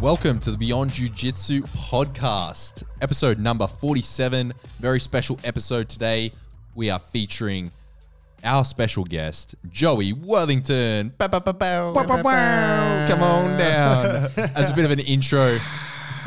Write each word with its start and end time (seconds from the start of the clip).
Welcome 0.00 0.38
to 0.40 0.50
the 0.50 0.56
Beyond 0.56 0.92
Jiu 0.92 1.08
Jitsu 1.08 1.62
podcast, 1.62 2.84
episode 3.00 3.38
number 3.38 3.66
47. 3.66 4.52
Very 4.78 5.00
special 5.00 5.38
episode 5.42 5.88
today. 5.88 6.32
We 6.74 6.88
are 6.88 6.98
featuring 7.00 7.72
our 8.44 8.64
special 8.64 9.02
guest, 9.04 9.56
Joey 9.70 10.12
Worthington. 10.12 11.12
Bow, 11.18 11.26
bow, 11.26 11.40
bow. 11.40 11.92
Come 13.08 13.22
on 13.22 13.58
down. 13.58 14.30
As 14.54 14.70
a 14.70 14.72
bit 14.74 14.84
of 14.84 14.92
an 14.92 15.00
intro, 15.00 15.58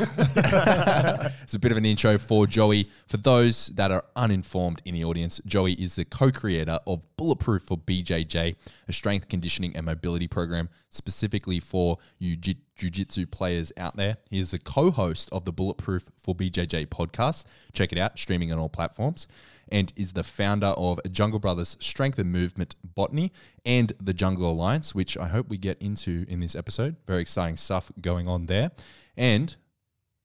it's 1.42 1.54
a 1.54 1.58
bit 1.58 1.70
of 1.70 1.78
an 1.78 1.84
intro 1.84 2.16
for 2.18 2.46
Joey. 2.46 2.88
For 3.06 3.16
those 3.16 3.66
that 3.68 3.90
are 3.90 4.04
uninformed 4.16 4.80
in 4.84 4.94
the 4.94 5.04
audience, 5.04 5.40
Joey 5.44 5.74
is 5.74 5.96
the 5.96 6.04
co 6.04 6.30
creator 6.30 6.78
of 6.86 7.02
Bulletproof 7.16 7.62
for 7.62 7.76
BJJ, 7.76 8.56
a 8.88 8.92
strength 8.92 9.28
conditioning 9.28 9.76
and 9.76 9.86
mobility 9.86 10.28
program 10.28 10.68
specifically 10.90 11.60
for 11.60 11.98
jiu 12.20 12.36
jitsu 12.76 13.26
players 13.26 13.72
out 13.76 13.96
there. 13.96 14.16
He 14.30 14.38
is 14.38 14.50
the 14.50 14.58
co 14.58 14.90
host 14.90 15.28
of 15.32 15.44
the 15.44 15.52
Bulletproof 15.52 16.04
for 16.22 16.34
BJJ 16.34 16.86
podcast. 16.86 17.44
Check 17.72 17.92
it 17.92 17.98
out, 17.98 18.18
streaming 18.18 18.52
on 18.52 18.58
all 18.58 18.68
platforms. 18.68 19.26
And 19.70 19.92
is 19.96 20.12
the 20.12 20.24
founder 20.24 20.68
of 20.68 21.00
Jungle 21.10 21.38
Brothers 21.38 21.76
Strength 21.80 22.18
and 22.18 22.30
Movement 22.30 22.76
Botany 22.84 23.32
and 23.64 23.92
the 24.00 24.12
Jungle 24.12 24.50
Alliance, 24.50 24.94
which 24.94 25.16
I 25.16 25.28
hope 25.28 25.48
we 25.48 25.56
get 25.56 25.80
into 25.80 26.26
in 26.28 26.40
this 26.40 26.54
episode. 26.54 26.96
Very 27.06 27.22
exciting 27.22 27.56
stuff 27.56 27.90
going 28.00 28.28
on 28.28 28.46
there. 28.46 28.72
And 29.16 29.56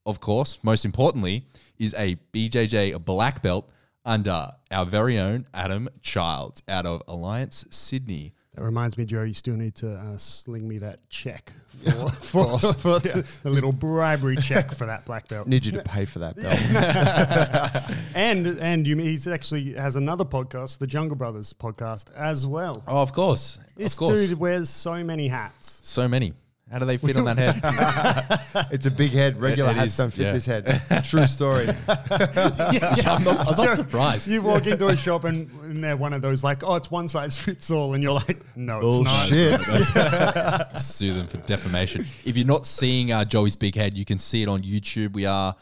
of 0.08 0.20
course, 0.22 0.58
most 0.64 0.86
importantly, 0.86 1.46
is 1.78 1.94
a 1.96 2.16
BJJ 2.34 3.04
black 3.06 3.44
belt 3.44 3.70
under 4.06 4.54
our 4.72 4.86
very 4.86 5.20
own 5.20 5.46
Adam 5.54 5.90
Childs 6.02 6.64
out 6.68 6.86
of 6.86 7.04
Alliance 7.08 7.66
Sydney. 7.70 8.34
That 8.56 8.64
reminds 8.64 8.98
me, 8.98 9.06
Joe, 9.06 9.22
you 9.22 9.36
still 9.36 9.56
need 9.56 9.76
to 9.76 9.94
uh, 9.94 10.18
sling 10.18 10.68
me 10.68 10.80
that 10.80 11.08
check 11.10 11.52
for, 11.84 12.10
for, 12.10 12.58
for 12.74 13.00
the, 13.00 13.24
the 13.44 13.50
little 13.50 13.74
bribery 13.74 14.38
check 14.38 14.74
for 14.74 14.88
that 14.88 15.06
black 15.06 15.28
belt. 15.28 15.46
Need 15.46 15.66
you 15.66 15.74
to 15.74 15.84
pay 15.84 16.06
for 16.06 16.20
that 16.20 16.36
belt. 16.38 17.94
and 18.16 18.48
and 18.60 18.88
you 18.88 18.98
he's 18.98 19.28
actually 19.28 19.74
has 19.74 19.96
another 19.96 20.26
podcast, 20.26 20.80
the 20.80 20.88
Jungle 20.88 21.18
Brothers 21.18 21.54
podcast, 21.54 22.12
as 22.16 22.48
well. 22.48 22.82
Oh, 22.88 23.02
of 23.02 23.14
course. 23.14 23.60
This 23.76 23.94
of 23.94 24.00
course. 24.00 24.28
dude 24.28 24.40
wears 24.40 24.70
so 24.70 25.04
many 25.04 25.28
hats. 25.28 25.82
So 25.84 26.08
many. 26.08 26.34
How 26.70 26.80
do 26.80 26.86
they 26.86 26.98
fit 26.98 27.16
on 27.16 27.24
that 27.26 27.38
head? 27.38 28.68
it's 28.72 28.86
a 28.86 28.92
big 28.92 29.12
head. 29.12 29.40
Regular 29.40 29.70
It- 29.70 29.74
it 29.74 29.76
hats 29.78 29.92
is, 29.94 29.98
don't 29.98 30.12
fit 30.12 30.24
yeah. 30.24 30.32
this 30.34 30.46
head. 30.46 31.04
True 31.06 31.26
story. 31.26 31.70
I'm 31.88 33.24
not, 33.24 33.48
I'm 33.48 33.56
not 33.56 33.76
surprised. 33.76 34.28
You 34.28 34.42
walk 34.42 34.68
into 34.68 34.88
a 34.88 34.98
shop 34.98 35.24
and, 35.24 35.50
and 35.62 35.82
they're 35.82 35.96
one 35.96 36.12
of 36.12 36.22
those 36.22 36.44
like, 36.44 36.64
oh, 36.66 36.76
it's 36.76 36.92
one 36.92 37.08
size 37.08 37.38
fits 37.38 37.72
all, 37.72 37.94
and 37.94 38.04
you're 38.04 38.14
like, 38.14 38.42
no, 38.58 38.82
it's 38.84 39.00
not. 39.00 39.28
Shit. 39.28 39.62
Sue 40.80 41.14
them 41.14 41.28
for 41.28 41.38
defamation. 41.38 42.06
If 42.26 42.36
you're 42.36 42.46
not 42.46 42.66
seeing 42.66 43.14
uh, 43.14 43.24
Joey's 43.24 43.56
big 43.56 43.76
head, 43.76 43.98
you 43.98 44.04
can 44.04 44.18
see 44.20 44.42
it 44.42 44.50
on 44.50 44.60
YouTube. 44.62 45.14
We 45.14 45.26
are 45.26 45.56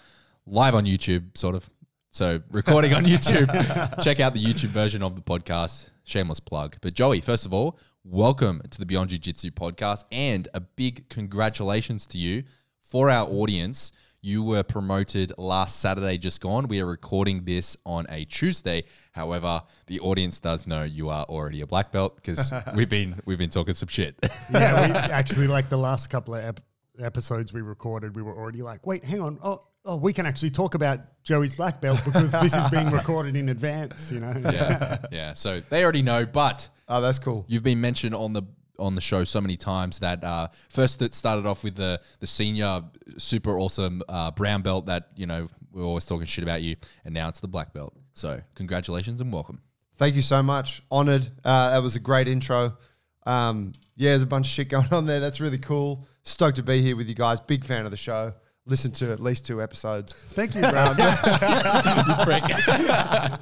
live 0.47 0.73
on 0.73 0.85
YouTube, 0.85 1.37
sort 1.37 1.53
of. 1.55 1.69
So 2.11 2.41
recording 2.49 2.93
on 2.93 3.03
YouTube. 3.05 4.03
Check 4.03 4.19
out 4.19 4.33
the 4.33 4.43
YouTube 4.43 4.69
version 4.69 5.03
of 5.03 5.15
the 5.15 5.21
podcast. 5.21 5.89
Shameless 6.03 6.39
plug. 6.39 6.77
But 6.81 6.93
Joey, 6.93 7.19
first 7.21 7.45
of 7.45 7.53
all, 7.53 7.77
welcome 8.05 8.61
to 8.69 8.77
the 8.77 8.85
Beyond 8.85 9.09
Jiu 9.09 9.17
Jitsu 9.17 9.49
podcast 9.49 10.03
and 10.11 10.47
a 10.53 10.59
big 10.59 11.09
congratulations 11.09 12.05
to 12.07 12.19
you 12.19 12.43
for 12.79 13.09
our 13.09 13.27
audience. 13.27 13.91
You 14.21 14.43
were 14.43 14.61
promoted 14.61 15.33
last 15.39 15.79
Saturday, 15.79 16.19
just 16.19 16.39
gone. 16.39 16.67
We 16.67 16.79
are 16.81 16.85
recording 16.85 17.45
this 17.45 17.75
on 17.83 18.05
a 18.09 18.25
Tuesday. 18.25 18.83
However, 19.11 19.63
the 19.87 19.99
audience 20.01 20.39
does 20.39 20.67
know 20.67 20.83
you 20.83 21.09
are 21.09 21.25
already 21.25 21.61
a 21.61 21.67
black 21.67 21.91
belt 21.91 22.15
because 22.15 22.53
we've 22.75 22.89
been 22.89 23.19
we've 23.25 23.39
been 23.39 23.49
talking 23.49 23.73
some 23.73 23.89
shit. 23.89 24.15
yeah, 24.51 24.87
we 24.87 24.93
actually 25.11 25.47
like 25.47 25.69
the 25.69 25.77
last 25.77 26.11
couple 26.11 26.35
of 26.35 26.43
ep- 26.43 26.61
episodes 26.99 27.53
we 27.53 27.61
recorded, 27.61 28.15
we 28.15 28.21
were 28.21 28.35
already 28.35 28.61
like, 28.61 28.85
wait, 28.85 29.03
hang 29.03 29.21
on, 29.21 29.39
oh, 29.43 29.61
oh, 29.83 29.95
we 29.95 30.13
can 30.13 30.27
actually 30.27 30.51
talk 30.51 30.75
about 30.75 30.99
Joey's 31.23 31.55
black 31.55 31.81
belt 31.81 32.01
because 32.05 32.31
this 32.33 32.55
is 32.55 32.69
being 32.69 32.89
recorded 32.91 33.35
in 33.35 33.49
advance, 33.49 34.11
you 34.11 34.19
know. 34.19 34.33
yeah, 34.43 34.97
yeah. 35.11 35.33
So 35.33 35.59
they 35.69 35.83
already 35.83 36.03
know, 36.03 36.25
but 36.25 36.69
Oh, 36.87 37.01
that's 37.01 37.19
cool. 37.19 37.45
you've 37.47 37.63
been 37.63 37.81
mentioned 37.81 38.13
on 38.15 38.33
the 38.33 38.43
on 38.77 38.93
the 38.93 39.01
show 39.01 39.23
so 39.23 39.39
many 39.39 39.55
times 39.55 39.99
that 39.99 40.23
uh, 40.23 40.47
first 40.69 41.01
it 41.01 41.13
started 41.13 41.45
off 41.45 41.63
with 41.63 41.75
the 41.75 41.99
the 42.19 42.27
senior 42.27 42.83
super 43.17 43.57
awesome 43.57 44.01
uh, 44.09 44.31
brown 44.31 44.61
belt 44.61 44.85
that 44.87 45.09
you 45.15 45.25
know 45.25 45.47
we're 45.71 45.83
always 45.83 46.05
talking 46.05 46.25
shit 46.25 46.43
about 46.43 46.61
you, 46.61 46.75
and 47.03 47.13
now 47.13 47.27
it's 47.27 47.39
the 47.41 47.47
black 47.47 47.73
belt. 47.73 47.93
So 48.13 48.39
congratulations 48.55 49.19
and 49.21 49.31
welcome. 49.33 49.61
Thank 49.97 50.15
you 50.15 50.21
so 50.21 50.41
much. 50.43 50.81
Honored. 50.91 51.27
Uh, 51.43 51.71
that 51.71 51.81
was 51.83 51.95
a 51.95 51.99
great 51.99 52.27
intro. 52.27 52.77
Um, 53.25 53.71
yeah, 53.95 54.11
there's 54.11 54.21
a 54.21 54.27
bunch 54.27 54.47
of 54.47 54.51
shit 54.51 54.69
going 54.75 54.93
on 54.93 55.05
there. 55.05 55.19
That's 55.19 55.39
really 55.41 55.57
cool. 55.57 56.07
Stoked 56.23 56.57
to 56.57 56.63
be 56.63 56.81
here 56.81 56.95
with 56.95 57.07
you 57.09 57.15
guys. 57.15 57.39
Big 57.39 57.63
fan 57.65 57.85
of 57.85 57.91
the 57.91 57.97
show. 57.97 58.33
Listened 58.67 58.95
to 58.95 59.11
at 59.11 59.19
least 59.19 59.45
two 59.45 59.61
episodes. 59.61 60.11
Thank 60.11 60.55
you, 60.55 60.61
Brown. 60.61 60.95
bro. 60.95 61.05
yeah, 62.37 63.37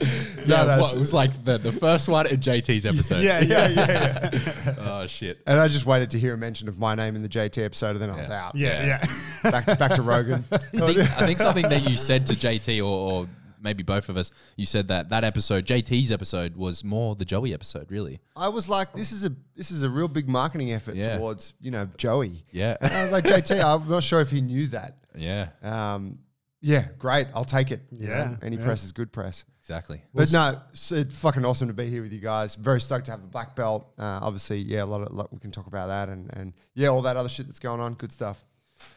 no, 0.45 0.79
what, 0.81 0.93
it 0.93 0.99
was 0.99 1.13
like 1.13 1.45
the, 1.45 1.57
the 1.57 1.71
first 1.71 2.09
one 2.09 2.27
in 2.27 2.41
JT's 2.41 2.85
episode. 2.85 3.23
yeah, 3.23 3.39
yeah, 3.39 3.69
yeah, 3.69 4.29
yeah. 4.33 4.75
Oh 4.79 5.07
shit. 5.07 5.39
And 5.47 5.61
I 5.61 5.69
just 5.69 5.85
waited 5.85 6.11
to 6.11 6.19
hear 6.19 6.33
a 6.33 6.37
mention 6.37 6.67
of 6.67 6.77
my 6.77 6.93
name 6.93 7.15
in 7.15 7.21
the 7.21 7.29
JT 7.29 7.63
episode, 7.63 7.91
and 7.91 8.01
then 8.01 8.09
I 8.09 8.17
was 8.17 8.29
out. 8.29 8.53
Yeah, 8.55 8.85
Yeah. 8.85 9.03
yeah. 9.45 9.51
Back, 9.51 9.79
back 9.79 9.93
to 9.95 10.01
Rogan. 10.01 10.43
I 10.51 10.57
think, 10.57 10.99
I 10.99 11.25
think 11.25 11.39
something 11.39 11.69
that 11.69 11.89
you 11.89 11.95
said 11.97 12.25
to 12.25 12.33
JT 12.33 12.79
or, 12.79 12.83
or 13.23 13.29
maybe 13.61 13.81
both 13.81 14.09
of 14.09 14.17
us, 14.17 14.29
you 14.57 14.65
said 14.65 14.89
that 14.89 15.07
that 15.11 15.23
episode, 15.23 15.65
JT's 15.65 16.11
episode, 16.11 16.57
was 16.57 16.83
more 16.83 17.15
the 17.15 17.23
Joey 17.23 17.53
episode, 17.53 17.89
really. 17.89 18.19
I 18.35 18.49
was 18.49 18.67
like, 18.67 18.91
this 18.91 19.13
is 19.13 19.25
a 19.25 19.31
this 19.55 19.71
is 19.71 19.83
a 19.83 19.89
real 19.89 20.09
big 20.09 20.27
marketing 20.27 20.73
effort 20.73 20.95
Yeah. 20.95 21.15
towards 21.15 21.53
you 21.61 21.71
know 21.71 21.87
Joey. 21.95 22.43
Yeah. 22.51 22.75
And 22.81 22.91
I 22.91 23.03
was 23.03 23.13
like, 23.13 23.23
JT, 23.23 23.63
I'm 23.63 23.87
not 23.89 24.03
sure 24.03 24.19
if 24.19 24.29
he 24.29 24.41
knew 24.41 24.67
that. 24.67 24.97
Yeah, 25.15 25.49
Um, 25.61 26.19
yeah, 26.61 26.85
great. 26.97 27.27
I'll 27.35 27.43
take 27.45 27.71
it. 27.71 27.81
you 27.91 28.07
Yeah, 28.07 28.35
any 28.41 28.55
yeah. 28.55 28.63
press 28.63 28.83
is 28.85 28.91
good 28.93 29.11
press. 29.11 29.43
exactly. 29.59 30.01
But 30.13 30.31
no, 30.31 30.61
it's 30.71 30.91
it's 30.93 31.19
fucking 31.19 31.43
awesome 31.43 31.67
to 31.67 31.73
be 31.73 31.89
here 31.89 32.01
with 32.01 32.13
you 32.13 32.19
guys. 32.21 32.55
Very 32.55 32.79
stoked 32.79 33.05
to 33.07 33.11
have 33.11 33.23
a 33.23 33.27
black 33.27 33.55
belt. 33.55 33.91
Uh, 33.99 34.19
obviously, 34.21 34.59
yeah, 34.59 34.83
a 34.83 34.85
lot 34.85 35.01
of 35.01 35.11
lot, 35.11 35.31
we 35.33 35.39
can 35.39 35.51
talk 35.51 35.67
about 35.67 35.87
that 35.87 36.07
and 36.09 36.29
and 36.37 36.53
yeah, 36.73 36.87
all 36.87 37.01
that 37.01 37.17
other 37.17 37.27
shit 37.29 37.47
that's 37.47 37.59
going 37.59 37.81
on. 37.81 37.95
Good 37.95 38.11
stuff. 38.13 38.45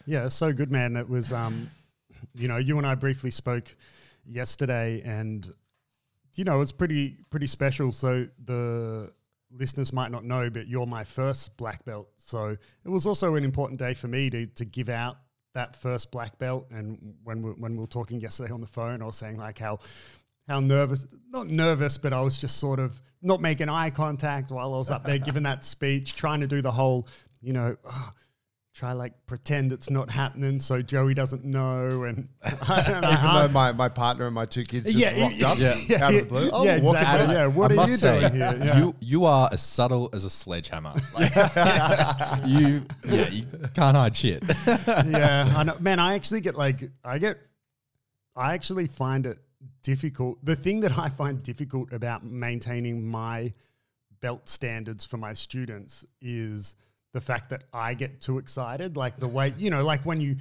Yeah, 0.07 0.27
it's 0.27 0.35
so 0.35 0.53
good, 0.53 0.71
man. 0.71 0.97
It 0.97 1.09
was, 1.09 1.33
um, 1.33 1.69
you 2.35 2.47
know, 2.49 2.57
you 2.57 2.79
and 2.79 2.87
I 2.87 2.95
briefly 2.95 3.31
spoke 3.33 3.75
yesterday, 4.25 5.03
and 5.05 5.53
you 6.35 6.45
know, 6.45 6.61
it's 6.61 6.73
pretty 6.73 7.17
pretty 7.31 7.47
special. 7.49 7.91
So 7.93 8.27
the 8.45 9.13
listeners 9.51 9.93
might 9.93 10.11
not 10.13 10.25
know, 10.25 10.51
but 10.51 10.69
you're 10.69 10.87
my 10.87 11.03
first 11.05 11.57
black 11.57 11.85
belt. 11.85 12.09
So 12.19 12.57
it 12.85 12.89
was 12.89 13.07
also 13.07 13.35
an 13.35 13.45
important 13.45 13.79
day 13.81 13.95
for 13.95 14.07
me 14.09 14.31
to 14.31 14.47
to 14.47 14.65
give 14.65 14.89
out 14.89 15.17
that 15.57 15.75
first 15.75 16.11
black 16.11 16.39
belt. 16.39 16.67
And 16.71 17.15
when 17.25 17.43
we, 17.43 17.51
when 17.53 17.73
we 17.73 17.79
were 17.79 17.87
talking 17.87 18.21
yesterday 18.21 18.53
on 18.53 18.61
the 18.61 18.67
phone, 18.67 19.03
I 19.03 19.07
was 19.07 19.17
saying 19.17 19.37
like 19.37 19.59
how 19.59 19.81
how 20.49 20.61
nervous, 20.61 21.07
not 21.31 21.49
nervous, 21.49 21.99
but 21.99 22.13
I 22.13 22.21
was 22.21 22.41
just 22.41 22.59
sort 22.59 22.79
of 22.79 23.01
not 23.21 23.41
making 23.41 23.69
eye 23.69 23.91
contact 23.91 24.53
while 24.53 24.75
I 24.75 24.79
was 24.79 24.93
up 24.93 25.03
there 25.03 25.19
giving 25.19 25.43
that 25.43 25.65
speech, 25.65 26.15
trying 26.15 26.41
to 26.41 26.47
do 26.47 26.63
the 26.63 26.71
whole, 26.71 27.09
you 27.41 27.53
know, 27.53 27.77
oh, 27.85 28.13
try 28.77 28.93
like 28.93 29.15
pretend 29.25 29.73
it's 29.73 29.89
not 29.89 30.11
happening 30.11 30.61
so 30.61 30.83
Joey 30.83 31.15
doesn't 31.15 31.45
know. 31.45 32.03
And 32.03 32.29
Even 32.45 33.01
though 33.01 33.49
my, 33.51 33.73
my 33.73 33.89
partner 33.89 34.27
and 34.27 34.35
my 34.35 34.45
two 34.45 34.65
kids 34.65 34.85
just 34.85 34.99
Yeah, 34.99 35.19
rocked 35.19 35.43
up 35.43 35.59
yeah, 35.59 36.05
out 36.05 36.15
of 36.15 36.21
the 36.21 36.27
blue. 36.29 36.51
Oh, 36.53 36.65
yeah, 36.65 36.77
exactly. 36.77 37.35
Yeah, 37.35 37.47
what 37.47 37.71
I 37.71 37.75
are 37.75 37.77
must 37.77 37.91
you 37.93 37.97
say, 37.97 38.21
doing 38.21 38.33
here? 38.35 38.55
Yeah. 38.59 38.79
You 38.79 38.95
you 39.01 39.25
are 39.25 39.49
as 39.51 39.63
subtle 39.63 40.11
as 40.13 40.25
a 40.25 40.31
sledgehammer. 40.31 40.93
Like, 41.15 41.35
you 42.47 42.83
yeah, 43.09 43.29
you 43.31 43.47
can't 43.75 43.97
hide 43.97 44.15
shit. 44.15 44.45
yeah, 44.67 45.53
I 45.57 45.65
know. 45.65 45.77
Man, 45.81 45.99
I 45.99 46.15
actually 46.15 46.43
get 46.43 46.55
like, 46.55 46.91
I 47.03 47.19
get, 47.19 47.39
I 48.37 48.53
actually 48.53 48.89
find 48.89 49.25
it 49.25 49.39
difficult. 49.83 50.45
The 50.45 50.55
thing 50.55 50.81
that 50.81 50.99
I 50.99 51.09
find 51.09 51.43
difficult 51.43 51.93
about 51.95 52.25
maintaining 52.25 53.07
my 53.07 53.55
belt 54.21 54.49
standards 54.49 55.07
for 55.07 55.17
my 55.17 55.33
students 55.33 56.05
is 56.21 56.77
the 57.17 57.21
fact 57.23 57.49
that 57.49 57.65
I 57.73 57.95
get 57.95 58.21
too 58.21 58.37
excited. 58.37 58.95
Like 58.95 59.17
the 59.17 59.27
way, 59.27 59.55
you 59.57 59.71
know, 59.71 59.83
like 59.83 60.05
when 60.05 60.21
you, 60.21 60.37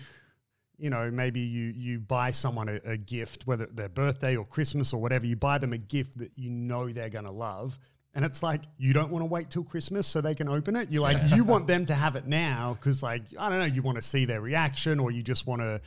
you 0.78 0.90
know, 0.90 1.10
maybe 1.10 1.40
you 1.40 1.74
you 1.74 2.00
buy 2.00 2.32
someone 2.32 2.68
a, 2.68 2.82
a 2.84 2.98
gift, 2.98 3.48
whether 3.48 3.64
it's 3.64 3.74
their 3.76 3.88
birthday 3.88 4.36
or 4.36 4.44
Christmas 4.44 4.92
or 4.92 5.02
whatever, 5.02 5.26
you 5.26 5.38
buy 5.38 5.58
them 5.58 5.72
a 5.72 5.78
gift 5.78 6.18
that 6.20 6.32
you 6.36 6.50
know 6.50 6.92
they're 6.92 7.10
gonna 7.10 7.32
love. 7.32 7.80
And 8.14 8.26
it's 8.26 8.44
like 8.44 8.64
you 8.78 8.92
don't 8.92 9.10
want 9.10 9.22
to 9.22 9.26
wait 9.26 9.50
till 9.50 9.64
Christmas 9.64 10.06
so 10.06 10.20
they 10.20 10.36
can 10.36 10.50
open 10.50 10.76
it. 10.76 10.92
You're 10.92 11.02
like 11.02 11.18
you 11.34 11.46
want 11.46 11.66
them 11.66 11.86
to 11.86 11.96
have 11.96 12.18
it 12.18 12.28
now 12.28 12.78
because 12.78 13.02
like 13.02 13.24
I 13.40 13.50
don't 13.50 13.60
know, 13.60 13.66
you 13.66 13.82
want 13.82 13.98
to 13.98 14.02
see 14.02 14.26
their 14.26 14.42
reaction 14.42 15.00
or 15.00 15.12
you 15.12 15.22
just 15.22 15.48
want 15.48 15.62
to, 15.62 15.80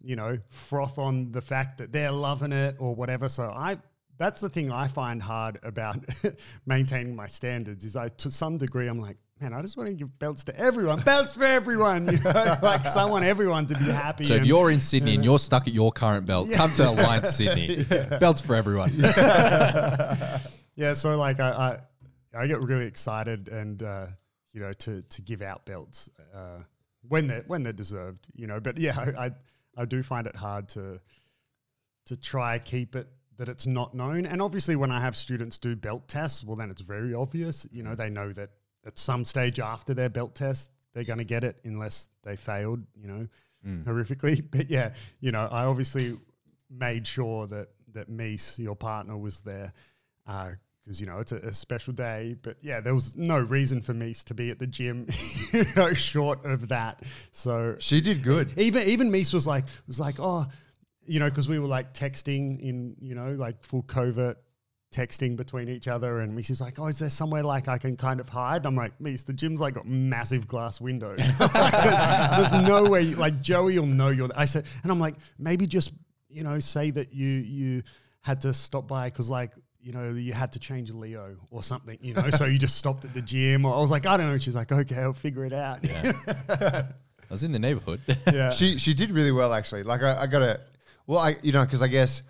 you 0.00 0.14
know, 0.14 0.38
froth 0.48 0.96
on 0.96 1.32
the 1.32 1.42
fact 1.42 1.78
that 1.78 1.90
they're 1.90 2.12
loving 2.12 2.52
it 2.52 2.76
or 2.78 2.94
whatever. 2.94 3.28
So 3.28 3.50
I 3.50 3.78
that's 4.16 4.40
the 4.40 4.48
thing 4.48 4.70
I 4.70 4.86
find 4.86 5.20
hard 5.20 5.58
about 5.64 5.98
maintaining 6.66 7.16
my 7.16 7.26
standards 7.26 7.84
is 7.84 7.96
I 7.96 8.10
to 8.10 8.30
some 8.30 8.58
degree 8.58 8.86
I'm 8.86 9.00
like, 9.00 9.16
man, 9.40 9.52
I 9.52 9.62
just 9.62 9.76
want 9.76 9.88
to 9.88 9.94
give 9.94 10.18
belts 10.18 10.44
to 10.44 10.58
everyone. 10.58 11.00
belts 11.00 11.34
for 11.36 11.44
everyone. 11.44 12.06
You 12.06 12.18
know, 12.18 12.56
like 12.62 12.86
so 12.86 13.00
I 13.00 13.04
want 13.04 13.24
everyone 13.24 13.66
to 13.66 13.74
be 13.74 13.84
happy. 13.84 14.24
So 14.24 14.34
if 14.34 14.46
you're 14.46 14.70
in 14.70 14.80
Sydney 14.80 15.14
and 15.14 15.24
you're 15.24 15.38
stuck 15.38 15.66
at 15.66 15.74
your 15.74 15.92
current 15.92 16.26
belt, 16.26 16.50
come 16.52 16.72
to 16.72 16.88
Alliance 16.88 17.30
Sydney. 17.36 17.84
Belts 18.18 18.40
for 18.40 18.54
everyone. 18.54 18.90
yeah, 20.76 20.94
so 20.94 21.16
like 21.16 21.40
I, 21.40 21.80
I 22.34 22.42
I 22.42 22.46
get 22.46 22.62
really 22.62 22.86
excited 22.86 23.48
and 23.48 23.82
uh, 23.82 24.06
you 24.52 24.60
know, 24.60 24.72
to 24.72 25.02
to 25.02 25.22
give 25.22 25.42
out 25.42 25.66
belts 25.66 26.10
uh, 26.34 26.60
when 27.08 27.26
they're 27.26 27.44
when 27.46 27.62
they're 27.62 27.72
deserved, 27.72 28.26
you 28.34 28.46
know. 28.46 28.60
But 28.60 28.78
yeah, 28.78 28.96
I, 28.98 29.26
I 29.26 29.30
I 29.76 29.84
do 29.84 30.02
find 30.02 30.26
it 30.26 30.36
hard 30.36 30.68
to 30.70 31.00
to 32.06 32.16
try 32.16 32.58
keep 32.58 32.96
it 32.96 33.08
that 33.36 33.48
it's 33.48 33.66
not 33.66 33.94
known. 33.94 34.24
And 34.24 34.40
obviously, 34.40 34.76
when 34.76 34.90
I 34.90 35.00
have 35.00 35.14
students 35.14 35.58
do 35.58 35.76
belt 35.76 36.08
tests, 36.08 36.42
well, 36.42 36.56
then 36.56 36.70
it's 36.70 36.80
very 36.80 37.12
obvious. 37.12 37.68
You 37.70 37.82
know, 37.82 37.94
they 37.94 38.08
know 38.08 38.32
that 38.32 38.50
at 38.86 38.98
some 38.98 39.24
stage 39.24 39.58
after 39.60 39.94
their 39.94 40.08
belt 40.08 40.34
test, 40.34 40.70
they're 40.94 41.04
going 41.04 41.18
to 41.18 41.24
get 41.24 41.44
it 41.44 41.58
unless 41.64 42.08
they 42.22 42.36
failed. 42.36 42.82
You 42.94 43.08
know, 43.08 43.28
mm. 43.66 43.84
horrifically. 43.84 44.44
But 44.50 44.70
yeah, 44.70 44.94
you 45.20 45.32
know, 45.32 45.48
I 45.50 45.64
obviously 45.64 46.16
made 46.70 47.06
sure 47.06 47.46
that 47.48 47.68
that 47.92 48.10
Mies, 48.10 48.58
your 48.58 48.76
partner, 48.76 49.16
was 49.16 49.40
there. 49.40 49.72
Uh, 50.26 50.52
because 50.86 51.00
you 51.00 51.06
know 51.06 51.18
it's 51.18 51.32
a, 51.32 51.38
a 51.38 51.52
special 51.52 51.92
day. 51.92 52.36
But 52.42 52.58
yeah, 52.62 52.80
there 52.80 52.94
was 52.94 53.16
no 53.16 53.38
reason 53.38 53.80
for 53.80 53.92
Mies 53.92 54.22
to 54.24 54.34
be 54.34 54.50
at 54.50 54.60
the 54.60 54.68
gym, 54.68 55.08
you 55.52 55.64
know, 55.74 55.92
short 55.92 56.44
of 56.44 56.68
that. 56.68 57.02
So 57.32 57.74
She 57.80 58.00
did 58.00 58.22
good. 58.22 58.56
even 58.56 58.88
even 58.88 59.10
Mies 59.10 59.34
was 59.34 59.46
like 59.46 59.64
was 59.88 59.98
like 59.98 60.16
oh, 60.20 60.46
you 61.04 61.18
know, 61.18 61.28
because 61.28 61.48
we 61.48 61.58
were 61.58 61.66
like 61.66 61.92
texting 61.92 62.60
in 62.60 62.94
you 63.00 63.14
know 63.14 63.32
like 63.32 63.62
full 63.62 63.82
covert 63.82 64.38
texting 64.92 65.36
between 65.36 65.68
each 65.68 65.88
other, 65.88 66.20
and 66.20 66.36
Mies 66.36 66.50
is 66.50 66.60
like, 66.60 66.78
oh, 66.78 66.86
is 66.86 66.98
there 66.98 67.10
somewhere 67.10 67.42
like 67.42 67.68
I 67.68 67.78
can 67.78 67.96
kind 67.96 68.20
of 68.20 68.28
hide? 68.28 68.66
I'm 68.66 68.76
like, 68.76 68.98
Mies, 68.98 69.24
the 69.24 69.32
gym's 69.32 69.60
like 69.60 69.74
got 69.74 69.86
massive 69.86 70.46
glass 70.46 70.80
windows. 70.80 71.18
There's 71.38 72.52
no 72.66 72.84
way. 72.88 73.14
Like 73.14 73.40
Joey 73.40 73.78
will 73.78 73.86
know 73.86 74.08
you're. 74.08 74.28
There. 74.28 74.38
I 74.38 74.44
said, 74.44 74.64
and 74.82 74.92
I'm 74.92 75.00
like, 75.00 75.16
maybe 75.38 75.66
just 75.66 75.92
you 76.28 76.44
know 76.44 76.58
say 76.60 76.90
that 76.90 77.12
you 77.12 77.28
you 77.28 77.82
had 78.22 78.40
to 78.42 78.54
stop 78.54 78.88
by 78.88 79.08
because 79.08 79.30
like. 79.30 79.52
You 79.78 79.92
know, 79.92 80.14
you 80.14 80.32
had 80.32 80.50
to 80.50 80.58
change 80.58 80.90
Leo 80.90 81.36
or 81.52 81.62
something, 81.62 81.96
you 82.02 82.12
know, 82.12 82.28
so 82.30 82.44
you 82.44 82.58
just 82.58 82.74
stopped 82.74 83.04
at 83.04 83.14
the 83.14 83.22
gym. 83.22 83.64
Or 83.64 83.72
I 83.72 83.78
was 83.78 83.92
like, 83.92 84.04
I 84.04 84.16
don't 84.16 84.28
know. 84.28 84.36
She's 84.36 84.56
like, 84.56 84.72
okay, 84.72 84.96
I'll 84.96 85.12
figure 85.12 85.44
it 85.44 85.52
out. 85.52 85.78
Yeah. 85.84 86.12
I 87.30 87.32
was 87.32 87.44
in 87.44 87.52
the 87.52 87.60
neighborhood. 87.60 88.00
yeah. 88.32 88.50
She 88.50 88.78
she 88.78 88.94
did 88.94 89.12
really 89.12 89.30
well 89.30 89.52
actually. 89.52 89.84
Like 89.84 90.02
I, 90.02 90.22
I 90.22 90.26
got 90.26 90.40
to, 90.40 90.60
well, 91.06 91.20
I 91.20 91.36
you 91.40 91.52
know 91.52 91.64
because 91.64 91.82
I 91.82 91.86
guess 91.86 92.22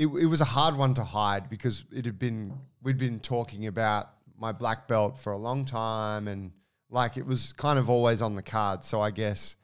it, 0.00 0.06
it 0.06 0.26
was 0.26 0.40
a 0.40 0.46
hard 0.46 0.76
one 0.76 0.94
to 0.94 1.04
hide 1.04 1.48
because 1.50 1.84
it 1.92 2.04
had 2.06 2.18
been 2.18 2.54
we'd 2.82 2.98
been 2.98 3.20
talking 3.20 3.66
about 3.66 4.10
my 4.38 4.50
black 4.52 4.88
belt 4.88 5.18
for 5.18 5.32
a 5.32 5.36
long 5.36 5.64
time 5.64 6.26
and 6.26 6.50
like 6.88 7.16
it 7.16 7.26
was 7.26 7.52
kind 7.52 7.78
of 7.78 7.88
always 7.90 8.20
on 8.22 8.34
the 8.34 8.42
card. 8.42 8.82
So 8.82 9.00
I 9.00 9.10
guess, 9.10 9.56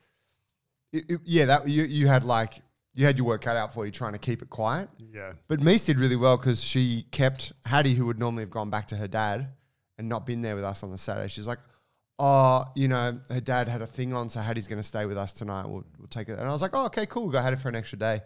it, 0.92 1.10
it- 1.10 1.20
yeah, 1.24 1.46
that 1.46 1.68
you 1.68 1.84
you 1.84 2.06
had 2.06 2.22
like 2.24 2.60
you 2.94 3.04
had 3.04 3.16
your 3.18 3.26
work 3.26 3.40
cut 3.42 3.56
out 3.56 3.74
for 3.74 3.84
you 3.86 3.92
trying 3.92 4.12
to 4.12 4.18
keep 4.18 4.42
it 4.42 4.48
quiet. 4.50 4.88
Yeah. 5.12 5.32
But 5.48 5.60
Mies 5.60 5.84
did 5.86 5.98
really 5.98 6.16
well 6.16 6.36
because 6.36 6.62
she 6.62 7.04
kept 7.10 7.52
Hattie, 7.64 7.94
who 7.94 8.06
would 8.06 8.18
normally 8.18 8.42
have 8.42 8.50
gone 8.50 8.70
back 8.70 8.86
to 8.88 8.96
her 8.96 9.08
dad 9.08 9.48
and 9.98 10.08
not 10.08 10.24
been 10.26 10.42
there 10.42 10.54
with 10.54 10.64
us 10.64 10.82
on 10.82 10.90
the 10.90 10.98
Saturday. 10.98 11.28
She's 11.28 11.46
like, 11.46 11.58
"Oh, 12.18 12.64
you 12.74 12.88
know, 12.88 13.18
her 13.30 13.40
dad 13.40 13.68
had 13.68 13.82
a 13.82 13.86
thing 13.86 14.12
on, 14.14 14.28
so 14.30 14.40
Hattie's 14.40 14.66
going 14.66 14.80
to 14.80 14.86
stay 14.88 15.04
with 15.06 15.18
us 15.18 15.32
tonight. 15.32 15.66
We'll, 15.66 15.84
we'll 15.98 16.08
take 16.08 16.28
it." 16.28 16.38
And 16.38 16.48
I 16.48 16.52
was 16.52 16.62
like, 16.62 16.72
"Oh, 16.74 16.86
okay, 16.86 17.06
cool. 17.06 17.24
We'll 17.24 17.32
go 17.32 17.40
Hattie 17.40 17.56
for 17.56 17.68
an 17.70 17.76
extra 17.76 17.98
day." 17.98 18.20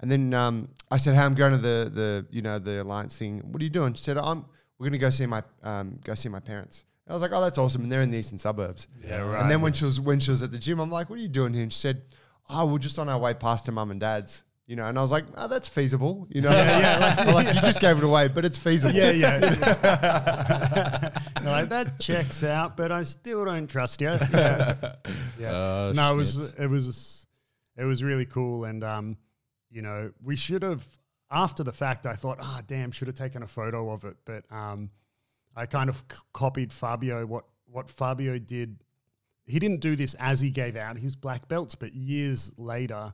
And 0.00 0.10
then 0.10 0.34
um, 0.34 0.68
I 0.90 0.96
said, 0.96 1.14
"Hey, 1.14 1.22
I'm 1.22 1.34
going 1.34 1.52
to 1.52 1.58
the 1.58 1.90
the 1.92 2.26
you 2.30 2.42
know 2.42 2.58
the 2.58 2.82
alliance 2.82 3.18
thing. 3.18 3.40
What 3.40 3.60
are 3.60 3.64
you 3.64 3.70
doing?" 3.70 3.94
She 3.94 4.02
said, 4.02 4.18
"I'm 4.18 4.44
we're 4.78 4.84
going 4.84 4.92
to 4.92 4.98
go 4.98 5.10
see 5.10 5.26
my 5.26 5.42
um, 5.62 5.98
go 6.04 6.14
see 6.14 6.28
my 6.28 6.40
parents." 6.40 6.84
And 7.06 7.12
I 7.12 7.14
was 7.14 7.22
like, 7.22 7.32
"Oh, 7.32 7.40
that's 7.40 7.58
awesome!" 7.58 7.82
And 7.82 7.92
they're 7.92 8.02
in 8.02 8.10
the 8.10 8.18
eastern 8.18 8.38
suburbs. 8.38 8.88
Yeah, 9.06 9.18
right. 9.18 9.42
And 9.42 9.50
then 9.50 9.60
when 9.60 9.72
she 9.72 9.84
was 9.84 10.00
when 10.00 10.20
she 10.20 10.30
was 10.30 10.42
at 10.42 10.52
the 10.52 10.58
gym, 10.58 10.80
I'm 10.80 10.90
like, 10.90 11.10
"What 11.10 11.18
are 11.18 11.22
you 11.22 11.28
doing 11.28 11.54
here?" 11.54 11.62
And 11.62 11.72
she 11.72 11.78
said, 11.78 12.02
"Oh, 12.50 12.66
we're 12.66 12.78
just 12.78 12.98
on 12.98 13.08
our 13.08 13.18
way 13.18 13.34
past 13.34 13.66
to 13.66 13.72
mum 13.72 13.90
and 13.90 14.00
dad's." 14.00 14.42
You 14.66 14.76
know, 14.76 14.86
and 14.86 14.98
I 14.98 15.02
was 15.02 15.12
like, 15.12 15.26
"Oh, 15.36 15.46
that's 15.46 15.68
feasible." 15.68 16.26
You 16.30 16.40
know, 16.40 16.50
yeah, 16.54 17.24
like, 17.34 17.54
you 17.54 17.60
just 17.60 17.80
gave 17.80 17.98
it 17.98 18.04
away, 18.04 18.28
but 18.28 18.44
it's 18.44 18.58
feasible. 18.58 18.94
Yeah, 18.94 19.10
yeah. 19.10 21.10
Like 21.44 21.68
that 21.68 22.00
checks 22.00 22.42
out, 22.42 22.76
but 22.76 22.90
I 22.90 23.02
still 23.02 23.44
don't 23.44 23.66
trust 23.66 24.00
you. 24.00 24.18
Yeah, 24.32 24.94
yeah. 25.38 25.52
Uh, 25.52 25.92
no, 25.94 26.14
it 26.14 26.16
was 26.16 26.54
it 26.54 26.68
was 26.68 27.26
it 27.76 27.84
was 27.84 28.02
really 28.02 28.26
cool, 28.26 28.64
and 28.64 28.82
um, 28.82 29.16
you 29.74 29.82
know, 29.82 30.12
we 30.22 30.36
should 30.36 30.62
have 30.62 30.86
after 31.30 31.64
the 31.64 31.72
fact. 31.72 32.06
I 32.06 32.14
thought, 32.14 32.38
ah, 32.40 32.62
damn, 32.66 32.92
should 32.92 33.08
have 33.08 33.16
taken 33.16 33.42
a 33.42 33.46
photo 33.46 33.90
of 33.90 34.04
it, 34.04 34.16
but 34.24 34.44
um, 34.50 34.90
I 35.56 35.66
kind 35.66 35.90
of 35.90 35.96
c- 36.10 36.18
copied 36.32 36.72
Fabio. 36.72 37.26
What 37.26 37.44
what 37.66 37.90
Fabio 37.90 38.38
did, 38.38 38.84
he 39.46 39.58
didn't 39.58 39.80
do 39.80 39.96
this 39.96 40.14
as 40.14 40.40
he 40.40 40.50
gave 40.50 40.76
out 40.76 40.96
his 40.96 41.16
black 41.16 41.48
belts, 41.48 41.74
but 41.74 41.92
years 41.92 42.52
later, 42.56 43.12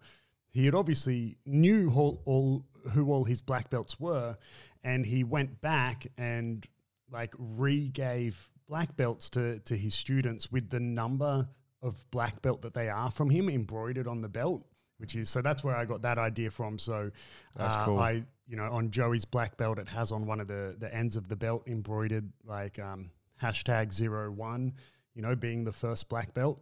he 0.50 0.66
had 0.66 0.74
obviously 0.74 1.38
knew 1.46 1.90
all, 1.90 2.20
all 2.26 2.66
who 2.90 3.10
all 3.10 3.24
his 3.24 3.40
black 3.40 3.70
belts 3.70 3.98
were, 3.98 4.36
and 4.84 5.06
he 5.06 5.24
went 5.24 5.62
back 5.62 6.06
and 6.18 6.66
like 7.10 7.34
re-gave 7.38 8.50
black 8.68 8.94
belts 8.96 9.30
to 9.30 9.60
to 9.60 9.74
his 9.76 9.94
students 9.94 10.52
with 10.52 10.68
the 10.68 10.80
number 10.80 11.48
of 11.82 12.04
black 12.10 12.42
belt 12.42 12.60
that 12.60 12.74
they 12.74 12.90
are 12.90 13.10
from 13.10 13.30
him 13.30 13.48
embroidered 13.48 14.06
on 14.06 14.20
the 14.20 14.28
belt. 14.28 14.66
Which 15.00 15.16
is 15.16 15.28
so 15.30 15.42
that's 15.42 15.64
where 15.64 15.74
I 15.74 15.84
got 15.84 16.02
that 16.02 16.18
idea 16.18 16.50
from. 16.50 16.78
So 16.78 17.10
That's 17.56 17.74
uh, 17.76 17.84
cool. 17.84 17.98
I 17.98 18.22
you 18.46 18.56
know 18.56 18.70
on 18.70 18.90
Joey's 18.90 19.24
black 19.24 19.56
belt 19.56 19.78
it 19.78 19.88
has 19.88 20.12
on 20.12 20.26
one 20.26 20.40
of 20.40 20.48
the 20.48 20.76
the 20.78 20.94
ends 20.94 21.16
of 21.16 21.28
the 21.28 21.36
belt 21.36 21.62
embroidered 21.66 22.30
like 22.44 22.78
um, 22.78 23.10
hashtag 23.42 23.92
zero 23.92 24.30
one. 24.30 24.74
You 25.14 25.22
know, 25.22 25.34
being 25.34 25.64
the 25.64 25.72
first 25.72 26.08
black 26.08 26.34
belt. 26.34 26.60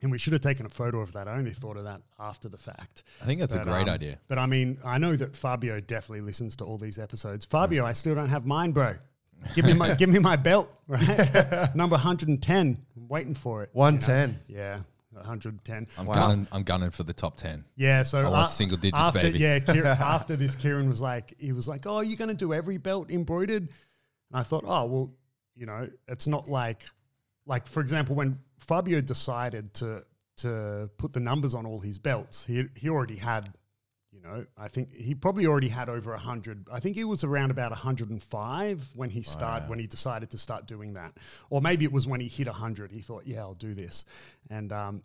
And 0.00 0.12
we 0.12 0.18
should 0.18 0.32
have 0.32 0.42
taken 0.42 0.64
a 0.64 0.68
photo 0.68 1.00
of 1.00 1.12
that. 1.12 1.26
I 1.26 1.36
only 1.36 1.50
thought 1.50 1.76
of 1.76 1.84
that 1.84 2.00
after 2.20 2.48
the 2.48 2.56
fact. 2.56 3.02
I 3.20 3.24
think 3.24 3.40
that's 3.40 3.54
a 3.54 3.64
great 3.64 3.88
um, 3.88 3.94
idea. 3.94 4.18
But 4.28 4.38
I 4.38 4.46
mean, 4.46 4.78
I 4.84 4.96
know 4.96 5.16
that 5.16 5.34
Fabio 5.34 5.80
definitely 5.80 6.20
listens 6.20 6.54
to 6.56 6.64
all 6.64 6.78
these 6.78 7.00
episodes. 7.00 7.44
Fabio, 7.44 7.84
I 7.84 7.92
still 7.92 8.14
don't 8.14 8.28
have 8.28 8.46
mine, 8.46 8.70
bro. 8.70 8.94
Give 9.54 9.64
me 9.64 9.72
my 9.72 9.94
give 9.96 10.08
me 10.08 10.18
my 10.18 10.36
belt, 10.36 10.72
right? 10.86 11.68
Number 11.74 11.94
110. 11.94 12.78
I'm 12.96 13.08
waiting 13.08 13.34
for 13.34 13.62
it. 13.62 13.70
you 13.74 13.78
know? 13.78 13.84
110. 13.84 14.40
Yeah, 14.48 14.80
110. 15.18 15.86
I'm 15.98 16.06
Wow. 16.06 16.14
gunning. 16.14 16.48
I'm 16.52 16.62
gunning 16.62 16.90
for 16.90 17.02
the 17.02 17.12
top 17.12 17.36
ten. 17.36 17.64
Yeah, 17.76 18.02
so 18.02 18.20
I 18.20 18.28
want 18.28 18.48
a- 18.48 18.52
single 18.52 18.76
digits, 18.78 18.98
after, 18.98 19.20
baby. 19.22 19.38
Yeah, 19.38 19.58
Kieran, 19.60 19.86
after 20.00 20.36
this, 20.36 20.54
Kieran 20.56 20.88
was 20.88 21.00
like, 21.00 21.34
he 21.38 21.52
was 21.52 21.66
like, 21.68 21.86
"Oh, 21.86 22.00
you're 22.00 22.16
going 22.16 22.28
to 22.28 22.34
do 22.34 22.52
every 22.54 22.78
belt 22.78 23.10
embroidered?" 23.10 23.62
And 23.62 23.70
I 24.32 24.42
thought, 24.42 24.64
"Oh, 24.66 24.84
well, 24.86 25.10
you 25.56 25.66
know, 25.66 25.88
it's 26.08 26.26
not 26.26 26.48
like, 26.48 26.82
like 27.46 27.66
for 27.66 27.80
example, 27.80 28.14
when 28.14 28.38
Fabio 28.58 29.00
decided 29.00 29.74
to 29.74 30.04
to 30.38 30.88
put 30.98 31.12
the 31.12 31.20
numbers 31.20 31.52
on 31.54 31.66
all 31.66 31.80
his 31.80 31.98
belts, 31.98 32.44
he 32.46 32.66
he 32.74 32.88
already 32.88 33.16
had." 33.16 33.56
You 34.18 34.28
know, 34.28 34.46
I 34.56 34.66
think 34.66 34.92
he 34.92 35.14
probably 35.14 35.46
already 35.46 35.68
had 35.68 35.88
over 35.88 36.16
hundred. 36.16 36.66
I 36.72 36.80
think 36.80 36.96
he 36.96 37.04
was 37.04 37.22
around 37.22 37.52
about 37.52 37.70
hundred 37.72 38.10
and 38.10 38.20
five 38.20 38.88
when 38.94 39.10
he 39.10 39.22
started 39.22 39.68
when 39.68 39.78
he 39.78 39.86
decided 39.86 40.30
to 40.30 40.38
start 40.38 40.66
doing 40.66 40.94
that, 40.94 41.16
or 41.50 41.60
maybe 41.60 41.84
it 41.84 41.92
was 41.92 42.06
when 42.06 42.20
he 42.20 42.26
hit 42.26 42.48
hundred. 42.48 42.90
He 42.90 43.00
thought, 43.00 43.26
"Yeah, 43.26 43.40
I'll 43.40 43.54
do 43.54 43.74
this," 43.74 44.04
and 44.50 44.72
um, 44.72 45.02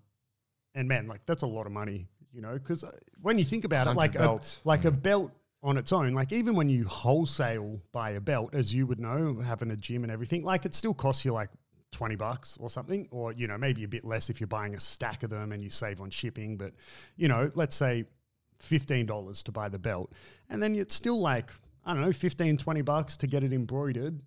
and 0.73 0.87
man, 0.87 1.07
like 1.07 1.25
that's 1.27 1.43
a 1.43 1.47
lot 1.47 1.67
of 1.67 1.71
money, 1.71 2.07
you 2.31 2.41
know, 2.41 2.53
because 2.53 2.83
when 3.21 3.37
you 3.37 3.43
think 3.43 3.65
about 3.65 3.85
it, 3.85 3.95
100 3.95 3.97
like 3.97 4.15
a, 4.15 4.19
belts. 4.19 4.61
like 4.63 4.85
a 4.85 4.91
belt 4.91 5.31
on 5.61 5.77
its 5.77 5.93
own, 5.93 6.13
like 6.13 6.31
even 6.31 6.55
when 6.55 6.67
you 6.67 6.87
wholesale 6.87 7.79
buy 7.91 8.11
a 8.11 8.21
belt, 8.21 8.55
as 8.55 8.73
you 8.73 8.87
would 8.87 8.99
know, 8.99 9.39
having 9.41 9.69
a 9.69 9.77
gym 9.77 10.03
and 10.03 10.11
everything, 10.11 10.43
like 10.43 10.65
it 10.65 10.73
still 10.73 10.93
costs 10.93 11.23
you 11.23 11.33
like 11.33 11.49
20 11.91 12.15
bucks 12.15 12.57
or 12.59 12.69
something, 12.69 13.07
or, 13.11 13.31
you 13.31 13.47
know, 13.47 13.57
maybe 13.57 13.83
a 13.83 13.87
bit 13.87 14.03
less 14.03 14.29
if 14.29 14.41
you're 14.41 14.47
buying 14.47 14.73
a 14.75 14.79
stack 14.79 15.23
of 15.23 15.29
them 15.29 15.51
and 15.51 15.63
you 15.63 15.69
save 15.69 16.01
on 16.01 16.09
shipping. 16.09 16.57
But, 16.57 16.73
you 17.15 17.27
know, 17.27 17.51
let's 17.53 17.75
say 17.75 18.05
$15 18.63 19.43
to 19.43 19.51
buy 19.51 19.69
the 19.69 19.79
belt. 19.79 20.11
And 20.49 20.61
then 20.61 20.75
it's 20.75 20.95
still 20.95 21.19
like, 21.19 21.51
I 21.85 21.93
don't 21.93 22.01
know, 22.01 22.11
15, 22.13 22.57
20 22.57 22.81
bucks 22.81 23.17
to 23.17 23.27
get 23.27 23.43
it 23.43 23.53
embroidered, 23.53 24.21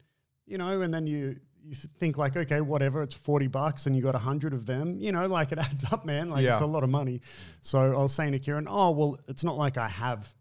you 0.47 0.59
know, 0.59 0.81
and 0.83 0.93
then 0.93 1.07
you, 1.07 1.37
you 1.65 1.75
think 1.75 2.17
like, 2.19 2.37
okay, 2.37 2.61
whatever, 2.61 3.03
it's 3.03 3.15
40 3.15 3.49
bucks 3.49 3.87
and 3.87 3.97
you 3.97 4.03
got 4.03 4.15
a 4.15 4.19
hundred 4.19 4.53
of 4.55 4.67
them, 4.67 4.97
you 4.99 5.11
know, 5.13 5.27
like 5.39 5.53
it 5.53 5.59
adds 5.59 5.85
up, 5.91 6.05
man. 6.05 6.31
Like 6.31 6.45
Yeah. 6.45 6.53
it's 6.55 6.63
a 6.63 6.67
lot 6.67 6.85
of 6.85 6.91
money. 6.91 7.21
So 7.63 7.79
I 7.81 7.97
was 8.03 8.13
saying 8.15 8.33
to 8.33 8.39
Kieran, 8.39 8.67
oh, 8.69 8.91
well, 8.91 9.19
it's 9.29 9.43
not 9.45 9.57
like 9.57 9.77
I 9.79 9.89
have 9.89 10.33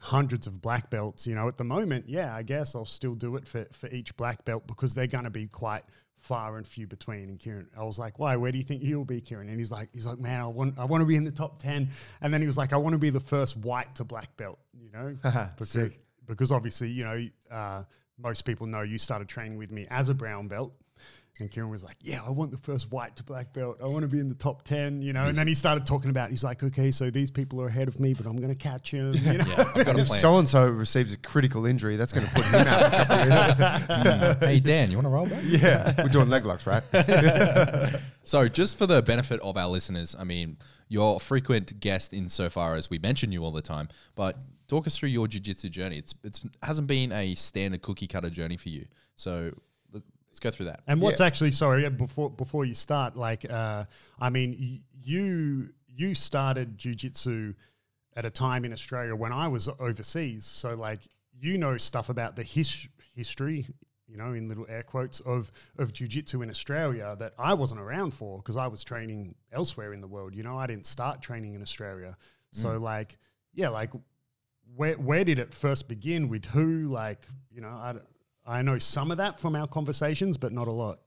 hundreds 0.00 0.46
of 0.46 0.60
black 0.60 0.90
belts, 0.90 1.26
you 1.26 1.34
know, 1.34 1.48
at 1.48 1.56
the 1.58 1.64
moment. 1.64 2.08
Yeah, 2.08 2.34
I 2.34 2.42
guess 2.42 2.74
I'll 2.74 2.84
still 2.84 3.14
do 3.14 3.36
it 3.36 3.46
for, 3.46 3.66
for 3.72 3.88
each 3.88 4.16
black 4.16 4.44
belt 4.44 4.66
because 4.66 4.94
they're 4.94 5.06
going 5.06 5.24
to 5.24 5.30
be 5.30 5.46
quite 5.46 5.84
far 6.26 6.56
and 6.56 6.66
few 6.66 6.86
between. 6.86 7.28
And 7.28 7.38
Kieran, 7.38 7.68
I 7.78 7.84
was 7.84 7.98
like, 7.98 8.18
why, 8.18 8.36
where 8.36 8.50
do 8.50 8.58
you 8.58 8.64
think 8.64 8.82
you'll 8.82 9.04
be, 9.04 9.20
Kieran? 9.20 9.48
And 9.48 9.58
he's 9.58 9.70
like, 9.70 9.88
he's 9.92 10.06
like, 10.06 10.18
man, 10.18 10.40
I 10.40 10.46
want, 10.46 10.78
I 10.78 10.84
want 10.84 11.02
to 11.02 11.06
be 11.06 11.16
in 11.16 11.24
the 11.24 11.30
top 11.30 11.62
10. 11.62 11.88
And 12.20 12.34
then 12.34 12.40
he 12.40 12.46
was 12.46 12.58
like, 12.58 12.72
I 12.72 12.76
want 12.76 12.94
to 12.94 12.98
be 12.98 13.10
the 13.10 13.20
first 13.20 13.56
white 13.56 13.94
to 13.94 14.04
black 14.04 14.36
belt, 14.36 14.58
you 14.74 14.90
know, 14.92 15.16
because, 15.58 15.96
because 16.26 16.52
obviously, 16.52 16.90
you 16.90 17.04
know, 17.04 17.26
uh, 17.50 17.82
most 18.18 18.42
people 18.42 18.66
know 18.66 18.82
you 18.82 18.98
started 18.98 19.28
training 19.28 19.56
with 19.56 19.70
me 19.70 19.86
as 19.90 20.08
a 20.08 20.14
brown 20.14 20.48
belt. 20.48 20.72
And 21.38 21.50
Kieran 21.50 21.68
was 21.70 21.84
like, 21.84 21.96
"Yeah, 22.00 22.20
I 22.26 22.30
want 22.30 22.50
the 22.50 22.56
first 22.56 22.90
white 22.90 23.14
to 23.16 23.22
black 23.22 23.52
belt. 23.52 23.76
I 23.84 23.88
want 23.88 24.02
to 24.02 24.08
be 24.08 24.20
in 24.20 24.28
the 24.30 24.34
top 24.34 24.62
ten, 24.62 25.02
you 25.02 25.12
know." 25.12 25.24
And 25.24 25.36
then 25.36 25.46
he 25.46 25.52
started 25.54 25.84
talking 25.84 26.08
about. 26.08 26.30
He's 26.30 26.42
like, 26.42 26.62
"Okay, 26.62 26.90
so 26.90 27.10
these 27.10 27.30
people 27.30 27.60
are 27.60 27.66
ahead 27.66 27.88
of 27.88 28.00
me, 28.00 28.14
but 28.14 28.24
I'm 28.26 28.36
going 28.36 28.48
to 28.48 28.54
catch 28.54 28.90
him." 28.90 29.12
You 29.12 29.20
know? 29.38 29.44
Yeah, 29.46 29.64
I've 29.74 29.84
got 29.84 29.96
a 29.96 30.00
If 30.00 30.06
plan. 30.06 30.20
so 30.20 30.38
and 30.38 30.48
so 30.48 30.66
receives 30.68 31.12
a 31.12 31.18
critical 31.18 31.66
injury, 31.66 31.96
that's 31.96 32.12
going 32.14 32.26
to 32.26 32.32
put 32.32 32.44
him 32.46 32.66
out. 32.66 32.90
for 32.90 32.96
a 32.96 33.04
couple 33.06 33.96
of 33.96 34.06
years. 34.06 34.36
hey 34.40 34.60
Dan, 34.60 34.90
you 34.90 34.96
want 34.96 35.04
to 35.06 35.10
roll 35.10 35.26
back? 35.26 35.42
yeah, 35.44 35.92
we're 36.02 36.08
doing 36.08 36.30
leg 36.30 36.44
locks, 36.46 36.66
right? 36.66 36.82
So, 38.22 38.48
just 38.48 38.76
for 38.76 38.86
the 38.88 39.02
benefit 39.02 39.38
of 39.40 39.56
our 39.56 39.68
listeners, 39.68 40.16
I 40.18 40.24
mean, 40.24 40.56
you're 40.88 41.16
a 41.16 41.20
frequent 41.20 41.78
guest 41.78 42.12
insofar 42.12 42.74
as 42.74 42.90
we 42.90 42.98
mention 42.98 43.30
you 43.30 43.44
all 43.44 43.52
the 43.52 43.62
time, 43.62 43.88
but 44.16 44.36
talk 44.66 44.88
us 44.88 44.96
through 44.98 45.10
your 45.10 45.28
jiu-jitsu 45.28 45.68
journey. 45.68 45.98
It's 45.98 46.12
it's 46.24 46.40
hasn't 46.60 46.88
been 46.88 47.12
a 47.12 47.36
standard 47.36 47.82
cookie 47.82 48.08
cutter 48.08 48.28
journey 48.30 48.56
for 48.56 48.68
you. 48.68 48.86
So, 49.14 49.44
let- 49.44 49.54
Let's 50.36 50.40
go 50.40 50.50
through 50.50 50.66
that. 50.66 50.82
And 50.86 51.00
what's 51.00 51.20
Yeah. 51.20 51.26
actually 51.26 51.52
sorry 51.52 51.88
before 51.88 52.28
before 52.30 52.66
you 52.66 52.74
start, 52.74 53.16
like 53.16 53.50
uh, 53.50 53.86
I 54.20 54.28
mean, 54.28 54.50
y- 54.60 54.80
you 55.02 55.70
you 55.88 56.14
started 56.14 56.76
jujitsu 56.76 57.54
at 58.14 58.26
a 58.26 58.30
time 58.30 58.66
in 58.66 58.72
Australia 58.74 59.14
when 59.16 59.32
I 59.32 59.48
was 59.48 59.70
overseas, 59.80 60.44
so 60.44 60.74
like 60.74 61.00
you 61.40 61.56
know 61.56 61.78
stuff 61.78 62.10
about 62.10 62.36
the 62.36 62.42
his- 62.42 62.86
history, 63.14 63.66
you 64.06 64.18
know, 64.18 64.34
in 64.34 64.46
little 64.46 64.66
air 64.68 64.82
quotes 64.82 65.20
of 65.20 65.50
of 65.78 65.94
jujitsu 65.94 66.42
in 66.42 66.50
Australia 66.50 67.16
that 67.18 67.32
I 67.38 67.54
wasn't 67.54 67.80
around 67.80 68.10
for 68.12 68.36
because 68.36 68.58
I 68.58 68.66
was 68.66 68.84
training 68.84 69.36
elsewhere 69.52 69.94
in 69.94 70.02
the 70.02 70.06
world. 70.08 70.34
You 70.34 70.42
know, 70.42 70.58
I 70.58 70.66
didn't 70.66 70.84
start 70.84 71.22
training 71.22 71.54
in 71.54 71.62
Australia, 71.62 72.18
so 72.50 72.76
like 72.76 73.16
yeah, 73.54 73.70
like 73.70 73.90
where 74.74 74.96
where 74.96 75.24
did 75.24 75.38
it 75.38 75.54
first 75.54 75.88
begin 75.88 76.28
with 76.28 76.44
who? 76.44 76.88
Like 76.92 77.26
you 77.50 77.62
know, 77.62 77.68
I. 77.68 77.94
I 78.46 78.62
know 78.62 78.78
some 78.78 79.10
of 79.10 79.16
that 79.18 79.40
from 79.40 79.56
our 79.56 79.66
conversations, 79.66 80.36
but 80.36 80.52
not 80.52 80.68
a 80.68 80.72
lot. 80.72 81.00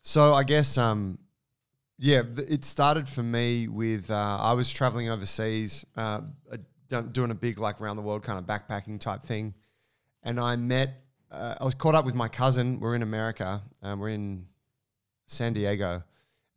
So 0.00 0.32
I 0.34 0.44
guess, 0.44 0.78
um, 0.78 1.18
yeah, 1.98 2.22
th- 2.22 2.48
it 2.48 2.64
started 2.64 3.08
for 3.08 3.22
me 3.22 3.68
with 3.68 4.10
uh, 4.10 4.38
I 4.40 4.52
was 4.52 4.72
traveling 4.72 5.08
overseas, 5.08 5.84
uh, 5.96 6.20
doing 6.88 7.30
a 7.30 7.34
big 7.34 7.58
like 7.58 7.80
round 7.80 7.98
the 7.98 8.02
world 8.02 8.22
kind 8.22 8.38
of 8.38 8.44
backpacking 8.44 9.00
type 9.00 9.22
thing, 9.22 9.54
and 10.22 10.38
I 10.38 10.56
met. 10.56 10.98
Uh, 11.30 11.54
I 11.60 11.64
was 11.64 11.74
caught 11.74 11.94
up 11.94 12.04
with 12.04 12.14
my 12.14 12.28
cousin. 12.28 12.78
We're 12.78 12.94
in 12.94 13.02
America. 13.02 13.62
Um, 13.82 14.00
we're 14.00 14.10
in 14.10 14.46
San 15.26 15.54
Diego, 15.54 16.02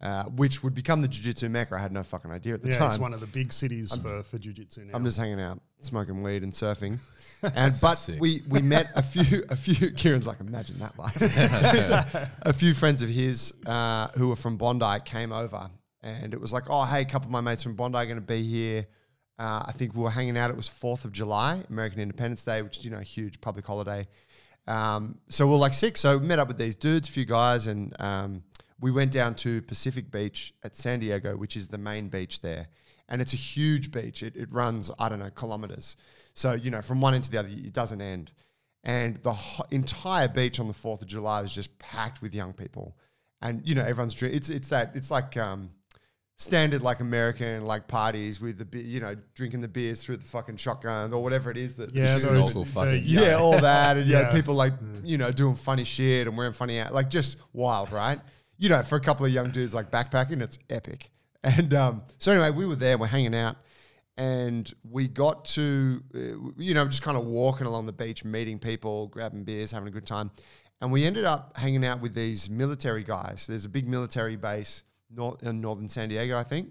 uh, 0.02 0.24
which 0.26 0.64
would 0.64 0.74
become 0.74 1.02
the 1.02 1.08
jiu-jitsu 1.08 1.48
mecca. 1.48 1.76
I 1.76 1.80
had 1.80 1.94
no 1.94 2.04
fucking 2.04 2.30
idea 2.30 2.56
at 2.56 2.62
the 2.62 2.68
time. 2.68 2.74
Yeah, 2.74 2.80
time. 2.80 2.90
it's 2.90 3.00
one 3.00 3.14
of 3.14 3.22
the 3.22 3.28
big 3.28 3.54
cities 3.54 3.96
for, 3.96 4.24
for 4.24 4.38
jiu-jitsu 4.38 4.86
now. 4.86 4.96
I'm 4.96 5.06
just 5.06 5.18
hanging 5.18 5.40
out, 5.40 5.62
smoking 5.80 6.22
weed 6.22 6.44
and 6.44 6.52
surfing. 6.52 7.00
And 7.44 7.74
but 7.82 7.96
Sick. 7.96 8.20
we 8.20 8.42
we 8.50 8.62
met 8.62 8.90
a 8.96 9.04
few 9.04 9.44
a 9.50 9.56
few 9.56 9.92
Kieran's 9.92 10.28
like 10.28 10.40
imagine 10.40 10.80
that 10.80 10.98
life. 10.98 11.18
a 12.42 12.54
few 12.54 12.74
friends 12.74 13.02
of 13.02 13.10
his 13.10 13.54
uh, 13.66 14.10
who 14.16 14.30
were 14.30 14.36
from 14.36 14.58
Bondi 14.58 15.00
came 15.06 15.32
over, 15.32 15.70
and 16.02 16.34
it 16.34 16.42
was 16.42 16.54
like, 16.54 16.64
oh 16.70 16.86
hey, 16.86 17.02
a 17.02 17.06
couple 17.06 17.28
of 17.28 17.32
my 17.32 17.42
mates 17.42 17.64
from 17.64 17.76
Bondi 17.76 17.98
are 17.98 18.06
going 18.06 18.18
to 18.18 18.22
be 18.22 18.44
here. 18.44 18.88
Uh, 19.38 19.64
I 19.68 19.74
think 19.74 19.96
we 19.96 20.02
were 20.02 20.10
hanging 20.10 20.38
out. 20.38 20.50
It 20.50 20.56
was 20.56 20.68
Fourth 20.68 21.04
of 21.04 21.12
July, 21.12 21.62
American 21.70 22.00
Independence 22.00 22.44
Day, 22.46 22.62
which 22.62 22.78
is 22.78 22.86
you 22.86 22.92
know 22.92 23.00
a 23.00 23.04
huge 23.04 23.42
public 23.42 23.66
holiday. 23.66 24.08
Um, 24.68 25.20
so 25.30 25.46
we 25.46 25.52
we're 25.52 25.58
like 25.58 25.74
six. 25.74 26.00
So 26.00 26.18
we 26.18 26.26
met 26.26 26.40
up 26.40 26.48
with 26.48 26.58
these 26.58 26.76
dudes, 26.76 27.10
a 27.10 27.12
few 27.12 27.26
guys, 27.26 27.68
and 27.68 27.94
um, 28.00 28.44
we 28.80 28.92
went 28.92 29.12
down 29.12 29.36
to 29.36 29.62
Pacific 29.64 30.12
Beach 30.12 30.54
at 30.64 30.76
San 30.76 31.00
Diego, 31.00 31.38
which 31.38 31.56
is 31.56 31.68
the 31.68 31.78
main 31.78 32.10
beach 32.10 32.42
there. 32.42 32.68
And 33.08 33.22
it's 33.22 33.34
a 33.34 33.38
huge 33.38 33.92
beach. 33.92 34.24
It, 34.24 34.36
it 34.36 34.52
runs, 34.52 34.92
I 34.98 35.10
don't 35.10 35.20
know, 35.20 35.30
kilometers. 35.30 35.96
So, 36.36 36.54
you 36.54 36.70
know, 36.70 36.82
from 36.84 37.02
one 37.02 37.14
end 37.16 37.24
to 37.24 37.32
the 37.32 37.40
other, 37.40 37.50
it 37.50 37.74
doesn't 37.74 38.02
end. 38.02 38.32
And 38.84 39.18
the 39.24 39.34
ho- 39.34 39.66
entire 39.72 40.28
beach 40.28 40.60
on 40.60 40.68
the 40.68 40.74
4th 40.74 41.02
of 41.02 41.08
July 41.08 41.42
was 41.42 41.52
just 41.56 41.78
packed 41.80 42.22
with 42.22 42.36
young 42.36 42.54
people. 42.54 42.96
And, 43.42 43.68
you 43.68 43.74
know, 43.74 43.82
everyone's 43.84 44.14
drinking. 44.14 44.38
It's, 44.38 44.50
it's 44.50 44.68
that, 44.70 44.92
it's 44.96 45.10
like 45.10 45.36
um, 45.38 45.72
standard, 46.38 46.82
like 46.82 47.00
American, 47.00 47.66
like 47.66 47.88
parties 47.88 48.40
with 48.42 48.58
the, 48.58 48.66
be- 48.66 48.82
you 48.82 49.00
know, 49.00 49.16
drinking 49.34 49.62
the 49.62 49.68
beers 49.68 50.04
through 50.04 50.18
the 50.18 50.24
fucking 50.26 50.58
shotgun 50.58 51.14
or 51.14 51.24
whatever 51.24 51.50
it 51.50 51.58
is 51.58 51.76
that 51.78 51.96
yeah, 51.96 52.18
those, 52.18 52.54
fucking- 52.72 53.04
yeah, 53.06 53.36
all 53.36 53.60
that, 53.60 53.98
and 53.98 54.06
you 54.08 54.14
know, 54.14 54.22
Yeah. 54.22 54.32
people 54.32 54.56
like 54.56 54.74
you 55.04 55.18
know 55.18 55.32
doing 55.32 55.56
funny 55.56 55.84
shit 55.84 56.28
and 56.28 56.38
wearing 56.38 56.54
funny 56.54 56.80
out, 56.80 56.94
like 56.94 57.10
just 57.10 57.38
wild, 57.54 57.92
right? 57.92 58.20
You 58.58 58.70
know, 58.70 58.84
for 58.84 58.98
a 58.98 59.02
couple 59.02 59.26
of 59.26 59.32
young 59.32 59.52
dudes 59.52 59.74
like 59.74 59.90
backpacking, 59.92 60.42
it's 60.42 60.60
epic. 60.70 61.10
And 61.44 61.74
um, 61.74 62.02
so 62.18 62.32
anyway, 62.32 62.50
we 62.52 62.66
were 62.66 62.76
there, 62.76 62.98
we're 62.98 63.06
hanging 63.08 63.36
out, 63.36 63.56
and 64.18 64.72
we 64.90 65.08
got 65.08 65.46
to 65.46 66.02
uh, 66.16 66.20
you 66.58 66.74
know 66.74 66.86
just 66.86 67.02
kind 67.02 67.18
of 67.18 67.26
walking 67.26 67.68
along 67.68 67.86
the 67.86 67.94
beach, 67.94 68.24
meeting 68.24 68.60
people, 68.60 69.08
grabbing 69.08 69.44
beers, 69.44 69.72
having 69.72 69.88
a 69.88 69.92
good 69.92 70.06
time, 70.06 70.32
and 70.82 70.92
we 70.92 71.06
ended 71.06 71.26
up 71.26 71.58
hanging 71.58 71.86
out 71.86 72.02
with 72.02 72.14
these 72.14 72.50
military 72.50 73.04
guys. 73.04 73.48
There's 73.48 73.66
a 73.66 73.70
big 73.70 73.88
military 73.88 74.36
base 74.36 74.84
north 75.10 75.44
in 75.44 75.62
northern 75.62 75.88
San 75.90 76.10
Diego, 76.10 76.38
I 76.38 76.44
think 76.44 76.70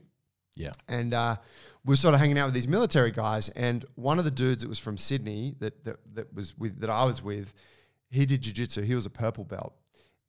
Yeah. 0.56 0.72
and 0.88 1.14
uh, 1.14 1.36
we're 1.84 1.96
sort 1.96 2.14
of 2.14 2.20
hanging 2.20 2.38
out 2.38 2.46
with 2.46 2.54
these 2.54 2.68
military 2.68 3.10
guys. 3.10 3.48
And 3.50 3.84
one 3.94 4.18
of 4.18 4.24
the 4.24 4.30
dudes 4.30 4.62
that 4.62 4.68
was 4.68 4.78
from 4.78 4.96
Sydney 4.98 5.54
that 5.60 5.84
that, 5.84 5.96
that 6.14 6.34
was 6.34 6.56
with 6.58 6.80
that 6.80 6.90
I 6.90 7.04
was 7.04 7.22
with, 7.22 7.54
he 8.10 8.26
did 8.26 8.42
jujitsu. 8.42 8.84
He 8.84 8.94
was 8.94 9.06
a 9.06 9.10
purple 9.10 9.44
belt, 9.44 9.74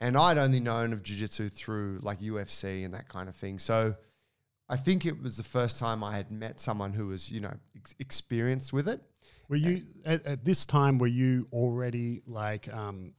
and 0.01 0.17
I'd 0.17 0.37
only 0.37 0.59
known 0.59 0.91
of 0.93 1.01
jujitsu 1.03 1.51
through 1.51 1.99
like 2.03 2.19
UFC 2.19 2.83
and 2.85 2.93
that 2.93 3.07
kind 3.09 3.29
of 3.29 3.35
thing. 3.35 3.57
So 3.59 3.95
I 4.67 4.77
think 4.77 5.05
it 5.05 5.21
was 5.21 5.37
the 5.37 5.43
first 5.43 5.77
time 5.79 6.03
I 6.03 6.15
had 6.17 6.31
met 6.31 6.59
someone 6.59 6.93
who 6.93 7.07
was 7.07 7.31
you 7.31 7.41
know 7.41 7.53
ex- 7.75 7.95
experienced 7.99 8.73
with 8.73 8.87
it. 8.87 9.01
Were 9.47 9.55
you 9.57 9.83
at, 10.05 10.25
at 10.25 10.45
this 10.45 10.65
time? 10.65 10.97
Were 10.97 11.05
you 11.07 11.47
already 11.53 12.23
like 12.25 12.71
um, 12.73 13.13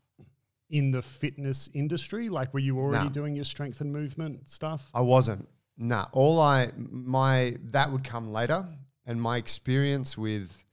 in 0.70 0.90
the 0.90 1.02
fitness 1.02 1.70
industry? 1.72 2.28
Like, 2.28 2.52
were 2.52 2.58
you 2.60 2.78
already 2.78 3.06
No. 3.06 3.10
doing 3.12 3.36
your 3.36 3.44
strength 3.44 3.80
and 3.80 3.92
movement 3.92 4.50
stuff? 4.50 4.90
I 4.92 5.02
wasn't. 5.02 5.48
Nah, 5.78 6.06
all 6.12 6.40
I 6.40 6.70
my 6.76 7.56
that 7.66 7.92
would 7.92 8.02
come 8.02 8.32
later, 8.32 8.66
and 9.04 9.20
my 9.22 9.36
experience 9.36 10.18
with 10.18 10.64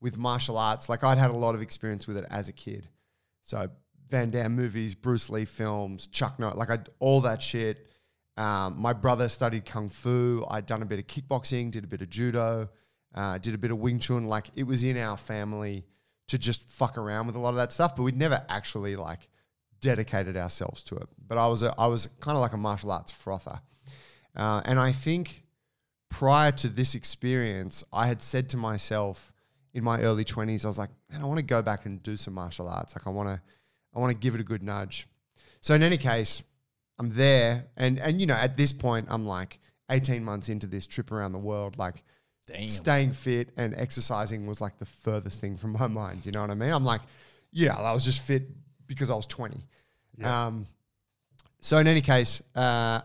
with 0.00 0.16
martial 0.16 0.56
arts, 0.56 0.88
like 0.88 1.04
I'd 1.04 1.18
had 1.18 1.30
a 1.30 1.34
lot 1.36 1.54
of 1.54 1.60
experience 1.62 2.06
with 2.06 2.16
it 2.16 2.24
as 2.30 2.48
a 2.48 2.52
kid. 2.52 2.88
So 3.42 3.68
Van 4.08 4.30
Damme 4.30 4.54
movies, 4.54 4.94
Bruce 4.94 5.28
Lee 5.30 5.44
films, 5.44 6.06
Chuck 6.06 6.38
Norris, 6.38 6.56
like 6.56 6.70
I 6.70 6.78
all 7.00 7.20
that 7.22 7.42
shit. 7.42 7.88
Um, 8.36 8.80
my 8.80 8.92
brother 8.92 9.28
studied 9.28 9.64
kung 9.64 9.88
fu. 9.88 10.44
I'd 10.50 10.66
done 10.66 10.82
a 10.82 10.86
bit 10.86 10.98
of 10.98 11.06
kickboxing, 11.06 11.70
did 11.70 11.84
a 11.84 11.86
bit 11.86 12.02
of 12.02 12.08
judo, 12.08 12.70
uh, 13.14 13.38
did 13.38 13.54
a 13.54 13.58
bit 13.58 13.70
of 13.70 13.78
Wing 13.78 13.98
Chun. 13.98 14.26
Like 14.26 14.48
it 14.54 14.64
was 14.64 14.84
in 14.84 14.96
our 14.96 15.16
family 15.16 15.84
to 16.28 16.38
just 16.38 16.68
fuck 16.68 16.96
around 16.96 17.26
with 17.26 17.36
a 17.36 17.38
lot 17.38 17.50
of 17.50 17.56
that 17.56 17.72
stuff, 17.72 17.94
but 17.94 18.02
we'd 18.02 18.16
never 18.16 18.44
actually 18.48 18.96
like 18.96 19.28
dedicated 19.80 20.36
ourselves 20.36 20.82
to 20.84 20.96
it. 20.96 21.08
But 21.26 21.36
I 21.36 21.46
was 21.48 21.62
a, 21.62 21.74
I 21.78 21.88
was 21.88 22.08
kind 22.20 22.36
of 22.36 22.40
like 22.40 22.52
a 22.52 22.56
martial 22.56 22.90
arts 22.90 23.10
frother. 23.10 23.60
Uh, 24.34 24.62
and 24.64 24.78
I 24.80 24.92
think 24.92 25.44
prior 26.08 26.52
to 26.52 26.68
this 26.68 26.94
experience, 26.94 27.84
I 27.92 28.06
had 28.06 28.22
said 28.22 28.48
to 28.50 28.56
myself 28.56 29.32
in 29.74 29.84
my 29.84 30.00
early 30.00 30.24
20s, 30.24 30.64
I 30.64 30.68
was 30.68 30.78
like, 30.78 30.90
man, 31.10 31.22
I 31.22 31.26
want 31.26 31.38
to 31.38 31.44
go 31.44 31.62
back 31.62 31.86
and 31.86 32.02
do 32.02 32.16
some 32.16 32.34
martial 32.34 32.68
arts. 32.68 32.94
Like 32.96 33.06
I 33.06 33.10
want 33.10 33.28
to, 33.28 33.40
I 33.94 33.98
want 33.98 34.10
to 34.10 34.18
give 34.18 34.34
it 34.34 34.40
a 34.40 34.44
good 34.44 34.62
nudge. 34.62 35.06
So 35.60 35.74
in 35.74 35.82
any 35.82 35.96
case, 35.96 36.42
I'm 36.98 37.12
there. 37.14 37.66
And, 37.76 37.98
and, 37.98 38.20
you 38.20 38.26
know, 38.26 38.34
at 38.34 38.56
this 38.56 38.72
point, 38.72 39.06
I'm 39.10 39.26
like 39.26 39.58
18 39.90 40.24
months 40.24 40.48
into 40.48 40.66
this 40.66 40.86
trip 40.86 41.12
around 41.12 41.32
the 41.32 41.38
world, 41.38 41.78
like 41.78 42.02
Damn. 42.46 42.68
staying 42.68 43.12
fit 43.12 43.50
and 43.56 43.74
exercising 43.76 44.46
was 44.46 44.60
like 44.60 44.78
the 44.78 44.86
furthest 44.86 45.40
thing 45.40 45.56
from 45.56 45.72
my 45.72 45.86
mind. 45.86 46.24
You 46.26 46.32
know 46.32 46.40
what 46.40 46.50
I 46.50 46.54
mean? 46.54 46.70
I'm 46.70 46.84
like, 46.84 47.02
yeah, 47.50 47.76
I 47.76 47.92
was 47.92 48.04
just 48.04 48.20
fit 48.22 48.48
because 48.86 49.10
I 49.10 49.14
was 49.14 49.26
20. 49.26 49.62
Um, 50.22 50.66
so 51.60 51.78
in 51.78 51.86
any 51.86 52.00
case, 52.00 52.42
uh, 52.54 53.00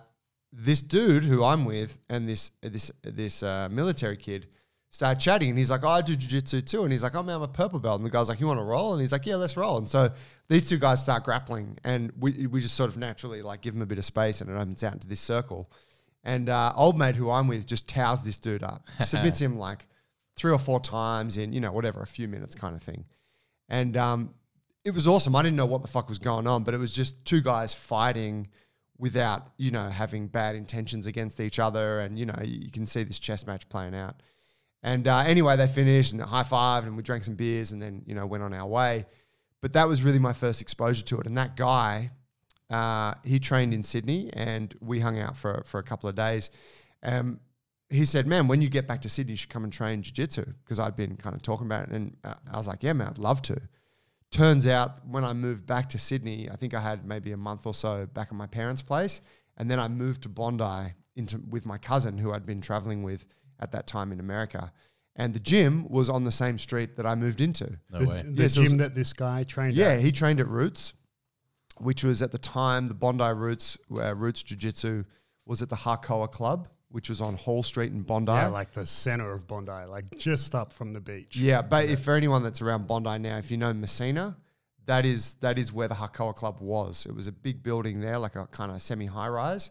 this 0.51 0.81
dude 0.81 1.23
who 1.23 1.43
I'm 1.43 1.65
with 1.65 1.97
and 2.09 2.27
this 2.27 2.51
this 2.61 2.91
this 3.03 3.43
uh, 3.43 3.69
military 3.69 4.17
kid 4.17 4.47
started 4.89 5.19
chatting, 5.19 5.49
and 5.49 5.57
he's 5.57 5.69
like, 5.69 5.83
"Oh, 5.83 5.89
I 5.89 6.01
do 6.01 6.15
jujitsu 6.15 6.65
too," 6.65 6.83
and 6.83 6.91
he's 6.91 7.03
like, 7.03 7.15
"Oh 7.15 7.23
man, 7.23 7.35
I'm 7.35 7.41
a 7.41 7.47
purple 7.47 7.79
belt," 7.79 7.99
and 7.99 8.05
the 8.05 8.11
guy's 8.11 8.29
like, 8.29 8.39
"You 8.39 8.47
want 8.47 8.59
to 8.59 8.63
roll?" 8.63 8.93
And 8.93 9.01
he's 9.01 9.11
like, 9.11 9.25
"Yeah, 9.25 9.35
let's 9.35 9.57
roll." 9.57 9.77
And 9.77 9.87
so 9.87 10.11
these 10.47 10.67
two 10.67 10.77
guys 10.77 11.01
start 11.01 11.23
grappling, 11.23 11.77
and 11.83 12.11
we 12.19 12.47
we 12.47 12.61
just 12.61 12.75
sort 12.75 12.89
of 12.89 12.97
naturally 12.97 13.41
like 13.41 13.61
give 13.61 13.75
him 13.75 13.81
a 13.81 13.85
bit 13.85 13.97
of 13.97 14.05
space, 14.05 14.41
and 14.41 14.49
it 14.49 14.53
opens 14.53 14.83
out 14.83 14.93
into 14.93 15.07
this 15.07 15.19
circle. 15.19 15.69
And 16.23 16.49
uh, 16.49 16.73
old 16.75 16.97
mate 16.97 17.15
who 17.15 17.29
I'm 17.29 17.47
with 17.47 17.65
just 17.65 17.87
towers 17.87 18.23
this 18.23 18.37
dude 18.37 18.63
up, 18.63 18.85
submits 18.99 19.39
him 19.39 19.57
like 19.57 19.87
three 20.35 20.51
or 20.51 20.59
four 20.59 20.79
times 20.79 21.37
in 21.37 21.53
you 21.53 21.59
know 21.59 21.71
whatever 21.71 22.01
a 22.01 22.07
few 22.07 22.27
minutes 22.27 22.55
kind 22.55 22.75
of 22.75 22.81
thing, 22.81 23.05
and 23.69 23.97
um, 23.97 24.33
it 24.83 24.93
was 24.93 25.07
awesome. 25.07 25.35
I 25.35 25.43
didn't 25.43 25.57
know 25.57 25.65
what 25.65 25.81
the 25.81 25.87
fuck 25.87 26.07
was 26.07 26.19
going 26.19 26.47
on, 26.47 26.63
but 26.63 26.73
it 26.73 26.77
was 26.77 26.93
just 26.93 27.25
two 27.25 27.41
guys 27.41 27.73
fighting 27.73 28.47
without 28.97 29.51
you 29.57 29.71
know 29.71 29.89
having 29.89 30.27
bad 30.27 30.55
intentions 30.55 31.07
against 31.07 31.39
each 31.39 31.59
other, 31.59 31.99
and 31.99 32.17
you 32.17 32.25
know 32.25 32.39
you 32.43 32.71
can 32.71 32.85
see 32.87 33.03
this 33.03 33.19
chess 33.19 33.45
match 33.45 33.67
playing 33.69 33.95
out. 33.95 34.21
And 34.87 35.05
uh, 35.05 35.17
anyway, 35.17 35.57
they 35.57 35.67
finished 35.67 36.13
and 36.13 36.21
high 36.21 36.43
fived, 36.43 36.83
and 36.83 36.95
we 36.95 37.03
drank 37.03 37.25
some 37.25 37.35
beers, 37.35 37.73
and 37.73 37.81
then 37.81 38.03
you 38.05 38.15
know 38.15 38.25
went 38.25 38.41
on 38.41 38.53
our 38.53 38.65
way. 38.65 39.05
But 39.61 39.73
that 39.73 39.85
was 39.85 40.01
really 40.01 40.17
my 40.17 40.31
first 40.31 40.61
exposure 40.61 41.03
to 41.03 41.19
it. 41.19 41.25
And 41.25 41.37
that 41.37 41.57
guy, 41.57 42.11
uh, 42.69 43.15
he 43.25 43.37
trained 43.37 43.73
in 43.73 43.83
Sydney, 43.83 44.29
and 44.31 44.73
we 44.79 45.01
hung 45.01 45.19
out 45.19 45.35
for 45.35 45.61
for 45.65 45.77
a 45.81 45.83
couple 45.83 46.07
of 46.07 46.15
days. 46.15 46.51
Um, 47.03 47.41
he 47.89 48.05
said, 48.05 48.27
"Man, 48.27 48.47
when 48.47 48.61
you 48.61 48.69
get 48.69 48.87
back 48.87 49.01
to 49.01 49.09
Sydney, 49.09 49.33
you 49.33 49.37
should 49.37 49.49
come 49.49 49.65
and 49.65 49.73
train 49.73 50.01
jiu-jitsu 50.03 50.45
because 50.63 50.79
I'd 50.79 50.95
been 50.95 51.17
kind 51.17 51.35
of 51.35 51.41
talking 51.41 51.65
about 51.65 51.89
it." 51.89 51.89
And 51.89 52.15
uh, 52.23 52.35
I 52.49 52.55
was 52.55 52.69
like, 52.69 52.81
"Yeah, 52.81 52.93
man, 52.93 53.09
I'd 53.09 53.17
love 53.17 53.41
to." 53.41 53.59
Turns 54.31 54.67
out, 54.67 55.05
when 55.05 55.25
I 55.25 55.33
moved 55.33 55.65
back 55.65 55.89
to 55.89 55.99
Sydney, 55.99 56.49
I 56.49 56.55
think 56.55 56.73
I 56.73 56.79
had 56.79 57.05
maybe 57.05 57.33
a 57.33 57.37
month 57.37 57.65
or 57.65 57.73
so 57.73 58.05
back 58.05 58.29
at 58.29 58.35
my 58.35 58.47
parents' 58.47 58.83
place, 58.83 59.19
and 59.57 59.69
then 59.69 59.79
I 59.81 59.89
moved 59.89 60.23
to 60.23 60.29
Bondi 60.29 60.93
into 61.17 61.41
with 61.49 61.65
my 61.65 61.77
cousin 61.77 62.17
who 62.17 62.31
I'd 62.31 62.45
been 62.45 62.61
traveling 62.61 63.03
with 63.03 63.25
at 63.59 63.71
that 63.71 63.87
time 63.87 64.11
in 64.11 64.19
America. 64.19 64.71
And 65.15 65.33
the 65.33 65.39
gym 65.39 65.87
was 65.89 66.09
on 66.09 66.23
the 66.25 66.31
same 66.31 66.57
street 66.59 66.95
that 66.97 67.05
I 67.07 67.15
moved 67.15 67.41
into. 67.41 67.77
No 67.91 67.99
the 67.99 68.05
way. 68.07 68.21
the 68.23 68.43
Yes, 68.43 68.55
it 68.55 68.59
was- 68.61 68.69
gym 68.69 68.77
that 68.77 68.93
this 68.95 69.13
guy 69.13 69.43
trained 69.43 69.75
Yeah, 69.75 69.93
at. 69.93 70.01
he 70.01 70.11
trained 70.11 70.39
at 70.39 70.47
Roots, 70.47 70.93
which 71.77 72.03
was 72.03 72.21
at 72.21 72.31
the 72.31 72.37
time 72.37 72.87
the 72.87 72.93
Bondi 72.93 73.23
Roots, 73.33 73.77
uh, 73.91 74.15
Roots 74.15 74.43
Jiu 74.43 74.57
Jitsu 74.57 75.03
was 75.45 75.61
at 75.61 75.69
the 75.69 75.75
Hakoah 75.75 76.31
Club, 76.31 76.67
which 76.89 77.09
was 77.09 77.19
on 77.21 77.35
Hall 77.35 77.63
Street 77.63 77.91
in 77.91 78.01
Bondi. 78.03 78.31
Yeah, 78.31 78.47
like 78.47 78.73
the 78.73 78.85
center 78.85 79.31
of 79.33 79.47
Bondi, 79.47 79.71
like 79.87 80.17
just 80.17 80.53
up 80.55 80.71
from 80.73 80.93
the 80.93 80.99
beach. 81.01 81.35
Yeah, 81.35 81.61
but 81.61 81.85
if 81.85 82.03
for 82.03 82.13
anyone 82.15 82.43
that's 82.43 82.61
around 82.61 82.87
Bondi 82.87 83.17
now, 83.19 83.37
if 83.37 83.49
you 83.51 83.57
know 83.57 83.73
Messina, 83.73 84.37
that 84.85 85.05
is 85.05 85.35
that 85.35 85.57
is 85.57 85.73
where 85.73 85.87
the 85.87 85.95
Hakoah 85.95 86.35
Club 86.35 86.59
was. 86.61 87.05
It 87.05 87.13
was 87.15 87.27
a 87.27 87.31
big 87.31 87.61
building 87.63 87.99
there, 88.01 88.17
like 88.19 88.35
a 88.35 88.45
kind 88.47 88.71
of 88.71 88.81
semi 88.81 89.05
high 89.07 89.27
rise, 89.29 89.69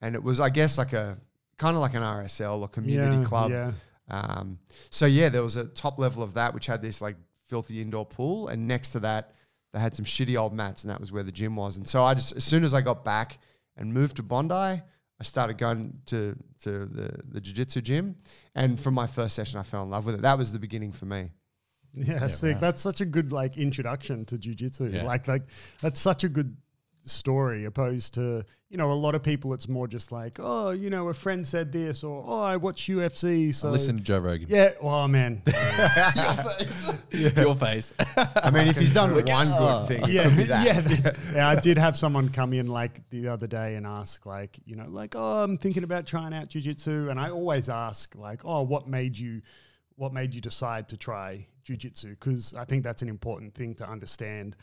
and 0.00 0.14
it 0.14 0.22
was, 0.22 0.40
I 0.40 0.48
guess, 0.50 0.78
like 0.78 0.92
a 0.94 1.18
kind 1.58 1.76
of 1.76 1.80
like 1.82 1.94
an 1.94 2.02
RSL 2.02 2.60
or 2.60 2.68
community 2.68 3.18
Yeah, 3.18 3.24
club. 3.24 3.50
yeah. 3.50 3.72
Um, 4.10 4.58
so 4.90 5.04
yeah, 5.04 5.28
there 5.28 5.42
was 5.42 5.56
a 5.56 5.66
top 5.66 5.98
level 5.98 6.22
of 6.22 6.34
that 6.34 6.54
which 6.54 6.66
had 6.66 6.80
this 6.80 7.02
like 7.02 7.16
filthy 7.46 7.80
indoor 7.82 8.06
pool, 8.06 8.48
and 8.48 8.66
next 8.66 8.92
to 8.92 9.00
that, 9.00 9.34
they 9.72 9.78
had 9.80 9.94
some 9.94 10.06
shitty 10.06 10.38
old 10.40 10.54
mats, 10.54 10.82
and 10.84 10.90
that 10.90 10.98
was 10.98 11.12
where 11.12 11.22
the 11.22 11.32
gym 11.32 11.54
was. 11.56 11.76
And 11.76 11.86
so 11.86 12.02
I 12.02 12.14
just, 12.14 12.32
as 12.34 12.44
soon 12.44 12.64
as 12.64 12.72
I 12.72 12.80
got 12.80 13.04
back 13.04 13.38
and 13.76 13.92
moved 13.92 14.16
to 14.16 14.22
Bondi, 14.22 14.54
I 14.54 14.82
started 15.24 15.58
going 15.58 15.92
to 16.06 16.34
to 16.62 16.86
the 16.86 17.18
the 17.28 17.40
jiu-jitsu 17.40 17.82
gym, 17.82 18.16
and 18.54 18.78
from 18.80 18.94
my 18.94 19.06
first 19.06 19.34
session, 19.36 19.60
I 19.60 19.62
fell 19.64 19.82
in 19.82 19.90
love 19.90 20.06
with 20.06 20.14
it. 20.14 20.22
That 20.22 20.38
was 20.38 20.52
the 20.52 20.58
beginning 20.58 20.92
for 20.92 21.04
me. 21.06 21.32
Yeah, 21.94 22.28
sick. 22.28 22.52
right. 22.54 22.60
That's 22.60 22.80
such 22.80 23.00
a 23.00 23.04
good 23.06 23.32
like 23.32 23.58
introduction 23.58 24.24
to 24.26 24.36
jujitsu. 24.38 24.92
Yeah. 24.94 25.02
Like, 25.02 25.26
like 25.26 25.42
that's 25.80 25.98
such 26.00 26.22
a 26.22 26.28
good 26.28 26.56
story 27.04 27.64
opposed 27.64 28.14
to 28.14 28.44
you 28.68 28.76
know 28.76 28.90
a 28.90 28.94
lot 28.94 29.14
of 29.14 29.22
people. 29.22 29.54
It's 29.54 29.68
more 29.68 29.88
just 29.88 30.12
like, 30.12 30.38
oh, 30.38 30.70
you 30.70 30.90
know, 30.90 31.08
a 31.08 31.14
friend 31.14 31.46
said 31.46 31.72
this, 31.72 32.04
or 32.04 32.22
oh, 32.26 32.42
I 32.42 32.56
watch 32.56 32.86
UFC. 32.86 33.54
So 33.54 33.70
Listen 33.70 33.96
to 33.96 34.02
Joe 34.02 34.18
Rogan. 34.18 34.46
Yeah. 34.50 34.72
Oh 34.80 35.08
man. 35.08 35.42
Your 35.46 35.54
face. 36.44 36.94
Your 37.36 37.54
face. 37.54 37.94
I 38.16 38.50
mean, 38.50 38.68
if 38.68 38.78
he's 38.78 38.90
done 38.90 39.14
one 39.14 39.24
"Oh." 39.28 39.86
good 39.88 39.88
thing, 39.88 40.14
yeah, 40.14 40.28
that. 40.28 40.64
yeah, 41.04 41.34
yeah. 41.34 41.48
I 41.48 41.56
did 41.56 41.78
have 41.78 41.96
someone 41.96 42.28
come 42.28 42.52
in 42.52 42.66
like 42.66 43.08
the 43.10 43.28
other 43.28 43.46
day 43.46 43.76
and 43.76 43.86
ask, 43.86 44.26
like, 44.26 44.58
you 44.64 44.76
know, 44.76 44.86
like, 44.88 45.14
oh, 45.16 45.44
I'm 45.44 45.56
thinking 45.56 45.84
about 45.84 46.06
trying 46.06 46.34
out 46.34 46.48
jujitsu, 46.48 47.10
and 47.10 47.18
I 47.18 47.30
always 47.30 47.68
ask, 47.68 48.14
like, 48.14 48.44
oh, 48.44 48.62
what 48.62 48.86
made 48.86 49.16
you, 49.16 49.42
what 49.96 50.12
made 50.12 50.34
you 50.34 50.40
decide 50.40 50.88
to 50.90 50.96
try 50.96 51.46
jujitsu? 51.66 52.10
Because 52.10 52.54
I 52.54 52.64
think 52.64 52.84
that's 52.84 53.02
an 53.02 53.08
important 53.08 53.54
thing 53.54 53.74
to 53.76 53.88
understand 53.88 54.56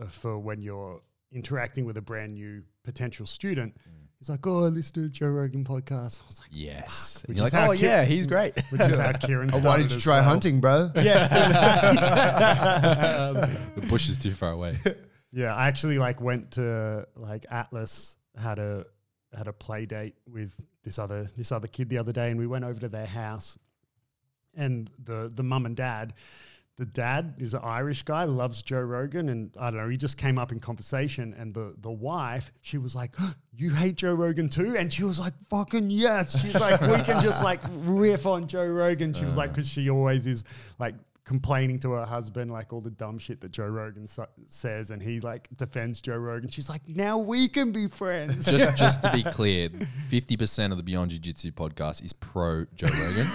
uh, 0.00 0.06
for 0.06 0.38
when 0.38 0.60
you're 0.60 1.00
interacting 1.36 1.84
with 1.84 1.96
a 1.98 2.00
brand 2.00 2.34
new 2.34 2.62
potential 2.82 3.26
student. 3.26 3.74
Mm. 3.74 3.92
He's 4.18 4.30
like, 4.30 4.46
oh, 4.46 4.64
I 4.64 4.68
listened 4.68 4.94
to 4.94 5.00
the 5.02 5.08
Joe 5.10 5.28
Rogan 5.28 5.62
podcast. 5.64 6.22
I 6.22 6.26
was 6.26 6.40
like, 6.40 6.48
Yes. 6.50 7.22
You're 7.28 7.44
like, 7.44 7.52
oh 7.54 7.74
Ki- 7.76 7.84
yeah, 7.84 8.04
he's 8.04 8.26
great. 8.26 8.54
which 8.70 8.80
is 8.80 8.96
how 8.96 9.12
Kieran. 9.20 9.50
Oh, 9.52 9.60
why 9.60 9.76
did 9.76 9.92
you 9.92 10.00
try 10.00 10.16
well. 10.20 10.24
hunting, 10.30 10.60
bro? 10.60 10.90
Yeah. 10.96 11.28
the 13.74 13.86
bush 13.88 14.08
is 14.08 14.16
too 14.18 14.32
far 14.32 14.52
away. 14.52 14.78
Yeah, 15.32 15.54
I 15.54 15.68
actually 15.68 15.98
like 15.98 16.20
went 16.22 16.52
to 16.52 17.06
like 17.14 17.44
Atlas 17.50 18.16
had 18.40 18.58
a 18.58 18.86
had 19.36 19.48
a 19.48 19.52
play 19.52 19.84
date 19.84 20.14
with 20.26 20.54
this 20.82 20.98
other 20.98 21.28
this 21.36 21.52
other 21.52 21.68
kid 21.68 21.90
the 21.90 21.98
other 21.98 22.12
day, 22.12 22.30
and 22.30 22.40
we 22.40 22.46
went 22.46 22.64
over 22.64 22.80
to 22.80 22.88
their 22.88 23.06
house, 23.06 23.58
and 24.54 24.90
the 24.98 25.30
the 25.34 25.42
mum 25.42 25.66
and 25.66 25.76
dad. 25.76 26.14
The 26.78 26.84
dad 26.84 27.36
is 27.38 27.54
an 27.54 27.60
Irish 27.62 28.02
guy, 28.02 28.24
loves 28.24 28.60
Joe 28.60 28.80
Rogan, 28.80 29.30
and 29.30 29.50
I 29.58 29.70
don't 29.70 29.80
know. 29.80 29.88
He 29.88 29.96
just 29.96 30.18
came 30.18 30.38
up 30.38 30.52
in 30.52 30.60
conversation, 30.60 31.34
and 31.38 31.54
the 31.54 31.74
the 31.80 31.90
wife, 31.90 32.52
she 32.60 32.76
was 32.76 32.94
like, 32.94 33.14
"You 33.56 33.70
hate 33.70 33.96
Joe 33.96 34.12
Rogan 34.12 34.50
too?" 34.50 34.76
And 34.76 34.92
she 34.92 35.02
was 35.02 35.18
like, 35.18 35.32
"Fucking 35.48 35.88
yes!" 35.88 36.38
She's 36.38 36.60
like, 36.60 36.78
"We 36.82 37.02
can 37.02 37.22
just 37.22 37.42
like 37.42 37.60
riff 37.70 38.26
on 38.26 38.46
Joe 38.46 38.66
Rogan." 38.66 39.14
She 39.14 39.24
was 39.24 39.38
like, 39.38 39.50
uh. 39.50 39.52
"Because 39.54 39.68
she 39.68 39.88
always 39.88 40.26
is 40.26 40.44
like 40.78 40.94
complaining 41.26 41.76
to 41.80 41.90
her 41.90 42.06
husband 42.06 42.50
like 42.52 42.72
all 42.72 42.80
the 42.80 42.88
dumb 42.90 43.18
shit 43.18 43.40
that 43.40 43.50
Joe 43.50 43.66
Rogan 43.66 44.06
sa- 44.06 44.26
says, 44.46 44.90
and 44.92 45.02
he 45.02 45.20
like 45.20 45.48
defends 45.56 46.00
Joe 46.00 46.16
Rogan. 46.16 46.48
She's 46.48 46.68
like, 46.68 46.82
"Now 46.88 47.18
we 47.18 47.48
can 47.48 47.72
be 47.72 47.88
friends." 47.88 48.46
just 48.46 48.76
just 48.78 49.02
to 49.02 49.10
be 49.12 49.22
clear, 49.24 49.68
fifty 50.08 50.36
percent 50.36 50.72
of 50.72 50.76
the 50.78 50.82
Beyond 50.84 51.10
Jiu 51.10 51.18
Jitsu 51.18 51.50
podcast 51.52 52.04
is 52.04 52.12
pro 52.12 52.64
Joe 52.76 52.86
Rogan. 52.86 53.26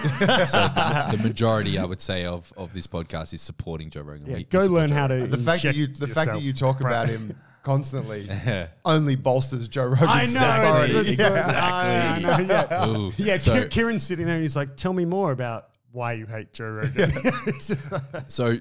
so 0.48 0.62
the, 0.62 1.16
the 1.16 1.22
majority, 1.22 1.78
I 1.78 1.84
would 1.84 2.00
say, 2.00 2.24
of, 2.24 2.52
of 2.56 2.72
this 2.72 2.86
podcast 2.86 3.34
is 3.34 3.42
supporting 3.42 3.90
Joe 3.90 4.00
Rogan. 4.02 4.26
yeah, 4.26 4.36
We- 4.38 4.44
go 4.44 4.60
we 4.62 4.68
learn 4.68 4.88
Joe 4.88 4.94
how 4.94 5.06
to. 5.08 5.26
The 5.26 5.36
fact 5.36 5.62
that 5.64 5.76
you 5.76 5.86
the 5.86 6.08
fact 6.08 6.32
that 6.32 6.42
you 6.42 6.52
talk 6.54 6.80
about 6.80 7.08
him 7.08 7.36
constantly 7.62 8.28
only 8.86 9.16
bolsters 9.16 9.68
Joe 9.68 9.84
Rogan's 9.84 10.08
I 10.08 10.26
know. 10.26 10.68
authority. 10.70 11.10
It's, 11.12 11.20
it's, 11.20 11.22
I, 11.22 12.16
I 12.16 12.42
know. 12.42 12.46
Yeah, 12.70 12.88
Ooh. 12.88 13.12
yeah. 13.18 13.36
So- 13.36 13.68
Kieran's 13.68 14.02
sitting 14.02 14.24
there, 14.26 14.36
and 14.36 14.42
he's 14.42 14.56
like, 14.56 14.76
"Tell 14.76 14.92
me 14.94 15.04
more 15.04 15.30
about 15.32 15.66
why 15.92 16.14
you 16.14 16.26
hate 16.26 16.52
Joe 16.52 16.70
Rogan." 16.70 17.12
So, 18.26 18.58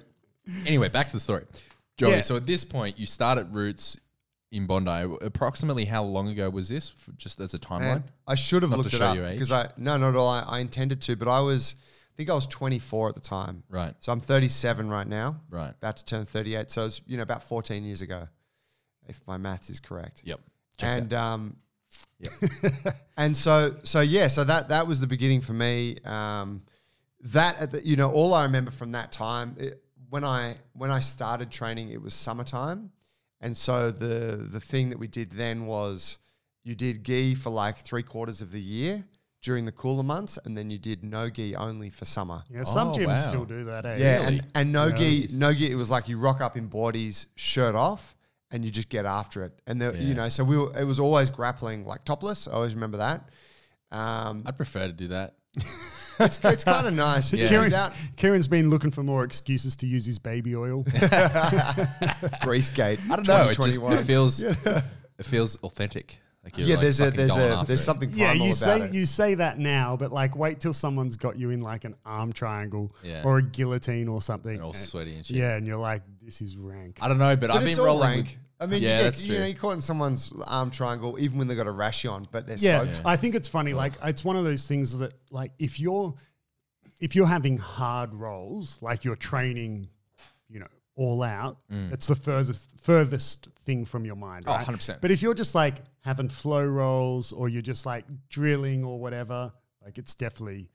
anyway, 0.65 0.89
back 0.89 1.07
to 1.07 1.13
the 1.13 1.19
story. 1.19 1.45
Joey, 1.97 2.11
Yeah. 2.11 2.21
so 2.21 2.35
at 2.35 2.45
this 2.45 2.63
point, 2.63 2.97
you 2.99 3.05
start 3.05 3.37
at 3.37 3.53
Roots 3.53 3.97
in 4.51 4.65
Bondi. 4.67 5.15
Approximately 5.21 5.85
how 5.85 6.03
long 6.03 6.27
ago 6.29 6.49
was 6.49 6.69
this, 6.69 6.89
for, 6.89 7.11
just 7.13 7.39
as 7.39 7.53
a 7.53 7.59
timeline? 7.59 7.79
Man, 7.79 8.03
I 8.27 8.35
should 8.35 8.63
have 8.63 8.71
Not 8.71 8.77
to 8.77 8.81
looked 8.83 8.93
it 8.93 8.97
show 8.97 9.05
up 9.05 9.15
your 9.15 9.25
age. 9.25 9.35
because 9.35 9.51
I 9.51 9.69
no 9.77 9.97
not 9.97 10.09
at 10.09 10.15
all. 10.15 10.27
I, 10.29 10.41
I 10.47 10.59
intended 10.59 11.01
to, 11.03 11.15
but 11.15 11.27
I 11.27 11.39
was 11.41 11.75
I 11.79 12.13
think 12.17 12.29
I 12.29 12.33
was 12.33 12.47
24 12.47 13.09
at 13.09 13.15
the 13.15 13.21
time. 13.21 13.63
Right. 13.69 13.93
So 13.99 14.11
I'm 14.11 14.19
37 14.19 14.89
right 14.89 15.07
now. 15.07 15.39
Right. 15.49 15.69
About 15.69 15.97
to 15.97 16.05
turn 16.05 16.25
38. 16.25 16.69
So 16.71 16.85
it's 16.85 17.01
you 17.07 17.17
know 17.17 17.23
about 17.23 17.43
14 17.43 17.83
years 17.85 18.01
ago, 18.01 18.27
if 19.07 19.21
my 19.27 19.37
math 19.37 19.69
is 19.69 19.79
correct. 19.79 20.21
Yep. 20.25 20.39
Checks 20.77 20.97
and 20.97 21.13
um, 21.13 21.55
Yep. 22.19 22.31
and 23.17 23.35
so 23.37 23.75
so 23.83 24.01
yeah, 24.01 24.27
so 24.27 24.43
that 24.43 24.69
that 24.69 24.87
was 24.87 24.99
the 25.01 25.07
beginning 25.07 25.41
for 25.41 25.53
me. 25.53 25.97
Um, 26.03 26.63
that 27.23 27.59
at 27.59 27.71
the, 27.71 27.85
you 27.85 27.95
know 27.95 28.11
all 28.11 28.33
I 28.33 28.43
remember 28.43 28.71
from 28.71 28.91
that 28.93 29.11
time 29.11 29.55
it, 29.59 29.83
when 30.09 30.23
I 30.23 30.55
when 30.73 30.91
I 30.91 30.99
started 30.99 31.51
training, 31.51 31.89
it 31.89 32.01
was 32.01 32.13
summertime, 32.13 32.91
and 33.39 33.57
so 33.57 33.91
the 33.91 34.35
the 34.51 34.59
thing 34.59 34.89
that 34.89 34.99
we 34.99 35.07
did 35.07 35.31
then 35.31 35.65
was 35.65 36.17
you 36.63 36.75
did 36.75 37.03
gi 37.03 37.35
for 37.35 37.49
like 37.49 37.79
three 37.79 38.03
quarters 38.03 38.41
of 38.41 38.51
the 38.51 38.61
year 38.61 39.05
during 39.41 39.65
the 39.65 39.71
cooler 39.71 40.03
months, 40.03 40.37
and 40.45 40.55
then 40.57 40.69
you 40.69 40.77
did 40.77 41.03
no 41.03 41.29
gi 41.29 41.55
only 41.55 41.89
for 41.89 42.05
summer. 42.05 42.43
yeah, 42.49 42.63
some 42.63 42.89
Oh, 42.89 42.93
gyms 42.93 43.07
wow. 43.07 43.29
still 43.29 43.45
do 43.45 43.63
that. 43.65 43.85
Eh? 43.87 43.95
Yeah, 43.97 44.13
Really? 44.23 44.25
and, 44.39 44.47
and 44.53 44.71
no 44.71 44.87
Yeah. 44.87 44.95
gi, 44.95 45.27
no 45.33 45.53
gi. 45.53 45.71
It 45.71 45.75
was 45.75 45.89
like 45.89 46.07
you 46.07 46.17
rock 46.19 46.41
up 46.41 46.55
in 46.57 46.67
bodies, 46.67 47.25
shirt 47.35 47.73
off, 47.73 48.15
and 48.51 48.63
you 48.63 48.69
just 48.69 48.89
get 48.89 49.05
after 49.05 49.43
it. 49.43 49.59
And 49.65 49.81
the, 49.81 49.93
Yeah. 49.95 50.01
you 50.01 50.13
know, 50.13 50.29
so 50.29 50.43
we 50.43 50.57
were, 50.57 50.77
it 50.79 50.83
was 50.83 50.99
always 50.99 51.31
grappling 51.31 51.85
like 51.85 52.05
topless. 52.05 52.47
I 52.47 52.51
always 52.51 52.75
remember 52.75 52.97
that. 52.97 53.29
Um, 53.91 54.43
I'd 54.45 54.57
prefer 54.57 54.85
to 54.85 54.93
do 54.93 55.07
that. 55.07 55.35
it's 56.19 56.43
it's 56.43 56.63
kind 56.63 56.87
of 56.87 56.93
nice. 57.09 57.33
Yeah. 57.33 57.47
Kieran, 57.47 57.65
Without 57.65 57.93
Kieran's 58.15 58.47
been 58.47 58.69
looking 58.69 58.91
for 58.91 59.03
more 59.03 59.23
excuses 59.23 59.75
to 59.77 59.87
use 59.87 60.05
his 60.05 60.19
baby 60.19 60.55
oil. 60.55 60.83
grease 62.41 62.69
gate. 62.69 62.99
I 63.09 63.15
don't 63.15 63.27
know. 63.27 63.49
It 63.49 63.57
just 63.59 63.81
it 63.81 64.03
feels 64.03 64.41
it 64.41 64.83
feels 65.23 65.55
authentic. 65.57 66.17
Like 66.43 66.57
you're 66.57 66.67
yeah, 66.67 66.75
like 66.75 66.81
there's 66.81 66.99
a 66.99 67.11
there's 67.11 67.35
a 67.37 67.63
there's 67.67 67.81
it. 67.81 67.83
something 67.83 68.09
yeah, 68.13 68.33
you 68.33 68.45
about 68.45 68.55
say 68.55 68.81
it. 68.81 68.93
you 68.93 69.05
say 69.05 69.35
that 69.35 69.59
now, 69.59 69.95
but 69.95 70.11
like 70.11 70.35
wait 70.35 70.59
till 70.59 70.73
someone's 70.73 71.15
got 71.15 71.37
you 71.37 71.51
in 71.51 71.61
like 71.61 71.83
an 71.85 71.93
arm 72.03 72.33
triangle 72.33 72.89
Yeah. 73.03 73.21
or 73.23 73.37
a 73.37 73.43
guillotine 73.43 74.07
or 74.07 74.23
something. 74.23 74.53
And 74.55 74.61
all 74.63 74.69
and- 74.71 74.79
sweaty 74.79 75.15
and 75.15 75.23
shit. 75.25 75.37
Yeah, 75.37 75.55
and 75.55 75.67
you're 75.67 75.77
like, 75.77 76.01
this 76.23 76.41
is 76.41 76.57
rank. 76.57 76.97
I 76.99 77.07
don't 77.07 77.19
know, 77.19 77.35
but, 77.35 77.49
But 77.49 77.57
I've 77.57 77.63
been 77.63 77.77
all 77.79 77.85
rolling. 77.85 78.09
rank. 78.09 78.25
With, 78.25 78.37
I 78.61 78.67
mean, 78.67 78.83
Yeah, 78.83 78.89
you, 78.89 78.97
get, 78.97 79.03
that's 79.03 79.21
you 79.23 79.27
true. 79.33 79.39
know, 79.39 79.45
you're 79.47 79.57
caught 79.57 79.71
in 79.71 79.81
someone's 79.81 80.31
arm 80.45 80.69
triangle, 80.69 81.17
even 81.19 81.39
when 81.39 81.47
they've 81.47 81.57
got 81.57 81.67
a 81.67 81.71
rash 81.71 82.05
on, 82.05 82.27
but 82.31 82.45
they're 82.45 82.57
yeah, 82.57 82.85
soaked. 82.85 83.01
I 83.05 83.17
think 83.17 83.33
it's 83.35 83.47
funny. 83.47 83.73
Like 83.73 83.93
it's 84.03 84.23
one 84.23 84.35
of 84.35 84.43
those 84.43 84.67
things 84.67 84.97
that 84.99 85.13
like 85.31 85.51
if 85.57 85.79
you're 85.79 86.13
if 86.99 87.15
you're 87.15 87.25
having 87.25 87.57
hard 87.57 88.15
rolls, 88.15 88.77
like 88.81 89.03
you're 89.03 89.15
training, 89.15 89.87
you 90.47 90.59
know, 90.59 90.67
all 90.95 91.23
out, 91.23 91.57
it's 91.91 92.05
the 92.07 92.15
furthest 92.15 92.69
furthest 92.81 93.47
thing 93.65 93.85
from 93.85 94.05
your 94.05 94.15
mind. 94.15 94.45
Mm. 94.45 94.61
Oh, 94.61 94.71
100%. 94.71 95.01
But 95.01 95.09
if 95.09 95.21
you're 95.23 95.33
just 95.33 95.55
like 95.55 95.77
having 96.01 96.29
flow 96.29 96.63
rolls 96.65 97.31
or 97.31 97.49
you're 97.49 97.61
just 97.63 97.85
like 97.87 98.05
drilling 98.29 98.85
or 98.85 98.99
whatever, 98.99 99.51
like 99.83 99.97
it's 99.97 100.13
definitely 100.13 100.69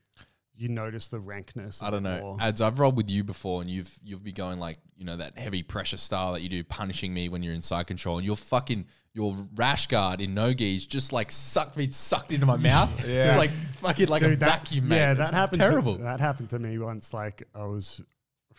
you 0.56 0.68
notice 0.68 1.08
the 1.08 1.20
rankness. 1.20 1.82
I 1.82 1.90
don't 1.90 2.02
know. 2.02 2.36
Ads 2.40 2.60
I've 2.60 2.78
rolled 2.78 2.96
with 2.96 3.10
you 3.10 3.24
before, 3.24 3.60
and 3.60 3.70
you've 3.70 3.94
you've 4.04 4.22
be 4.24 4.32
going 4.32 4.58
like 4.58 4.78
you 4.96 5.04
know 5.04 5.16
that 5.16 5.38
heavy 5.38 5.62
pressure 5.62 5.96
style 5.96 6.32
that 6.32 6.42
you 6.42 6.48
do, 6.48 6.64
punishing 6.64 7.12
me 7.12 7.28
when 7.28 7.42
you're 7.42 7.54
in 7.54 7.62
side 7.62 7.86
control, 7.86 8.18
and 8.18 8.26
your 8.26 8.36
fucking 8.36 8.86
your 9.12 9.36
rash 9.54 9.86
guard 9.86 10.20
in 10.20 10.34
no 10.34 10.52
gis 10.52 10.86
just 10.86 11.12
like 11.12 11.30
sucked 11.32 11.76
me 11.76 11.90
sucked 11.90 12.32
into 12.32 12.46
my 12.46 12.56
mouth, 12.56 12.90
just 13.06 13.38
like 13.38 13.50
fucking 13.50 14.08
like 14.08 14.22
a 14.22 14.28
that- 14.36 14.38
vacuum, 14.38 14.88
mate. 14.88 14.96
Yeah, 14.96 15.10
It's 15.12 15.18
that 15.20 15.34
happened. 15.34 15.60
Terrible. 15.60 15.96
To, 15.96 16.02
that 16.02 16.20
happened 16.20 16.50
to 16.50 16.58
me 16.58 16.78
once. 16.78 17.14
Like 17.14 17.42
I 17.54 17.64
was, 17.64 18.02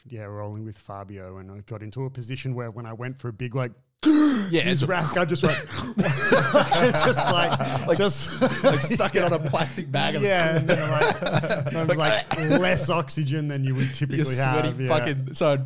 yeah, 0.06 0.24
rolling 0.24 0.66
with 0.66 0.78
Fabio, 0.78 1.38
and 1.38 1.52
I 1.52 1.60
got 1.62 1.82
into 1.84 2.06
a 2.06 2.10
position 2.10 2.56
where 2.56 2.72
when 2.72 2.86
I 2.86 2.94
went 2.94 3.20
for 3.20 3.30
a 3.30 3.34
big 3.34 3.56
like 3.56 3.72
yeah, 4.06 4.62
his 4.62 4.84
it's 4.84 4.90
rack, 4.90 5.18
I 5.18 5.26
just 5.26 5.42
went, 5.42 5.58
it's 5.98 7.06
just 7.06 7.32
like, 7.32 7.88
like, 7.88 7.98
just 7.98 8.64
like 8.64 8.80
suck 8.80 9.16
it 9.16 9.24
on 9.24 9.34
a 9.34 9.40
plastic 9.40 9.92
bag. 9.92 10.16
Of 10.16 10.22
yeah, 10.22 10.58
and 10.58 10.68
then 10.68 10.90
like, 10.90 11.74
no, 11.74 11.84
like 11.84 12.38
less 12.60 12.90
oxygen 12.92 13.48
than 13.48 13.64
you 13.64 13.74
would 13.74 13.94
typically 13.96 14.18
you're 14.18 14.26
sweaty, 14.26 14.68
have. 14.68 14.82
Yeah. 14.82 14.90
fucking. 14.90 15.34
So 15.34 15.66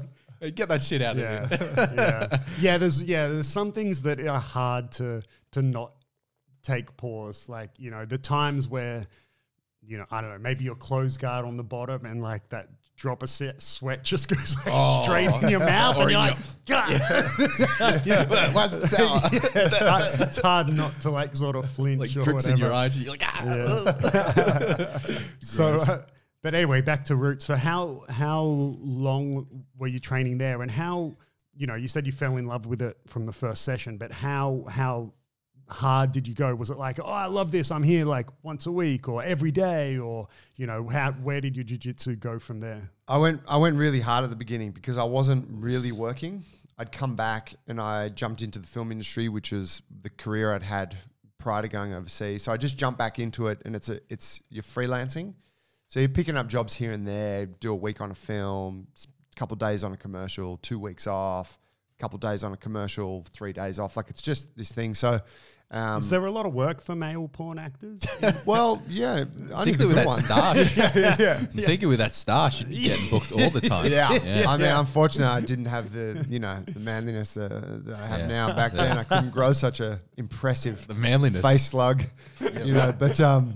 get 0.55 0.69
that 0.69 0.81
shit 0.81 1.01
out 1.01 1.17
yeah, 1.17 1.43
of 1.43 1.49
here. 1.49 1.89
yeah, 1.95 2.37
yeah. 2.59 2.77
There's 2.77 3.03
yeah, 3.03 3.27
there's 3.27 3.47
some 3.47 3.73
things 3.73 4.01
that 4.03 4.25
are 4.25 4.39
hard 4.39 4.91
to 4.93 5.21
to 5.51 5.61
not 5.61 5.93
take 6.63 6.95
pause. 6.95 7.49
Like 7.49 7.71
you 7.77 7.91
know, 7.91 8.05
the 8.05 8.17
times 8.17 8.69
where 8.69 9.05
you 9.85 9.97
know, 9.97 10.05
I 10.09 10.21
don't 10.21 10.29
know, 10.29 10.39
maybe 10.39 10.63
your 10.63 10.75
clothes 10.75 11.17
guard 11.17 11.45
on 11.45 11.57
the 11.57 11.63
bottom 11.63 12.05
and 12.05 12.21
like 12.21 12.47
that 12.49 12.69
drop 13.01 13.23
a 13.23 13.27
se- 13.27 13.55
sweat 13.57 14.03
just 14.03 14.27
goes 14.29 14.55
like 14.57 14.67
Oh. 14.77 15.01
straight 15.03 15.41
in 15.41 15.49
your 15.49 15.59
mouth, 15.59 15.97
and 15.97 16.11
you're 16.11 16.19
like, 16.19 16.37
God. 16.67 16.89
yeah. 18.05 18.51
Why 18.53 18.65
is 18.65 18.73
it 18.73 18.83
sour? 18.91 19.19
Yeah, 19.33 19.39
it's, 19.55 19.77
hard, 19.79 20.03
it's 20.21 20.37
hard 20.41 20.73
not 20.73 21.01
to 21.01 21.09
like 21.09 21.35
sort 21.35 21.55
of 21.55 21.67
flinch 21.67 21.99
like 21.99 22.11
or 22.11 22.21
drips 22.23 22.45
whatever. 22.45 22.53
in 22.53 22.57
your 22.59 22.71
eyes. 22.73 22.95
You're 22.97 23.11
like, 23.13 23.23
ah. 23.25 24.99
So, 25.39 25.73
uh, 25.75 26.03
but 26.43 26.53
anyway, 26.53 26.81
back 26.81 27.05
to 27.05 27.15
roots. 27.15 27.45
So, 27.45 27.55
how 27.55 28.03
how 28.07 28.43
long 28.43 29.47
were 29.77 29.87
you 29.87 29.99
training 29.99 30.37
there, 30.37 30.61
and 30.61 30.69
how 30.69 31.13
you 31.55 31.65
know, 31.67 31.75
you 31.75 31.87
said 31.87 32.05
you 32.05 32.11
fell 32.11 32.37
in 32.37 32.45
love 32.45 32.65
with 32.67 32.81
it 32.81 32.97
from 33.07 33.25
the 33.25 33.31
first 33.33 33.63
session, 33.63 33.97
but 33.97 34.11
how 34.11 34.65
how 34.69 35.13
hard 35.71 36.11
did 36.11 36.27
you 36.27 36.35
go? 36.35 36.53
Was 36.53 36.69
it 36.69 36.77
like, 36.77 36.99
oh, 36.99 37.05
I 37.05 37.27
love 37.27 37.51
this, 37.51 37.71
I'm 37.71 37.83
here 37.83 38.05
like 38.05 38.27
once 38.43 38.65
a 38.65 38.71
week 38.71 39.07
or 39.07 39.23
every 39.23 39.51
day, 39.51 39.97
or 39.97 40.27
you 40.57 40.67
know, 40.67 40.87
how 40.89 41.13
where 41.13 41.41
did 41.41 41.55
your 41.55 41.63
jiu-jitsu 41.63 42.17
go 42.17 42.39
from 42.39 42.59
there? 42.59 42.91
I 43.07 43.17
went 43.17 43.41
I 43.47 43.57
went 43.57 43.77
really 43.77 44.01
hard 44.01 44.23
at 44.23 44.29
the 44.29 44.35
beginning 44.35 44.71
because 44.71 44.97
I 44.97 45.03
wasn't 45.03 45.47
really 45.49 45.91
working. 45.91 46.43
I'd 46.77 46.91
come 46.91 47.15
back 47.15 47.53
and 47.67 47.79
I 47.79 48.09
jumped 48.09 48.41
into 48.41 48.59
the 48.59 48.67
film 48.67 48.91
industry, 48.91 49.29
which 49.29 49.51
was 49.51 49.81
the 50.01 50.09
career 50.09 50.53
I'd 50.53 50.63
had 50.63 50.97
prior 51.37 51.61
to 51.61 51.67
going 51.67 51.93
overseas. 51.93 52.43
So 52.43 52.51
I 52.51 52.57
just 52.57 52.77
jumped 52.77 52.97
back 52.97 53.19
into 53.19 53.47
it, 53.47 53.61
and 53.65 53.75
it's 53.75 53.89
a 53.89 53.99
it's 54.09 54.41
you're 54.49 54.63
freelancing, 54.63 55.33
so 55.87 55.99
you're 55.99 56.09
picking 56.09 56.37
up 56.37 56.47
jobs 56.47 56.75
here 56.75 56.91
and 56.91 57.07
there. 57.07 57.45
Do 57.45 57.71
a 57.71 57.75
week 57.75 58.01
on 58.01 58.11
a 58.11 58.15
film, 58.15 58.87
a 58.97 59.39
couple 59.39 59.55
days 59.55 59.83
on 59.83 59.93
a 59.93 59.97
commercial, 59.97 60.57
two 60.57 60.79
weeks 60.79 61.07
off, 61.07 61.59
a 61.97 62.01
couple 62.01 62.17
days 62.17 62.43
on 62.43 62.51
a 62.51 62.57
commercial, 62.57 63.25
three 63.31 63.53
days 63.53 63.79
off. 63.79 63.95
Like 63.95 64.09
it's 64.09 64.21
just 64.21 64.57
this 64.57 64.71
thing. 64.71 64.93
So. 64.93 65.21
Um, 65.73 65.99
Is 66.01 66.09
there 66.09 66.25
a 66.25 66.31
lot 66.31 66.45
of 66.45 66.53
work 66.53 66.81
for 66.81 66.95
male 66.95 67.29
porn 67.29 67.57
actors? 67.57 68.01
well, 68.45 68.81
yeah, 68.89 69.23
only 69.39 69.47
Particularly 69.55 69.87
with 69.87 69.95
that 69.95 70.05
ones. 70.05 70.25
stash. 70.25 70.77
yeah, 70.77 71.15
yeah. 71.17 71.37
I'm 71.39 71.45
thinking 71.47 71.87
with 71.87 71.99
that 71.99 72.13
stash, 72.13 72.59
you'd 72.59 72.69
be 72.69 72.79
getting 72.81 73.09
booked 73.09 73.31
all 73.31 73.49
the 73.49 73.61
time. 73.61 73.89
Yeah. 73.89 74.11
Yeah. 74.21 74.49
I 74.49 74.57
mean, 74.57 74.67
unfortunately, 74.67 75.33
I 75.33 75.39
didn't 75.39 75.67
have 75.67 75.93
the 75.93 76.25
you 76.27 76.39
know 76.39 76.59
the 76.67 76.79
manliness 76.81 77.37
uh, 77.37 77.47
that 77.85 77.95
I 77.97 78.05
have 78.07 78.19
Yeah. 78.19 78.27
now. 78.27 78.53
Back 78.53 78.73
then, 78.73 78.97
I 78.97 79.05
couldn't 79.05 79.29
grow 79.31 79.53
such 79.53 79.79
a 79.79 79.99
impressive 80.17 80.87
The 80.87 80.93
manliness. 80.95 81.41
face 81.41 81.67
slug, 81.67 82.03
you 82.65 82.73
know. 82.73 82.93
But 82.97 83.21
um, 83.21 83.55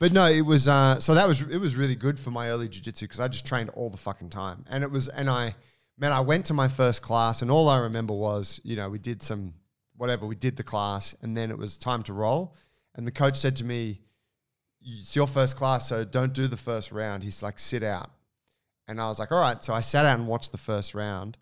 but 0.00 0.12
no, 0.12 0.26
it 0.26 0.40
was 0.42 0.66
uh, 0.66 0.98
so 0.98 1.14
that 1.14 1.28
was 1.28 1.42
it 1.42 1.58
was 1.58 1.76
really 1.76 1.94
good 1.94 2.18
for 2.18 2.32
my 2.32 2.48
early 2.50 2.68
jujitsu 2.68 3.02
because 3.02 3.20
I 3.20 3.28
just 3.28 3.46
trained 3.46 3.70
all 3.70 3.90
the 3.90 3.96
fucking 3.96 4.30
time, 4.30 4.64
and 4.68 4.82
it 4.82 4.90
was 4.90 5.06
and 5.08 5.30
I 5.30 5.54
man, 5.98 6.10
I 6.12 6.20
went 6.20 6.46
to 6.46 6.54
my 6.54 6.66
first 6.66 7.00
class, 7.00 7.42
and 7.42 7.50
all 7.50 7.68
I 7.68 7.78
remember 7.78 8.12
was 8.14 8.60
you 8.64 8.74
know 8.74 8.88
we 8.90 8.98
did 8.98 9.22
some 9.22 9.54
whatever 9.98 10.24
we 10.26 10.34
did 10.34 10.56
the 10.56 10.62
class, 10.62 11.14
and 11.20 11.36
then 11.36 11.50
it 11.50 11.58
was 11.58 11.76
time 11.76 12.02
to 12.04 12.14
roll, 12.14 12.54
and 12.94 13.06
the 13.06 13.12
coach 13.12 13.36
said 13.36 13.54
to 13.56 13.64
me. 13.64 14.00
It's 14.80 15.16
your 15.16 15.26
first 15.26 15.56
class, 15.56 15.88
so 15.88 16.04
don't 16.04 16.32
do 16.32 16.46
the 16.46 16.56
first 16.56 16.92
round. 16.92 17.22
He's 17.22 17.42
like, 17.42 17.58
sit 17.58 17.82
out. 17.82 18.10
And 18.86 19.00
I 19.00 19.08
was 19.08 19.18
like, 19.18 19.32
all 19.32 19.40
right. 19.40 19.62
So 19.62 19.74
I 19.74 19.80
sat 19.82 20.06
out 20.06 20.18
and 20.18 20.28
watched 20.28 20.52
the 20.52 20.56
first 20.56 20.94
round. 20.94 21.36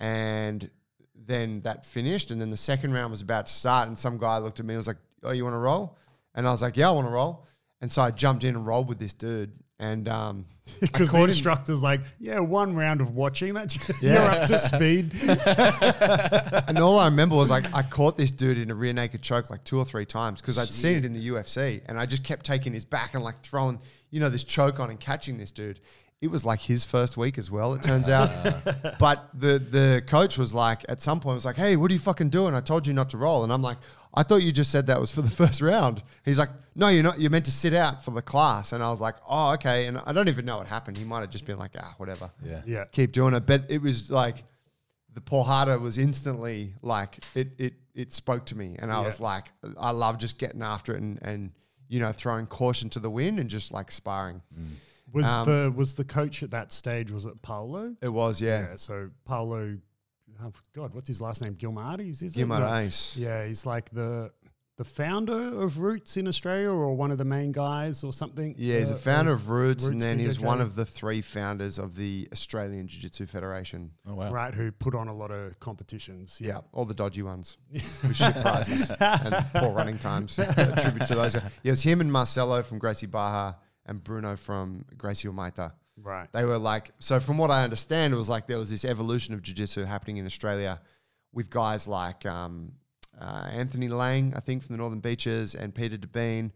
And 0.00 0.68
then 1.14 1.62
that 1.62 1.86
finished. 1.86 2.30
And 2.30 2.40
then 2.40 2.50
the 2.50 2.56
second 2.58 2.92
round 2.92 3.10
was 3.10 3.22
about 3.22 3.46
to 3.46 3.52
start. 3.52 3.88
And 3.88 3.96
some 3.96 4.18
guy 4.18 4.38
looked 4.38 4.60
at 4.60 4.66
me 4.66 4.74
and 4.74 4.80
was 4.80 4.88
like, 4.88 4.98
oh, 5.22 5.30
you 5.30 5.44
want 5.44 5.54
to 5.54 5.58
roll? 5.58 5.96
And 6.34 6.46
I 6.46 6.50
was 6.50 6.60
like, 6.60 6.76
yeah, 6.76 6.88
I 6.88 6.92
want 6.92 7.06
to 7.06 7.12
roll. 7.12 7.46
And 7.80 7.90
so 7.90 8.02
I 8.02 8.10
jumped 8.10 8.44
in 8.44 8.56
and 8.56 8.66
rolled 8.66 8.88
with 8.88 8.98
this 8.98 9.14
dude. 9.14 9.52
And 9.80 10.08
um, 10.08 10.46
Because 10.80 11.08
the 11.08 11.12
caught 11.12 11.22
him- 11.24 11.30
instructor's 11.30 11.82
like, 11.82 12.00
yeah, 12.20 12.38
one 12.40 12.74
round 12.74 13.00
of 13.00 13.10
watching 13.14 13.54
that, 13.54 13.76
you're 14.02 14.16
up 14.16 14.46
to 14.48 14.58
speed. 14.58 15.10
and 16.68 16.78
all 16.78 16.98
I 16.98 17.06
remember 17.06 17.36
was 17.36 17.50
like 17.50 17.72
I 17.74 17.82
caught 17.82 18.16
this 18.16 18.30
dude 18.30 18.58
in 18.58 18.70
a 18.70 18.74
rear 18.74 18.92
naked 18.92 19.22
choke 19.22 19.50
like 19.50 19.64
two 19.64 19.78
or 19.78 19.84
three 19.84 20.04
times 20.06 20.40
because 20.40 20.58
I'd 20.58 20.72
seen 20.72 20.96
it 20.98 21.04
in 21.04 21.12
the 21.12 21.28
UFC, 21.28 21.82
and 21.86 21.98
I 21.98 22.06
just 22.06 22.24
kept 22.24 22.46
taking 22.46 22.72
his 22.72 22.84
back 22.84 23.14
and 23.14 23.22
like 23.24 23.40
throwing, 23.42 23.80
you 24.10 24.20
know, 24.20 24.28
this 24.28 24.44
choke 24.44 24.80
on 24.80 24.90
and 24.90 24.98
catching 25.00 25.36
this 25.38 25.50
dude. 25.50 25.80
It 26.20 26.30
was 26.30 26.44
like 26.44 26.60
his 26.60 26.84
first 26.84 27.16
week 27.18 27.36
as 27.36 27.50
well, 27.50 27.74
it 27.74 27.82
turns 27.82 28.08
out. 28.08 28.30
but 28.98 29.28
the 29.34 29.58
the 29.58 30.02
coach 30.06 30.38
was 30.38 30.54
like, 30.54 30.82
at 30.88 31.02
some 31.02 31.20
point, 31.20 31.34
was 31.34 31.44
like, 31.44 31.56
"Hey, 31.56 31.76
what 31.76 31.90
are 31.90 31.94
you 31.94 32.00
fucking 32.00 32.30
doing? 32.30 32.54
I 32.54 32.60
told 32.60 32.86
you 32.86 32.94
not 32.94 33.10
to 33.10 33.18
roll." 33.18 33.44
And 33.44 33.52
I'm 33.52 33.60
like, 33.60 33.76
"I 34.14 34.22
thought 34.22 34.42
you 34.42 34.52
just 34.52 34.70
said 34.70 34.86
that 34.86 35.00
was 35.00 35.10
for 35.10 35.22
the 35.22 35.30
first 35.42 35.60
round." 35.60 36.02
He's 36.24 36.38
like, 36.38 36.50
"No, 36.74 36.88
you're 36.88 37.02
not. 37.02 37.20
You're 37.20 37.30
meant 37.30 37.44
to 37.46 37.52
sit 37.52 37.74
out 37.74 38.04
for 38.04 38.10
the 38.12 38.22
class." 38.22 38.72
And 38.72 38.82
I 38.82 38.90
was 38.90 39.00
like, 39.00 39.16
"Oh, 39.28 39.50
okay." 39.54 39.86
And 39.86 39.98
I 40.06 40.12
don't 40.12 40.28
even 40.28 40.44
know 40.44 40.58
what 40.58 40.68
happened. 40.68 40.96
He 40.96 41.04
might 41.04 41.20
have 41.20 41.30
just 41.30 41.44
been 41.44 41.58
like, 41.58 41.72
"Ah, 41.78 41.94
whatever." 41.98 42.30
Yeah. 42.42 42.62
yeah. 42.66 42.84
keep 42.86 43.12
doing 43.12 43.34
it. 43.34 43.46
But 43.46 43.64
it 43.68 43.82
was 43.82 44.10
like 44.10 44.44
the 45.12 45.20
Paul 45.20 45.44
Harder 45.44 45.78
was 45.78 45.98
instantly 45.98 46.74
like 46.82 47.18
it 47.34 47.48
it 47.58 47.74
it 47.94 48.12
spoke 48.12 48.46
to 48.46 48.56
me, 48.56 48.76
and 48.78 48.90
I 48.92 49.00
Yeah. 49.00 49.06
was 49.06 49.20
like, 49.20 49.46
I 49.78 49.90
love 49.90 50.18
just 50.18 50.38
getting 50.38 50.62
after 50.62 50.94
it 50.96 51.00
and 51.02 51.18
and 51.22 51.52
you 51.88 52.00
know 52.00 52.10
throwing 52.12 52.46
caution 52.46 52.90
to 52.90 52.98
the 53.00 53.10
wind 53.10 53.38
and 53.38 53.48
just 53.50 53.72
like 53.72 53.90
sparring. 53.92 54.42
Was 55.12 55.26
Um, 55.26 55.46
the 55.46 55.72
was 55.76 55.94
the 55.94 56.04
coach 56.04 56.42
at 56.42 56.50
that 56.50 56.72
stage? 56.72 57.12
Was 57.12 57.24
it 57.26 57.40
Paolo? 57.42 57.94
It 58.02 58.08
was 58.08 58.40
yeah, 58.40 58.70
Yeah. 58.70 58.76
So 58.76 59.10
Paolo, 59.26 59.78
oh 60.42 60.52
God, 60.74 60.94
what's 60.94 61.08
his 61.08 61.20
last 61.20 61.42
name? 61.42 61.54
Gilmarties, 61.54 62.22
is 62.22 62.36
it? 62.36 62.40
Gilmar 62.40 62.60
No. 62.60 63.22
Yeah, 63.22 63.46
he's 63.46 63.66
like 63.66 63.90
the 63.90 64.30
the 64.76 64.84
founder 64.84 65.62
of 65.62 65.78
Roots 65.78 66.16
in 66.16 66.26
Australia, 66.26 66.68
or 66.68 66.94
one 66.96 67.12
of 67.12 67.18
the 67.18 67.24
main 67.24 67.52
guys, 67.52 68.02
or 68.02 68.12
something. 68.12 68.56
Yeah, 68.58 68.78
he's 68.78 68.90
uh, 68.90 68.94
the 68.94 69.00
founder 69.00 69.32
of 69.32 69.48
Roots, 69.48 69.86
and 69.86 70.00
then 70.00 70.18
he's 70.18 70.40
one 70.40 70.60
of 70.60 70.74
the 70.74 70.84
three 70.84 71.20
founders 71.22 71.78
of 71.78 71.94
the 71.94 72.28
Australian 72.32 72.88
Jiu 72.88 73.02
Jitsu 73.02 73.26
Federation. 73.26 73.92
Oh, 74.06 74.14
wow. 74.14 74.32
right 74.32 74.52
who 74.52 74.72
put 74.72 74.94
on 74.96 75.06
a 75.06 75.14
lot 75.14 75.30
of 75.30 75.60
competitions. 75.60 76.38
Yeah, 76.40 76.58
all 76.72 76.84
the 76.84 76.94
dodgy 76.94 77.22
ones 77.22 77.56
with 77.72 78.16
shit 78.16 78.34
prizes 78.40 78.90
and 78.98 79.44
poor 79.54 79.70
running 79.70 79.98
times. 79.98 80.34
Tribute 80.54 81.06
to 81.06 81.14
those. 81.14 81.34
Yeah, 81.34 81.48
it 81.62 81.70
was 81.70 81.82
him 81.82 82.00
and 82.00 82.12
Marcelo 82.12 82.62
from 82.62 82.78
Gracie 82.78 83.06
Barra 83.06 83.56
and 83.86 84.02
Bruno 84.02 84.34
from 84.34 84.84
Gracie 84.96 85.28
Humaita. 85.28 85.72
Right. 86.02 86.28
They 86.32 86.44
were 86.44 86.58
like, 86.58 86.92
so 86.98 87.20
from 87.20 87.38
what 87.38 87.50
I 87.50 87.64
understand, 87.64 88.12
it 88.12 88.16
was 88.16 88.28
like 88.28 88.46
there 88.46 88.58
was 88.58 88.70
this 88.70 88.84
evolution 88.84 89.34
of 89.34 89.42
jiu-jitsu 89.42 89.84
happening 89.84 90.16
in 90.18 90.26
Australia 90.26 90.80
with 91.32 91.50
guys 91.50 91.88
like 91.88 92.24
um, 92.26 92.72
uh, 93.20 93.48
Anthony 93.52 93.88
Lang, 93.88 94.34
I 94.36 94.40
think, 94.40 94.62
from 94.62 94.74
the 94.74 94.78
Northern 94.78 95.00
Beaches, 95.00 95.54
and 95.54 95.74
Peter 95.74 95.96
Devine. 95.96 96.52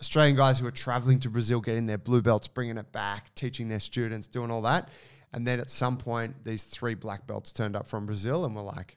Australian 0.00 0.36
guys 0.36 0.60
who 0.60 0.64
were 0.64 0.70
traveling 0.70 1.18
to 1.20 1.30
Brazil, 1.30 1.60
getting 1.60 1.86
their 1.86 1.98
blue 1.98 2.22
belts, 2.22 2.46
bringing 2.46 2.78
it 2.78 2.92
back, 2.92 3.34
teaching 3.34 3.68
their 3.68 3.80
students, 3.80 4.28
doing 4.28 4.50
all 4.50 4.62
that. 4.62 4.90
And 5.32 5.46
then 5.46 5.58
at 5.60 5.70
some 5.70 5.96
point, 5.96 6.44
these 6.44 6.62
three 6.62 6.94
black 6.94 7.26
belts 7.26 7.52
turned 7.52 7.74
up 7.74 7.86
from 7.86 8.06
Brazil 8.06 8.44
and 8.44 8.54
were 8.54 8.62
like, 8.62 8.96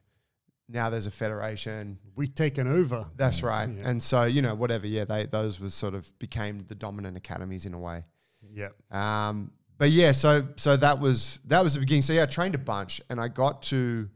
now 0.70 0.90
there's 0.90 1.08
a 1.08 1.12
federation. 1.12 1.98
We've 2.16 2.34
taken 2.34 2.68
over. 2.68 3.06
That's 3.18 3.44
right. 3.44 3.68
Yeah. 3.68 3.90
And 3.90 4.02
so, 4.02 4.24
you 4.24 4.42
know, 4.42 4.56
whatever, 4.56 4.88
yeah, 4.88 5.04
they 5.06 5.26
those 5.26 5.60
was 5.60 5.74
sort 5.74 5.96
of 5.96 6.18
became 6.20 6.60
the 6.68 6.76
dominant 6.76 7.18
academies 7.18 7.66
in 7.66 7.74
a 7.74 7.80
way. 7.80 8.06
Yeah. 8.54 8.70
Um, 8.92 9.52
but 9.78 9.92
yeah, 9.92 10.12
so 10.12 10.48
so 10.58 10.78
that 10.78 11.00
was 11.00 11.40
that 11.46 11.64
was 11.64 11.74
the 11.74 11.80
beginning. 11.80 12.04
So 12.04 12.14
yeah, 12.14 12.24
I 12.24 12.28
trained 12.28 12.56
a 12.56 12.60
bunch, 12.60 13.02
and 13.10 13.20
I 13.20 13.28
got 13.30 13.64
to 13.64 14.10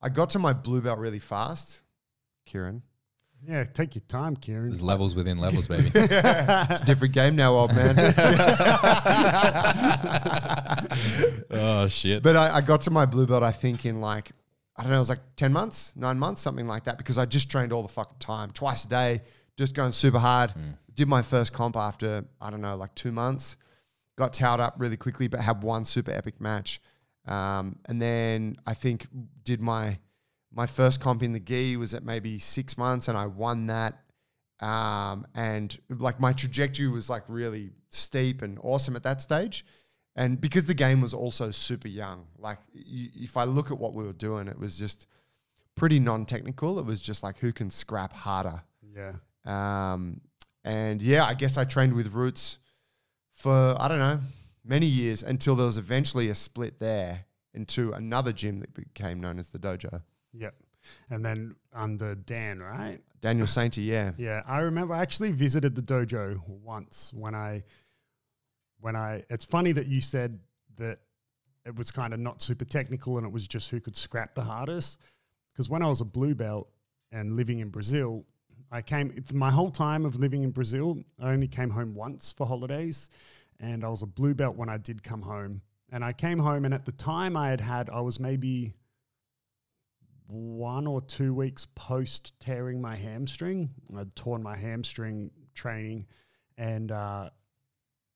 I 0.00 0.08
got 0.08 0.30
to 0.30 0.38
my 0.38 0.52
blue 0.52 0.80
belt 0.80 0.98
really 0.98 1.18
fast. 1.18 1.82
Kieran, 2.46 2.82
Yeah. 3.46 3.64
Take 3.64 3.94
your 3.94 4.02
time, 4.08 4.36
Kieran. 4.36 4.68
There's 4.68 4.82
levels 4.82 5.14
within 5.14 5.38
levels, 5.46 5.66
baby. 5.66 5.90
it's 5.94 6.80
a 6.80 6.84
different 6.86 7.14
game 7.14 7.36
now, 7.36 7.54
old 7.54 7.74
man. 7.74 7.96
oh 11.50 11.88
shit. 11.88 12.22
but 12.22 12.36
I, 12.36 12.56
I 12.56 12.60
got 12.60 12.82
to 12.82 12.90
my 12.90 13.06
blue 13.06 13.26
belt, 13.26 13.42
I 13.42 13.52
think, 13.52 13.84
in 13.84 14.00
like 14.00 14.30
I 14.76 14.82
don't 14.82 14.92
know, 14.92 14.98
it 14.98 15.00
was 15.00 15.08
like 15.08 15.20
ten 15.36 15.52
months, 15.52 15.92
nine 15.96 16.18
months, 16.18 16.40
something 16.40 16.66
like 16.66 16.84
that, 16.84 16.98
because 16.98 17.18
I 17.18 17.26
just 17.26 17.50
trained 17.50 17.72
all 17.72 17.82
the 17.82 17.88
fucking 17.88 18.18
time, 18.18 18.50
twice 18.50 18.84
a 18.84 18.88
day, 18.88 19.22
just 19.56 19.74
going 19.74 19.92
super 19.92 20.18
hard. 20.18 20.52
Did 20.94 21.08
my 21.08 21.22
first 21.22 21.52
comp 21.52 21.76
after 21.76 22.24
I 22.40 22.50
don't 22.50 22.60
know, 22.60 22.76
like 22.76 22.94
two 22.94 23.12
months. 23.12 23.56
Got 24.18 24.34
towed 24.34 24.58
up 24.58 24.74
really 24.78 24.96
quickly, 24.96 25.28
but 25.28 25.38
had 25.40 25.62
one 25.62 25.84
super 25.84 26.10
epic 26.10 26.40
match. 26.40 26.80
Um, 27.24 27.78
and 27.84 28.02
then 28.02 28.56
I 28.66 28.74
think 28.74 29.06
did 29.44 29.60
my 29.60 29.98
my 30.50 30.66
first 30.66 31.00
comp 31.00 31.22
in 31.22 31.32
the 31.32 31.38
gi 31.40 31.76
was 31.76 31.94
at 31.94 32.02
maybe 32.02 32.38
six 32.40 32.76
months, 32.76 33.06
and 33.06 33.16
I 33.16 33.26
won 33.26 33.66
that. 33.68 34.00
Um, 34.60 35.24
and 35.36 35.78
like 35.88 36.18
my 36.18 36.32
trajectory 36.32 36.88
was 36.88 37.08
like 37.08 37.22
really 37.28 37.70
steep 37.90 38.42
and 38.42 38.58
awesome 38.62 38.96
at 38.96 39.04
that 39.04 39.20
stage. 39.20 39.64
And 40.16 40.40
because 40.40 40.64
the 40.64 40.74
game 40.74 41.00
was 41.00 41.14
also 41.14 41.52
super 41.52 41.86
young, 41.86 42.26
like 42.38 42.58
y- 42.74 43.10
if 43.14 43.36
I 43.36 43.44
look 43.44 43.70
at 43.70 43.78
what 43.78 43.94
we 43.94 44.02
were 44.02 44.12
doing, 44.12 44.48
it 44.48 44.58
was 44.58 44.76
just 44.76 45.06
pretty 45.76 46.00
non-technical. 46.00 46.80
It 46.80 46.86
was 46.86 47.00
just 47.00 47.22
like 47.22 47.38
who 47.38 47.52
can 47.52 47.70
scrap 47.70 48.12
harder. 48.12 48.62
yeah. 48.96 49.12
Um, 49.44 50.20
and 50.64 51.00
yeah, 51.00 51.24
I 51.24 51.34
guess 51.34 51.56
I 51.56 51.64
trained 51.64 51.92
with 51.94 52.12
Roots 52.12 52.58
for, 53.38 53.76
I 53.78 53.86
don't 53.86 54.00
know, 54.00 54.18
many 54.64 54.86
years 54.86 55.22
until 55.22 55.54
there 55.54 55.66
was 55.66 55.78
eventually 55.78 56.28
a 56.28 56.34
split 56.34 56.80
there 56.80 57.24
into 57.54 57.92
another 57.92 58.32
gym 58.32 58.58
that 58.60 58.74
became 58.74 59.20
known 59.20 59.38
as 59.38 59.48
the 59.48 59.60
dojo. 59.60 60.02
Yep. 60.34 60.54
And 61.08 61.24
then 61.24 61.54
under 61.72 62.16
Dan, 62.16 62.58
right? 62.58 62.98
Daniel 63.20 63.46
Sainty, 63.46 63.86
yeah. 63.86 64.12
Yeah, 64.18 64.42
I 64.46 64.58
remember 64.58 64.94
I 64.94 65.02
actually 65.02 65.30
visited 65.30 65.76
the 65.76 65.82
dojo 65.82 66.40
once 66.48 67.12
when 67.14 67.34
I 67.34 67.62
when 68.80 68.96
I 68.96 69.24
it's 69.30 69.44
funny 69.44 69.72
that 69.72 69.86
you 69.86 70.00
said 70.00 70.38
that 70.76 70.98
it 71.64 71.76
was 71.76 71.90
kind 71.90 72.12
of 72.12 72.20
not 72.20 72.42
super 72.42 72.64
technical 72.64 73.18
and 73.18 73.26
it 73.26 73.32
was 73.32 73.46
just 73.46 73.70
who 73.70 73.80
could 73.80 73.96
scrap 73.96 74.34
the 74.34 74.42
hardest 74.42 74.98
because 75.52 75.68
when 75.68 75.82
I 75.82 75.88
was 75.88 76.00
a 76.00 76.04
blue 76.04 76.34
belt 76.34 76.68
and 77.12 77.36
living 77.36 77.60
in 77.60 77.68
Brazil, 77.68 78.24
I 78.70 78.82
came 78.82 79.12
it's 79.16 79.32
my 79.32 79.50
whole 79.50 79.70
time 79.70 80.04
of 80.04 80.16
living 80.16 80.42
in 80.42 80.50
Brazil, 80.50 80.98
I 81.20 81.30
only 81.30 81.48
came 81.48 81.70
home 81.70 81.94
once 81.94 82.32
for 82.32 82.46
holidays 82.46 83.10
and 83.60 83.84
I 83.84 83.88
was 83.88 84.02
a 84.02 84.06
blue 84.06 84.34
belt 84.34 84.56
when 84.56 84.68
I 84.68 84.76
did 84.76 85.02
come 85.02 85.22
home. 85.22 85.62
And 85.90 86.04
I 86.04 86.12
came 86.12 86.38
home 86.38 86.64
and 86.64 86.74
at 86.74 86.84
the 86.84 86.92
time 86.92 87.36
I 87.36 87.48
had 87.48 87.60
had 87.60 87.90
I 87.90 88.00
was 88.00 88.20
maybe 88.20 88.74
one 90.28 90.86
or 90.86 91.00
two 91.00 91.32
weeks 91.32 91.66
post 91.74 92.38
tearing 92.38 92.80
my 92.80 92.94
hamstring. 92.94 93.70
I'd 93.96 94.14
torn 94.14 94.42
my 94.42 94.56
hamstring 94.56 95.30
training, 95.54 96.06
and 96.56 96.92
uh, 96.92 97.30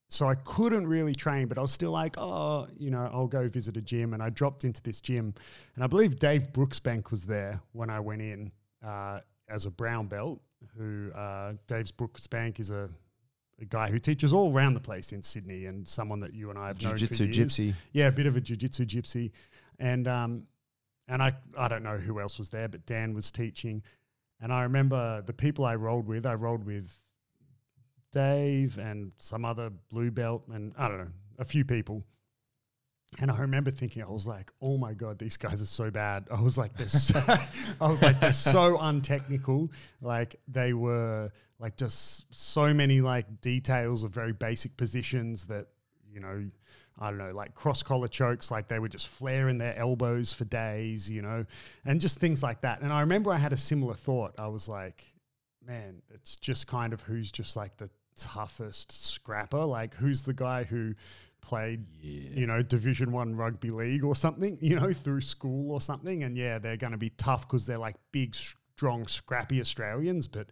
so 0.08 0.28
I 0.28 0.34
couldn't 0.34 0.86
really 0.86 1.14
train, 1.14 1.48
but 1.48 1.56
I 1.56 1.62
was 1.62 1.72
still 1.72 1.90
like, 1.90 2.16
oh, 2.18 2.68
you 2.76 2.90
know, 2.90 3.08
I'll 3.12 3.26
go 3.26 3.48
visit 3.48 3.78
a 3.78 3.80
gym. 3.80 4.12
And 4.12 4.22
I 4.22 4.28
dropped 4.28 4.64
into 4.64 4.82
this 4.82 5.00
gym, 5.00 5.34
and 5.74 5.82
I 5.82 5.86
believe 5.86 6.18
Dave 6.18 6.52
Brooksbank 6.52 7.10
was 7.10 7.24
there 7.24 7.60
when 7.72 7.88
I 7.88 7.98
went 8.00 8.20
in 8.20 8.52
uh, 8.86 9.20
as 9.52 9.66
a 9.66 9.70
brown 9.70 10.06
belt. 10.06 10.40
Who 10.78 11.10
uh, 11.12 11.54
Dave's 11.66 11.92
Brooksbank 11.92 12.60
is 12.60 12.70
a, 12.70 12.88
a 13.60 13.64
guy 13.64 13.90
who 13.90 13.98
teaches 13.98 14.32
all 14.32 14.52
around 14.52 14.74
the 14.74 14.80
place 14.80 15.12
in 15.12 15.22
Sydney, 15.22 15.66
and 15.66 15.86
someone 15.86 16.20
that 16.20 16.34
you 16.34 16.50
and 16.50 16.58
I 16.58 16.68
have 16.68 16.80
known 16.80 16.92
for 16.92 16.98
Jiu-jitsu 16.98 17.24
years. 17.24 17.36
gypsy. 17.36 17.74
Yeah, 17.92 18.06
a 18.06 18.12
bit 18.12 18.26
of 18.26 18.36
a 18.36 18.40
jiu-jitsu 18.40 18.86
gypsy. 18.86 19.32
And 19.78 20.06
um 20.06 20.46
and 21.08 21.22
I 21.22 21.32
I 21.58 21.68
don't 21.68 21.82
know 21.82 21.98
who 21.98 22.20
else 22.20 22.38
was 22.38 22.50
there, 22.50 22.68
but 22.68 22.86
Dan 22.86 23.12
was 23.12 23.32
teaching. 23.32 23.82
And 24.40 24.52
I 24.52 24.62
remember 24.62 25.22
the 25.22 25.32
people 25.32 25.64
I 25.64 25.74
rolled 25.74 26.06
with, 26.06 26.26
I 26.26 26.34
rolled 26.34 26.64
with 26.64 26.92
Dave 28.12 28.78
and 28.78 29.12
some 29.18 29.44
other 29.44 29.70
blue 29.90 30.10
belt 30.10 30.44
and 30.52 30.74
I 30.78 30.88
don't 30.88 30.98
know, 30.98 31.12
a 31.38 31.44
few 31.44 31.64
people. 31.64 32.04
And 33.20 33.30
I 33.30 33.38
remember 33.38 33.70
thinking, 33.70 34.02
I 34.02 34.10
was 34.10 34.26
like, 34.26 34.50
oh 34.62 34.78
my 34.78 34.94
God, 34.94 35.18
these 35.18 35.36
guys 35.36 35.60
are 35.60 35.66
so 35.66 35.90
bad. 35.90 36.28
I 36.30 36.40
was 36.40 36.56
like, 36.56 36.74
they're 36.76 36.88
so, 36.88 37.20
I 37.80 37.90
was 37.90 38.02
like, 38.02 38.20
they're 38.20 38.32
so 38.32 38.78
untechnical. 38.78 39.70
Like 40.00 40.36
they 40.48 40.72
were 40.72 41.30
like 41.58 41.76
just 41.76 42.24
so 42.34 42.72
many 42.72 43.00
like 43.00 43.40
details 43.40 44.02
of 44.02 44.12
very 44.12 44.32
basic 44.32 44.76
positions 44.76 45.44
that, 45.46 45.66
you 46.10 46.20
know, 46.20 46.48
I 46.98 47.08
don't 47.08 47.18
know, 47.18 47.32
like 47.32 47.54
cross 47.54 47.82
collar 47.82 48.08
chokes, 48.08 48.50
like 48.50 48.68
they 48.68 48.78
were 48.78 48.88
just 48.88 49.08
flaring 49.08 49.58
their 49.58 49.76
elbows 49.76 50.32
for 50.32 50.44
days, 50.44 51.10
you 51.10 51.22
know, 51.22 51.44
and 51.84 52.00
just 52.00 52.18
things 52.18 52.42
like 52.42 52.62
that. 52.62 52.80
And 52.80 52.92
I 52.92 53.00
remember 53.00 53.32
I 53.32 53.38
had 53.38 53.52
a 53.52 53.56
similar 53.58 53.94
thought. 53.94 54.34
I 54.38 54.48
was 54.48 54.68
like, 54.68 55.04
man, 55.66 56.02
it's 56.10 56.36
just 56.36 56.66
kind 56.66 56.92
of 56.92 57.02
who's 57.02 57.30
just 57.30 57.56
like 57.56 57.76
the 57.76 57.90
toughest 58.16 58.92
scrapper. 58.92 59.64
Like 59.64 59.94
who's 59.94 60.22
the 60.22 60.34
guy 60.34 60.64
who 60.64 60.94
played, 61.42 61.84
you 62.00 62.46
know, 62.46 62.62
Division 62.62 63.12
One 63.12 63.34
rugby 63.36 63.68
league 63.68 64.04
or 64.04 64.16
something, 64.16 64.56
you 64.60 64.78
know, 64.80 64.92
through 64.92 65.20
school 65.20 65.70
or 65.72 65.80
something. 65.80 66.22
And 66.24 66.36
yeah, 66.36 66.58
they're 66.58 66.76
going 66.78 66.92
to 66.92 66.98
be 66.98 67.10
tough 67.10 67.46
because 67.46 67.66
they're 67.66 67.78
like 67.78 67.96
big, 68.12 68.34
strong, 68.34 69.06
scrappy 69.06 69.60
Australians, 69.60 70.26
but 70.28 70.46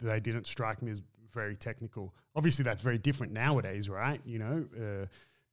they 0.00 0.20
didn't 0.20 0.46
strike 0.46 0.82
me 0.82 0.90
as 0.90 1.00
very 1.32 1.56
technical. 1.56 2.14
Obviously, 2.36 2.62
that's 2.64 2.82
very 2.82 2.98
different 2.98 3.32
nowadays, 3.32 3.88
right? 3.88 4.20
You 4.26 4.38
know, 4.38 4.64
uh, 4.76 5.06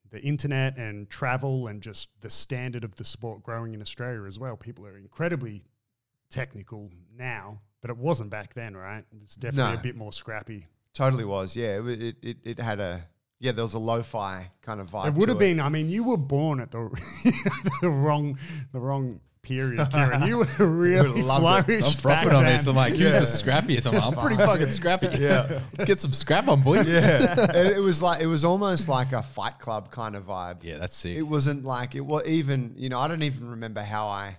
the 0.10 0.20
internet 0.22 0.78
and 0.78 1.10
travel 1.10 1.68
and 1.68 1.82
just 1.82 2.10
the 2.20 2.30
standard 2.30 2.84
of 2.84 2.96
the 2.96 3.06
sport 3.06 3.44
growing 3.44 3.74
in 3.74 3.82
Australia 3.82 4.26
as 4.26 4.40
well. 4.40 4.58
People 4.58 4.86
are 4.88 4.98
incredibly 4.98 5.64
technical 6.30 6.90
now, 7.16 7.62
but 7.82 7.90
it 7.90 7.98
wasn't 7.98 8.30
back 8.30 8.54
then, 8.56 8.76
right? 8.76 9.04
It 9.12 9.22
was 9.22 9.36
definitely 9.36 9.74
No. 9.74 9.80
a 9.80 9.84
bit 9.84 9.96
more 9.96 10.12
scrappy. 10.12 10.66
Totally 10.94 11.26
was. 11.26 11.56
Yeah, 11.56 11.80
it, 11.86 12.16
it, 12.22 12.38
it 12.44 12.60
had 12.60 12.80
a 12.80 13.08
yeah. 13.40 13.52
There 13.52 13.64
was 13.64 13.74
a 13.74 13.80
lo-fi 13.80 14.52
kind 14.62 14.80
of 14.80 14.92
vibe. 14.92 15.08
it 15.08 15.14
would 15.14 15.28
to 15.28 15.32
have 15.34 15.40
been. 15.40 15.60
I 15.60 15.70
mean, 15.70 15.90
you 15.90 16.04
were 16.04 16.18
born 16.18 16.60
at 16.60 16.72
the 16.72 16.90
the 17.82 17.90
wrong 17.90 18.38
the 18.72 18.80
wrong 18.80 19.20
period, 19.42 19.90
Kieran. 19.92 20.24
You 20.24 20.38
would 20.40 20.48
have 20.50 20.70
really 20.70 21.22
loved 21.22 21.70
it. 21.70 21.76
I'm 21.76 21.82
flourished. 21.82 22.02
frothing 22.02 22.34
on 22.34 22.46
this. 22.46 22.68
I'm 22.68 22.76
like, 22.76 22.94
who's 22.94 23.14
the 23.14 23.22
scrappiest? 23.22 23.88
I'm, 23.88 23.94
like, 23.94 24.04
I'm 24.04 24.14
pretty 24.14 24.36
fucking 24.36 24.72
scrappy. 24.72 25.08
Yeah. 25.20 25.48
Let's 25.78 25.86
get 25.86 26.00
some 26.00 26.14
scrap 26.14 26.48
on, 26.48 26.62
boys. 26.62 26.88
Yeah, 26.88 27.48
and 27.54 27.68
it 27.68 27.82
was 27.82 28.02
like 28.02 28.22
it 28.22 28.28
was 28.28 28.46
almost 28.46 28.88
like 28.88 29.12
a 29.12 29.22
Fight 29.22 29.60
Club 29.60 29.92
kind 29.92 30.16
of 30.16 30.28
vibe. 30.28 30.64
Yeah, 30.64 30.78
that's 30.78 30.96
sick. 30.96 31.18
It 31.18 31.24
wasn't 31.24 31.64
like 31.64 31.96
it 31.96 32.02
was 32.02 32.28
even. 32.28 32.74
You 32.78 32.90
know, 32.90 33.00
I 33.00 33.08
don't 33.08 33.24
even 33.24 33.50
remember 33.50 33.82
how 33.82 34.08
I 34.08 34.38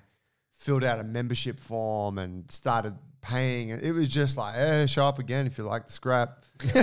filled 0.55 0.85
out 0.85 1.01
a 1.01 1.05
membership 1.05 1.59
form 1.59 2.19
and 2.19 2.51
started 2.51 2.95
paying. 3.21 3.71
And 3.73 3.83
it 3.83 3.93
was 3.93 4.09
just 4.09 4.37
like, 4.37 4.55
eh, 4.57 4.87
show 4.87 5.05
up 5.05 5.19
again 5.19 5.47
if 5.47 5.59
you 5.59 5.65
like 5.65 5.87
the 5.87 5.93
scrap. 5.93 6.45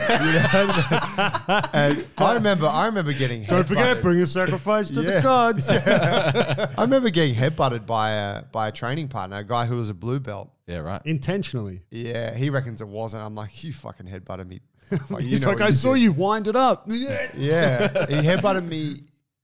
And 1.73 2.05
I 2.17 2.33
remember, 2.33 2.65
I 2.67 2.85
remember 2.87 3.13
getting. 3.13 3.43
Don't 3.43 3.63
forget, 3.67 3.97
headbutted. 3.97 4.01
bring 4.01 4.21
a 4.21 4.27
sacrifice 4.27 4.89
to 4.91 5.01
Yeah. 5.01 5.11
the 5.17 5.21
gods. 5.21 5.69
I 6.77 6.81
remember 6.81 7.09
getting 7.09 7.35
headbutted 7.35 7.85
by 7.85 8.11
a 8.11 8.43
by 8.43 8.67
a 8.67 8.71
training 8.71 9.07
partner, 9.07 9.37
a 9.37 9.43
guy 9.43 9.65
who 9.65 9.77
was 9.77 9.89
a 9.89 9.93
blue 9.93 10.19
belt. 10.19 10.49
yeah, 10.67 10.79
right. 10.79 11.01
Intentionally. 11.05 11.81
Yeah, 11.91 12.33
he 12.33 12.49
reckons 12.49 12.81
it 12.81 12.87
wasn't. 12.87 13.23
I'm 13.25 13.35
like, 13.35 13.63
you 13.63 13.73
fucking 13.73 14.07
headbutted 14.07 14.47
me. 14.47 14.61
Fuck, 14.81 15.21
you 15.21 15.27
He's 15.27 15.41
know 15.43 15.49
like, 15.49 15.59
what 15.59 15.67
I 15.67 15.71
saw 15.71 15.93
did." 15.93 16.01
you 16.03 16.11
wind 16.13 16.47
it 16.47 16.55
up. 16.55 16.85
Yeah. 16.87 17.29
Yeah, 17.35 17.87
he 18.07 18.15
headbutted 18.15 18.65
me. 18.67 19.01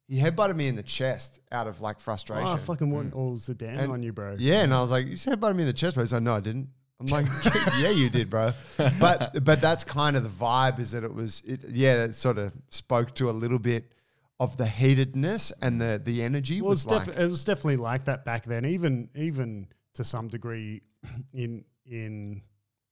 He 0.08 0.20
headbutted 0.20 0.56
me 0.56 0.68
in 0.68 0.76
the 0.76 0.84
chest 0.84 1.40
out 1.52 1.68
of 1.68 1.82
like 1.82 2.00
frustration. 2.00 2.48
Oh, 2.48 2.54
I 2.54 2.58
fucking 2.58 2.90
want 2.92 3.14
all 3.14 3.36
Zidane 3.38 3.80
And- 3.80 3.92
on 3.92 4.04
you, 4.04 4.12
bro. 4.14 4.36
Yeah, 4.40 4.62
and 4.64 4.74
I 4.74 4.82
was 4.82 4.92
like, 4.92 5.06
"You 5.08 5.14
headbutted 5.14 5.56
me 5.56 5.64
in 5.64 5.68
the 5.68 5.74
chest," 5.74 5.96
bro. 5.96 6.04
He's 6.04 6.14
like, 6.14 6.22
"No, 6.24 6.36
I 6.36 6.40
didn't." 6.40 6.70
I'm 7.04 7.26
like, 7.26 7.26
"Yeah, 7.80 7.90
you 7.90 8.10
did, 8.10 8.30
bro." 8.30 8.54
But 9.00 9.44
but 9.44 9.62
that's 9.62 9.84
kind 9.84 10.16
of 10.16 10.24
the 10.24 10.30
vibe. 10.30 10.80
Is 10.80 10.92
that 10.92 11.04
it 11.04 11.14
was? 11.14 11.42
It, 11.46 11.66
yeah, 11.70 12.04
it 12.06 12.16
sort 12.16 12.38
of 12.38 12.54
spoke 12.70 13.14
to 13.16 13.30
a 13.30 13.32
little 13.32 13.60
bit 13.60 13.92
of 14.40 14.58
the 14.58 14.66
heatedness 14.66 15.52
and 15.62 15.80
the 15.80 16.02
the 16.04 16.24
energy 16.24 16.62
Well, 16.62 16.70
was 16.70 16.84
it's 16.86 17.08
like. 17.08 17.18
it 17.18 17.28
was 17.28 17.46
definitely 17.46 17.78
like 17.78 18.06
that 18.06 18.26
back 18.26 18.46
then. 18.46 18.66
Even 18.66 19.10
even 19.16 19.68
to 19.94 20.04
some 20.04 20.28
degree, 20.28 20.82
in 21.34 21.66
in 21.86 22.42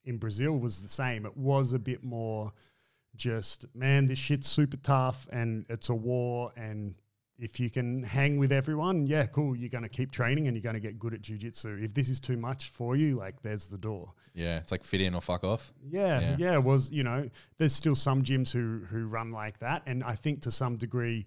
in 0.06 0.18
Brazil 0.18 0.58
was 0.58 0.82
the 0.82 0.90
same. 0.90 1.26
It 1.26 1.38
was 1.38 1.74
a 1.74 1.80
bit 1.80 2.04
more 2.04 2.52
just 3.16 3.66
man, 3.76 4.08
this 4.08 4.20
shit's 4.20 4.48
super 4.48 4.78
tough 4.78 5.28
and 5.32 5.66
it's 5.70 5.90
a 5.90 5.94
war. 5.96 6.52
And 6.56 6.96
if 7.42 7.60
you 7.60 7.70
can 7.72 8.04
hang 8.04 8.38
with 8.38 8.52
everyone, 8.52 9.08
yeah, 9.08 9.26
cool. 9.26 9.56
You're 9.58 9.70
going 9.70 9.84
to 9.84 9.90
keep 9.90 10.12
training 10.12 10.48
and 10.48 10.56
you're 10.56 10.62
going 10.62 10.76
to 10.76 10.80
get 10.80 11.00
good 11.00 11.14
at 11.16 11.22
jujitsu. 11.24 11.84
If 11.84 11.94
this 11.94 12.08
is 12.08 12.20
too 12.20 12.38
much 12.38 12.70
for 12.70 12.96
you, 12.96 13.18
like 13.18 13.42
there's 13.42 13.66
the 13.68 13.80
door. 13.80 14.14
Yeah, 14.36 14.60
it's 14.60 14.72
like 14.72 14.84
fit 14.84 15.02
in 15.02 15.16
or 15.16 15.22
fuck 15.22 15.44
off. 15.44 15.74
Yeah, 15.90 16.20
Yeah. 16.22 16.36
yeah, 16.38 16.58
was 16.58 16.92
you 16.92 17.04
know, 17.04 17.30
there's 17.58 17.74
still 17.74 17.96
some 17.96 18.24
gyms 18.24 18.52
who 18.54 18.86
who 18.90 19.08
run 19.08 19.32
like 19.32 19.58
that, 19.60 19.82
and 19.88 20.04
I 20.04 20.14
think 20.16 20.42
to 20.44 20.52
some 20.52 20.78
degree, 20.78 21.26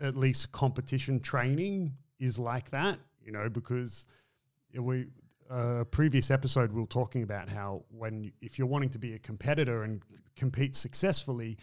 at 0.00 0.16
least 0.16 0.52
competition 0.52 1.20
training 1.20 1.92
is 2.20 2.38
like 2.38 2.70
that. 2.70 2.98
You 3.24 3.32
know, 3.32 3.48
because 3.48 4.06
we 4.74 5.06
uh, 5.50 5.80
a 5.80 5.84
previous 5.84 6.30
episode 6.30 6.72
we 6.72 6.80
were 6.80 6.86
talking 6.86 7.22
about 7.24 7.48
how 7.48 7.82
when 7.90 8.32
if 8.40 8.58
you're 8.58 8.68
wanting 8.68 8.90
to 8.90 8.98
be 8.98 9.14
a 9.14 9.18
competitor 9.18 9.82
and 9.82 10.02
compete 10.36 10.74
successfully, 10.76 11.58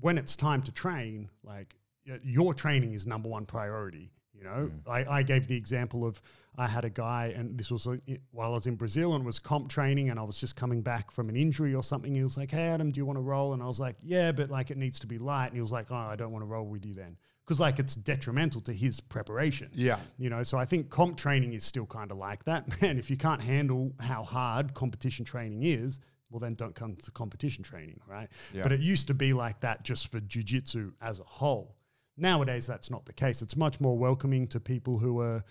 when 0.00 0.16
it's 0.18 0.36
time 0.36 0.62
to 0.62 0.72
train, 0.72 1.28
like 1.44 1.76
your 2.22 2.54
training 2.54 2.92
is 2.92 3.06
number 3.06 3.28
one 3.28 3.46
priority. 3.46 4.10
You 4.36 4.44
know, 4.44 4.70
mm. 4.72 4.90
I, 4.90 5.18
I 5.18 5.22
gave 5.22 5.46
the 5.48 5.56
example 5.56 6.06
of 6.06 6.22
I 6.56 6.66
had 6.66 6.86
a 6.86 6.90
guy, 6.90 7.34
and 7.36 7.58
this 7.58 7.70
was 7.70 7.86
while 8.30 8.52
I 8.52 8.54
was 8.54 8.66
in 8.66 8.74
Brazil 8.74 9.14
and 9.14 9.24
was 9.24 9.38
comp 9.38 9.68
training, 9.68 10.08
and 10.08 10.18
I 10.18 10.22
was 10.22 10.40
just 10.40 10.56
coming 10.56 10.80
back 10.80 11.10
from 11.10 11.28
an 11.28 11.36
injury 11.36 11.74
or 11.74 11.82
something. 11.82 12.14
He 12.14 12.22
was 12.22 12.38
like, 12.38 12.50
"Hey, 12.50 12.66
Adam, 12.68 12.90
do 12.90 12.98
you 12.98 13.04
want 13.04 13.18
to 13.18 13.22
roll?" 13.22 13.52
And 13.52 13.62
I 13.62 13.66
was 13.66 13.78
like, 13.78 13.96
"Yeah, 14.02 14.32
but 14.32 14.48
like 14.48 14.70
it 14.70 14.78
needs 14.78 14.98
to 15.00 15.06
be 15.06 15.18
light." 15.18 15.48
And 15.48 15.54
he 15.56 15.60
was 15.60 15.72
like, 15.72 15.88
"Oh, 15.90 15.94
I 15.94 16.16
don't 16.16 16.32
want 16.32 16.42
to 16.42 16.46
roll 16.46 16.66
with 16.66 16.86
you 16.86 16.94
then," 16.94 17.18
because 17.44 17.60
like 17.60 17.78
it's 17.78 17.94
detrimental 17.94 18.62
to 18.62 18.72
his 18.72 18.98
preparation. 19.00 19.68
yeah, 19.74 19.98
You 20.16 20.30
know, 20.30 20.42
so 20.42 20.56
I 20.56 20.64
think 20.64 20.88
comp 20.88 21.18
training 21.18 21.52
is 21.52 21.64
still 21.64 21.86
kind 21.86 22.10
of 22.10 22.16
like 22.16 22.44
that. 22.44 22.80
Man, 22.82 22.98
if 22.98 23.10
you 23.10 23.18
can't 23.18 23.42
handle 23.42 23.92
how 24.00 24.22
hard 24.22 24.72
competition 24.72 25.26
training 25.26 25.64
is, 25.64 26.00
well, 26.30 26.40
then 26.40 26.54
don't 26.54 26.74
come 26.74 26.96
to 26.96 27.10
competition 27.10 27.62
training, 27.62 28.00
right? 28.06 28.28
Yeah. 28.54 28.62
But 28.62 28.72
it 28.72 28.80
used 28.80 29.08
to 29.08 29.14
be 29.14 29.32
like 29.32 29.60
that 29.60 29.82
just 29.82 30.10
for 30.10 30.20
jujitsu 30.20 30.92
as 31.02 31.18
a 31.18 31.24
whole. 31.24 31.76
Nowadays, 32.20 32.66
that's 32.66 32.90
not 32.90 33.06
the 33.06 33.12
case. 33.12 33.42
It's 33.42 33.56
much 33.56 33.80
more 33.80 33.96
welcoming 33.98 34.46
to 34.48 34.60
people 34.60 34.98
who 34.98 35.20
are, 35.20 35.42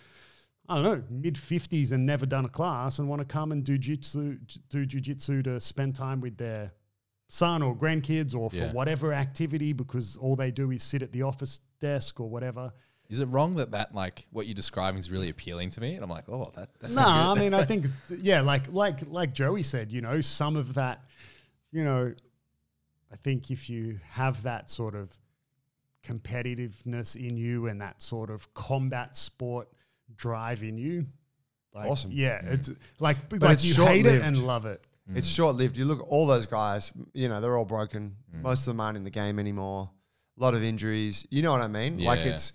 I 0.68 0.74
don't 0.76 0.84
know, 0.84 1.02
mid 1.10 1.34
50s 1.34 1.92
and 1.92 2.06
never 2.06 2.26
done 2.26 2.44
a 2.44 2.48
class 2.48 2.98
and 2.98 3.08
want 3.08 3.20
to 3.20 3.24
come 3.26 3.52
and 3.52 3.64
do 3.64 3.78
jujitsu, 3.78 4.38
do 4.68 4.86
jujitsu 4.86 5.42
to 5.44 5.60
spend 5.60 5.96
time 5.96 6.20
with 6.20 6.36
their 6.36 6.72
son 7.28 7.62
or 7.62 7.76
grandkids 7.76 8.34
or 8.34 8.50
for 8.50 8.56
Yeah. 8.56 8.72
whatever 8.72 9.12
activity 9.12 9.72
because 9.72 10.16
all 10.16 10.36
they 10.36 10.50
do 10.50 10.70
is 10.70 10.82
sit 10.82 11.02
at 11.02 11.12
the 11.12 11.22
office 11.22 11.60
desk 11.80 12.20
or 12.20 12.28
whatever. 12.28 12.72
Is 13.08 13.18
it 13.18 13.26
wrong 13.26 13.56
that 13.56 13.72
that 13.72 13.92
like 13.94 14.26
what 14.30 14.46
you're 14.46 14.54
describing 14.54 14.98
is 15.00 15.10
really 15.10 15.28
appealing 15.30 15.70
to 15.70 15.80
me? 15.80 15.94
And 15.94 16.02
I'm 16.04 16.10
like, 16.10 16.28
oh, 16.28 16.52
that 16.54 16.70
that's 16.80 16.94
No, 16.94 17.02
I 17.02 17.34
mean, 17.34 17.54
I 17.54 17.64
think 17.70 17.86
yeah, 18.20 18.40
like 18.40 18.72
like 18.72 19.00
like 19.08 19.32
Joey 19.32 19.64
said, 19.64 19.90
you 19.90 20.00
know, 20.00 20.20
some 20.20 20.54
of 20.54 20.74
that, 20.74 21.02
you 21.72 21.84
know, 21.84 22.14
I 23.12 23.16
think 23.16 23.50
if 23.50 23.68
you 23.68 23.98
have 24.10 24.44
that 24.44 24.70
sort 24.70 24.94
of 24.94 25.10
competitiveness 26.10 27.16
in 27.16 27.36
you 27.36 27.66
and 27.68 27.80
that 27.80 28.00
sort 28.02 28.30
of 28.30 28.52
combat 28.54 29.16
sport 29.16 29.68
drive 30.14 30.62
in 30.62 30.76
you, 30.78 31.06
like, 31.72 31.88
Awesome. 31.88 32.10
Yeah, 32.12 32.40
it's 32.44 32.70
like 32.98 33.28
But 33.28 33.42
like 33.42 33.52
it's 33.54 33.64
you 33.78 33.84
hate 33.84 34.06
it 34.06 34.22
and 34.22 34.42
love 34.44 34.66
it. 34.66 34.82
Mm. 35.10 35.16
it's 35.16 35.28
short 35.28 35.56
lived. 35.56 35.78
You 35.78 35.84
look 35.84 36.00
at 36.00 36.06
all 36.08 36.26
those 36.26 36.46
guys. 36.46 36.92
You 37.14 37.28
know, 37.28 37.40
they're 37.40 37.56
all 37.56 37.64
broken. 37.64 38.16
Mm. 38.36 38.42
Most 38.42 38.60
of 38.66 38.72
them 38.72 38.80
aren't 38.80 38.96
in 38.96 39.04
the 39.04 39.10
game 39.10 39.38
anymore. 39.38 39.90
A 40.38 40.42
lot 40.42 40.54
of 40.54 40.62
injuries. 40.62 41.26
You 41.30 41.42
know 41.42 41.52
what 41.52 41.60
I 41.60 41.68
mean? 41.68 41.98
Like 42.02 42.20
Yeah. 42.20 42.32
it's 42.34 42.52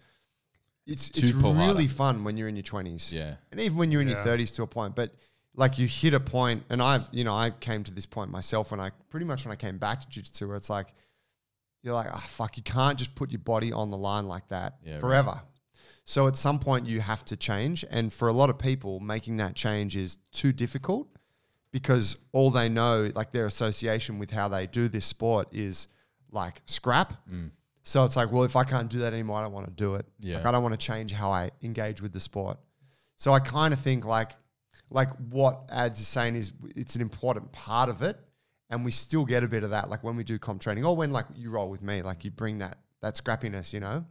it's 0.85 1.09
it's 1.09 1.31
really 1.33 1.53
harder. 1.55 1.87
fun 1.87 2.23
when 2.23 2.37
you're 2.37 2.47
in 2.47 2.55
your 2.55 2.63
twenties. 2.63 3.11
Yeah. 3.11 3.35
and 3.51 3.59
even 3.59 3.77
when 3.77 3.91
you're 3.91 4.01
in 4.01 4.07
Yeah. 4.09 4.15
your 4.15 4.23
thirties 4.23 4.51
to 4.51 4.63
a 4.63 4.67
point. 4.67 4.95
But 4.95 5.13
like 5.55 5.79
you 5.79 5.87
hit 5.87 6.13
a 6.13 6.19
point, 6.19 6.63
and 6.69 6.81
I, 6.81 6.99
you 7.11 7.23
know, 7.23 7.33
I 7.33 7.49
came 7.49 7.83
to 7.85 7.93
this 7.93 8.05
point 8.05 8.29
myself 8.29 8.71
when 8.71 8.79
I 8.81 8.91
pretty 9.09 9.25
much 9.25 9.45
when 9.45 9.53
I 9.53 9.55
came 9.55 9.77
back 9.77 10.01
to 10.01 10.07
jiu-jitsu, 10.09 10.47
where 10.47 10.57
it's 10.57 10.69
like 10.69 10.93
you're 11.85 11.93
like, 11.93 12.07
ah, 12.11 12.25
fuck, 12.27 12.57
you 12.57 12.63
can't 12.63 12.97
just 12.97 13.13
put 13.15 13.31
your 13.31 13.39
body 13.39 13.71
on 13.71 13.91
the 13.91 13.97
line 13.97 14.27
like 14.27 14.47
that 14.49 14.77
Yeah, 14.83 14.93
right. 14.93 15.01
forever. 15.01 15.41
So 16.03 16.27
at 16.27 16.35
some 16.35 16.59
point 16.59 16.85
you 16.87 16.99
have 16.99 17.23
to 17.25 17.37
change, 17.37 17.85
and 17.89 18.11
for 18.11 18.27
a 18.27 18.33
lot 18.33 18.49
of 18.49 18.57
people, 18.59 18.99
making 18.99 19.37
that 19.37 19.55
change 19.55 19.95
is 19.95 20.17
too 20.31 20.51
difficult 20.51 21.07
because 21.71 22.17
all 22.31 22.51
they 22.51 22.69
know, 22.69 23.11
like 23.15 23.31
their 23.31 23.45
association 23.45 24.17
with 24.19 24.31
how 24.31 24.47
they 24.47 24.65
do 24.67 24.87
this 24.87 25.05
sport, 25.05 25.47
is 25.51 25.87
like 26.31 26.61
scrap. 26.65 27.13
So 27.83 28.03
it's 28.03 28.15
like, 28.15 28.31
well, 28.31 28.43
if 28.43 28.55
I 28.55 28.63
can't 28.63 28.89
do 28.89 28.99
that 28.99 29.13
anymore, 29.13 29.37
I 29.39 29.43
don't 29.43 29.53
want 29.53 29.67
to 29.67 29.73
do 29.73 29.95
it. 29.95 30.05
Yeah. 30.19 30.37
Like 30.37 30.45
I 30.47 30.51
don't 30.51 30.63
want 30.63 30.73
to 30.79 30.83
change 30.85 31.11
how 31.11 31.31
I 31.31 31.51
engage 31.61 32.01
with 32.01 32.13
the 32.13 32.19
sport. 32.19 32.57
So 33.15 33.31
I 33.33 33.39
kind 33.39 33.73
of 33.73 33.79
think 33.79 34.05
like, 34.05 34.31
like 34.89 35.09
what 35.29 35.69
Ads 35.71 35.99
is 35.99 36.07
saying 36.07 36.35
is 36.35 36.51
it's 36.75 36.95
an 36.95 37.01
important 37.01 37.51
part 37.51 37.89
of 37.89 38.01
it, 38.01 38.19
and 38.75 38.85
we 38.85 38.91
still 38.91 39.25
get 39.25 39.43
a 39.43 39.47
bit 39.47 39.63
of 39.63 39.71
that. 39.71 39.89
Like 39.89 40.03
when 40.03 40.15
we 40.15 40.23
do 40.23 40.37
comp 40.37 40.61
training, 40.61 40.85
or 40.85 40.95
when 40.95 41.11
like 41.11 41.25
you 41.35 41.49
roll 41.49 41.69
with 41.69 41.81
me, 41.81 42.01
like 42.03 42.23
you 42.23 42.31
bring 42.31 42.59
that 42.59 42.77
that 43.01 43.15
scrappiness, 43.15 43.73
you 43.73 43.79
know. 43.79 44.05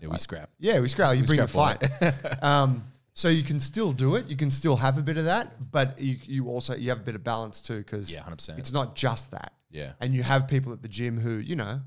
Yeah, 0.00 0.08
we 0.08 0.18
scrap. 0.18 0.50
Yeah, 0.58 0.80
we 0.80 0.88
scrap. 0.88 1.16
You 1.16 1.24
bring 1.24 1.40
the 1.40 1.48
scrap 1.48 1.82
fight. 1.82 2.42
um, 2.42 2.84
so 3.14 3.28
you 3.28 3.42
can 3.42 3.58
still 3.58 3.92
do 3.92 4.14
it. 4.16 4.26
You 4.26 4.36
can 4.36 4.50
still 4.50 4.76
have 4.76 4.96
a 4.98 5.02
bit 5.02 5.16
of 5.16 5.24
that, 5.24 5.70
but 5.72 5.98
you, 6.00 6.18
you 6.22 6.48
also 6.48 6.74
you 6.76 6.88
have 6.90 6.98
a 7.00 7.02
bit 7.02 7.14
of 7.14 7.24
balance 7.24 7.60
too 7.60 7.78
because 7.78 8.12
Yeah, 8.12 8.22
100%. 8.22 8.58
it's 8.58 8.72
not 8.72 8.94
just 8.94 9.30
that. 9.32 9.52
Yeah. 9.70 9.92
And 10.00 10.14
you 10.14 10.22
have 10.22 10.46
people 10.46 10.72
at 10.72 10.82
the 10.82 10.88
gym 10.88 11.18
who 11.18 11.32
you 11.38 11.56
know, 11.56 11.80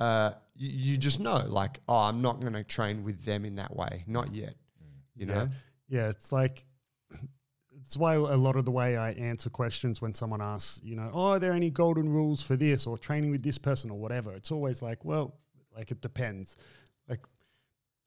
uh, 0.00 0.32
you, 0.54 0.92
you 0.92 0.96
just 0.96 1.20
know 1.20 1.44
like, 1.46 1.80
oh, 1.88 1.96
I'm 1.96 2.20
not 2.20 2.40
going 2.40 2.52
to 2.54 2.64
train 2.64 3.04
with 3.04 3.24
them 3.24 3.44
in 3.44 3.56
that 3.56 3.74
way, 3.76 4.04
not 4.06 4.34
yet. 4.34 4.54
You 5.14 5.26
know, 5.26 5.48
Yeah, 5.88 6.08
it's 6.08 6.30
like 6.32 6.66
it's 7.86 7.96
why 7.96 8.14
a 8.14 8.18
lot 8.18 8.56
of 8.56 8.64
the 8.64 8.72
way 8.72 8.96
I 8.96 9.12
answer 9.12 9.48
questions 9.48 10.02
when 10.02 10.12
someone 10.12 10.42
asks, 10.42 10.80
you 10.82 10.96
know, 10.96 11.08
oh, 11.14 11.34
are 11.34 11.38
there 11.38 11.52
any 11.52 11.70
golden 11.70 12.08
rules 12.08 12.42
for 12.42 12.56
this 12.56 12.84
or 12.84 12.98
training 12.98 13.30
with 13.30 13.44
this 13.44 13.58
person 13.58 13.92
or 13.92 13.98
whatever? 13.98 14.32
It's 14.32 14.50
always 14.50 14.82
like, 14.82 15.04
well, 15.04 15.36
like 15.72 15.92
it 15.92 16.00
depends. 16.00 16.56
Like, 17.08 17.20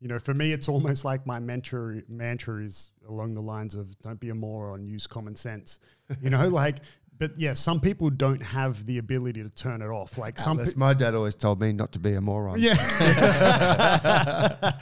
you 0.01 0.09
know, 0.09 0.19
for 0.19 0.33
me, 0.33 0.51
it's 0.51 0.67
almost 0.67 1.05
like 1.05 1.25
my 1.25 1.39
mantra 1.39 2.01
mantra 2.09 2.61
is 2.61 2.91
along 3.07 3.35
the 3.35 3.41
lines 3.41 3.73
of 3.73 3.97
don't 4.01 4.19
be 4.19 4.31
a 4.31 4.35
moron, 4.35 4.85
use 4.85 5.07
common 5.07 5.37
sense. 5.37 5.79
You 6.21 6.29
know, 6.29 6.45
like, 6.63 6.79
but 7.17 7.39
yeah, 7.39 7.53
some 7.53 7.79
people 7.79 8.09
don't 8.09 8.43
have 8.43 8.85
the 8.85 8.97
ability 8.97 9.43
to 9.43 9.49
turn 9.49 9.81
it 9.81 9.87
off. 9.87 10.17
Like 10.17 10.39
some 10.39 10.57
people. 10.57 10.73
my 10.75 10.93
dad 10.93 11.15
always 11.15 11.35
told 11.35 11.61
me 11.61 11.71
not 11.71 11.93
to 11.93 11.99
be 11.99 12.15
a 12.15 12.21
moron. 12.21 12.59
Yeah. 12.59 12.75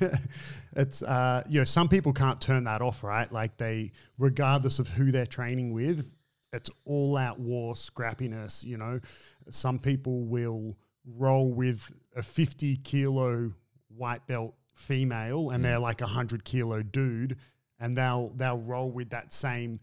it's 0.76 1.02
uh 1.02 1.42
you 1.48 1.60
know, 1.60 1.64
some 1.64 1.88
people 1.88 2.12
can't 2.12 2.40
turn 2.40 2.64
that 2.64 2.82
off, 2.82 3.02
right? 3.04 3.30
Like 3.30 3.56
they 3.56 3.92
regardless 4.18 4.78
of 4.78 4.88
who 4.88 5.10
they're 5.10 5.26
training 5.26 5.72
with, 5.72 6.12
it's 6.52 6.70
all 6.84 7.16
out 7.16 7.38
war, 7.38 7.74
scrappiness, 7.74 8.64
you 8.64 8.76
know. 8.76 9.00
Some 9.50 9.78
people 9.78 10.24
will 10.24 10.76
roll 11.04 11.52
with 11.52 11.90
a 12.14 12.22
50 12.22 12.76
kilo 12.78 13.52
white 13.88 14.26
belt 14.26 14.54
female 14.74 15.50
and 15.50 15.64
they're 15.64 15.78
like 15.78 16.00
a 16.00 16.04
100 16.04 16.44
kilo 16.44 16.82
dude 16.82 17.36
and 17.78 17.96
they'll 17.96 18.32
they'll 18.36 18.58
roll 18.58 18.90
with 18.90 19.10
that 19.10 19.32
same 19.32 19.80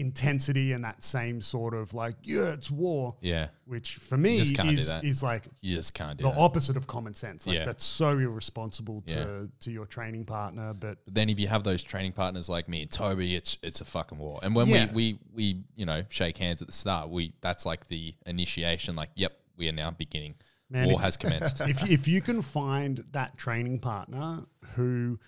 intensity 0.00 0.72
and 0.72 0.84
that 0.84 1.04
same 1.04 1.40
sort 1.42 1.74
of 1.74 1.92
like 1.94 2.16
yeah 2.22 2.52
it's 2.52 2.70
war 2.70 3.14
Yeah. 3.20 3.48
which 3.66 3.96
for 3.96 4.16
me 4.16 4.38
just 4.38 4.54
can't 4.54 4.70
do 4.70 4.74
is, 4.82 4.88
is 5.02 5.22
like 5.22 5.44
You 5.60 5.76
just 5.76 5.94
can't 5.94 6.18
do 6.18 6.24
the 6.24 6.30
that. 6.30 6.38
opposite 6.38 6.76
of 6.76 6.86
common 6.86 7.14
sense. 7.14 7.46
Like 7.46 7.56
Yeah. 7.56 7.64
that's 7.66 7.84
so 7.84 8.10
irresponsible 8.18 9.02
to 9.06 9.14
Yeah. 9.14 9.46
to 9.60 9.70
your 9.70 9.86
training 9.86 10.24
partner. 10.24 10.72
But 10.72 11.04
But 11.04 11.14
then 11.14 11.28
if 11.30 11.38
you 11.38 11.48
have 11.48 11.62
those 11.64 11.82
training 11.82 12.12
partners 12.12 12.48
like 12.48 12.68
me 12.68 12.82
and 12.82 12.90
Toby, 12.90 13.34
it's 13.36 13.58
it's 13.62 13.80
a 13.80 13.84
fucking 13.84 14.18
war. 14.18 14.40
And 14.42 14.54
when 14.56 14.68
Yeah. 14.68 14.86
we, 14.92 15.14
we 15.14 15.18
we 15.54 15.64
you 15.76 15.86
know 15.86 16.04
shake 16.08 16.38
hands 16.38 16.62
at 16.62 16.68
the 16.68 16.72
start, 16.74 17.10
we 17.10 17.32
that's 17.40 17.64
like 17.66 17.86
the 17.88 18.14
initiation. 18.26 18.96
Like, 18.96 19.10
yep, 19.14 19.38
we 19.56 19.68
are 19.68 19.72
now 19.72 19.90
beginning. 19.90 20.34
Man, 20.70 20.86
war 20.86 20.94
if- 20.94 21.00
has 21.02 21.16
commenced. 21.16 21.60
if 21.74 21.88
if 21.90 22.08
you 22.08 22.20
can 22.22 22.42
find 22.42 23.04
that 23.12 23.36
training 23.36 23.80
partner 23.80 24.44
who 24.76 25.18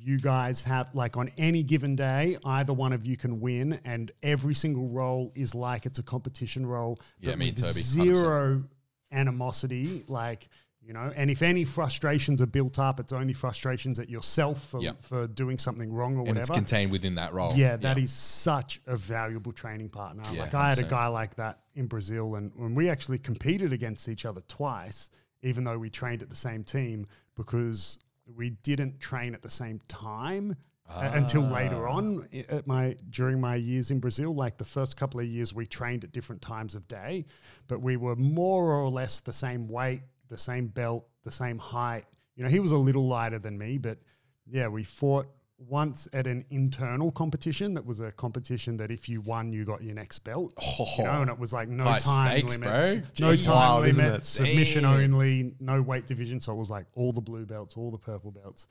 you 0.00 0.18
guys 0.18 0.62
have 0.62 0.94
like 0.94 1.16
on 1.16 1.30
any 1.38 1.62
given 1.62 1.96
day, 1.96 2.36
either 2.44 2.72
one 2.72 2.92
of 2.92 3.06
you 3.06 3.16
can 3.16 3.40
win, 3.40 3.80
and 3.84 4.10
every 4.22 4.54
single 4.54 4.88
role 4.88 5.32
is 5.34 5.54
like 5.54 5.86
it's 5.86 5.98
a 5.98 6.02
competition 6.02 6.64
role. 6.66 6.98
Yeah, 7.20 7.34
me 7.36 7.48
and 7.48 7.56
Toby, 7.58 7.68
100%. 7.68 7.74
zero 8.16 8.64
animosity, 9.10 10.04
like. 10.08 10.48
You 10.84 10.92
know, 10.92 11.12
and 11.14 11.30
if 11.30 11.42
any 11.42 11.64
frustrations 11.64 12.42
are 12.42 12.46
built 12.46 12.80
up, 12.80 12.98
it's 12.98 13.12
only 13.12 13.34
frustrations 13.34 14.00
at 14.00 14.10
yourself 14.10 14.66
for, 14.66 14.80
Yep. 14.80 15.04
for 15.04 15.28
doing 15.28 15.56
something 15.56 15.92
wrong 15.92 16.16
or 16.16 16.22
and 16.26 16.30
it's 16.36 16.50
whatever. 16.50 16.54
contained 16.54 16.90
within 16.90 17.14
that 17.14 17.32
role. 17.32 17.54
Yeah, 17.54 17.76
that 17.76 17.98
is 17.98 18.10
such 18.10 18.80
a 18.88 18.96
valuable 18.96 19.52
training 19.52 19.90
partner. 19.90 20.24
Yeah, 20.32 20.40
like 20.42 20.54
I 20.54 20.70
had 20.70 20.78
a 20.80 20.82
100%. 20.82 20.88
guy 20.90 21.06
like 21.06 21.36
that 21.36 21.60
in 21.76 21.86
Brazil, 21.86 22.34
and 22.34 22.50
when 22.56 22.74
we 22.74 22.88
actually 22.88 23.18
competed 23.18 23.72
against 23.72 24.08
each 24.08 24.24
other 24.24 24.40
twice, 24.48 25.12
even 25.44 25.62
though 25.62 25.78
we 25.78 25.88
trained 25.88 26.20
at 26.20 26.30
the 26.30 26.34
same 26.34 26.64
team, 26.64 27.06
because 27.36 27.96
we 28.26 28.50
didn't 28.50 29.00
train 29.00 29.34
at 29.34 29.42
the 29.42 29.50
same 29.50 29.80
time 29.88 30.56
a- 30.88 31.12
until 31.14 31.42
later 31.42 31.88
Ah. 31.88 31.92
on 31.96 32.28
at 32.48 32.66
my 32.66 32.96
during 33.10 33.40
my 33.40 33.56
years 33.56 33.90
in 33.90 34.00
Brazil. 34.00 34.34
Like 34.34 34.58
the 34.58 34.64
first 34.64 34.96
couple 34.96 35.20
of 35.20 35.26
years, 35.26 35.54
we 35.54 35.66
trained 35.66 36.04
at 36.04 36.12
different 36.12 36.42
times 36.42 36.74
of 36.74 36.86
day, 36.88 37.24
but 37.68 37.80
we 37.80 37.96
were 37.96 38.16
more 38.16 38.72
or 38.74 38.90
less 38.90 39.20
the 39.20 39.32
same 39.32 39.68
weight, 39.68 40.02
the 40.28 40.38
same 40.38 40.66
belt, 40.68 41.06
the 41.24 41.30
same 41.30 41.58
height. 41.58 42.04
You 42.36 42.44
know, 42.44 42.50
he 42.50 42.60
was 42.60 42.72
a 42.72 42.76
little 42.78 43.06
lighter 43.06 43.38
than 43.38 43.58
me, 43.58 43.78
but 43.78 43.98
yeah, 44.46 44.68
we 44.68 44.82
fought 44.84 45.28
once 45.68 46.08
at 46.12 46.26
an 46.26 46.44
internal 46.50 47.10
competition 47.12 47.74
that 47.74 47.84
was 47.84 48.00
a 48.00 48.12
competition 48.12 48.76
that 48.78 48.90
if 48.90 49.08
you 49.08 49.20
won, 49.20 49.52
you 49.52 49.64
got 49.64 49.82
your 49.82 49.94
next 49.94 50.20
belt. 50.20 50.52
You 50.98 51.04
know, 51.04 51.22
and 51.22 51.30
it 51.30 51.38
was 51.38 51.52
like 51.52 51.68
no 51.68 51.84
time 51.84 52.30
stakes, 52.30 52.58
limits, 52.58 52.96
bro. 53.18 53.28
no 53.28 53.34
Jeez. 53.34 53.44
time 53.44 53.54
Wild, 53.54 53.86
isn't 53.86 54.04
limit, 54.04 54.24
submission 54.26 54.82
Damn. 54.82 54.94
only, 55.14 55.54
no 55.60 55.80
weight 55.80 56.06
division. 56.06 56.38
So 56.40 56.52
it 56.52 56.56
was 56.56 56.70
like 56.70 56.86
all 56.94 57.12
the 57.12 57.20
blue 57.20 57.46
belts, 57.46 57.76
all 57.76 57.90
the 57.90 57.98
purple 57.98 58.30
belts. 58.30 58.66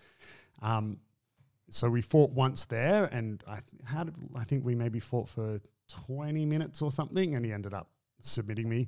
Um, 0.62 0.98
so 1.70 1.90
we 1.90 2.02
fought 2.02 2.32
once 2.32 2.66
there, 2.66 3.06
and 3.06 3.44
I 3.48 3.56
th- 3.56 3.82
how 3.86 4.06
I 4.36 4.44
think 4.44 4.66
we 4.66 4.76
maybe 4.76 5.00
fought 5.00 5.30
for 5.30 5.60
twenty 5.88 6.46
minutes 6.46 6.82
or 6.82 6.92
something, 6.92 7.34
and 7.36 7.46
he 7.46 7.52
ended 7.54 7.74
up 7.74 7.90
submitting 8.22 8.68
me. 8.70 8.88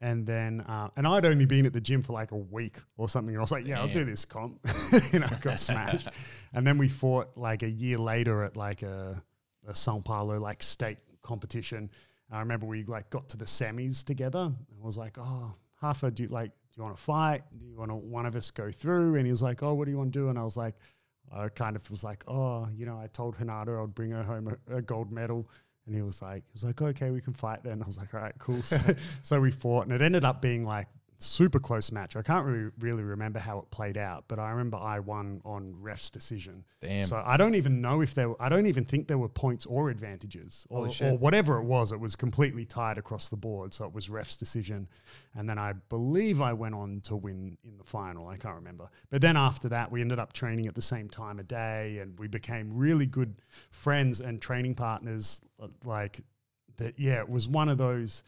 And 0.00 0.24
then, 0.24 0.60
uh, 0.60 0.90
and 0.96 1.06
I'd 1.06 1.24
only 1.24 1.44
been 1.44 1.66
at 1.66 1.72
the 1.72 1.80
gym 1.80 2.02
for 2.02 2.12
like 2.12 2.30
a 2.30 2.36
week 2.36 2.76
or 2.96 3.08
something. 3.08 3.36
I 3.36 3.40
was 3.40 3.50
like, 3.50 3.66
yeah, 3.66 3.80
I'll 3.80 3.88
do 3.88 4.04
this 4.04 4.24
comp. 4.24 4.60
you 5.12 5.18
know, 5.18 5.26
got 5.40 5.58
smashed. 5.58 6.08
and 6.54 6.64
then 6.64 6.78
we 6.78 6.88
fought 6.88 7.36
like 7.36 7.64
a 7.64 7.68
year 7.68 7.98
later 7.98 8.44
at 8.44 8.56
like 8.56 8.82
a, 8.82 9.20
a 9.66 9.74
Sao 9.74 9.98
Paulo 9.98 10.38
like 10.38 10.62
state 10.62 10.98
competition. 11.22 11.90
I 12.30 12.40
remember 12.40 12.66
we 12.66 12.84
like 12.84 13.10
got 13.10 13.28
to 13.30 13.36
the 13.36 13.44
semis 13.44 14.04
together. 14.04 14.52
And 14.70 14.80
was 14.80 14.96
like, 14.96 15.16
oh, 15.18 15.54
Hafa, 15.82 16.14
do 16.14 16.22
you 16.24 16.28
like, 16.28 16.50
do 16.50 16.74
you 16.76 16.84
want 16.84 16.96
to 16.96 17.02
fight? 17.02 17.42
Do 17.58 17.66
you 17.66 17.76
want 17.76 17.90
to, 17.90 17.96
one 17.96 18.26
of 18.26 18.36
us 18.36 18.50
go 18.52 18.70
through? 18.70 19.16
And 19.16 19.24
he 19.24 19.30
was 19.30 19.42
like, 19.42 19.62
oh, 19.62 19.74
what 19.74 19.86
do 19.86 19.90
you 19.90 19.98
want 19.98 20.12
to 20.12 20.18
do? 20.18 20.28
And 20.28 20.38
I 20.38 20.44
was 20.44 20.56
like, 20.56 20.76
I 21.32 21.48
kind 21.48 21.76
of 21.76 21.90
was 21.90 22.04
like, 22.04 22.24
oh, 22.28 22.68
you 22.74 22.86
know, 22.86 22.98
I 22.98 23.08
told 23.08 23.36
Hinata 23.36 23.82
I'd 23.82 23.94
bring 23.94 24.10
her 24.12 24.22
home 24.22 24.56
a, 24.68 24.76
a 24.76 24.82
gold 24.82 25.10
medal. 25.10 25.48
And 25.88 25.96
he 25.96 26.02
was 26.02 26.20
like, 26.20 26.42
he 26.44 26.52
was 26.52 26.64
like, 26.64 26.80
okay, 26.80 27.10
we 27.10 27.22
can 27.22 27.32
fight 27.32 27.64
then. 27.64 27.82
I 27.82 27.86
was 27.86 27.96
like, 27.96 28.12
all 28.14 28.20
right, 28.20 28.34
cool. 28.38 28.60
So, 28.62 28.78
so 29.22 29.40
we 29.40 29.50
fought, 29.50 29.84
and 29.86 29.92
it 29.92 30.02
ended 30.02 30.24
up 30.24 30.42
being 30.42 30.64
like 30.64 30.86
super 31.18 31.58
close 31.58 31.90
match. 31.90 32.16
I 32.16 32.22
can't 32.22 32.46
really, 32.46 32.70
really 32.78 33.02
remember 33.02 33.40
how 33.40 33.58
it 33.58 33.70
played 33.70 33.98
out, 33.98 34.24
but 34.28 34.38
I 34.38 34.50
remember 34.50 34.76
I 34.76 35.00
won 35.00 35.40
on 35.44 35.74
ref's 35.80 36.10
decision. 36.10 36.64
Damn. 36.80 37.06
So 37.06 37.22
I 37.24 37.36
don't 37.36 37.56
even 37.56 37.80
know 37.80 38.00
if 38.00 38.14
there. 38.14 38.30
Were, 38.30 38.40
I 38.40 38.48
don't 38.48 38.66
even 38.66 38.84
think 38.84 39.08
there 39.08 39.18
were 39.18 39.28
points 39.28 39.66
or 39.66 39.90
advantages, 39.90 40.66
or, 40.70 40.88
or 41.00 41.16
whatever 41.16 41.58
it 41.58 41.64
was. 41.64 41.90
It 41.90 41.98
was 41.98 42.14
completely 42.14 42.64
tied 42.64 42.98
across 42.98 43.28
the 43.28 43.36
board. 43.36 43.74
So 43.74 43.84
it 43.84 43.92
was 43.92 44.08
ref's 44.08 44.36
decision, 44.36 44.88
and 45.34 45.48
then 45.48 45.58
I 45.58 45.72
believe 45.88 46.40
I 46.40 46.52
went 46.52 46.74
on 46.74 47.00
to 47.04 47.16
win 47.16 47.58
in 47.64 47.76
the 47.76 47.84
final. 47.84 48.28
I 48.28 48.36
can't 48.36 48.54
remember, 48.54 48.88
but 49.10 49.20
then 49.20 49.36
after 49.36 49.68
that, 49.70 49.90
we 49.90 50.00
ended 50.00 50.18
up 50.18 50.32
training 50.32 50.66
at 50.66 50.74
the 50.74 50.82
same 50.82 51.08
time 51.08 51.40
a 51.40 51.44
day, 51.44 51.98
and 51.98 52.18
we 52.18 52.28
became 52.28 52.76
really 52.76 53.06
good 53.06 53.34
friends 53.70 54.20
and 54.20 54.40
training 54.40 54.76
partners. 54.76 55.42
Like 55.84 56.20
that, 56.76 56.98
yeah, 56.98 57.18
it 57.18 57.28
was 57.28 57.48
one 57.48 57.68
of 57.68 57.78
those 57.78 58.22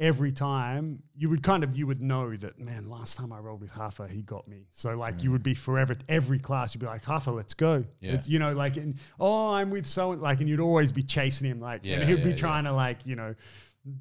every 0.00 0.32
time 0.32 0.96
you 1.14 1.28
would 1.28 1.42
kind 1.42 1.62
of 1.62 1.76
you 1.76 1.86
would 1.86 2.00
know 2.00 2.34
that 2.34 2.58
man 2.58 2.88
last 2.88 3.18
time 3.18 3.32
i 3.32 3.38
rolled 3.38 3.60
with 3.60 3.70
Hafa 3.70 4.10
he 4.10 4.22
got 4.22 4.48
me. 4.48 4.66
So 4.72 4.96
like 4.96 5.22
you 5.22 5.30
would 5.30 5.42
be 5.42 5.54
mm. 5.54 5.58
forever 5.58 5.94
every 6.08 6.38
class 6.38 6.74
you'd 6.74 6.80
be 6.80 6.86
like 6.86 7.04
Hafa 7.04 7.34
let's 7.34 7.52
go. 7.52 7.84
Yeah. 8.00 8.12
It's, 8.12 8.28
you 8.28 8.38
know 8.38 8.54
like 8.54 8.78
and, 8.78 8.96
oh 9.20 9.52
i'm 9.52 9.70
with 9.70 9.86
so 9.86 10.10
like 10.10 10.40
and 10.40 10.48
you'd 10.48 10.58
always 10.58 10.90
be 10.90 11.02
chasing 11.02 11.48
him 11.48 11.60
like 11.60 11.82
Yeah, 11.84 11.96
and 11.96 12.08
he'd 12.08 12.24
be 12.24 12.30
yeah, 12.30 12.36
trying 12.36 12.64
to 12.64 12.72
like 12.72 13.04
you 13.04 13.14
know 13.14 13.34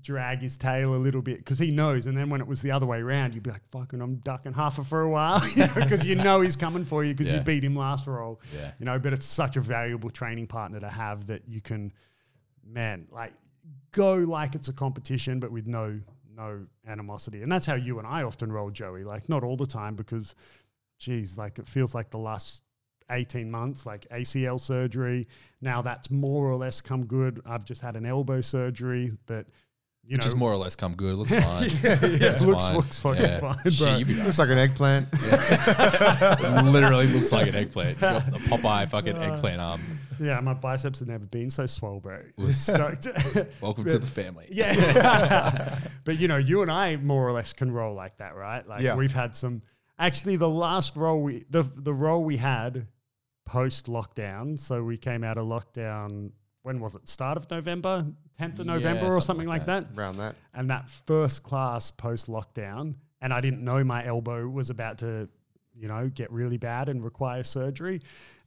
drag 0.01 0.41
his 0.41 0.57
tail 0.57 0.95
a 0.95 0.97
little 0.97 1.21
bit 1.21 1.37
because 1.37 1.59
he 1.59 1.71
knows 1.71 2.05
and 2.05 2.17
then 2.17 2.29
when 2.29 2.41
it 2.41 2.47
was 2.47 2.61
the 2.61 2.71
other 2.71 2.85
way 2.85 2.99
around 2.99 3.33
you'd 3.33 3.43
be 3.43 3.51
like 3.51 3.67
fucking 3.69 4.01
i'm 4.01 4.15
ducking 4.17 4.53
Hafa 4.53 4.85
for 4.85 5.01
a 5.01 5.09
while. 5.09 5.41
Because 5.75 6.05
you 6.05 6.15
know 6.15 6.39
he's 6.39 6.55
coming 6.55 6.85
for 6.85 7.03
you 7.03 7.13
because 7.13 7.31
you 7.31 7.41
beat 7.41 7.63
him 7.63 7.75
last 7.75 8.07
roll. 8.07 8.39
Yeah. 8.55 8.71
you 8.79 8.85
know 8.85 8.97
but 8.99 9.11
it's 9.11 9.25
such 9.25 9.57
a 9.57 9.61
valuable 9.61 10.09
training 10.09 10.47
partner 10.47 10.79
to 10.79 10.89
have 10.89 11.27
that 11.27 11.43
you 11.47 11.59
can 11.59 11.91
man, 12.71 13.07
like 13.11 13.33
go 13.91 14.15
like 14.15 14.55
it's 14.55 14.67
a 14.69 14.73
competition, 14.73 15.39
but 15.39 15.51
with 15.51 15.67
no 15.67 15.99
no 16.35 16.65
animosity. 16.87 17.41
And 17.43 17.51
that's 17.51 17.65
how 17.65 17.75
you 17.75 17.97
and 17.99 18.07
I 18.07 18.23
often 18.23 18.51
roll, 18.51 18.69
Joey. 18.71 19.03
Like 19.03 19.27
not 19.29 19.43
all 19.43 19.57
the 19.57 19.65
time 19.65 19.95
because, 19.95 20.35
geez, 20.99 21.37
like 21.37 21.59
it 21.59 21.67
feels 21.67 21.93
like 21.95 22.09
the 22.11 22.19
last. 22.19 22.63
18 23.11 23.49
months, 23.49 23.87
like 23.87 24.07
ACL 24.09 24.61
surgery. 24.61 25.25
Now 25.61 25.81
that's 25.81 26.11
more 26.11 26.45
or 26.45 26.55
less 26.57 26.79
come 26.79 27.07
good. 27.07 27.41
I've 27.43 27.65
just 27.65 27.81
had 27.81 27.95
an 27.95 28.05
elbow 28.05 28.39
surgery, 28.39 29.11
but 29.25 29.47
you 30.03 30.13
Which 30.15 30.21
know, 30.21 30.27
is 30.27 30.35
more 30.35 30.51
or 30.53 30.57
less 30.57 30.75
come 30.75 30.93
good. 30.93 31.15
Looks 31.15 31.31
fine. 31.43 31.71
yeah, 31.81 31.97
yeah, 32.05 32.27
Looks 32.29 32.41
looks 32.43 32.65
fine. 32.67 32.75
looks 32.77 32.99
fucking 32.99 33.21
Yeah. 33.23 33.39
fine, 33.39 33.57
bro. 33.79 33.95
you 33.95 34.05
be 34.05 34.13
Looks 34.13 34.37
like 34.37 34.49
an 34.49 34.59
eggplant. 34.59 35.11
Literally 36.71 37.07
looks 37.07 37.31
like 37.31 37.47
an 37.47 37.55
eggplant. 37.55 37.95
You 38.01 38.01
got 38.01 38.25
the 38.27 38.37
Popeye 38.37 38.87
fucking 38.87 39.17
eggplant 39.17 39.59
arm. 39.59 39.81
Yeah, 40.19 40.39
my 40.41 40.53
biceps 40.53 40.99
have 40.99 41.07
never 41.07 41.25
been 41.25 41.49
so 41.49 41.65
swole, 41.65 41.99
bro. 41.99 42.21
Stoked. 42.49 43.07
Welcome 43.61 43.85
to 43.85 43.97
the 43.99 44.07
family. 44.07 44.47
Yeah. 44.51 45.79
but 46.05 46.19
you 46.19 46.27
know, 46.27 46.37
you 46.37 46.61
and 46.61 46.71
I 46.71 46.97
more 46.97 47.27
or 47.27 47.31
less 47.31 47.53
can 47.53 47.71
roll 47.71 47.93
like 47.95 48.17
that, 48.17 48.35
right? 48.35 48.67
Like 48.67 48.81
Yeah. 48.81 48.95
we've 48.95 49.13
had 49.13 49.35
some 49.35 49.61
actually 49.97 50.35
the 50.37 50.49
last 50.49 50.95
roll 50.95 51.21
we 51.21 51.43
the 51.49 51.63
the 51.63 51.93
role 51.93 52.23
we 52.23 52.37
had 52.37 52.87
post 53.45 53.87
lockdown. 53.87 54.59
So 54.59 54.83
we 54.83 54.97
came 54.97 55.23
out 55.23 55.37
of 55.37 55.45
lockdown 55.47 56.31
when 56.63 56.79
was 56.79 56.95
it? 56.95 57.07
Start 57.07 57.37
of 57.37 57.49
November? 57.49 58.05
10th 58.39 58.59
of 58.59 58.65
Yeah, 58.65 58.73
November 58.73 59.05
or 59.05 59.21
something 59.21 59.21
something 59.21 59.47
like 59.47 59.67
like 59.67 59.87
that. 59.87 59.97
Around 59.97 60.17
that. 60.17 60.35
And 60.53 60.69
that 60.69 60.89
first 60.89 61.41
class 61.43 61.89
post 61.91 62.27
lockdown, 62.27 62.95
and 63.21 63.33
I 63.33 63.41
didn't 63.41 63.63
know 63.63 63.83
my 63.83 64.05
elbow 64.05 64.47
was 64.47 64.69
about 64.69 64.97
to, 64.99 65.29
you 65.79 65.87
know, 65.87 66.09
get 66.13 66.31
really 66.31 66.57
bad 66.57 66.89
and 66.89 67.03
require 67.03 67.43
surgery. 67.43 68.01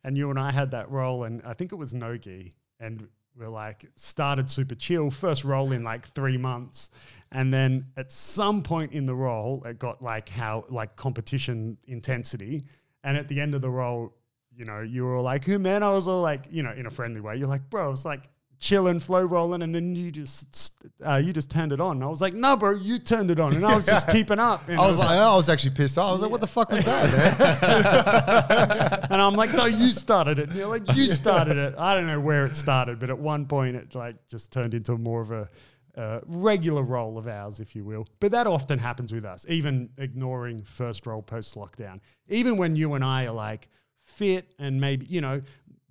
And 0.04 0.16
you 0.16 0.30
and 0.30 0.38
I 0.38 0.52
had 0.52 0.70
that 0.72 0.90
roll, 0.90 1.24
and 1.24 1.42
I 1.44 1.54
think 1.54 1.72
it 1.72 1.76
was 1.76 1.94
Nogi, 1.94 2.52
and 2.80 3.08
we're 3.36 3.48
like 3.48 3.86
started 3.96 4.50
super 4.50 4.74
chill, 4.74 5.10
first 5.10 5.44
roll 5.44 5.72
in 5.72 5.82
like 5.82 6.06
three 6.08 6.36
months, 6.36 6.90
and 7.30 7.52
then 7.52 7.86
at 7.96 8.12
some 8.12 8.62
point 8.62 8.92
in 8.92 9.06
the 9.06 9.14
roll, 9.14 9.62
it 9.64 9.78
got 9.78 10.02
like 10.02 10.28
how 10.28 10.64
like 10.68 10.96
competition 10.96 11.78
intensity, 11.86 12.64
and 13.04 13.16
at 13.16 13.28
the 13.28 13.40
end 13.40 13.54
of 13.54 13.62
the 13.62 13.70
roll. 13.70 14.14
You 14.54 14.66
know, 14.66 14.82
you 14.82 15.04
were 15.04 15.16
all 15.16 15.22
like, 15.22 15.46
"Hey 15.46 15.56
man," 15.56 15.82
I 15.82 15.88
was 15.88 16.06
all 16.06 16.20
like, 16.20 16.44
you 16.50 16.62
know, 16.62 16.72
in 16.72 16.84
a 16.84 16.90
friendly 16.90 17.22
way. 17.22 17.36
You're 17.36 17.48
like, 17.48 17.70
"Bro," 17.70 17.92
it's 17.92 18.04
like 18.04 18.28
chilling, 18.62 19.00
flow 19.00 19.24
rolling, 19.24 19.60
and 19.60 19.74
then 19.74 19.94
you 19.94 20.12
just 20.12 20.72
uh, 21.04 21.16
you 21.16 21.32
just 21.32 21.50
turned 21.50 21.72
it 21.72 21.80
on. 21.80 21.96
And 21.96 22.04
I 22.04 22.06
was 22.06 22.20
like, 22.20 22.32
no, 22.32 22.56
bro, 22.56 22.70
you 22.70 22.96
turned 22.96 23.28
it 23.28 23.40
on, 23.40 23.54
and 23.54 23.66
I 23.66 23.74
was 23.74 23.84
just 23.84 24.08
keeping 24.12 24.38
up. 24.38 24.66
And 24.68 24.80
I 24.80 24.88
was 24.88 25.00
like, 25.00 25.10
I 25.10 25.34
was 25.36 25.48
actually 25.48 25.72
pissed 25.72 25.98
off. 25.98 26.08
I 26.08 26.12
was 26.12 26.20
like, 26.22 26.30
what 26.30 26.40
the 26.40 26.46
fuck 26.46 26.70
was 26.70 26.84
that, 26.84 27.60
man? 27.60 28.98
and 29.10 29.20
I'm 29.20 29.34
like, 29.34 29.52
no, 29.52 29.66
you 29.66 29.90
started 29.90 30.38
it. 30.38 30.48
And 30.48 30.56
you're 30.56 30.68
like, 30.68 30.94
you 30.94 31.08
started 31.08 31.56
it. 31.56 31.74
I 31.76 31.94
don't 31.94 32.06
know 32.06 32.20
where 32.20 32.46
it 32.46 32.56
started, 32.56 33.00
but 33.00 33.10
at 33.10 33.18
one 33.18 33.46
point 33.46 33.76
it 33.76 33.94
like 33.94 34.16
just 34.28 34.52
turned 34.52 34.74
into 34.74 34.96
more 34.96 35.20
of 35.20 35.32
a 35.32 35.48
uh, 35.96 36.20
regular 36.26 36.82
role 36.82 37.18
of 37.18 37.26
ours, 37.26 37.58
if 37.58 37.74
you 37.74 37.84
will. 37.84 38.06
But 38.20 38.30
that 38.30 38.46
often 38.46 38.78
happens 38.78 39.12
with 39.12 39.24
us, 39.24 39.44
even 39.48 39.90
ignoring 39.98 40.62
first 40.62 41.04
role 41.04 41.20
post 41.20 41.56
lockdown. 41.56 42.00
Even 42.28 42.56
when 42.56 42.76
you 42.76 42.94
and 42.94 43.04
I 43.04 43.26
are 43.26 43.32
like 43.32 43.68
fit 44.04 44.54
and 44.58 44.80
maybe, 44.80 45.06
you 45.06 45.20
know, 45.20 45.42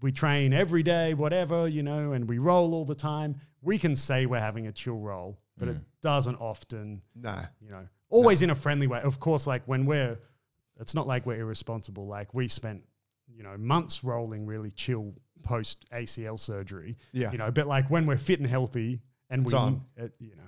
we 0.01 0.11
train 0.11 0.53
every 0.53 0.83
day, 0.83 1.13
whatever, 1.13 1.67
you 1.67 1.83
know, 1.83 2.13
and 2.13 2.27
we 2.27 2.37
roll 2.37 2.73
all 2.73 2.85
the 2.85 2.95
time, 2.95 3.35
we 3.61 3.77
can 3.77 3.95
say 3.95 4.25
we're 4.25 4.39
having 4.39 4.67
a 4.67 4.71
chill 4.71 4.97
roll, 4.97 5.37
but 5.57 5.67
it 5.67 5.77
doesn't 6.01 6.35
often 6.37 7.01
no. 7.15 7.39
you 7.61 7.69
know, 7.69 7.87
always 8.09 8.41
in 8.41 8.49
a 8.49 8.55
friendly 8.55 8.87
way. 8.87 8.99
Of 9.01 9.19
course, 9.19 9.45
like 9.45 9.63
when 9.65 9.85
we're, 9.85 10.17
it's 10.79 10.95
not 10.95 11.05
like 11.07 11.25
we're 11.25 11.39
irresponsible. 11.39 12.07
Like 12.07 12.33
we 12.33 12.47
spent, 12.47 12.83
you 13.27 13.43
know, 13.43 13.55
months 13.57 14.03
rolling 14.03 14.45
really 14.45 14.71
chill 14.71 15.13
post 15.43 15.85
ACL 15.91 16.39
surgery. 16.39 16.97
Yeah. 17.11 17.31
You 17.31 17.37
know, 17.37 17.51
but 17.51 17.67
like 17.67 17.89
when 17.89 18.05
we're 18.05 18.17
fit 18.17 18.39
and 18.39 18.49
healthy 18.49 19.01
and 19.29 19.43
It's 19.43 19.53
we, 19.53 19.59
on. 19.59 19.81
It, 19.95 20.11
you 20.19 20.35
know, 20.35 20.43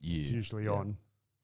Yeah. 0.00 0.20
it's 0.20 0.30
usually 0.30 0.68
on, 0.68 0.96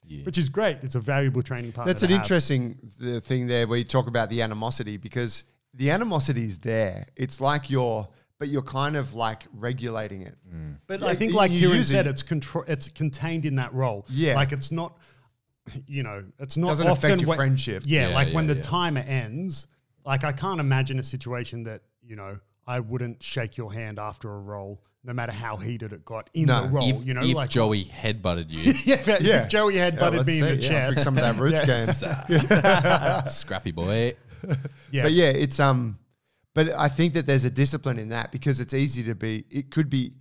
yeah. 0.06 0.24
which 0.24 0.36
is 0.38 0.48
great. 0.50 0.78
It's 0.82 0.94
a 0.94 1.00
valuable 1.00 1.42
training 1.42 1.72
partner. 1.72 1.92
That's 1.92 2.02
an 2.02 2.10
interesting 2.10 2.78
the 2.98 3.20
thing 3.20 3.46
there 3.46 3.66
where 3.66 3.78
you 3.78 3.84
talk 3.84 4.06
about 4.06 4.28
the 4.28 4.42
animosity 4.42 4.98
because 4.98 5.44
the 5.74 5.90
animosity 5.90 6.44
is 6.46 6.58
there. 6.58 7.06
It's 7.16 7.40
like 7.40 7.68
you're, 7.70 8.08
but 8.38 8.48
you're 8.48 8.62
kind 8.62 8.96
of 8.96 9.14
like 9.14 9.46
regulating 9.52 10.22
it. 10.22 10.36
Mm. 10.54 10.76
But 10.86 11.00
Yeah, 11.00 11.06
I 11.08 11.14
think, 11.14 11.32
like 11.34 11.50
you 11.52 11.68
Kieran 11.70 11.84
said, 11.84 12.06
it's 12.06 12.22
control. 12.22 12.64
It's 12.68 12.88
contained 12.88 13.44
in 13.44 13.56
that 13.56 13.72
role. 13.74 14.06
Yeah. 14.08 14.34
like 14.36 14.52
it's 14.52 14.70
not. 14.72 14.96
You 15.86 16.02
know, 16.02 16.22
it's 16.38 16.56
not 16.58 16.66
Doesn't 16.68 16.86
often 16.88 17.06
affect 17.12 17.20
your 17.22 17.28
when- 17.30 17.38
friendship. 17.38 17.84
Yeah, 17.86 18.08
Yeah, 18.08 18.14
like 18.14 18.28
yeah, 18.28 18.34
when 18.34 18.46
the 18.46 18.56
yeah. 18.56 18.62
timer 18.62 19.00
ends. 19.00 19.66
Like 20.04 20.22
I 20.22 20.32
can't 20.32 20.60
imagine 20.60 20.98
a 20.98 21.02
situation 21.02 21.64
that 21.64 21.80
you 22.02 22.16
know 22.16 22.38
I 22.66 22.80
wouldn't 22.80 23.22
shake 23.22 23.56
your 23.56 23.72
hand 23.72 23.98
after 23.98 24.30
a 24.30 24.38
roll, 24.38 24.82
no 25.02 25.14
matter 25.14 25.32
how 25.32 25.56
heated 25.56 25.94
it 25.94 26.04
got 26.04 26.28
in 26.34 26.44
No. 26.46 26.64
the 26.64 26.68
roll. 26.68 26.88
if, 26.90 27.06
you 27.06 27.14
know, 27.14 27.22
if 27.22 27.34
like 27.34 27.48
Joey 27.48 27.84
headbutted 27.84 28.50
you, 28.50 28.74
yeah, 28.84 28.96
if, 28.96 29.06
Yeah. 29.06 29.42
if 29.42 29.48
Joey 29.48 29.76
had 29.78 29.94
Yeah, 29.94 30.00
butted 30.00 30.16
let's 30.18 30.26
me 30.26 30.38
in 30.40 30.44
see. 30.44 30.50
the 30.56 30.62
Yeah, 30.62 30.68
chest, 30.68 30.94
bring 30.96 31.04
some 31.04 31.16
of 31.16 31.22
that 31.22 31.36
roots 31.40 33.24
game. 33.24 33.24
scrappy 33.30 33.70
boy. 33.72 34.14
Yeah, 34.90 35.02
But 35.02 35.12
yeah, 35.12 35.30
it's 35.30 35.60
um, 35.60 35.98
but 36.54 36.70
I 36.70 36.88
think 36.88 37.14
that 37.14 37.26
there's 37.26 37.44
a 37.44 37.50
discipline 37.50 37.98
in 37.98 38.10
that 38.10 38.32
because 38.32 38.60
it's 38.60 38.74
easy 38.74 39.02
to 39.04 39.14
be. 39.14 39.44
It 39.50 39.70
could 39.70 39.90
be 39.90 40.12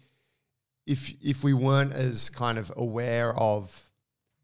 if 0.86 1.14
if 1.22 1.44
we 1.44 1.54
weren't 1.54 1.94
as 1.94 2.30
kind 2.30 2.58
of 2.58 2.72
aware 2.76 3.38
of 3.38 3.90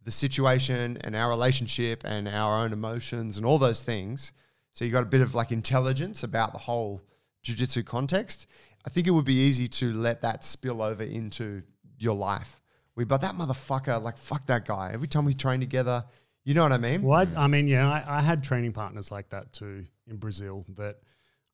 the 0.04 0.12
situation 0.12 0.98
and 1.02 1.16
our 1.16 1.30
relationship 1.30 2.02
and 2.06 2.28
our 2.28 2.64
own 2.64 2.74
emotions 2.74 3.38
and 3.38 3.46
all 3.46 3.58
those 3.58 3.84
things. 3.84 4.32
So 4.72 4.86
you 4.86 4.92
got 4.92 5.04
a 5.04 5.08
bit 5.08 5.22
of 5.22 5.36
like 5.36 5.52
intelligence 5.52 6.24
about 6.24 6.54
the 6.54 6.60
whole 6.60 7.02
jujitsu 7.44 7.86
context. 7.86 8.48
I 8.86 8.90
think 8.90 9.08
it 9.08 9.12
would 9.12 9.26
be 9.26 9.36
easy 9.36 9.68
to 9.68 9.92
let 9.92 10.22
that 10.22 10.44
spill 10.44 10.82
over 10.82 11.04
into 11.04 11.64
your 11.98 12.16
life. 12.16 12.62
We, 12.96 13.04
but 13.06 13.22
that 13.22 13.36
motherfucker, 13.36 14.02
like 14.02 14.18
fuck 14.18 14.46
that 14.48 14.66
guy. 14.66 14.92
Every 14.94 15.08
time 15.08 15.26
we 15.26 15.34
train 15.34 15.60
together, 15.60 16.06
you 16.50 16.56
know 16.56 16.64
what 16.64 16.74
I 16.74 16.78
mean? 16.78 17.04
Well, 17.04 17.28
I, 17.36 17.44
I 17.44 17.46
mean, 17.46 17.68
yeah, 17.68 17.88
I, 17.88 18.04
I 18.08 18.22
had 18.22 18.44
training 18.44 18.74
partners 18.74 19.12
like 19.12 19.30
that 19.30 19.54
too 19.54 19.86
in 20.08 20.18
Brazil 20.18 20.66
that 20.78 20.98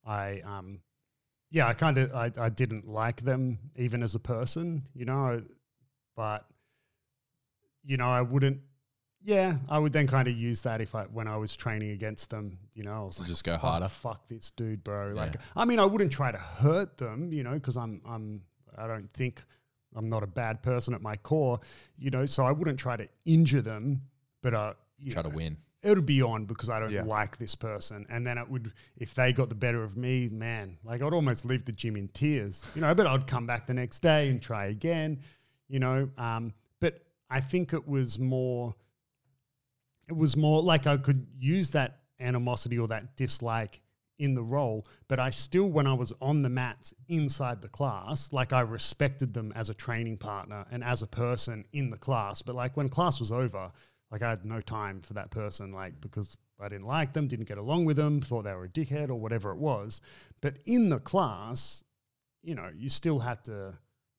I, 0.06 0.40
um, 0.40 0.80
yeah, 1.50 1.66
I 1.66 1.74
kind 1.74 1.98
of, 1.98 2.14
I, 2.14 2.32
I 2.38 2.48
didn't 2.48 2.88
like 2.88 3.20
them 3.20 3.58
even 3.76 4.02
as 4.02 4.14
a 4.14 4.18
person, 4.18 4.84
you 4.94 5.04
know, 5.04 5.42
but, 6.16 6.46
you 7.84 7.98
know, 7.98 8.08
I 8.08 8.22
wouldn't, 8.22 8.60
yeah, 9.22 9.58
I 9.68 9.78
would 9.78 9.92
then 9.92 10.06
kind 10.06 10.28
of 10.28 10.34
use 10.34 10.62
that 10.62 10.80
if 10.80 10.94
I, 10.94 11.02
when 11.04 11.28
I 11.28 11.36
was 11.36 11.54
training 11.54 11.90
against 11.90 12.30
them, 12.30 12.56
you 12.72 12.82
know, 12.82 12.94
I 12.94 13.04
was 13.04 13.18
like, 13.18 13.28
Just 13.28 13.44
go 13.44 13.58
harder. 13.58 13.88
Fuck 13.88 14.26
this 14.30 14.50
dude, 14.52 14.82
bro. 14.82 15.12
Like, 15.14 15.34
Yeah. 15.34 15.40
I 15.56 15.66
mean, 15.66 15.78
I 15.78 15.84
wouldn't 15.84 16.12
try 16.12 16.32
to 16.32 16.38
hurt 16.38 16.96
them, 16.96 17.34
you 17.34 17.42
know, 17.42 17.52
because 17.52 17.76
I'm, 17.76 18.00
I'm, 18.08 18.40
I 18.78 18.86
don't 18.86 19.12
think 19.12 19.44
I'm 19.94 20.08
not 20.08 20.22
a 20.22 20.26
bad 20.26 20.62
person 20.62 20.94
at 20.94 21.02
my 21.02 21.16
core, 21.16 21.60
you 21.98 22.08
know, 22.08 22.24
so 22.24 22.46
I 22.46 22.52
wouldn't 22.52 22.78
try 22.78 22.96
to 22.96 23.06
injure 23.26 23.60
them, 23.60 24.00
but 24.42 24.54
uh, 24.54 24.72
you 24.98 25.12
Try 25.12 25.22
to 25.22 25.28
win. 25.28 25.56
it 25.82 25.90
would 25.90 26.06
be 26.06 26.22
on 26.22 26.46
because 26.46 26.68
I 26.70 26.80
don't 26.80 26.90
Yeah. 26.90 27.02
like 27.04 27.36
this 27.38 27.54
person. 27.54 28.06
And 28.08 28.26
then 28.26 28.38
it 28.38 28.48
would, 28.50 28.72
if 28.96 29.14
they 29.14 29.32
got 29.32 29.48
the 29.48 29.54
better 29.54 29.82
of 29.84 29.96
me, 29.96 30.28
man, 30.28 30.78
like 30.84 31.02
I'd 31.02 31.12
almost 31.12 31.44
leave 31.44 31.64
the 31.64 31.72
gym 31.72 31.96
in 31.96 32.08
tears, 32.08 32.64
you 32.74 32.80
know, 32.80 32.94
but 32.94 33.06
I'd 33.06 33.26
come 33.26 33.46
back 33.46 33.66
the 33.66 33.74
next 33.74 34.00
day 34.00 34.28
and 34.28 34.42
try 34.42 34.66
again, 34.66 35.20
you 35.68 35.78
know. 35.78 36.08
Um, 36.18 36.52
but 36.80 37.04
I 37.30 37.40
think 37.40 37.72
it 37.72 37.86
was 37.86 38.18
more, 38.18 38.74
it 40.08 40.16
was 40.16 40.36
more 40.36 40.62
like 40.62 40.86
I 40.86 40.96
could 40.96 41.26
use 41.38 41.70
that 41.72 42.00
animosity 42.20 42.78
or 42.78 42.88
that 42.88 43.16
dislike 43.16 43.80
in 44.18 44.32
the 44.32 44.42
role, 44.42 44.86
but 45.08 45.20
I 45.20 45.28
still, 45.28 45.68
when 45.68 45.86
I 45.86 45.92
was 45.92 46.10
on 46.22 46.40
the 46.40 46.48
mats 46.48 46.94
inside 47.06 47.60
the 47.60 47.68
class, 47.68 48.32
like 48.32 48.50
I 48.50 48.60
respected 48.60 49.34
them 49.34 49.52
as 49.54 49.68
a 49.68 49.74
training 49.74 50.16
partner 50.16 50.64
and 50.70 50.82
as 50.82 51.02
a 51.02 51.06
person 51.06 51.66
in 51.74 51.90
the 51.90 51.98
class. 51.98 52.40
But 52.40 52.54
like 52.54 52.78
when 52.78 52.88
class 52.88 53.20
was 53.20 53.30
over, 53.30 53.70
like 54.10 54.22
I 54.22 54.30
had 54.30 54.44
no 54.44 54.60
time 54.60 55.00
for 55.02 55.14
that 55.14 55.30
person, 55.30 55.72
like 55.72 56.00
because 56.00 56.36
I 56.60 56.68
didn't 56.68 56.86
like 56.86 57.12
them, 57.12 57.28
didn't 57.28 57.48
get 57.48 57.58
along 57.58 57.84
with 57.84 57.96
them, 57.96 58.20
thought 58.20 58.44
they 58.44 58.54
were 58.54 58.64
a 58.64 58.68
dickhead 58.68 59.08
or 59.10 59.16
whatever 59.16 59.50
it 59.50 59.58
was. 59.58 60.00
But 60.40 60.56
in 60.64 60.88
the 60.90 60.98
class, 60.98 61.82
you 62.42 62.54
know, 62.54 62.70
you 62.74 62.88
still 62.88 63.18
had 63.18 63.44
to 63.44 63.74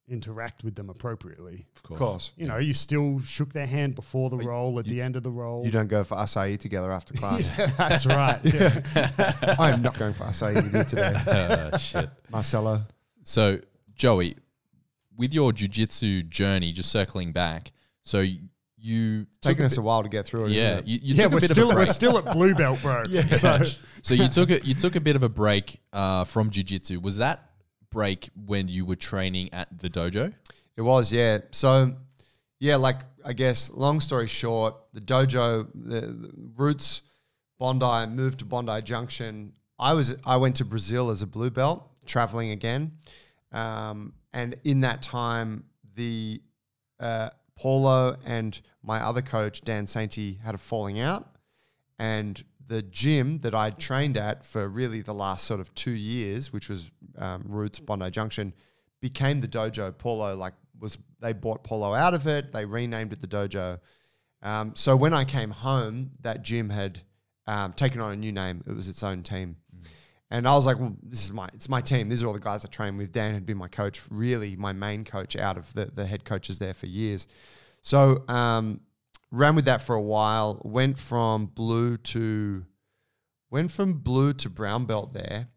interact 0.10 0.64
with 0.64 0.76
them 0.76 0.90
appropriately. 0.90 1.66
Of 1.76 1.78
Of 1.78 1.84
course. 1.84 2.00
course. 2.00 2.32
You 2.38 2.48
know, 2.48 2.58
you 2.58 2.74
still 2.74 3.20
shook 3.22 3.52
their 3.54 3.66
hand 3.68 3.96
before 3.96 4.30
the 4.30 4.38
roll, 4.38 4.80
at 4.80 4.86
the 4.86 5.02
end 5.02 5.16
of 5.18 5.24
the 5.24 5.32
roll. 5.32 5.66
You 5.66 5.72
don't 5.72 5.88
go 5.90 6.04
for 6.06 6.16
acai 6.16 6.58
together 6.60 6.92
after 6.94 7.14
class. 7.18 7.50
That's 7.78 8.06
right. 8.06 8.40
Yeah. 8.44 8.82
I 9.60 9.72
am 9.72 9.82
not 9.82 9.98
going 9.98 10.14
for 10.14 10.24
acai 10.24 10.56
with 10.56 10.74
you 10.74 10.84
today, 10.84 11.14
Uh, 11.28 11.78
shit. 11.90 12.10
Marcelo. 12.30 12.84
So, 13.24 13.60
Joey, 13.96 14.38
with 15.18 15.34
your 15.34 15.52
jujitsu 15.52 16.30
journey, 16.30 16.72
just 16.72 16.90
circling 16.92 17.32
back, 17.34 17.72
so 18.06 18.24
you 18.80 19.26
took 19.42 19.42
Taking 19.42 19.64
a 19.64 19.66
us 19.66 19.72
bit- 19.74 19.80
a 19.80 19.82
while 19.82 20.04
to 20.04 20.10
get 20.10 20.26
through 20.26 20.46
it. 20.46 20.52
yeah, 20.52 20.74
isn't 20.74 20.80
it? 20.80 20.88
you, 20.88 21.00
you 21.02 21.16
yeah, 21.16 21.24
took 21.24 21.32
we're 21.34 21.40
bit 21.40 21.50
still 21.52 21.70
of 21.72 21.76
a 21.76 21.80
we're 21.80 21.86
still 21.86 22.18
at 22.20 22.34
blue 22.34 22.54
belt, 22.56 22.82
bro. 22.82 23.04
So, 23.36 23.64
so 24.02 24.14
you 24.14 24.28
took 24.28 24.50
a 24.52 24.64
you 24.66 24.74
took 24.76 24.96
a 24.96 25.02
bit 25.02 25.16
of 25.16 25.24
a 25.24 25.30
break 25.30 25.80
uh, 25.94 26.24
from 26.26 26.52
jujitsu. 26.52 27.02
Was 27.02 27.18
that 27.18 27.50
break 27.92 28.30
when 28.46 28.68
you 28.68 28.86
were 28.86 28.96
training 28.96 29.50
at 29.54 29.80
the 29.80 29.90
dojo? 29.90 30.34
It 30.76 30.82
was, 30.82 31.12
yeah. 31.12 31.40
So, 31.52 31.96
yeah, 32.60 32.76
like 32.76 32.98
I 33.26 33.34
guess, 33.34 33.72
long 33.72 34.00
story 34.00 34.28
short, 34.28 34.76
the 34.94 35.02
dojo, 35.02 35.68
the, 35.74 36.02
the 36.02 36.32
roots, 36.56 37.02
Bondi, 37.60 38.06
moved 38.12 38.40
to 38.40 38.46
Bondi 38.46 38.82
Junction. 38.84 39.54
I 39.80 39.94
was, 39.94 40.16
I 40.26 40.38
went 40.38 40.56
to 40.58 40.66
Brazil 40.66 41.10
as 41.10 41.22
a 41.24 41.28
blue 41.28 41.50
belt, 41.50 41.90
traveling 42.06 42.52
again, 42.52 42.92
um, 43.52 44.14
and 44.34 44.56
in 44.64 44.82
that 44.82 45.02
time, 45.02 45.64
the 45.96 46.42
uh, 47.00 47.30
Paulo 47.58 48.18
and 48.26 48.60
my 48.84 49.00
other 49.00 49.22
coach 49.22 49.62
Dan 49.62 49.86
Sainty 49.86 50.40
had 50.42 50.56
a 50.56 50.58
falling 50.58 51.00
out, 51.00 51.38
and 52.00 52.44
the 52.68 52.82
gym 52.82 53.40
that 53.40 53.56
I'd 53.56 53.80
trained 53.80 54.18
at 54.18 54.46
for 54.46 54.68
really 54.68 55.02
the 55.02 55.14
last 55.14 55.46
sort 55.46 55.60
of 55.60 55.74
two 55.74 55.92
years, 55.92 56.52
which 56.52 56.70
was 56.70 56.92
um, 57.18 57.44
Roots 57.48 57.80
Bondi 57.80 58.10
Junction, 58.12 58.54
became 59.02 59.42
the 59.42 59.48
dojo. 59.48 59.98
Paulo 59.98 60.36
like 60.36 60.54
was 60.80 60.98
they 61.20 61.34
bought 61.34 61.64
Paulo 61.64 61.94
out 61.94 62.14
of 62.14 62.28
it. 62.28 62.52
They 62.52 62.66
renamed 62.66 63.14
it 63.14 63.22
the 63.22 63.28
dojo. 63.28 63.80
Um, 64.42 64.74
so 64.76 64.96
when 64.96 65.14
I 65.14 65.24
came 65.24 65.50
home, 65.50 66.12
that 66.22 66.44
gym 66.44 66.70
had 66.70 67.02
um, 67.48 67.74
taken 67.74 68.02
on 68.02 68.12
a 68.12 68.16
new 68.16 68.32
name. 68.32 68.64
It 68.68 68.76
was 68.76 68.88
its 68.88 69.02
own 69.02 69.24
team, 69.24 69.58
And 70.30 70.48
I 70.48 70.56
was 70.56 70.66
like, 70.66 70.78
well, 70.80 70.96
this 71.02 71.24
is 71.24 71.32
my 71.32 71.48
it's 71.54 71.70
my 71.70 71.82
team. 71.82 72.10
These 72.10 72.24
are 72.24 72.28
all 72.28 72.34
the 72.34 72.40
guys 72.40 72.66
I 72.66 72.68
train 72.68 72.98
with. 72.98 73.12
Dan 73.12 73.34
had 73.34 73.46
been 73.46 73.58
my 73.58 73.70
coach, 73.70 74.02
really 74.10 74.56
my 74.56 74.74
main 74.74 75.06
coach 75.06 75.36
out 75.36 75.58
of 75.58 75.74
the 75.74 75.86
the 75.86 76.06
head 76.06 76.26
coaches 76.26 76.60
there 76.60 76.74
for 76.74 76.88
years. 76.88 77.28
So 77.82 78.24
um, 78.28 78.82
ran 79.32 79.56
with 79.56 79.66
that 79.66 79.82
for 79.82 79.96
a 79.96 80.02
while. 80.02 80.62
Went 80.66 80.98
from 80.98 81.46
blue 81.46 81.98
to 81.98 82.66
went 83.50 83.72
from 83.72 83.94
blue 83.94 84.34
to 84.34 84.50
brown 84.50 84.86
belt 84.86 85.14
there. 85.14 85.48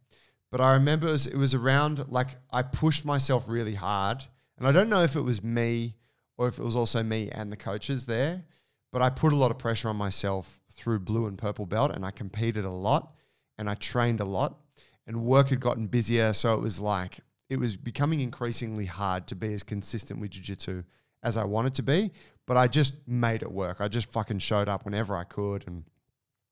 But 0.51 0.61
I 0.61 0.73
remember 0.73 1.07
it 1.07 1.13
was, 1.13 1.27
it 1.27 1.37
was 1.37 1.55
around 1.55 2.09
like 2.09 2.29
I 2.51 2.63
pushed 2.63 3.05
myself 3.05 3.49
really 3.49 3.75
hard, 3.75 4.25
and 4.59 4.67
I 4.67 4.73
don't 4.73 4.89
know 4.89 5.03
if 5.03 5.15
it 5.15 5.21
was 5.21 5.43
me 5.45 5.97
or 6.37 6.49
if 6.49 6.59
it 6.59 6.65
was 6.65 6.75
also 6.75 7.03
me 7.03 7.31
and 7.31 7.53
the 7.53 7.57
coaches 7.57 8.07
there. 8.07 8.45
But 8.93 9.03
I 9.03 9.11
put 9.11 9.33
a 9.33 9.37
lot 9.37 9.53
of 9.53 9.59
pressure 9.59 9.89
on 9.89 9.97
myself 9.97 10.59
through 10.73 11.01
blue 11.01 11.27
and 11.27 11.39
purple 11.39 11.67
belt, 11.67 11.93
and 11.93 12.05
I 12.05 12.11
competed 12.11 12.65
a 12.65 12.71
lot, 12.71 13.15
and 13.61 13.69
I 13.69 13.75
trained 13.75 14.21
a 14.21 14.25
lot, 14.25 14.59
and 15.07 15.23
work 15.23 15.51
had 15.51 15.61
gotten 15.61 15.87
busier. 15.87 16.33
So 16.33 16.55
it 16.55 16.63
was 16.63 16.81
like 16.81 17.21
it 17.51 17.59
was 17.59 17.77
becoming 17.77 18.21
increasingly 18.21 18.87
hard 18.87 19.27
to 19.27 19.35
be 19.35 19.53
as 19.53 19.63
consistent 19.63 20.19
with 20.19 20.31
jiu-jitsu 20.31 20.83
as 21.23 21.37
I 21.37 21.45
wanted 21.45 21.75
to 21.75 21.83
be. 21.83 22.11
But 22.47 22.57
I 22.57 22.67
just 22.67 22.95
made 23.07 23.43
it 23.43 23.53
work. 23.53 23.81
I 23.81 23.89
just 23.89 24.11
fucking 24.11 24.39
showed 24.39 24.69
up 24.69 24.85
whenever 24.87 25.15
I 25.15 25.25
could 25.25 25.65
and 25.67 25.85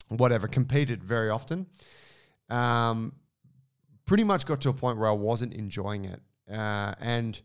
whatever. 0.09 0.47
Competed 0.49 1.03
very 1.03 1.31
often. 1.31 1.67
Um, 2.51 3.15
pretty 4.05 4.25
much 4.25 4.45
got 4.45 4.61
to 4.61 4.69
a 4.69 4.75
point 4.75 4.99
where 4.99 5.09
I 5.09 5.13
wasn't 5.13 5.55
enjoying 5.55 6.05
it, 6.05 6.21
uh, 6.53 6.95
and 7.01 7.41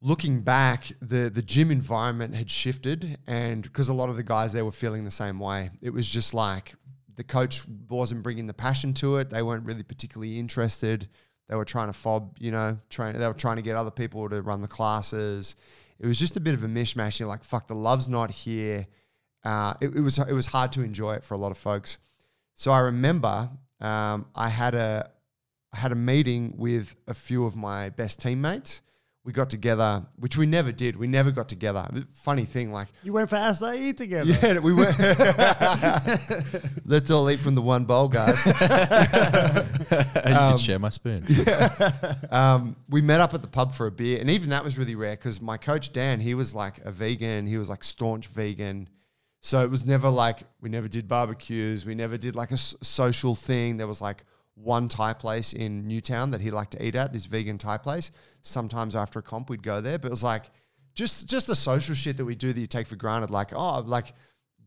looking 0.00 0.42
back, 0.42 0.92
the 1.02 1.28
the 1.28 1.42
gym 1.42 1.72
environment 1.72 2.36
had 2.36 2.50
shifted, 2.50 3.18
and 3.26 3.62
because 3.64 3.88
a 3.88 3.94
lot 3.94 4.10
of 4.10 4.16
the 4.16 4.22
guys 4.22 4.52
there 4.52 4.64
were 4.64 4.72
feeling 4.72 5.04
the 5.04 5.10
same 5.10 5.40
way, 5.40 5.70
it 5.80 5.90
was 5.90 6.08
just 6.08 6.34
like 6.34 6.74
the 7.16 7.24
coach 7.24 7.62
wasn't 7.88 8.22
bringing 8.22 8.46
the 8.46 8.54
passion 8.54 8.94
to 8.94 9.16
it. 9.16 9.30
They 9.30 9.42
weren't 9.42 9.64
really 9.64 9.82
particularly 9.82 10.38
interested. 10.38 11.08
They 11.48 11.56
were 11.56 11.64
trying 11.64 11.88
to 11.88 11.92
fob, 11.92 12.36
you 12.40 12.50
know, 12.50 12.78
trying. 12.88 13.18
They 13.18 13.26
were 13.26 13.34
trying 13.34 13.56
to 13.56 13.62
get 13.62 13.76
other 13.76 13.90
people 13.90 14.28
to 14.28 14.42
run 14.42 14.62
the 14.62 14.68
classes. 14.68 15.56
It 15.98 16.06
was 16.06 16.18
just 16.18 16.36
a 16.36 16.40
bit 16.40 16.54
of 16.54 16.64
a 16.64 16.68
mishmash. 16.68 17.20
You're 17.20 17.28
like, 17.28 17.44
fuck, 17.44 17.68
the 17.68 17.74
love's 17.74 18.08
not 18.08 18.30
here. 18.30 18.86
Uh, 19.44 19.74
it, 19.80 19.94
it 19.94 20.00
was 20.00 20.18
it 20.18 20.32
was 20.32 20.46
hard 20.46 20.72
to 20.72 20.82
enjoy 20.82 21.14
it 21.14 21.24
for 21.24 21.34
a 21.34 21.38
lot 21.38 21.52
of 21.52 21.58
folks. 21.58 21.98
So 22.54 22.72
I 22.72 22.80
remember 22.80 23.50
um, 23.80 24.26
I 24.34 24.48
had 24.48 24.74
a 24.74 25.10
I 25.72 25.78
had 25.78 25.92
a 25.92 25.96
meeting 25.96 26.54
with 26.56 26.94
a 27.06 27.14
few 27.14 27.44
of 27.44 27.56
my 27.56 27.90
best 27.90 28.20
teammates. 28.20 28.80
We 29.24 29.32
got 29.32 29.48
together, 29.48 30.04
which 30.16 30.36
we 30.36 30.44
never 30.44 30.70
did. 30.70 30.96
We 30.96 31.06
never 31.06 31.30
got 31.30 31.48
together. 31.48 31.88
Funny 32.12 32.44
thing, 32.44 32.72
like 32.72 32.88
You 33.02 33.14
went 33.14 33.30
for 33.30 33.36
acai 33.36 33.96
together. 33.96 34.30
yeah, 34.30 34.58
we 34.58 34.74
were. 34.74 34.84
Let's 36.84 37.10
all 37.10 37.30
eat 37.30 37.40
from 37.40 37.54
the 37.54 37.62
one 37.62 37.86
bowl, 37.86 38.08
guys. 38.08 38.44
and 38.46 40.28
you 40.28 40.34
can 40.34 40.58
share 40.58 40.78
my 40.78 40.90
spoon. 40.90 41.24
um, 42.30 42.76
we 42.90 43.00
met 43.00 43.20
up 43.20 43.32
at 43.32 43.40
the 43.42 43.48
pub 43.48 43.72
for 43.72 43.86
a 43.86 43.90
beer, 43.90 44.18
and 44.20 44.28
even 44.28 44.50
that 44.50 44.62
was 44.62 44.76
really 44.76 44.94
rare 44.94 45.16
because 45.16 45.40
my 45.40 45.56
coach 45.56 45.92
Dan, 45.92 46.20
he 46.20 46.34
was 46.34 46.54
like 46.54 46.78
a 46.84 46.92
vegan. 46.92 47.46
He 47.46 47.56
was 47.56 47.70
like 47.70 47.82
staunch 47.82 48.26
vegan. 48.26 48.88
So 49.40 49.60
it 49.60 49.70
was 49.70 49.86
never 49.86 50.08
like 50.08 50.42
we 50.60 50.68
never 50.68 50.88
did 50.88 51.08
barbecues. 51.08 51.86
We 51.86 51.94
never 51.94 52.18
did 52.18 52.36
like 52.36 52.50
a 52.50 52.54
s- 52.54 52.74
social 52.82 53.34
thing. 53.34 53.78
There 53.78 53.86
was 53.86 54.00
like 54.00 54.24
one 54.54 54.88
Thai 54.88 55.12
place 55.14 55.52
in 55.52 55.86
Newtown 55.88 56.30
that 56.30 56.40
he 56.40 56.50
liked 56.50 56.72
to 56.72 56.84
eat 56.84 56.94
at. 56.94 57.12
This 57.12 57.26
vegan 57.26 57.58
Thai 57.58 57.78
place. 57.78 58.10
Sometimes 58.42 58.94
after 58.94 59.18
a 59.18 59.22
comp, 59.22 59.50
we'd 59.50 59.62
go 59.62 59.80
there, 59.80 59.98
but 59.98 60.06
it 60.08 60.10
was 60.10 60.22
like 60.22 60.44
just 60.94 61.28
just 61.28 61.46
the 61.48 61.56
social 61.56 61.94
shit 61.94 62.16
that 62.18 62.24
we 62.24 62.34
do 62.36 62.52
that 62.52 62.60
you 62.60 62.66
take 62.66 62.86
for 62.86 62.96
granted. 62.96 63.30
Like 63.30 63.52
oh, 63.54 63.80
like 63.80 64.14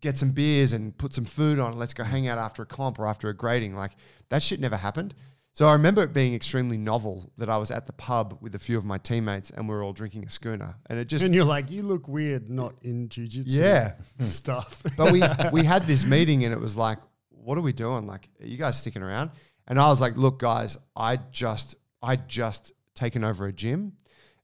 get 0.01 0.17
some 0.17 0.31
beers 0.31 0.73
and 0.73 0.95
put 0.97 1.13
some 1.13 1.25
food 1.25 1.57
on. 1.57 1.73
Let's 1.77 1.93
go 1.93 2.03
hang 2.03 2.27
out 2.27 2.37
after 2.37 2.61
a 2.63 2.65
comp 2.65 2.99
or 2.99 3.07
after 3.07 3.29
a 3.29 3.33
grading. 3.33 3.75
Like 3.75 3.93
that 4.29 4.43
shit 4.43 4.59
never 4.59 4.75
happened. 4.77 5.13
So 5.53 5.67
I 5.67 5.71
remember 5.71 6.03
it 6.03 6.13
being 6.13 6.35
extremely 6.35 6.77
novel 6.77 7.31
that 7.39 7.49
I 7.49 7.57
was 7.57 7.71
at 7.71 7.87
the 7.87 7.93
pub 7.93 8.37
with 8.41 8.53
a 8.53 8.59
few 8.59 8.77
of 8.77 8.85
my 8.85 8.99
teammates 8.99 9.49
and 9.49 9.67
we 9.67 9.73
were 9.73 9.81
all 9.81 9.93
drinking 9.93 10.23
a 10.25 10.29
schooner, 10.29 10.75
and 10.87 10.99
it 10.99 11.05
just 11.05 11.25
And 11.25 11.33
you're 11.33 11.45
like, 11.45 11.71
you 11.71 11.81
look 11.81 12.07
weird, 12.07 12.47
not 12.47 12.75
in 12.83 13.09
jujitsu 13.09 13.45
Yeah. 13.47 13.93
stuff. 14.19 14.83
but 14.97 15.11
we 15.11 15.23
we 15.51 15.63
had 15.73 15.83
this 15.87 16.05
meeting 16.05 16.43
and 16.43 16.53
it 16.53 16.59
was 16.59 16.77
like, 16.77 16.99
what 17.31 17.57
are 17.57 17.61
we 17.61 17.73
doing? 17.73 18.05
Like, 18.05 18.29
are 18.41 18.45
you 18.45 18.57
guys 18.57 18.77
sticking 18.77 19.01
around? 19.01 19.31
And 19.67 19.79
I 19.79 19.87
was 19.89 19.99
like, 20.01 20.15
look, 20.17 20.39
guys, 20.39 20.77
I 20.95 21.17
just 21.31 21.75
I 22.01 22.15
just 22.15 22.71
taken 22.95 23.23
over 23.23 23.45
a 23.47 23.53
gym. 23.53 23.93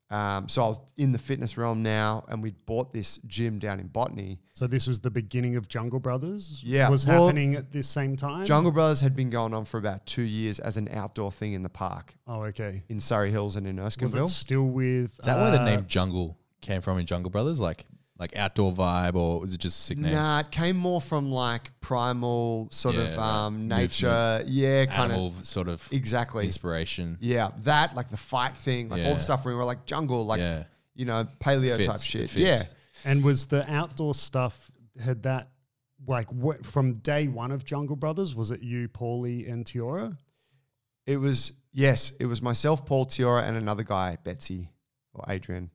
Um, 0.09 0.47
so 0.47 0.63
I 0.63 0.67
was 0.67 0.80
in 0.97 1.11
the 1.11 1.17
fitness 1.17 1.57
realm 1.57 1.82
now, 1.82 2.24
and 2.28 2.43
we 2.43 2.51
bought 2.51 2.93
this 2.93 3.17
gym 3.26 3.57
down 3.57 3.80
in 3.80 3.88
Botany. 3.88 4.38
so 4.51 4.67
this 4.67 4.86
was 4.86 4.99
the 4.99 5.09
beginning 5.09 5.55
of 5.55 5.67
Jungle 5.67 5.99
Brothers. 5.99 6.61
Yeah, 6.63 6.88
was 6.89 7.07
well, 7.07 7.26
happening 7.26 7.55
at 7.55 7.71
this 7.71 7.88
same 7.88 8.15
time. 8.15 8.45
Jungle 8.45 8.71
Brothers 8.71 9.01
had 9.01 9.15
been 9.15 9.32
going 9.32 9.55
on 9.55 9.65
for 9.65 9.80
about 9.80 10.05
two 10.05 10.21
years 10.21 10.59
as 10.59 10.78
an 10.78 10.88
outdoor 10.91 11.32
thing 11.32 11.53
in 11.53 11.63
the 11.63 11.69
park 11.69 12.13
Oh, 12.28 12.43
okay. 12.43 12.84
in 12.89 12.99
Surry 12.99 13.32
Hills 13.32 13.55
and 13.55 13.65
in 13.65 13.78
Was 13.82 13.95
Erskineville. 13.95 14.26
it 14.26 14.30
still 14.30 14.65
with? 14.67 15.17
Is 15.17 15.26
that 15.26 15.38
where 15.39 15.49
the 15.49 15.61
uh, 15.61 15.65
name 15.65 15.86
Jungle 15.88 16.38
came 16.61 16.82
from 16.82 16.99
in 16.99 17.07
Jungle 17.07 17.32
Brothers? 17.32 17.59
Like 17.59 17.88
like 18.20 18.36
outdoor 18.36 18.72
vibe, 18.74 19.16
or 19.16 19.39
was 19.39 19.53
it 19.53 19.59
just 19.59 19.80
a 19.80 19.82
sick 19.82 19.97
name? 19.97 20.11
Nah, 20.14 20.39
it 20.41 20.51
came 20.51 20.78
more 20.78 21.01
from 21.01 21.32
like 21.32 21.72
primal 21.82 22.68
sort 22.72 22.95
of 22.95 23.09
Yeah, 23.11 23.45
um, 23.45 23.53
movement, 23.68 23.82
nature. 23.82 24.43
Yeah, 24.47 24.86
kind 24.86 25.11
Animal 25.11 25.28
of 25.28 25.45
sort 25.47 25.68
of 25.68 25.88
exactly. 25.91 26.45
inspiration. 26.45 27.18
Yeah, 27.20 27.49
that 27.64 27.95
like 27.95 28.09
the 28.09 28.18
fight 28.18 28.55
thing, 28.55 28.89
like 28.89 29.01
all 29.01 29.07
Yeah. 29.07 29.14
the 29.16 29.20
stuff 29.20 29.45
where 29.45 29.53
we 29.53 29.57
were 29.57 29.66
like 29.66 29.86
jungle, 29.86 30.26
like 30.26 30.39
Yeah. 30.39 30.64
you 30.93 31.05
know 31.05 31.28
paleo 31.39 31.76
Fits, 31.78 31.88
type 31.88 31.95
it 31.97 32.01
shit. 32.03 32.30
fits. 32.30 32.36
Yeah, 32.36 32.61
And 33.03 33.24
was 33.24 33.47
the 33.47 33.70
outdoor 33.72 34.14
stuff 34.14 34.70
had 35.03 35.24
that 35.24 35.49
like 36.05 36.30
what 36.32 36.66
from 36.66 36.93
day 36.93 37.28
one 37.28 37.51
of 37.51 37.66
Jungle 37.66 37.95
Brothers? 37.95 38.36
Was 38.36 38.51
it 38.51 38.61
you, 38.61 38.89
Paulie, 38.89 39.51
and 39.51 39.66
Tiora? 39.66 40.18
it 41.07 41.18
was 41.18 41.51
yes, 41.72 42.11
it 42.20 42.28
was 42.28 42.41
myself, 42.41 42.86
Paul 42.86 43.07
Tiora, 43.07 43.43
and 43.47 43.57
another 43.57 43.84
guy, 43.84 44.18
Betsy 44.24 44.70
or 45.14 45.26
Adrian. 45.28 45.72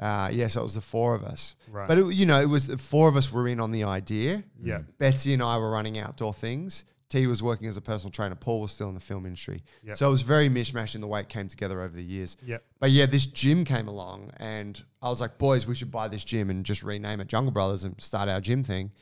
Uh, 0.00 0.30
yes, 0.32 0.56
it 0.56 0.62
was 0.62 0.74
the 0.74 0.80
four 0.80 1.14
of 1.14 1.22
us. 1.22 1.54
Right. 1.70 1.86
But 1.86 1.98
it, 1.98 2.14
you 2.14 2.24
know, 2.24 2.40
it 2.40 2.48
was 2.48 2.68
the 2.68 2.78
four 2.78 3.08
of 3.08 3.16
us 3.16 3.30
were 3.30 3.46
in 3.46 3.60
on 3.60 3.70
the 3.70 3.84
idea. 3.84 4.44
Yeah. 4.60 4.80
Betsy 4.98 5.34
and 5.34 5.42
I 5.42 5.58
were 5.58 5.70
running 5.70 5.98
outdoor 5.98 6.32
things. 6.32 6.84
T 7.10 7.26
was 7.26 7.42
working 7.42 7.66
as 7.68 7.76
a 7.76 7.80
personal 7.82 8.10
trainer. 8.10 8.36
Paul 8.36 8.60
was 8.62 8.72
still 8.72 8.88
in 8.88 8.94
the 8.94 9.00
film 9.00 9.26
industry. 9.26 9.62
Yep. 9.82 9.96
So 9.96 10.08
it 10.08 10.10
was 10.10 10.22
very 10.22 10.48
mishmash 10.48 10.94
in 10.94 11.00
the 11.00 11.08
way 11.08 11.20
it 11.20 11.28
came 11.28 11.48
together 11.48 11.82
over 11.82 11.94
the 11.94 12.04
years. 12.04 12.36
Yep. 12.46 12.64
But 12.78 12.92
yeah, 12.92 13.06
this 13.06 13.26
gym 13.26 13.64
came 13.64 13.88
along, 13.88 14.30
and 14.36 14.82
I 15.02 15.08
was 15.10 15.20
like, 15.20 15.36
boys, 15.36 15.66
we 15.66 15.74
should 15.74 15.90
buy 15.90 16.08
this 16.08 16.24
gym 16.24 16.48
and 16.50 16.64
just 16.64 16.82
rename 16.82 17.20
it 17.20 17.26
Jungle 17.26 17.50
Brothers 17.50 17.84
and 17.84 18.00
start 18.00 18.28
our 18.28 18.40
gym 18.40 18.62
thing. 18.62 18.92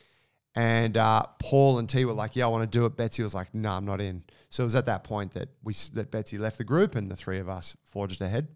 And 0.56 0.96
uh, 0.96 1.22
Paul 1.38 1.78
and 1.78 1.88
T 1.88 2.06
were 2.06 2.14
like, 2.14 2.34
yeah, 2.34 2.46
I 2.46 2.48
want 2.48 2.70
to 2.70 2.78
do 2.78 2.86
it. 2.86 2.96
Betsy 2.96 3.22
was 3.22 3.34
like, 3.34 3.54
no, 3.54 3.70
I'm 3.70 3.84
not 3.84 4.00
in. 4.00 4.24
So 4.48 4.62
it 4.62 4.64
was 4.64 4.74
at 4.74 4.86
that 4.86 5.04
point 5.04 5.34
that 5.34 5.50
we 5.62 5.74
that 5.92 6.10
Betsy 6.10 6.38
left 6.38 6.56
the 6.58 6.64
group, 6.64 6.94
and 6.96 7.10
the 7.10 7.16
three 7.16 7.38
of 7.38 7.48
us 7.48 7.76
forged 7.84 8.22
ahead. 8.22 8.48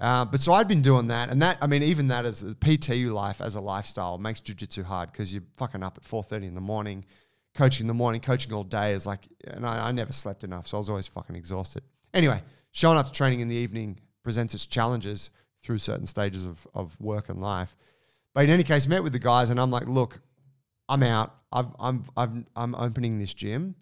Uh, 0.00 0.24
but 0.24 0.40
so 0.40 0.54
I'd 0.54 0.66
been 0.66 0.80
doing 0.80 1.08
that, 1.08 1.28
and 1.28 1.42
that 1.42 1.58
I 1.60 1.66
mean, 1.66 1.82
even 1.82 2.08
that 2.08 2.24
as 2.24 2.42
a 2.42 2.54
PT 2.54 3.10
life 3.10 3.40
as 3.42 3.54
a 3.54 3.60
lifestyle 3.60 4.16
makes 4.16 4.40
jujitsu 4.40 4.82
hard 4.82 5.12
because 5.12 5.32
you're 5.32 5.42
fucking 5.58 5.82
up 5.82 5.98
at 5.98 6.04
four 6.04 6.22
thirty 6.22 6.46
in 6.46 6.54
the 6.54 6.60
morning, 6.60 7.04
coaching 7.54 7.84
in 7.84 7.88
the 7.88 7.94
morning, 7.94 8.22
coaching 8.22 8.52
all 8.52 8.64
day 8.64 8.92
is 8.92 9.04
like, 9.04 9.28
and 9.46 9.66
I, 9.66 9.88
I 9.88 9.92
never 9.92 10.12
slept 10.12 10.42
enough, 10.42 10.66
so 10.66 10.78
I 10.78 10.80
was 10.80 10.88
always 10.88 11.06
fucking 11.06 11.36
exhausted. 11.36 11.82
Anyway, 12.14 12.42
showing 12.72 12.96
up 12.96 13.06
to 13.06 13.12
training 13.12 13.40
in 13.40 13.48
the 13.48 13.54
evening 13.54 14.00
presents 14.22 14.54
its 14.54 14.64
challenges 14.64 15.28
through 15.62 15.78
certain 15.78 16.06
stages 16.06 16.46
of 16.46 16.66
of 16.74 16.98
work 16.98 17.28
and 17.28 17.40
life. 17.40 17.76
But 18.32 18.44
in 18.44 18.50
any 18.50 18.62
case, 18.62 18.86
met 18.86 19.02
with 19.02 19.12
the 19.12 19.18
guys, 19.18 19.50
and 19.50 19.60
I'm 19.60 19.70
like, 19.70 19.86
look, 19.86 20.20
I'm 20.88 21.02
out. 21.02 21.34
I've, 21.52 21.66
I'm 21.78 22.04
I'm 22.16 22.46
I'm 22.56 22.74
opening 22.74 23.18
this 23.18 23.34
gym. 23.34 23.74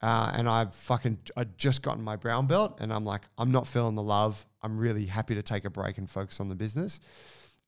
Uh, 0.00 0.32
and 0.34 0.48
I've 0.48 0.74
fucking 0.74 1.18
I 1.36 1.44
just 1.56 1.82
gotten 1.82 2.02
my 2.02 2.16
brown 2.16 2.46
belt, 2.46 2.78
and 2.80 2.92
I'm 2.92 3.04
like, 3.04 3.22
I'm 3.36 3.50
not 3.50 3.66
feeling 3.66 3.96
the 3.96 4.02
love. 4.02 4.46
I'm 4.62 4.78
really 4.78 5.06
happy 5.06 5.34
to 5.34 5.42
take 5.42 5.64
a 5.64 5.70
break 5.70 5.98
and 5.98 6.08
focus 6.08 6.40
on 6.40 6.48
the 6.48 6.54
business. 6.54 7.00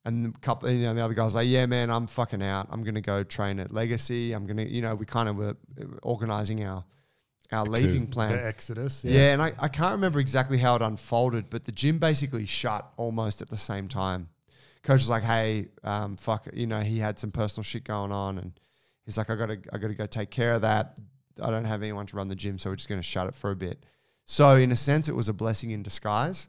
And 0.04 0.24
the 0.24 0.38
couple, 0.38 0.70
you 0.70 0.84
know, 0.84 0.94
the 0.94 1.04
other 1.04 1.14
guys 1.14 1.34
like, 1.34 1.48
yeah, 1.48 1.66
man, 1.66 1.90
I'm 1.90 2.06
fucking 2.06 2.42
out. 2.42 2.68
I'm 2.70 2.84
gonna 2.84 3.00
go 3.00 3.24
train 3.24 3.58
at 3.58 3.72
Legacy. 3.72 4.32
I'm 4.32 4.46
gonna, 4.46 4.62
you 4.62 4.80
know, 4.80 4.94
we 4.94 5.06
kind 5.06 5.28
of 5.28 5.36
were 5.36 5.56
organizing 6.02 6.64
our 6.64 6.84
our 7.52 7.64
leaving 7.64 8.06
plan. 8.06 8.32
The 8.32 8.46
Exodus. 8.46 9.04
Yeah, 9.04 9.32
and 9.32 9.42
I, 9.42 9.52
I 9.58 9.66
can't 9.68 9.92
remember 9.92 10.20
exactly 10.20 10.58
how 10.58 10.76
it 10.76 10.82
unfolded, 10.82 11.50
but 11.50 11.64
the 11.64 11.72
gym 11.72 11.98
basically 11.98 12.46
shut 12.46 12.88
almost 12.96 13.42
at 13.42 13.50
the 13.50 13.56
same 13.56 13.88
time. 13.88 14.28
Coach 14.84 15.00
was 15.00 15.10
like, 15.10 15.24
"Hey, 15.24 15.66
um, 15.82 16.16
fuck, 16.16 16.46
you 16.54 16.66
know, 16.66 16.80
he 16.80 16.98
had 16.98 17.18
some 17.18 17.32
personal 17.32 17.64
shit 17.64 17.84
going 17.84 18.12
on, 18.12 18.38
and 18.38 18.52
he's 19.04 19.18
like, 19.18 19.28
I 19.28 19.34
gotta, 19.34 19.58
I 19.72 19.78
gotta 19.78 19.94
go 19.94 20.06
take 20.06 20.30
care 20.30 20.52
of 20.52 20.62
that. 20.62 20.98
I 21.42 21.50
don't 21.50 21.64
have 21.64 21.82
anyone 21.82 22.06
to 22.06 22.16
run 22.16 22.28
the 22.28 22.36
gym, 22.36 22.58
so 22.58 22.70
we're 22.70 22.76
just 22.76 22.88
gonna 22.88 23.02
shut 23.02 23.26
it 23.26 23.34
for 23.34 23.50
a 23.50 23.56
bit." 23.56 23.84
So 24.24 24.56
in 24.56 24.72
a 24.72 24.76
sense, 24.76 25.08
it 25.08 25.14
was 25.16 25.28
a 25.28 25.32
blessing 25.32 25.70
in 25.70 25.82
disguise. 25.82 26.48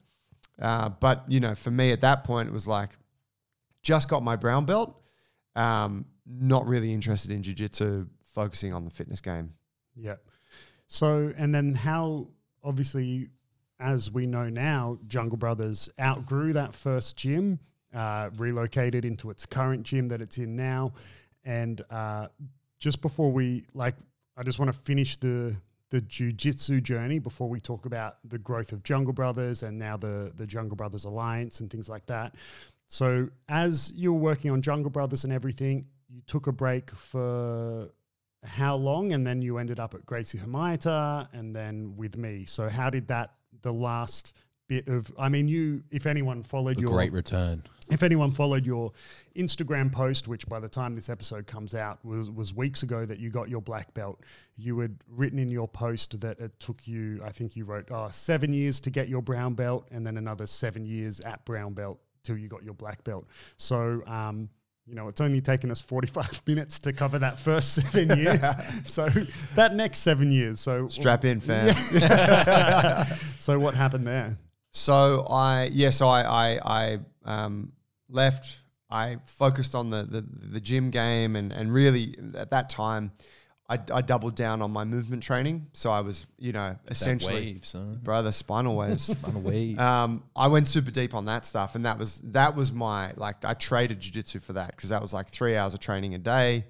Uh, 0.62 0.90
but 0.90 1.24
you 1.28 1.40
know, 1.40 1.56
for 1.56 1.72
me 1.72 1.92
at 1.92 2.02
that 2.02 2.24
point, 2.24 2.48
it 2.48 2.52
was 2.52 2.68
like, 2.68 2.92
just 3.82 4.10
got 4.10 4.24
my 4.24 4.36
brown 4.36 4.66
belt, 4.66 5.02
um, 5.56 6.06
not 6.26 6.68
really 6.68 6.94
interested 6.94 7.32
in 7.32 7.42
jujitsu, 7.42 8.08
focusing 8.34 8.74
on 8.74 8.86
the 8.86 8.92
fitness 8.92 9.22
game. 9.22 9.54
Yeah. 9.96 10.16
So, 10.88 11.34
and 11.38 11.54
then 11.56 11.74
how, 11.74 12.28
obviously, 12.64 13.30
as 13.80 14.12
we 14.12 14.28
know 14.28 14.50
now, 14.50 15.00
Jungle 15.08 15.38
Brothers 15.38 15.90
outgrew 16.00 16.54
that 16.54 16.76
first 16.76 17.18
gym, 17.18 17.60
uh, 17.94 18.30
relocated 18.38 19.04
into 19.06 19.30
its 19.32 19.46
current 19.46 19.84
gym 19.84 20.10
that 20.10 20.22
it's 20.22 20.38
in 20.38 20.56
now. 20.56 20.94
And 21.44 21.82
uh, 21.90 22.28
just 22.78 23.02
before 23.02 23.32
we, 23.32 23.66
like, 23.74 23.96
I 24.38 24.44
just 24.44 24.60
want 24.60 24.74
to 24.74 24.80
finish 24.80 25.18
the 25.18 25.56
the 25.90 26.02
jujitsu 26.02 26.82
journey 26.82 27.20
before 27.20 27.50
we 27.50 27.60
talk 27.60 27.86
about 27.86 28.16
the 28.24 28.38
growth 28.38 28.72
of 28.72 28.82
Jungle 28.82 29.14
Brothers 29.14 29.62
and 29.64 29.78
now 29.78 29.98
the 29.98 30.32
the 30.36 30.48
Jungle 30.48 30.76
Brothers 30.76 31.06
Alliance 31.06 31.60
and 31.60 31.70
things 31.70 31.90
like 31.90 32.06
that. 32.08 32.36
So 32.88 33.30
as 33.48 33.94
you 33.96 34.14
were 34.14 34.20
working 34.20 34.52
on 34.52 34.62
Jungle 34.62 34.90
Brothers 34.90 35.24
and 35.24 35.32
everything, 35.32 35.86
you 36.10 36.22
took 36.28 36.48
a 36.48 36.52
break 36.52 36.92
for 36.92 37.90
how 38.44 38.76
long, 38.76 39.14
and 39.14 39.26
then 39.26 39.42
you 39.42 39.58
ended 39.58 39.80
up 39.80 39.94
at 39.94 40.06
Gracie 40.06 40.38
Humaita 40.40 41.28
and 41.34 41.56
then 41.56 41.96
with 41.96 42.18
me. 42.18 42.46
So 42.46 42.70
how 42.70 42.90
did 42.90 43.08
that 43.08 43.32
the 43.62 43.72
last 43.72 44.34
bit 44.68 44.88
of 44.88 45.12
I 45.20 45.30
mean 45.30 45.48
you 45.48 45.84
if 45.92 46.06
anyone 46.06 46.44
followed 46.44 46.78
A 46.78 46.82
your 46.82 46.92
great 46.92 47.12
return. 47.12 47.64
If 47.92 48.04
anyone 48.04 48.32
followed 48.32 48.66
your 48.66 48.92
Instagram 49.36 49.92
post, 49.92 50.28
which 50.28 50.48
by 50.48 50.60
the 50.60 50.70
time 50.70 50.96
this 50.96 51.10
episode 51.10 51.46
comes 51.46 51.76
out 51.76 52.04
was, 52.06 52.32
was 52.32 52.54
weeks 52.54 52.84
ago 52.84 53.06
that 53.06 53.20
you 53.20 53.30
got 53.30 53.50
your 53.50 53.62
black 53.62 53.94
belt, 53.94 54.22
you 54.56 54.80
had 54.80 54.98
written 55.10 55.38
in 55.38 55.50
your 55.50 55.68
post 55.68 56.20
that 56.22 56.40
it 56.40 56.58
took 56.60 56.88
you, 56.88 57.22
I 57.24 57.32
think 57.32 57.56
you 57.56 57.66
wrote, 57.66 57.90
oh, 57.92 58.08
seven 58.12 58.54
years 58.54 58.80
to 58.82 58.90
get 58.90 59.10
your 59.10 59.22
brown 59.22 59.54
belt 59.54 59.88
and 59.92 60.08
then 60.08 60.18
another 60.18 60.48
seven 60.48 60.86
years 60.86 61.20
at 61.22 61.44
brown 61.44 61.74
belt 61.74 62.00
till 62.24 62.38
you 62.38 62.48
got 62.48 62.64
your 62.64 62.74
black 62.74 63.04
belt. 63.04 63.28
So, 63.58 64.02
um, 64.08 64.50
you 64.88 64.96
know, 64.96 65.08
it's 65.08 65.22
only 65.22 65.42
taken 65.42 65.70
us 65.70 65.82
45 65.82 66.42
minutes 66.48 66.80
to 66.80 66.94
cover 66.94 67.20
that 67.20 67.40
first 67.40 67.74
seven 67.74 68.18
years. 68.18 68.44
so 68.86 69.10
that 69.56 69.76
next 69.76 70.00
seven 70.00 70.32
years. 70.32 70.60
So 70.60 70.88
Strap 70.88 71.26
in, 71.26 71.40
fam. 71.40 71.74
so 73.40 73.60
what 73.60 73.76
happened 73.76 74.08
there? 74.08 74.38
So 74.72 75.26
I 75.30 75.66
yeah, 75.66 75.90
so 75.90 76.08
I 76.08 76.22
I, 76.22 76.60
I 76.64 77.00
um, 77.26 77.74
left. 78.12 78.60
I 78.90 79.18
focused 79.26 79.74
on 79.74 79.90
the, 79.90 80.04
the 80.04 80.22
the 80.22 80.60
gym 80.60 80.90
game 80.90 81.36
and 81.36 81.52
and 81.52 81.74
really 81.74 82.16
at 82.36 82.52
that 82.52 82.70
time, 82.70 83.12
I, 83.72 83.80
I 83.90 84.02
doubled 84.02 84.36
down 84.36 84.62
on 84.62 84.72
my 84.72 84.84
movement 84.84 85.24
training. 85.24 85.68
So 85.72 85.92
I 85.92 86.02
was 86.02 86.26
you 86.38 86.52
know 86.52 86.76
essentially 86.90 87.34
wave, 87.34 87.66
son. 87.66 88.00
brother 88.04 88.34
spinal 88.34 88.76
waves. 88.76 89.16
Run 89.24 89.38
away. 89.38 89.76
um, 89.78 90.24
I 90.36 90.48
went 90.48 90.68
super 90.68 90.92
deep 90.92 91.14
on 91.14 91.26
that 91.26 91.46
stuff, 91.46 91.76
and 91.76 91.86
that 91.86 91.98
was 91.98 92.22
that 92.26 92.54
was 92.54 92.74
my 92.74 93.14
like 93.14 93.46
I 93.46 93.54
traded 93.54 94.02
jiu-jitsu 94.02 94.42
for 94.42 94.54
that 94.54 94.76
because 94.76 94.90
that 94.90 95.02
was 95.02 95.14
like 95.14 95.30
three 95.30 95.56
hours 95.56 95.74
of 95.74 95.80
training 95.80 96.16
a 96.16 96.18
day. 96.18 96.66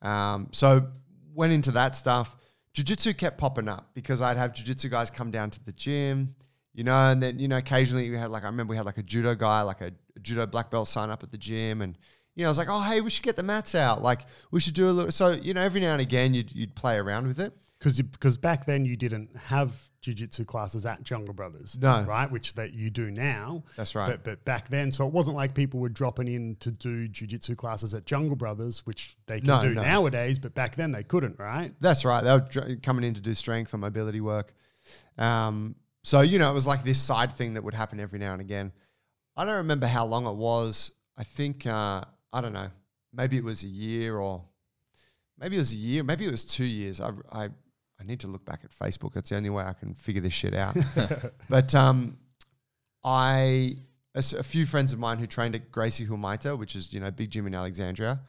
Um, 0.00 0.48
so 0.52 0.88
went 1.34 1.52
into 1.52 1.72
that 1.72 1.94
stuff. 1.94 2.34
Jiu-jitsu 2.72 3.12
kept 3.14 3.36
popping 3.36 3.68
up 3.68 3.90
because 3.92 4.22
I'd 4.22 4.38
have 4.38 4.54
jiu-jitsu 4.54 4.88
guys 4.88 5.10
come 5.10 5.30
down 5.30 5.50
to 5.50 5.64
the 5.66 5.72
gym, 5.72 6.34
you 6.72 6.84
know, 6.84 7.10
and 7.10 7.22
then 7.22 7.38
you 7.38 7.48
know 7.48 7.58
occasionally 7.58 8.08
we 8.08 8.16
had 8.16 8.30
like 8.30 8.44
I 8.44 8.46
remember 8.46 8.70
we 8.70 8.78
had 8.78 8.86
like 8.86 8.98
a 8.98 9.02
judo 9.02 9.34
guy, 9.34 9.60
like 9.60 9.82
a, 9.82 9.92
judo 10.22 10.46
black 10.46 10.70
belt 10.70 10.88
sign 10.88 11.10
up 11.10 11.22
at 11.22 11.30
the 11.32 11.38
gym, 11.38 11.82
and 11.82 11.96
you 12.34 12.42
know 12.44 12.48
I 12.48 12.50
was 12.50 12.58
like, 12.58 12.68
oh 12.70 12.80
hey, 12.82 13.00
we 13.00 13.10
should 13.10 13.24
get 13.24 13.36
the 13.36 13.42
mats 13.42 13.74
out, 13.74 14.02
like 14.02 14.20
we 14.50 14.60
should 14.60 14.74
do 14.74 14.88
a 14.88 14.92
little. 14.92 15.12
So 15.12 15.30
you 15.32 15.54
know 15.54 15.62
every 15.62 15.80
now 15.80 15.92
and 15.92 16.00
again 16.00 16.34
you'd 16.34 16.52
you'd 16.52 16.74
play 16.74 16.96
around 16.96 17.26
with 17.26 17.40
it. 17.40 17.52
because 17.78 18.00
because 18.02 18.36
back 18.36 18.66
then 18.66 18.84
you 18.84 18.96
didn't 18.96 19.36
have 19.36 19.88
jiu-jitsu 20.02 20.46
classes 20.46 20.86
at 20.86 21.02
Jungle 21.02 21.34
Brothers, 21.34 21.76
No. 21.78 22.02
right? 22.08 22.30
Which 22.30 22.54
that 22.54 22.72
you 22.72 22.88
do 22.88 23.10
now. 23.10 23.64
That's 23.76 23.94
right. 23.94 24.08
But, 24.08 24.24
but 24.24 24.44
back 24.46 24.68
then, 24.70 24.90
so 24.92 25.06
it 25.06 25.12
wasn't 25.12 25.36
like 25.36 25.52
people 25.52 25.78
were 25.78 25.90
dropping 25.90 26.26
in 26.26 26.56
to 26.60 26.70
do 26.70 27.06
jiu-jitsu 27.06 27.54
classes 27.56 27.92
at 27.92 28.06
Jungle 28.06 28.34
Brothers, 28.34 28.86
which 28.86 29.18
they 29.26 29.40
can 29.40 29.48
No, 29.48 29.60
do 29.60 29.74
no. 29.74 29.82
nowadays. 29.82 30.38
But 30.38 30.54
back 30.54 30.74
then 30.76 30.90
they 30.90 31.02
couldn't, 31.02 31.38
right? 31.38 31.74
That's 31.80 32.06
right. 32.06 32.24
They 32.24 32.32
were 32.32 32.40
dr- 32.40 32.80
coming 32.82 33.04
in 33.04 33.12
to 33.12 33.20
do 33.20 33.34
strength 33.34 33.74
and 33.74 33.82
mobility 33.82 34.22
work. 34.22 34.54
Um, 35.18 35.74
so, 36.02 36.22
you 36.22 36.38
know, 36.38 36.50
it 36.50 36.54
was 36.54 36.66
like 36.66 36.82
this 36.82 36.98
side 36.98 37.32
thing 37.32 37.52
that 37.54 37.62
would 37.64 37.74
happen 37.74 38.00
every 38.00 38.18
now 38.18 38.32
and 38.32 38.40
again. 38.40 38.72
I 39.40 39.44
don't 39.46 39.54
remember 39.54 39.86
how 39.86 40.04
long 40.04 40.26
it 40.26 40.34
was. 40.34 40.92
I 41.16 41.24
think, 41.24 41.66
uh, 41.66 42.02
I 42.30 42.40
don't 42.42 42.52
know, 42.52 42.68
maybe 43.10 43.38
it 43.38 43.42
was 43.42 43.64
a 43.64 43.68
year 43.68 44.18
or 44.18 44.44
maybe 45.38 45.56
it 45.56 45.60
was 45.60 45.72
a 45.72 45.76
year, 45.76 46.04
maybe 46.04 46.26
it 46.26 46.30
was 46.30 46.44
two 46.44 46.66
years. 46.66 47.00
I, 47.00 47.10
I, 47.32 47.44
I 47.44 48.04
need 48.04 48.20
to 48.20 48.26
look 48.26 48.44
back 48.44 48.60
at 48.64 48.70
Facebook. 48.70 49.14
That's 49.14 49.30
the 49.30 49.36
only 49.36 49.48
way 49.48 49.64
I 49.64 49.72
can 49.72 49.94
figure 49.94 50.20
this 50.20 50.34
shit 50.34 50.52
out. 50.52 50.76
but 51.48 51.74
um, 51.74 52.18
I, 53.02 53.76
a, 54.14 54.22
a 54.36 54.42
few 54.42 54.66
friends 54.66 54.92
of 54.92 54.98
mine 54.98 55.16
who 55.16 55.26
trained 55.26 55.54
at 55.54 55.72
Gracie 55.72 56.04
Humaita, 56.04 56.58
which 56.58 56.76
is, 56.76 56.92
you 56.92 57.00
know, 57.00 57.10
big 57.10 57.30
gym 57.30 57.46
in 57.46 57.54
Alexandria, 57.54 58.20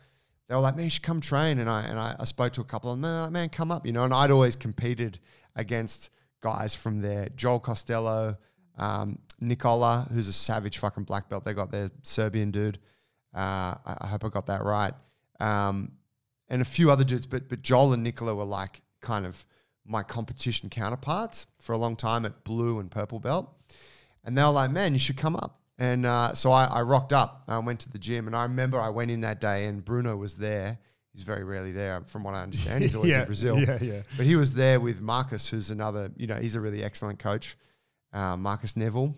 they 0.48 0.56
were 0.56 0.62
like, 0.62 0.78
man, 0.78 0.86
you 0.86 0.92
should 0.92 1.04
come 1.04 1.20
train. 1.20 1.60
And 1.60 1.70
I 1.70 1.82
and 1.82 2.00
I, 2.00 2.16
I 2.22 2.24
spoke 2.24 2.54
to 2.54 2.62
a 2.62 2.66
couple 2.66 2.90
of 2.90 2.96
them, 2.96 3.02
man, 3.02 3.24
like, 3.24 3.32
man, 3.34 3.50
come 3.50 3.70
up, 3.70 3.86
you 3.86 3.92
know. 3.92 4.06
And 4.06 4.14
I'd 4.14 4.32
always 4.32 4.56
competed 4.56 5.20
against 5.58 6.10
guys 6.40 6.74
from 6.74 7.02
there, 7.02 7.28
Joel 7.36 7.60
Costello, 7.60 8.38
um, 8.78 9.20
Nicola, 9.42 10.08
who's 10.14 10.28
a 10.28 10.34
savage 10.34 10.78
fucking 10.78 11.04
black 11.04 11.28
belt. 11.28 11.44
They 11.44 11.54
got 11.54 11.72
their 11.72 11.90
Serbian 12.04 12.52
dude. 12.52 12.78
Uh, 13.36 13.76
I, 13.86 13.98
I 14.02 14.08
hope 14.08 14.24
I 14.24 14.30
got 14.30 14.46
that 14.48 14.64
right. 14.64 14.94
Um, 15.40 15.94
and 16.48 16.62
a 16.62 16.66
few 16.66 16.92
other 16.92 17.04
dudes, 17.04 17.26
but 17.26 17.50
but 17.50 17.62
Joel 17.62 17.94
and 17.94 18.04
Nicola 18.04 18.36
were 18.36 18.46
like 18.46 18.82
kind 19.02 19.26
of 19.26 19.46
my 19.86 20.04
competition 20.04 20.70
counterparts 20.70 21.48
for 21.60 21.74
a 21.74 21.78
long 21.78 21.96
time 21.96 22.26
at 22.26 22.44
blue 22.44 22.80
and 22.80 22.92
purple 22.92 23.20
belt. 23.20 23.50
And 24.24 24.38
they 24.38 24.44
were 24.44 24.50
like, 24.50 24.70
man, 24.70 24.94
you 24.94 25.00
should 25.00 25.18
come 25.18 25.36
up. 25.36 25.60
And 25.80 26.06
uh, 26.06 26.34
so 26.36 26.52
I, 26.52 26.66
I 26.66 26.82
rocked 26.84 27.12
up. 27.12 27.44
I 27.48 27.58
went 27.58 27.80
to 27.82 27.90
the 27.90 27.98
gym, 27.98 28.28
and 28.28 28.36
I 28.36 28.44
remember 28.44 28.80
I 28.80 28.90
went 28.90 29.10
in 29.10 29.22
that 29.22 29.42
day, 29.42 29.66
and 29.66 29.84
Bruno 29.84 30.16
was 30.16 30.36
there. 30.36 30.78
He's 31.12 31.24
very 31.24 31.44
rarely 31.44 31.72
there, 31.72 32.02
from 32.06 32.24
what 32.24 32.36
I 32.36 32.44
understand. 32.44 32.84
He's 32.84 32.96
always 32.96 33.10
yeah, 33.12 33.22
in 33.22 33.26
Brazil. 33.26 33.60
Yeah, 33.60 33.80
yeah. 33.82 34.02
But 34.16 34.28
he 34.28 34.36
was 34.36 34.54
there 34.54 34.80
with 34.80 35.02
Marcus, 35.02 35.50
who's 35.50 35.72
another, 35.72 36.12
you 36.16 36.28
know, 36.28 36.36
he's 36.36 36.56
a 36.56 36.62
really 36.62 36.84
excellent 36.84 37.18
coach, 37.18 37.58
uh, 38.14 38.38
Marcus 38.38 38.78
Neville 38.78 39.16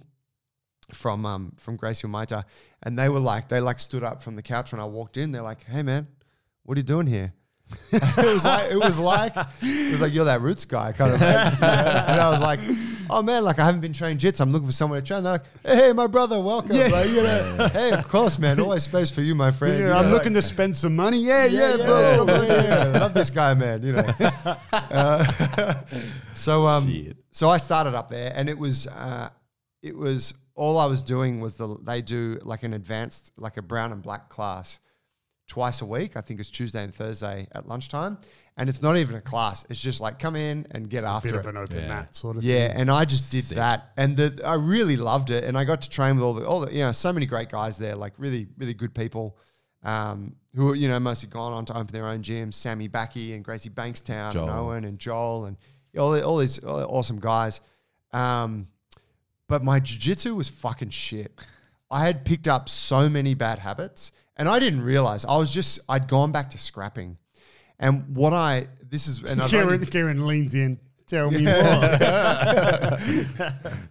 from 0.92 1.26
um, 1.26 1.54
from 1.58 1.76
Gracie 1.76 2.08
Humaita. 2.08 2.44
And 2.84 2.98
they 2.98 3.10
were 3.10 3.20
like, 3.20 3.50
they 3.50 3.60
like 3.60 3.80
stood 3.80 4.04
up 4.04 4.22
from 4.22 4.36
the 4.36 4.42
couch 4.42 4.72
when 4.72 4.82
I 4.82 4.86
walked 4.86 5.18
in. 5.18 5.32
They're 5.32 5.42
like, 5.42 5.64
hey 5.64 5.84
man, 5.84 6.08
what 6.64 6.78
are 6.78 6.80
you 6.80 6.86
doing 6.86 7.08
here? 7.08 7.34
it 7.92 8.34
was 8.34 8.46
like 8.46 8.72
it 8.72 8.78
was 8.78 9.00
like 9.00 9.34
it 9.62 9.92
was 9.92 10.02
like 10.02 10.14
you're 10.14 10.26
that 10.26 10.42
roots 10.42 10.66
guy 10.66 10.92
kind 10.92 11.14
of. 11.14 11.20
thing. 11.20 11.28
and 11.68 12.22
I 12.22 12.30
was 12.30 12.42
like, 12.42 12.60
oh 13.10 13.22
man, 13.22 13.44
like 13.44 13.60
I 13.60 13.66
haven't 13.66 13.82
been 13.82 13.94
trained 13.94 14.20
jits. 14.20 14.42
I'm 14.42 14.52
looking 14.52 14.68
for 14.68 14.74
someone 14.74 15.02
to 15.02 15.06
train. 15.08 15.24
They're 15.24 15.34
like, 15.34 15.46
hey, 15.66 15.94
my 15.94 16.08
brother, 16.08 16.40
welcome. 16.40 16.76
Yeah. 16.76 16.88
Like, 16.88 17.10
you 17.10 17.24
know, 17.24 17.68
hey, 17.72 17.92
of 17.92 18.08
course, 18.08 18.38
man, 18.38 18.60
always 18.60 18.84
space 18.84 19.10
for 19.10 19.22
you, 19.22 19.34
my 19.34 19.52
friend. 19.52 19.80
Yeah, 19.80 19.88
You 19.88 19.94
I'm 19.94 20.12
looking 20.12 20.34
to 20.34 20.42
spend 20.42 20.76
some 20.76 20.96
money. 20.96 21.20
Yeah, 21.20 21.46
yeah, 21.46 21.76
yeah, 21.76 21.86
bro. 21.86 22.26
bro. 22.26 22.42
Yeah, 22.44 22.64
yeah. 22.64 23.00
Love 23.00 23.14
this 23.14 23.30
guy, 23.30 23.54
man. 23.54 23.82
You 23.84 23.94
know. 23.94 24.04
Uh, 24.74 25.24
so 26.36 26.68
um, 26.68 26.92
Shit. 26.92 27.18
so 27.32 27.50
I 27.50 27.58
started 27.58 27.96
up 27.96 28.10
there, 28.10 28.32
and 28.36 28.48
it 28.48 28.58
was 28.58 28.86
uh, 28.88 29.30
it 29.82 29.98
was 29.98 30.34
all 30.56 30.78
I 30.78 30.86
was 30.86 31.02
doing 31.04 31.40
was 31.42 31.56
the 31.58 31.78
they 31.84 32.02
do 32.02 32.40
like 32.44 32.64
an 32.64 32.74
advanced 32.74 33.32
like 33.38 33.58
a 33.58 33.62
brown 33.62 33.92
and 33.92 34.02
black 34.02 34.30
class 34.30 34.80
twice 35.48 35.82
a 35.82 35.86
week. 35.86 36.16
I 36.16 36.22
think 36.22 36.40
it's 36.40 36.50
Tuesday 36.50 36.84
and 36.84 36.94
Thursday 36.94 37.48
at 37.52 37.68
lunchtime, 37.68 38.18
and 38.56 38.70
it's 38.70 38.82
not 38.82 38.96
even 38.98 39.16
a 39.16 39.22
class. 39.22 39.66
It's 39.70 39.82
just 39.82 40.00
like 40.00 40.20
come 40.20 40.36
in 40.36 40.66
and 40.72 40.90
get 40.90 41.02
Bit 41.02 41.08
after 41.08 41.40
of 41.40 41.46
it. 41.46 41.50
an 41.50 41.58
open 41.58 41.78
Yeah. 41.78 41.88
mat 41.88 42.16
sort 42.16 42.38
of 42.38 42.44
Yeah, 42.44 42.68
thing. 42.70 42.78
and 42.82 42.92
I 42.92 43.04
just 43.06 43.32
did 43.32 43.44
Sick. 43.44 43.58
that, 43.58 43.92
and 43.98 44.16
the, 44.16 44.42
I 44.46 44.54
really 44.56 44.96
loved 44.96 45.32
it, 45.32 45.44
and 45.44 45.58
I 45.58 45.64
got 45.64 45.82
to 45.82 45.90
train 45.90 46.16
with 46.16 46.24
all 46.24 46.34
the 46.34 46.46
all 46.48 46.60
the 46.62 46.72
you 46.74 46.80
know 46.86 46.92
so 46.92 47.12
many 47.12 47.26
great 47.26 47.50
guys 47.50 47.78
there, 47.78 47.96
like 47.96 48.14
really 48.18 48.48
really 48.58 48.74
good 48.74 48.94
people, 48.96 49.38
um, 49.84 50.36
who 50.56 50.70
are, 50.72 50.76
you 50.76 50.88
know 50.88 51.00
mostly 51.00 51.30
gone 51.30 51.52
on 51.52 51.66
to 51.66 51.74
open 51.74 51.88
their 51.88 52.08
own 52.08 52.22
gyms. 52.24 52.54
Sammy 52.54 52.88
Backy 52.88 53.34
and 53.34 53.44
Gracie 53.44 53.70
Bankstown 53.70 54.34
Joel. 54.34 54.44
and 54.50 54.52
Owen 54.60 54.84
and 54.86 54.98
Joel 55.00 55.46
and 55.46 55.58
all 55.98 56.12
the- 56.12 56.24
all 56.26 56.38
these 56.38 56.64
awesome 56.64 57.20
guys. 57.20 57.60
Um, 58.14 58.68
but 59.48 59.64
my 59.64 59.80
jiu-jitsu 59.80 60.36
was 60.36 60.50
fucking 60.50 60.90
shit. 60.90 61.44
I 61.92 62.06
had 62.06 62.26
picked 62.26 62.48
up 62.48 62.70
so 62.70 63.10
many 63.10 63.36
bad 63.36 63.60
habits, 63.60 64.12
and 64.36 64.50
I 64.50 64.60
didn't 64.60 64.82
realize 64.82 65.26
I 65.26 65.38
was 65.38 65.54
just 65.54 65.80
I'd 65.88 66.08
gone 66.08 66.32
back 66.32 66.50
to 66.52 66.58
scrapping, 66.58 67.18
and 67.80 68.16
what 68.16 68.34
I 68.34 68.68
this 68.90 69.08
is 69.08 69.20
Kieran, 69.48 69.86
Kieran 69.86 70.26
leans 70.28 70.56
in. 70.56 70.80
Tell 71.14 71.30
me 71.30 71.44
more. 71.44 71.54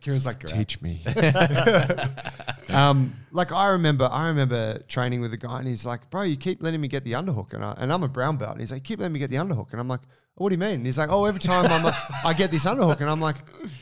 Kieran's 0.00 0.26
like, 0.26 0.44
teach 0.44 0.82
me. 0.82 1.04
um, 2.68 3.14
like 3.30 3.52
I 3.52 3.68
remember, 3.68 4.08
I 4.10 4.26
remember 4.26 4.80
training 4.88 5.20
with 5.20 5.32
a 5.32 5.36
guy, 5.36 5.60
and 5.60 5.68
he's 5.68 5.86
like, 5.86 6.10
"Bro, 6.10 6.22
you 6.22 6.36
keep 6.36 6.60
letting 6.62 6.80
me 6.80 6.88
get 6.88 7.04
the 7.04 7.12
underhook," 7.12 7.52
and, 7.54 7.64
I, 7.64 7.74
and 7.78 7.92
I'm 7.92 8.02
a 8.02 8.08
brown 8.08 8.38
belt, 8.38 8.52
and 8.52 8.60
he's 8.60 8.72
like, 8.72 8.82
"Keep 8.82 8.98
letting 8.98 9.12
me 9.12 9.20
get 9.20 9.30
the 9.30 9.36
underhook," 9.36 9.70
and 9.70 9.80
I'm 9.80 9.86
like, 9.86 10.00
"What 10.34 10.48
do 10.48 10.54
you 10.54 10.58
mean?" 10.58 10.74
And 10.76 10.86
he's 10.86 10.98
like, 10.98 11.10
"Oh, 11.12 11.24
every 11.26 11.40
time 11.40 11.66
I'm 11.70 11.84
like, 11.84 11.94
I 12.24 12.32
get 12.32 12.50
this 12.50 12.64
underhook," 12.64 13.00
and 13.00 13.08
I'm 13.08 13.20
like, 13.20 13.36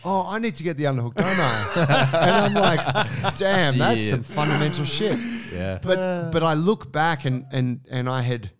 "Oh, 0.05 0.27
I 0.29 0.39
need 0.39 0.55
to 0.57 0.63
get 0.63 0.77
the 0.77 0.85
underhook, 0.85 1.15
don't 1.15 1.27
I?" 1.27 2.11
and 2.21 2.31
I'm 2.31 2.55
like, 2.55 3.39
"Damn, 3.39 3.79
that's 3.79 4.11
some 4.11 4.23
fundamental 4.23 4.85
shit." 4.85 5.19
Yeah. 5.55 5.79
But 5.83 6.31
but 6.31 6.43
I 6.43 6.53
look 6.55 6.93
back 6.93 7.25
and 7.25 7.47
and 7.53 7.81
and 7.91 8.07
I 8.07 8.21
had. 8.21 8.51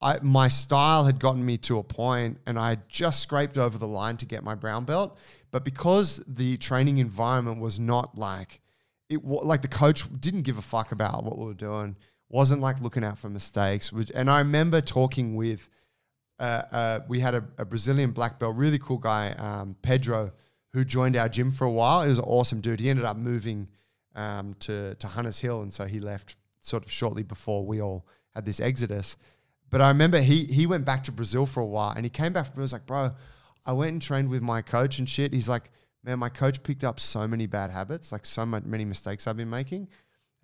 I, 0.00 0.18
my 0.22 0.48
style 0.48 1.04
had 1.04 1.18
gotten 1.18 1.44
me 1.44 1.58
to 1.58 1.78
a 1.78 1.82
point 1.82 2.38
and 2.46 2.58
I 2.58 2.70
had 2.70 2.88
just 2.88 3.20
scraped 3.20 3.58
over 3.58 3.78
the 3.78 3.88
line 3.88 4.16
to 4.18 4.26
get 4.26 4.44
my 4.44 4.54
brown 4.54 4.84
belt. 4.84 5.18
But 5.50 5.64
because 5.64 6.22
the 6.26 6.56
training 6.58 6.98
environment 6.98 7.60
was 7.60 7.80
not 7.80 8.16
like 8.16 8.60
it, 9.08 9.24
like 9.24 9.62
the 9.62 9.68
coach 9.68 10.04
didn't 10.20 10.42
give 10.42 10.58
a 10.58 10.62
fuck 10.62 10.92
about 10.92 11.24
what 11.24 11.38
we 11.38 11.46
were 11.46 11.54
doing, 11.54 11.96
wasn't 12.28 12.60
like 12.60 12.80
looking 12.80 13.02
out 13.02 13.18
for 13.18 13.28
mistakes. 13.28 13.90
And 14.14 14.30
I 14.30 14.38
remember 14.38 14.80
talking 14.80 15.34
with, 15.34 15.68
uh, 16.38 16.62
uh, 16.70 17.00
we 17.08 17.20
had 17.20 17.34
a, 17.34 17.44
a 17.56 17.64
Brazilian 17.64 18.12
black 18.12 18.38
belt, 18.38 18.54
really 18.54 18.78
cool 18.78 18.98
guy, 18.98 19.32
um, 19.32 19.74
Pedro, 19.82 20.32
who 20.72 20.84
joined 20.84 21.16
our 21.16 21.28
gym 21.28 21.50
for 21.50 21.64
a 21.64 21.70
while. 21.70 22.02
He 22.02 22.10
was 22.10 22.18
an 22.18 22.24
awesome 22.24 22.60
dude. 22.60 22.80
He 22.80 22.90
ended 22.90 23.06
up 23.06 23.16
moving 23.16 23.68
um, 24.14 24.54
to 24.60 24.94
to 24.96 25.06
Hunters 25.06 25.40
Hill, 25.40 25.62
and 25.62 25.72
so 25.72 25.86
he 25.86 26.00
left 26.00 26.36
sort 26.60 26.84
of 26.84 26.90
shortly 26.90 27.22
before 27.22 27.64
we 27.64 27.80
all 27.80 28.06
had 28.34 28.44
this 28.44 28.60
exodus. 28.60 29.16
But 29.70 29.80
I 29.82 29.88
remember 29.88 30.20
he 30.20 30.44
he 30.44 30.66
went 30.66 30.84
back 30.84 31.04
to 31.04 31.12
Brazil 31.12 31.44
for 31.46 31.60
a 31.60 31.66
while, 31.66 31.90
and 31.94 32.04
he 32.04 32.10
came 32.10 32.32
back 32.32 32.46
from. 32.46 32.54
He 32.56 32.62
was 32.62 32.72
like, 32.72 32.86
"Bro, 32.86 33.12
I 33.66 33.72
went 33.72 33.92
and 33.92 34.02
trained 34.02 34.28
with 34.30 34.42
my 34.42 34.62
coach 34.62 34.98
and 34.98 35.08
shit. 35.08 35.32
He's 35.34 35.48
like, 35.48 35.70
man, 36.04 36.18
my 36.18 36.28
coach 36.30 36.62
picked 36.62 36.84
up 36.84 36.98
so 37.00 37.28
many 37.28 37.46
bad 37.46 37.70
habits, 37.70 38.12
like 38.12 38.24
so 38.24 38.46
much, 38.46 38.64
many 38.64 38.84
mistakes 38.84 39.26
I've 39.26 39.36
been 39.36 39.50
making. 39.50 39.88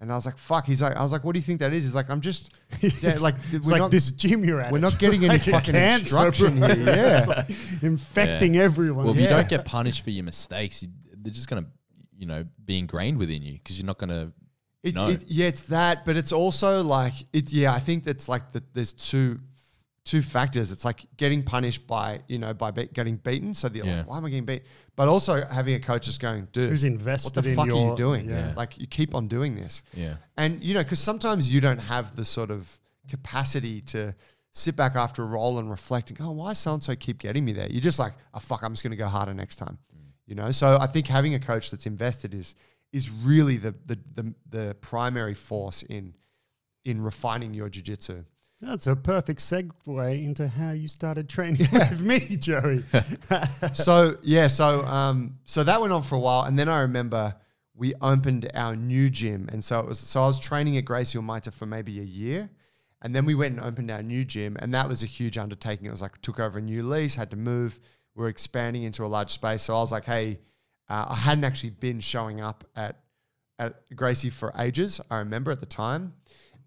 And 0.01 0.11
I 0.13 0.17
was 0.17 0.27
like, 0.27 0.37
fuck. 0.37 0.67
He's 0.67 0.83
like, 0.83 0.97
I 0.97 1.03
was 1.03 1.13
like, 1.13 1.23
what 1.25 1.33
do 1.35 1.39
you 1.39 1.45
think 1.45 1.61
that 1.61 1.73
is? 1.73 1.85
He's 1.85 1.95
like, 1.95 2.11
I'm 2.11 2.21
just 2.21 2.53
yeah, 2.81 3.17
like, 3.21 3.37
It's 3.53 3.65
we're 3.65 3.73
like 3.73 3.79
not, 3.79 3.91
this 3.93 4.11
gym 4.11 4.45
you're 4.45 4.61
at. 4.61 4.73
we're 4.73 4.81
not 4.81 4.99
getting 4.99 5.21
any 5.21 5.29
like 5.39 5.47
a 5.47 5.51
fucking 5.53 5.73
cancer, 5.73 6.05
instruction 6.05 6.59
bro. 6.59 6.69
here. 6.69 6.85
Yeah. 6.87 7.25
Like 7.27 7.51
infecting 7.83 8.57
everyone. 8.57 9.05
Well, 9.05 9.15
if 9.15 9.21
Yeah. 9.21 9.29
you 9.31 9.37
don't 9.37 9.49
get 9.49 9.65
punished 9.65 10.03
for 10.03 10.11
your 10.11 10.25
mistakes, 10.25 10.83
you, 10.83 10.89
they're 11.17 11.33
just 11.33 11.49
gonna, 11.49 11.67
you 12.19 12.27
know, 12.27 12.45
be 12.65 12.79
ingrained 12.79 13.19
within 13.19 13.43
you 13.43 13.55
because 13.55 13.79
you're 13.79 13.87
not 13.87 13.99
gonna. 13.99 14.33
It's, 14.85 14.97
No. 14.97 15.09
it, 15.09 15.25
yeah, 15.27 15.47
it's 15.47 15.63
that, 15.63 16.05
but 16.05 16.17
it's 16.17 16.31
also 16.33 16.83
like 16.83 17.15
it's 17.33 17.53
yeah. 17.53 17.73
I 17.73 17.81
think 17.81 18.05
that's 18.05 18.29
like 18.29 18.53
the, 18.53 18.63
there's 18.75 18.93
two 18.93 19.41
two 20.05 20.21
factors. 20.21 20.71
It's 20.71 20.85
like 20.85 21.07
getting 21.17 21.43
punished 21.43 21.87
by 21.87 22.21
you 22.29 22.39
know 22.39 22.53
by 22.53 22.71
be, 22.71 22.85
getting 22.93 23.17
beaten. 23.17 23.55
So 23.55 23.69
the 23.71 23.79
Yeah. 23.79 23.97
like, 23.99 24.09
why 24.11 24.19
am 24.19 24.25
I 24.27 24.29
getting 24.29 24.45
beat? 24.45 24.65
But 24.95 25.09
also 25.09 25.43
having 25.47 25.75
a 25.75 25.81
coach 25.81 26.05
just 26.05 26.21
going, 26.21 26.47
dude, 26.53 26.69
Who's 26.71 26.85
invested? 26.85 27.35
what 27.35 27.43
the 27.45 27.51
in 27.51 27.57
fuck 27.57 27.69
are 27.69 27.91
you 27.91 27.97
doing? 27.97 28.29
yeah. 28.29 28.53
Like 28.55 28.79
you 28.79 28.87
keep 28.87 29.15
on 29.15 29.27
doing 29.27 29.55
this, 29.57 29.83
Yeah. 29.95 30.17
and 30.37 30.63
you 30.63 30.75
know 30.75 30.83
because 30.83 30.99
sometimes 31.01 31.51
you 31.53 31.61
don't 31.63 31.81
have 31.83 32.15
the 32.15 32.25
sort 32.27 32.51
of 32.51 32.79
capacity 33.09 33.81
to 33.81 34.15
sit 34.53 34.77
back 34.77 34.95
after 34.97 35.23
a 35.23 35.27
roll 35.27 35.59
and 35.59 35.69
reflect 35.71 36.11
and 36.11 36.19
go, 36.19 36.27
oh, 36.27 36.31
why 36.33 36.53
so 36.53 36.75
and 36.75 36.83
so 36.83 36.95
keep 36.95 37.19
getting 37.19 37.45
me 37.45 37.53
there? 37.53 37.69
You're 37.71 37.81
just 37.81 37.99
like, 37.99 38.13
oh 38.35 38.39
fuck, 38.39 38.63
I'm 38.63 38.73
just 38.73 38.83
gonna 38.83 38.97
go 38.97 39.09
harder 39.09 39.33
next 39.35 39.57
time. 39.57 39.79
Mm. 39.97 40.01
You 40.27 40.35
know, 40.35 40.51
so 40.51 40.77
I 40.81 40.87
think 40.87 41.07
having 41.07 41.35
a 41.35 41.41
coach 41.41 41.71
that's 41.71 41.87
invested 41.87 42.35
is 42.35 42.55
is 42.95 43.11
really 43.11 43.57
the 43.57 43.75
the 43.87 43.99
the, 44.15 44.35
the 44.49 44.77
primary 44.81 45.35
force 45.35 45.83
in 45.83 46.15
in 46.85 47.03
refining 47.03 47.53
your 47.53 47.69
jiu-jitsu. 47.69 48.25
That's 48.61 48.87
a 48.87 48.95
perfect 48.95 49.41
segue 49.41 50.25
into 50.25 50.47
how 50.47 50.71
you 50.71 50.87
started 50.87 51.29
training 51.29 51.67
with 51.73 52.01
me, 52.01 52.21
Joey. 52.37 52.85
so 53.75 54.17
yeah, 54.23 54.47
so 54.47 54.83
um, 54.85 55.39
so 55.45 55.65
that 55.65 55.81
went 55.81 55.93
on 55.93 56.03
for 56.05 56.15
a 56.15 56.21
while, 56.21 56.45
and 56.45 56.59
then 56.59 56.69
I 56.69 56.81
remember 56.83 57.35
we 57.75 57.95
opened 58.01 58.49
our 58.55 58.77
new 58.77 59.11
gym, 59.11 59.49
and 59.53 59.63
so 59.63 59.81
it 59.81 59.87
was. 59.87 59.99
So 59.99 60.23
I 60.23 60.27
was 60.29 60.39
training 60.39 60.77
at 60.77 60.85
Gracie 60.85 61.19
Humaita 61.19 61.53
for 61.53 61.67
maybe 61.67 61.99
a 61.99 62.05
year, 62.05 62.49
and 63.03 63.15
then 63.15 63.25
we 63.25 63.35
went 63.35 63.59
and 63.59 63.67
opened 63.67 63.91
our 63.91 64.03
new 64.03 64.25
gym, 64.25 64.57
and 64.61 64.73
that 64.73 64.89
was 64.89 65.03
a 65.03 65.07
huge 65.07 65.37
undertaking. 65.37 65.87
It 65.87 65.91
was 65.91 66.01
like 66.01 66.23
took 66.23 66.39
over 66.39 66.59
a 66.59 66.63
new 66.63 66.87
lease, 66.89 67.17
had 67.17 67.31
to 67.33 67.37
move. 67.37 67.81
We 68.15 68.23
were 68.23 68.29
expanding 68.29 68.85
into 68.85 69.05
a 69.05 69.09
large 69.09 69.33
space, 69.33 69.63
so 69.63 69.75
I 69.75 69.81
was 69.81 69.91
like, 69.91 70.05
hey, 70.05 70.39
uh, 70.89 71.07
I 71.11 71.15
hadn't 71.15 71.45
actually 71.45 71.71
been 71.71 72.01
showing 72.01 72.41
up 72.41 72.65
at 72.77 73.01
at 73.59 73.83
Gracie 73.95 74.31
for 74.31 74.53
ages. 74.59 75.01
I 75.11 75.19
remember 75.19 75.51
at 75.53 75.61
the 75.61 75.67
time. 75.67 76.15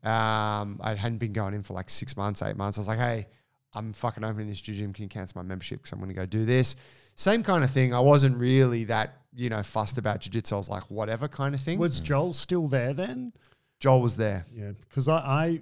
Um, 0.04 0.80
I 0.82 0.96
hadn't 0.96 1.18
been 1.18 1.34
going 1.34 1.54
in 1.54 1.64
for 1.64 1.74
like 1.74 1.90
six 1.90 2.16
months, 2.16 2.42
eight 2.42 2.56
months. 2.56 2.78
I 2.78 2.82
was 2.82 2.88
like, 2.88 3.00
hey, 3.00 3.28
I'm 3.74 3.92
fucking 3.94 4.24
opening 4.24 4.48
this 4.48 4.62
gym. 4.62 4.94
Can 4.94 5.04
you 5.04 5.10
cancel 5.10 5.42
my 5.42 5.48
membership? 5.48 5.80
Because 5.80 5.92
I'm 5.92 6.00
going 6.00 6.10
to 6.10 6.16
go 6.16 6.26
do 6.26 6.46
this. 6.46 6.76
Same 7.16 7.44
kind 7.44 7.64
of 7.64 7.72
thing. 7.72 7.94
I 7.94 8.00
wasn't 8.00 8.38
really 8.38 8.86
that, 8.86 9.18
you 9.34 9.50
know, 9.50 9.62
fussed 9.64 9.98
about 9.98 10.22
jiu-jitsu. 10.22 10.56
I 10.56 10.58
was 10.58 10.70
like, 10.70 10.84
whatever 10.84 11.28
kind 11.28 11.54
of 11.54 11.60
thing. 11.60 11.78
Was 11.78 12.00
Joel 12.00 12.32
still 12.32 12.68
there 12.68 12.94
then? 12.94 13.34
Joel 13.80 14.02
was 14.02 14.16
there. 14.16 14.46
Yeah, 14.54 14.72
because 14.80 15.08
I, 15.10 15.18
I, 15.18 15.62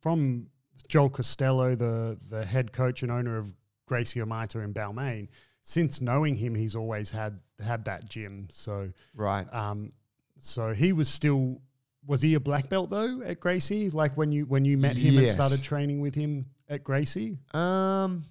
from 0.00 0.46
Joel 0.88 1.10
Costello, 1.10 1.74
the 1.74 2.18
the 2.28 2.44
head 2.44 2.72
coach 2.72 3.02
and 3.02 3.10
owner 3.10 3.38
of 3.38 3.52
Gracie 3.86 4.20
Humaita 4.20 4.62
in 4.62 4.72
Balmain, 4.72 5.28
since 5.66 6.00
knowing 6.00 6.36
him, 6.36 6.54
he's 6.54 6.76
always 6.76 7.10
had 7.10 7.40
had 7.58 7.86
that 7.86 8.08
gym. 8.08 8.46
So, 8.50 8.92
Right. 9.16 9.52
um, 9.52 9.92
so 10.38 10.72
he 10.72 10.92
was 10.92 11.08
still. 11.08 11.60
Was 12.06 12.20
he 12.20 12.34
a 12.34 12.40
black 12.40 12.68
belt 12.68 12.90
though 12.90 13.22
at 13.22 13.40
Gracie? 13.40 13.88
Like 13.88 14.14
when 14.16 14.30
you 14.30 14.44
when 14.44 14.64
you 14.66 14.76
met 14.76 14.94
him 14.96 15.16
and 15.18 15.28
started 15.30 15.62
training 15.62 16.00
with 16.02 16.14
him 16.14 16.44
at 16.68 16.84
Gracie, 16.84 17.38
Um, 17.54 18.24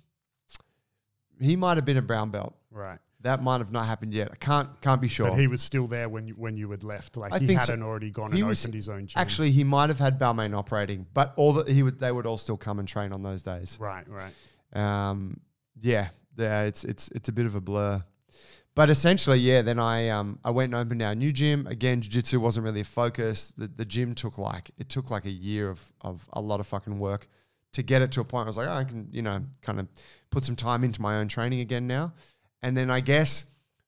he 1.39 1.55
might 1.55 1.77
have 1.77 1.86
been 1.86 1.97
a 1.97 2.01
brown 2.01 2.29
belt. 2.29 2.55
right? 2.71 2.99
That 3.21 3.41
might 3.41 3.59
have 3.59 3.71
not 3.71 3.86
happened 3.88 4.13
yet. 4.13 4.29
I 4.31 4.36
can't 4.36 4.69
can't 4.81 5.01
be 5.01 5.07
sure. 5.07 5.29
But 5.29 5.39
he 5.39 5.47
was 5.47 5.61
still 5.61 5.88
there 5.88 6.07
when 6.09 6.27
you 6.27 6.34
when 6.36 6.55
you 6.57 6.69
had 6.69 6.84
left. 6.84 7.15
Like 7.17 7.31
I 7.34 7.39
he 7.39 7.51
hadn't 7.53 7.81
already 7.81 8.11
gone 8.11 8.31
He 8.34 8.39
and 8.41 8.49
was- 8.49 8.63
opened 8.63 8.73
his 8.75 8.89
own 8.89 9.07
gym. 9.07 9.19
Actually, 9.19 9.49
he 9.51 9.63
might 9.63 9.89
have 9.89 9.97
had 9.99 10.19
Balmain 10.19 10.53
operating, 10.55 11.07
but 11.13 11.34
all 11.38 11.53
that 11.53 11.67
he 11.69 11.81
would 11.84 11.97
they 11.99 12.11
would 12.11 12.25
all 12.27 12.38
still 12.38 12.57
come 12.57 12.77
and 12.79 12.88
train 12.88 13.11
on 13.13 13.23
those 13.23 13.41
days. 13.41 13.77
right, 13.79 14.05
right. 14.09 14.34
Um, 14.73 15.39
yeah, 15.81 16.09
yeah, 16.38 16.63
it's 16.63 16.84
it's 16.84 17.09
it's 17.09 17.29
a 17.29 17.31
bit 17.31 17.45
of 17.45 17.55
a 17.55 17.61
blur. 17.61 18.03
But 18.75 18.89
essentially, 18.89 19.38
yeah. 19.38 19.61
Then 19.61 19.79
I 19.79 20.09
um 20.09 20.39
I 20.43 20.51
went 20.51 20.73
and 20.73 20.81
opened 20.81 21.01
our 21.01 21.15
new 21.15 21.31
gym 21.31 21.67
again. 21.67 22.01
Jiu 22.01 22.09
jitsu 22.09 22.39
wasn't 22.39 22.65
really 22.65 22.81
a 22.81 22.86
focus. 22.86 23.53
The 23.57 23.67
the 23.67 23.86
gym 23.86 24.15
took 24.15 24.38
like 24.38 24.71
it 24.77 24.89
took 24.89 25.11
like 25.11 25.25
a 25.25 25.31
year 25.31 25.69
of 25.69 25.93
of 26.01 26.27
a 26.34 26.41
lot 26.41 26.59
of 26.59 26.67
fucking 26.67 26.99
work 26.99 27.27
to 27.73 27.84
get 27.84 28.01
it 28.01 28.11
to 28.13 28.21
a 28.21 28.23
point. 28.23 28.45
Where 28.45 28.45
I 28.45 28.47
was 28.47 28.57
like, 28.57 28.67
oh, 28.67 28.73
I 28.73 28.84
can 28.84 29.07
you 29.11 29.21
know 29.21 29.43
kind 29.61 29.79
of 29.79 29.88
put 30.29 30.45
some 30.45 30.55
time 30.55 30.84
into 30.84 31.01
my 31.01 31.17
own 31.17 31.27
training 31.27 31.59
again 31.59 31.88
now. 31.88 32.13
And 32.61 32.75
then 32.75 32.89
I 32.89 32.99
guess 32.99 33.45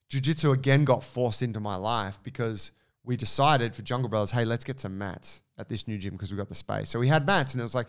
jiu 0.10 0.22
jitsu 0.22 0.52
again 0.52 0.86
got 0.86 1.04
forced 1.04 1.42
into 1.42 1.60
my 1.60 1.76
life 1.76 2.20
because 2.22 2.72
we 3.06 3.16
decided 3.16 3.76
for 3.76 3.84
Jungle 3.84 4.10
Brothers, 4.10 4.32
hey, 4.32 4.46
let's 4.46 4.64
get 4.64 4.80
some 4.80 4.98
mats 4.98 5.42
at 5.58 5.70
this 5.70 5.88
new 5.88 5.98
gym 5.98 6.14
because 6.14 6.32
we 6.32 6.38
got 6.38 6.50
the 6.50 6.56
space. 6.56 6.90
So 6.90 7.00
we 7.00 7.08
had 7.08 7.26
mats, 7.26 7.54
and 7.54 7.62
it 7.62 7.64
was 7.64 7.76
like, 7.76 7.88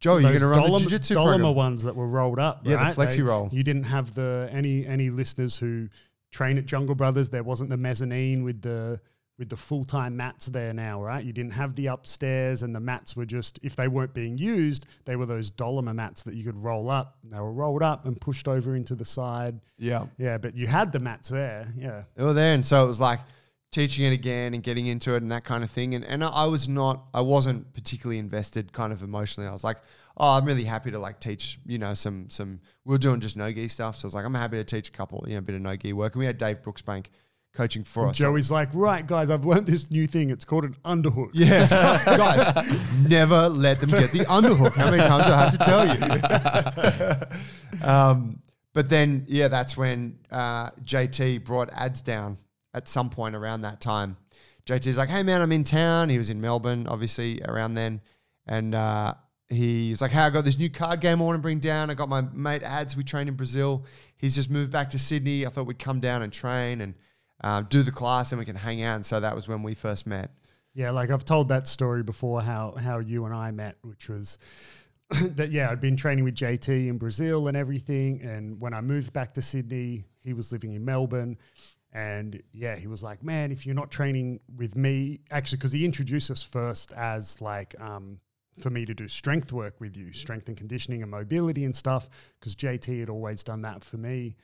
Joe, 0.00 0.18
you're 0.18 0.30
going 0.30 0.40
to 0.40 0.48
run 0.48 0.62
the 0.62 0.68
Dolom- 0.68 0.78
jiu 0.80 0.88
jitsu 0.90 1.14
Dollamur 1.14 1.24
program. 1.40 1.54
ones 1.54 1.82
that 1.84 1.96
were 1.96 2.06
rolled 2.08 2.38
up. 2.38 2.60
Yeah, 2.64 2.92
the 2.92 3.00
flexi 3.00 3.16
They- 3.16 3.22
roll. 3.22 3.48
You 3.52 3.62
didn't 3.64 3.84
have 3.84 4.14
the 4.14 4.48
any 4.52 4.86
any 4.86 5.10
listeners 5.10 5.58
who 5.58 5.88
train 6.30 6.58
at 6.58 6.66
Jungle 6.66 6.94
Brothers. 6.94 7.30
There 7.30 7.42
wasn't 7.42 7.70
the 7.70 7.76
mezzanine 7.76 8.44
with 8.44 8.62
the 8.62 9.00
with 9.38 9.48
the 9.50 9.56
full 9.56 9.84
time 9.84 10.16
mats 10.16 10.46
there 10.46 10.72
now, 10.72 11.00
right? 11.02 11.24
You 11.24 11.32
didn't 11.32 11.52
have 11.52 11.76
the 11.76 11.86
upstairs, 11.86 12.62
and 12.62 12.74
the 12.74 12.80
mats 12.80 13.14
were 13.16 13.24
just 13.24 13.58
if 13.62 13.76
they 13.76 13.86
weren't 13.88 14.12
being 14.14 14.36
used, 14.36 14.86
they 15.04 15.14
were 15.16 15.26
those 15.26 15.50
Dollamur 15.50 15.94
mats 15.94 16.22
that 16.24 16.34
you 16.34 16.42
could 16.44 16.56
roll 16.56 16.90
up. 16.90 17.18
They 17.24 17.38
were 17.38 17.52
rolled 17.52 17.82
up 17.82 18.04
and 18.04 18.20
pushed 18.20 18.48
over 18.48 18.74
into 18.76 18.94
the 18.96 19.04
side. 19.04 19.60
Yeah. 19.78 20.06
Yeah, 20.18 20.38
but 20.38 20.56
you 20.56 20.66
had 20.66 20.90
the 20.92 20.98
mats 20.98 21.28
there. 21.28 21.68
Yeah, 21.76 22.02
they 22.16 22.24
were 22.24 22.32
there, 22.32 22.52
and 22.54 22.66
so 22.66 22.84
it 22.84 22.88
was 22.88 23.00
like 23.00 23.20
teaching 23.70 24.06
it 24.06 24.12
again 24.12 24.54
and 24.54 24.62
getting 24.62 24.86
into 24.86 25.14
it 25.14 25.22
and 25.22 25.30
that 25.30 25.44
kind 25.44 25.62
of 25.62 25.70
thing. 25.70 25.94
And 25.94 26.04
and 26.04 26.24
I 26.24 26.46
was 26.46 26.68
not, 26.68 27.04
I 27.12 27.20
wasn't 27.20 27.74
particularly 27.74 28.18
invested, 28.18 28.72
kind 28.72 28.92
of 28.92 29.02
emotionally. 29.02 29.48
I 29.48 29.52
was 29.52 29.64
like, 29.64 29.78
oh, 30.16 30.36
I'm 30.36 30.44
really 30.44 30.64
happy 30.64 30.90
to 30.90 30.98
like 30.98 31.20
teach, 31.20 31.58
you 31.66 31.78
know, 31.78 31.94
some 31.94 32.30
some. 32.30 32.60
We 32.84 32.92
were 32.92 32.98
doing 32.98 33.20
just 33.20 33.36
no 33.36 33.52
gi 33.52 33.68
stuff, 33.68 33.94
so 33.96 34.06
I 34.06 34.08
was 34.08 34.14
like, 34.14 34.24
I'm 34.24 34.34
happy 34.34 34.56
to 34.56 34.64
teach 34.64 34.88
a 34.88 34.92
couple, 34.92 35.24
you 35.26 35.34
know, 35.34 35.38
a 35.38 35.42
bit 35.42 35.54
of 35.54 35.62
no 35.62 35.76
gi 35.76 35.92
work. 35.92 36.14
And 36.14 36.20
we 36.20 36.26
had 36.26 36.38
Dave 36.38 36.62
Brooksbank 36.62 37.06
coaching 37.54 37.84
for 37.84 38.02
And 38.02 38.10
us. 38.10 38.16
Joey's 38.16 38.50
like, 38.50 38.70
right, 38.72 39.06
guys, 39.06 39.30
I've 39.30 39.44
learned 39.44 39.66
this 39.66 39.90
new 39.90 40.06
thing. 40.06 40.30
It's 40.30 40.44
called 40.44 40.64
an 40.64 40.76
underhook. 40.84 41.30
Yeah, 41.32 41.66
guys, 42.04 43.08
never 43.08 43.48
let 43.48 43.80
them 43.80 43.90
get 43.90 44.12
the 44.12 44.20
underhook. 44.20 44.74
How 44.74 44.90
many 44.90 45.02
times 45.02 45.26
do 45.26 45.32
I 45.32 45.44
have 45.44 45.58
to 45.58 45.64
tell 45.64 45.86
you? 47.80 47.82
um, 47.88 48.40
but 48.74 48.88
then, 48.88 49.24
yeah, 49.28 49.48
that's 49.48 49.76
when 49.76 50.18
uh, 50.30 50.70
JT 50.84 51.44
brought 51.44 51.68
ads 51.72 52.00
down 52.00 52.38
at 52.78 52.88
some 52.88 53.10
point 53.10 53.36
around 53.36 53.62
that 53.62 53.80
time. 53.80 54.16
JT's 54.64 54.96
like, 54.96 55.10
hey, 55.10 55.22
man, 55.22 55.42
I'm 55.42 55.52
in 55.52 55.64
town. 55.64 56.08
He 56.08 56.18
was 56.18 56.30
in 56.30 56.40
Melbourne, 56.40 56.86
obviously, 56.86 57.42
around 57.42 57.74
then. 57.74 58.00
And 58.46 58.74
uh, 58.74 59.14
he's 59.48 60.00
like, 60.00 60.10
hey, 60.10 60.20
I 60.20 60.30
got 60.30 60.44
this 60.44 60.58
new 60.58 60.70
card 60.70 61.00
game 61.00 61.20
I 61.20 61.24
want 61.24 61.36
to 61.36 61.42
bring 61.42 61.58
down. 61.58 61.90
I 61.90 61.94
got 61.94 62.08
my 62.08 62.22
mate 62.32 62.62
ads. 62.62 62.96
We 62.96 63.04
trained 63.04 63.28
in 63.28 63.34
Brazil. 63.34 63.84
He's 64.16 64.34
just 64.34 64.50
moved 64.50 64.72
back 64.72 64.90
to 64.90 64.98
Sydney. 64.98 65.44
I 65.44 65.50
thought 65.50 65.66
we'd 65.66 65.78
come 65.78 66.00
down 66.00 66.22
and 66.22 66.32
train 66.32 66.80
and 66.80 66.94
um, 67.42 67.66
do 67.70 67.82
the 67.82 67.92
class 67.92 68.32
and 68.32 68.38
we 68.38 68.44
can 68.44 68.56
hang 68.56 68.82
out. 68.82 68.96
And 68.96 69.06
so 69.06 69.20
that 69.20 69.34
was 69.34 69.48
when 69.48 69.62
we 69.62 69.74
first 69.74 70.06
met. 70.06 70.30
Yeah, 70.74 70.90
like 70.90 71.10
I've 71.10 71.24
told 71.24 71.48
that 71.48 71.66
story 71.66 72.02
before 72.02 72.40
how 72.40 72.74
how 72.78 73.00
you 73.00 73.24
and 73.24 73.34
I 73.34 73.50
met, 73.50 73.78
which 73.82 74.08
was 74.08 74.38
that 75.22 75.50
yeah, 75.50 75.70
I'd 75.70 75.80
been 75.80 75.96
training 75.96 76.24
with 76.24 76.34
JT 76.34 76.88
in 76.88 76.98
Brazil 76.98 77.48
and 77.48 77.56
everything, 77.56 78.20
and 78.22 78.60
when 78.60 78.74
I 78.74 78.80
moved 78.80 79.12
back 79.12 79.34
to 79.34 79.42
Sydney, 79.42 80.04
he 80.22 80.34
was 80.34 80.52
living 80.52 80.74
in 80.74 80.84
Melbourne, 80.84 81.36
and 81.92 82.42
yeah, 82.52 82.76
he 82.76 82.86
was 82.86 83.02
like, 83.02 83.22
"Man, 83.22 83.50
if 83.50 83.64
you're 83.64 83.74
not 83.74 83.90
training 83.90 84.40
with 84.56 84.76
me, 84.76 85.20
actually, 85.30 85.58
because 85.58 85.72
he 85.72 85.84
introduced 85.84 86.30
us 86.30 86.42
first 86.42 86.92
as 86.92 87.40
like 87.40 87.74
um, 87.80 88.20
for 88.58 88.70
me 88.70 88.84
to 88.84 88.94
do 88.94 89.08
strength 89.08 89.52
work 89.52 89.80
with 89.80 89.96
you, 89.96 90.12
strength 90.12 90.48
and 90.48 90.56
conditioning 90.56 91.02
and 91.02 91.10
mobility 91.10 91.64
and 91.64 91.74
stuff, 91.74 92.08
because 92.38 92.54
JT 92.54 93.00
had 93.00 93.08
always 93.08 93.42
done 93.42 93.62
that 93.62 93.82
for 93.82 93.96
me. 93.96 94.36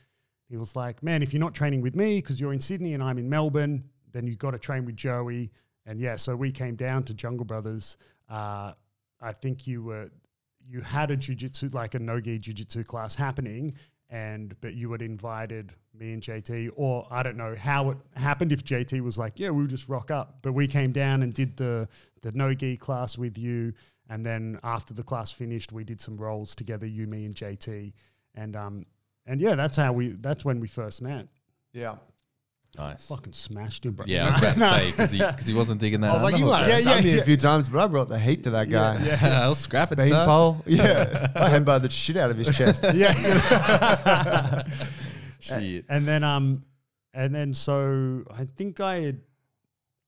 He 0.49 0.57
was 0.57 0.74
like, 0.74 1.03
"Man, 1.03 1.22
if 1.22 1.32
you're 1.32 1.40
not 1.40 1.55
training 1.55 1.82
with 1.82 1.97
me 1.97 2.18
because 2.18 2.40
you're 2.40 2.53
in 2.53 2.61
Sydney 2.61 2.95
and 2.95 3.03
I'm 3.03 3.18
in 3.18 3.28
Melbourne, 3.28 3.84
then 4.12 4.26
you've 4.26 4.38
got 4.38 4.53
to 4.53 4.59
train 4.59 4.84
with 4.84 4.97
Joey." 4.97 5.51
And 5.86 6.01
yeah, 6.01 6.16
so 6.16 6.34
we 6.34 6.51
came 6.51 6.76
down 6.76 7.03
to 7.05 7.14
Jungle 7.14 7.45
Brothers. 7.45 7.99
Uh, 8.28 8.72
I 9.20 9.32
think 9.32 9.66
you 9.66 9.82
were 9.82 10.11
you 10.66 10.80
had 10.80 11.11
a 11.11 11.16
jujitsu 11.16 11.74
like 11.74 11.95
a 11.95 11.99
no-gi 11.99 12.38
jujitsu 12.38 12.86
class 12.86 13.14
happening, 13.14 13.74
and 14.14 14.54
but 14.60 14.74
you 14.74 14.92
had 14.92 15.02
invited 15.02 15.72
me 15.92 16.12
and 16.12 16.22
JT, 16.22 16.70
or 16.76 17.04
I 17.10 17.24
don't 17.24 17.36
know 17.36 17.56
how 17.58 17.90
it 17.90 17.98
happened. 18.14 18.52
If 18.52 18.62
JT 18.62 19.00
was 19.00 19.18
like, 19.18 19.40
"Yeah, 19.40 19.50
we'll 19.50 19.66
just 19.66 19.88
rock 19.88 20.12
up," 20.12 20.38
but 20.40 20.52
we 20.52 20.68
came 20.68 20.92
down 20.92 21.24
and 21.24 21.34
did 21.34 21.56
the 21.56 21.88
the 22.22 22.30
no-gi 22.30 22.76
class 22.76 23.18
with 23.18 23.36
you, 23.36 23.72
and 24.08 24.24
then 24.24 24.60
after 24.62 24.94
the 24.94 25.02
class 25.02 25.32
finished, 25.32 25.72
we 25.72 25.82
did 25.82 26.00
some 26.00 26.16
rolls 26.16 26.54
together, 26.54 26.86
you, 26.86 27.08
me, 27.08 27.24
and 27.24 27.34
JT, 27.34 27.92
and 28.36 28.54
um 28.54 28.86
and 29.26 29.40
yeah, 29.40 29.56
that's 29.56 29.76
how 29.76 29.92
we 29.92 30.10
that's 30.20 30.44
when 30.44 30.60
we 30.60 30.68
first 30.68 31.02
met. 31.02 31.26
Yeah. 31.72 31.96
Nice. 32.76 33.06
Fucking 33.08 33.32
smashed 33.32 33.86
him, 33.86 33.92
bro. 33.92 34.04
Yeah, 34.08 34.24
I 34.26 34.28
was 34.30 34.38
about 34.38 34.54
to 34.54 34.78
say 34.78 34.90
because 34.90 35.10
he, 35.12 35.18
'cause 35.20 35.46
he 35.46 35.54
wasn't 35.54 35.80
digging 35.80 36.00
that. 36.00 36.10
I 36.10 36.14
was 36.14 36.22
like, 36.24 36.38
you 36.38 36.46
underhook, 36.46 36.50
might 36.50 36.62
have 36.62 36.70
right? 36.72 36.84
Yeah, 36.84 36.90
yeah, 36.90 36.96
yeah, 36.98 37.04
me 37.04 37.14
yeah. 37.14 37.20
a 37.20 37.24
few 37.24 37.36
times, 37.36 37.68
but 37.68 37.82
I 37.82 37.86
brought 37.86 38.08
the 38.08 38.18
heat 38.18 38.42
to 38.44 38.50
that 38.50 38.68
guy. 38.68 38.98
Yeah, 39.04 39.18
I'll 39.42 39.54
scrap 39.54 39.92
it, 39.92 39.98
Bean 39.98 40.08
son. 40.08 40.26
pole. 40.26 40.62
Yeah. 40.66 41.28
I 41.36 41.48
handbarred 41.50 41.82
the 41.82 41.90
shit 41.90 42.16
out 42.16 42.30
of 42.30 42.36
his 42.36 42.56
chest. 42.56 42.84
yeah. 42.94 43.12
Shit. 45.40 45.84
and 45.88 46.08
then 46.08 46.24
um, 46.24 46.64
and 47.12 47.34
then 47.34 47.52
so 47.52 48.24
I 48.30 48.44
think 48.44 48.80
I 48.80 49.00
had, 49.00 49.20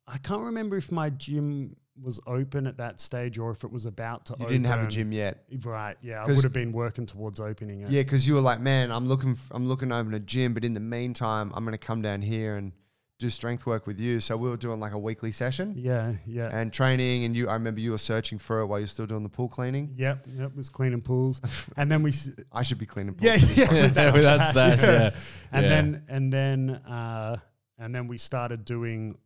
I 0.08 0.18
can't 0.18 0.42
remember 0.42 0.76
if 0.76 0.90
my 0.90 1.10
gym 1.10 1.76
was 2.02 2.20
open 2.26 2.66
at 2.66 2.76
that 2.76 3.00
stage 3.00 3.38
or 3.38 3.50
if 3.50 3.64
it 3.64 3.70
was 3.72 3.86
about 3.86 4.26
to. 4.26 4.32
Open, 4.34 4.44
you 4.44 4.48
didn't 4.52 4.66
have 4.66 4.82
a 4.86 4.88
gym 4.88 5.12
yet. 5.12 5.44
right? 5.64 5.96
Yeah, 6.02 6.22
i 6.22 6.26
would 6.26 6.42
have 6.42 6.52
been 6.52 6.72
working 6.72 7.06
towards 7.06 7.40
opening 7.40 7.82
it. 7.82 7.90
Yeah, 7.90 8.02
because 8.02 8.26
you 8.28 8.34
were 8.34 8.40
like, 8.40 8.60
man, 8.60 8.90
I'm 8.92 9.06
looking, 9.06 9.30
f- 9.32 9.50
I'm 9.52 9.66
looking 9.66 9.88
to 9.88 9.96
open 9.98 10.12
a 10.14 10.20
gym, 10.20 10.52
but 10.54 10.64
in 10.64 10.74
the 10.74 10.80
meantime, 10.80 11.52
I'm 11.54 11.64
gonna 11.64 11.78
come 11.78 12.02
down 12.02 12.22
here 12.22 12.56
and 12.56 12.72
do 13.18 13.30
strength 13.30 13.64
work 13.64 13.86
with 13.86 13.98
you. 13.98 14.20
So 14.20 14.36
we 14.36 14.50
were 14.50 14.58
doing 14.58 14.78
like 14.78 14.92
a 14.92 14.98
weekly 14.98 15.32
session 15.32 15.74
yeah, 15.78 16.12
yeah. 16.26 16.50
and 16.52 16.70
training, 16.70 17.24
and 17.24 17.34
you, 17.34 17.48
I 17.48 17.54
remember 17.54 17.80
you 17.80 17.92
were 17.92 17.96
searching 17.98 18.38
for 18.38 18.60
it 18.60 18.66
while 18.66 18.78
you're 18.78 18.88
still 18.88 19.06
doing 19.06 19.22
the 19.22 19.30
pool 19.30 19.48
cleaning. 19.48 19.94
Yep, 19.96 20.26
yep, 20.36 20.54
was 20.54 20.68
cleaning 20.68 21.00
pools, 21.00 21.40
and 21.78 21.90
then 21.90 22.02
we, 22.02 22.10
s- 22.10 22.28
I 22.52 22.62
should 22.62 22.78
be 22.78 22.84
cleaning 22.84 23.14
pools. 23.14 23.56
yeah, 23.56 23.64
yeah, 23.72 23.72
Yeah, 23.74 23.82
without 23.84 24.12
without 24.12 24.50
stash, 24.50 24.78
stash, 24.80 24.82
yeah. 24.82 25.10
and 25.50 25.62
Yeah. 25.64 25.68
then 25.70 26.02
and 26.08 26.30
then 26.32 26.70
uh, 26.70 27.38
and 27.78 27.94
then 27.94 28.06
we 28.06 28.18
started 28.18 28.66
doing 28.66 29.16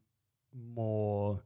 more 0.55 1.43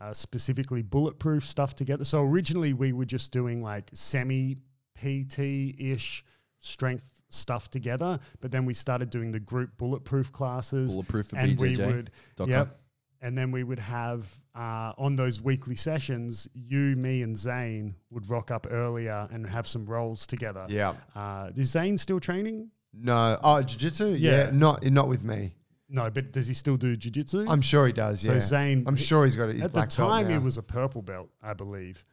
uh, 0.00 0.12
specifically 0.12 0.82
bulletproof 0.82 1.44
stuff 1.44 1.74
together. 1.74 2.04
So 2.04 2.22
originally 2.22 2.72
we 2.72 2.92
were 2.92 3.04
just 3.04 3.32
doing 3.32 3.62
like 3.62 3.90
semi 3.92 4.56
PT 4.96 5.38
ish 5.78 6.24
strength 6.58 7.20
stuff 7.28 7.70
together, 7.70 8.18
but 8.40 8.50
then 8.50 8.64
we 8.64 8.74
started 8.74 9.10
doing 9.10 9.30
the 9.30 9.40
group 9.40 9.76
bulletproof 9.78 10.32
classes, 10.32 10.92
Bulletproof 10.92 11.32
and 11.32 11.60
we 11.60 11.76
would 11.76 12.10
yep. 12.46 12.76
And 13.22 13.36
then 13.36 13.50
we 13.50 13.64
would 13.64 13.78
have 13.78 14.26
uh, 14.54 14.94
on 14.96 15.14
those 15.14 15.42
weekly 15.42 15.74
sessions, 15.74 16.48
you, 16.54 16.96
me, 16.96 17.20
and 17.20 17.36
Zane 17.36 17.94
would 18.08 18.30
rock 18.30 18.50
up 18.50 18.66
earlier 18.70 19.28
and 19.30 19.46
have 19.46 19.66
some 19.68 19.84
rolls 19.84 20.26
together. 20.26 20.64
Yeah. 20.70 20.94
Uh, 21.14 21.50
is 21.54 21.70
Zane 21.70 21.98
still 21.98 22.18
training? 22.18 22.70
No. 22.94 23.38
Oh, 23.42 23.60
jiu-jitsu? 23.60 24.16
Yeah. 24.16 24.30
Yeah. 24.30 24.50
Not, 24.54 24.82
not 24.84 25.08
with 25.08 25.22
me. 25.22 25.52
No, 25.90 26.08
but 26.10 26.32
does 26.32 26.46
he 26.46 26.54
still 26.54 26.76
do 26.76 26.96
jiu-jitsu? 26.96 27.46
I'm 27.48 27.60
sure 27.60 27.86
he 27.86 27.92
does. 27.92 28.24
Yeah. 28.24 28.28
So 28.28 28.32
Yeah. 28.34 28.38
Zane, 28.40 28.84
I'm 28.86 28.96
sure 28.96 29.24
he's 29.24 29.36
got 29.36 29.48
it. 29.48 29.60
At 29.60 29.72
the 29.72 29.86
time 29.86 30.28
he 30.30 30.38
was 30.38 30.56
a 30.58 30.62
purple 30.62 31.02
belt, 31.02 31.28
I 31.42 31.52
believe. 31.54 32.04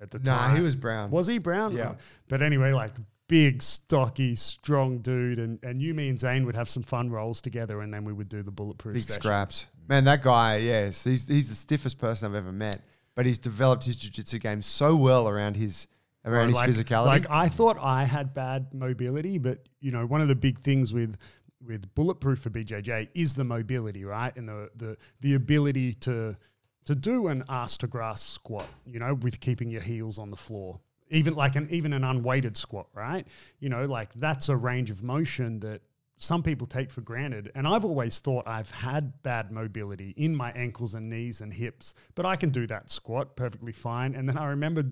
At 0.00 0.10
the 0.10 0.18
Nah, 0.20 0.38
time, 0.38 0.56
he 0.56 0.62
was 0.62 0.76
brown. 0.76 1.10
Was 1.10 1.26
he 1.26 1.38
brown? 1.38 1.76
Yeah. 1.76 1.96
But 2.28 2.40
anyway, 2.40 2.72
like 2.72 2.92
big, 3.26 3.62
stocky, 3.62 4.34
strong 4.36 4.98
dude, 4.98 5.38
and 5.38 5.58
and 5.62 5.82
you, 5.82 5.92
me, 5.92 6.08
and 6.08 6.18
Zane 6.18 6.46
would 6.46 6.54
have 6.56 6.68
some 6.68 6.82
fun 6.82 7.10
rolls 7.10 7.40
together, 7.42 7.80
and 7.82 7.92
then 7.92 8.04
we 8.04 8.12
would 8.12 8.28
do 8.28 8.42
the 8.42 8.50
bulletproof 8.52 8.94
Big 8.94 9.02
sessions. 9.02 9.24
scraps. 9.24 9.66
Man, 9.88 10.04
that 10.04 10.22
guy, 10.22 10.56
yes, 10.56 11.04
he's, 11.04 11.26
he's 11.26 11.48
the 11.48 11.54
stiffest 11.54 11.98
person 11.98 12.28
I've 12.30 12.34
ever 12.36 12.52
met. 12.52 12.82
But 13.14 13.26
he's 13.26 13.38
developed 13.38 13.82
his 13.84 13.96
jiu-jitsu 13.96 14.38
game 14.38 14.62
so 14.62 14.94
well 14.94 15.28
around 15.28 15.56
his 15.56 15.88
around 16.24 16.52
like, 16.52 16.68
his 16.68 16.80
physicality. 16.80 17.06
Like 17.06 17.28
I 17.28 17.48
thought 17.48 17.76
I 17.80 18.04
had 18.04 18.32
bad 18.32 18.72
mobility, 18.74 19.38
but 19.38 19.68
you 19.80 19.90
know, 19.90 20.06
one 20.06 20.20
of 20.20 20.28
the 20.28 20.36
big 20.36 20.60
things 20.60 20.94
with 20.94 21.16
with 21.64 21.92
bulletproof 21.94 22.40
for 22.40 22.50
BJJ 22.50 23.08
is 23.14 23.34
the 23.34 23.44
mobility, 23.44 24.04
right? 24.04 24.36
And 24.36 24.48
the 24.48 24.70
the 24.76 24.96
the 25.20 25.34
ability 25.34 25.94
to 25.94 26.36
to 26.84 26.94
do 26.94 27.28
an 27.28 27.44
ass 27.48 27.76
to 27.78 27.86
grass 27.86 28.22
squat, 28.22 28.66
you 28.86 28.98
know, 28.98 29.14
with 29.14 29.40
keeping 29.40 29.70
your 29.70 29.82
heels 29.82 30.18
on 30.18 30.30
the 30.30 30.36
floor. 30.36 30.80
Even 31.10 31.34
like 31.34 31.56
an 31.56 31.68
even 31.70 31.92
an 31.92 32.04
unweighted 32.04 32.56
squat, 32.56 32.86
right? 32.94 33.26
You 33.60 33.68
know, 33.68 33.86
like 33.86 34.12
that's 34.14 34.48
a 34.48 34.56
range 34.56 34.90
of 34.90 35.02
motion 35.02 35.60
that 35.60 35.82
some 36.18 36.42
people 36.42 36.66
take 36.66 36.90
for 36.90 37.00
granted. 37.00 37.50
And 37.54 37.66
I've 37.66 37.84
always 37.84 38.18
thought 38.18 38.46
I've 38.46 38.70
had 38.70 39.22
bad 39.22 39.50
mobility 39.50 40.14
in 40.16 40.34
my 40.34 40.50
ankles 40.52 40.94
and 40.94 41.06
knees 41.06 41.40
and 41.40 41.52
hips, 41.52 41.94
but 42.14 42.26
I 42.26 42.36
can 42.36 42.50
do 42.50 42.66
that 42.66 42.90
squat 42.90 43.36
perfectly 43.36 43.72
fine. 43.72 44.14
And 44.14 44.28
then 44.28 44.36
I 44.36 44.46
remember 44.46 44.84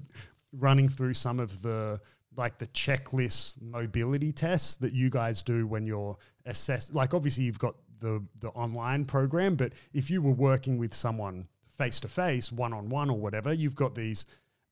running 0.52 0.88
through 0.88 1.14
some 1.14 1.40
of 1.40 1.62
the 1.62 2.00
like 2.36 2.58
the 2.58 2.66
checklist 2.68 3.60
mobility 3.62 4.30
tests 4.32 4.76
that 4.76 4.92
you 4.92 5.08
guys 5.10 5.42
do 5.42 5.66
when 5.66 5.86
you're 5.86 6.16
assessed. 6.47 6.94
Like 6.94 7.14
obviously 7.14 7.44
you've 7.44 7.59
got 7.59 7.76
the 8.01 8.22
the 8.40 8.49
online 8.51 9.05
program, 9.05 9.57
but 9.57 9.72
if 9.92 10.11
you 10.11 10.22
were 10.22 10.32
working 10.32 10.78
with 10.78 10.94
someone 10.94 11.49
face 11.76 12.01
to 12.01 12.09
face, 12.09 12.51
one 12.51 12.72
on 12.72 12.88
one 12.88 13.11
or 13.11 13.18
whatever, 13.18 13.53
you've 13.53 13.74
got 13.74 13.94
these 13.94 14.26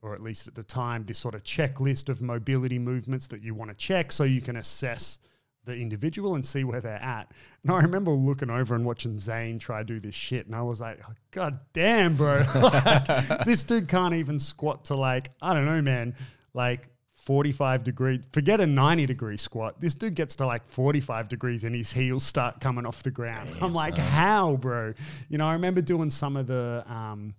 or 0.04 0.14
at 0.14 0.22
least 0.22 0.46
at 0.46 0.54
the 0.54 0.62
time, 0.62 1.04
this 1.06 1.18
sort 1.18 1.34
of 1.34 1.42
checklist 1.42 2.10
of 2.10 2.20
mobility 2.20 2.78
movements 2.78 3.26
that 3.28 3.42
you 3.42 3.54
want 3.54 3.70
to 3.70 3.76
check 3.76 4.12
so 4.12 4.24
you 4.24 4.42
can 4.42 4.56
assess 4.56 5.18
the 5.64 5.74
individual 5.74 6.34
and 6.34 6.44
see 6.44 6.62
where 6.62 6.82
they're 6.82 7.02
at. 7.02 7.32
And 7.62 7.72
I 7.72 7.80
remember 7.80 8.10
looking 8.10 8.50
over 8.50 8.74
and 8.74 8.84
watching 8.84 9.16
Zane 9.16 9.58
try 9.58 9.78
to 9.78 9.84
do 9.84 10.00
this 10.00 10.14
shit, 10.14 10.44
and 10.44 10.54
I 10.54 10.60
was 10.60 10.80
like, 10.80 11.00
oh, 11.08 11.14
God 11.30 11.58
damn, 11.72 12.14
bro. 12.16 12.42
Like, 12.54 13.44
this 13.46 13.64
dude 13.64 13.88
can't 13.88 14.14
even 14.14 14.38
squat 14.38 14.84
to 14.86 14.94
like, 14.94 15.30
I 15.40 15.54
don't 15.54 15.64
know, 15.64 15.80
man, 15.80 16.14
like 16.52 16.88
45 17.24 17.84
degree, 17.84 18.20
forget 18.32 18.60
a 18.60 18.66
90 18.66 19.06
degree 19.06 19.36
squat. 19.36 19.80
This 19.80 19.94
dude 19.94 20.14
gets 20.14 20.36
to 20.36 20.46
like 20.46 20.66
45 20.66 21.28
degrees 21.28 21.64
and 21.64 21.74
his 21.74 21.90
heels 21.92 22.22
start 22.22 22.60
coming 22.60 22.84
off 22.84 23.02
the 23.02 23.10
ground. 23.10 23.50
I'm 23.62 23.72
like, 23.72 23.96
how, 23.96 24.56
bro? 24.56 24.92
You 25.30 25.38
know, 25.38 25.46
I 25.46 25.54
remember 25.54 25.80
doing 25.80 26.10
some 26.10 26.36
of 26.36 26.46
the, 26.46 26.84
um, 26.86 27.34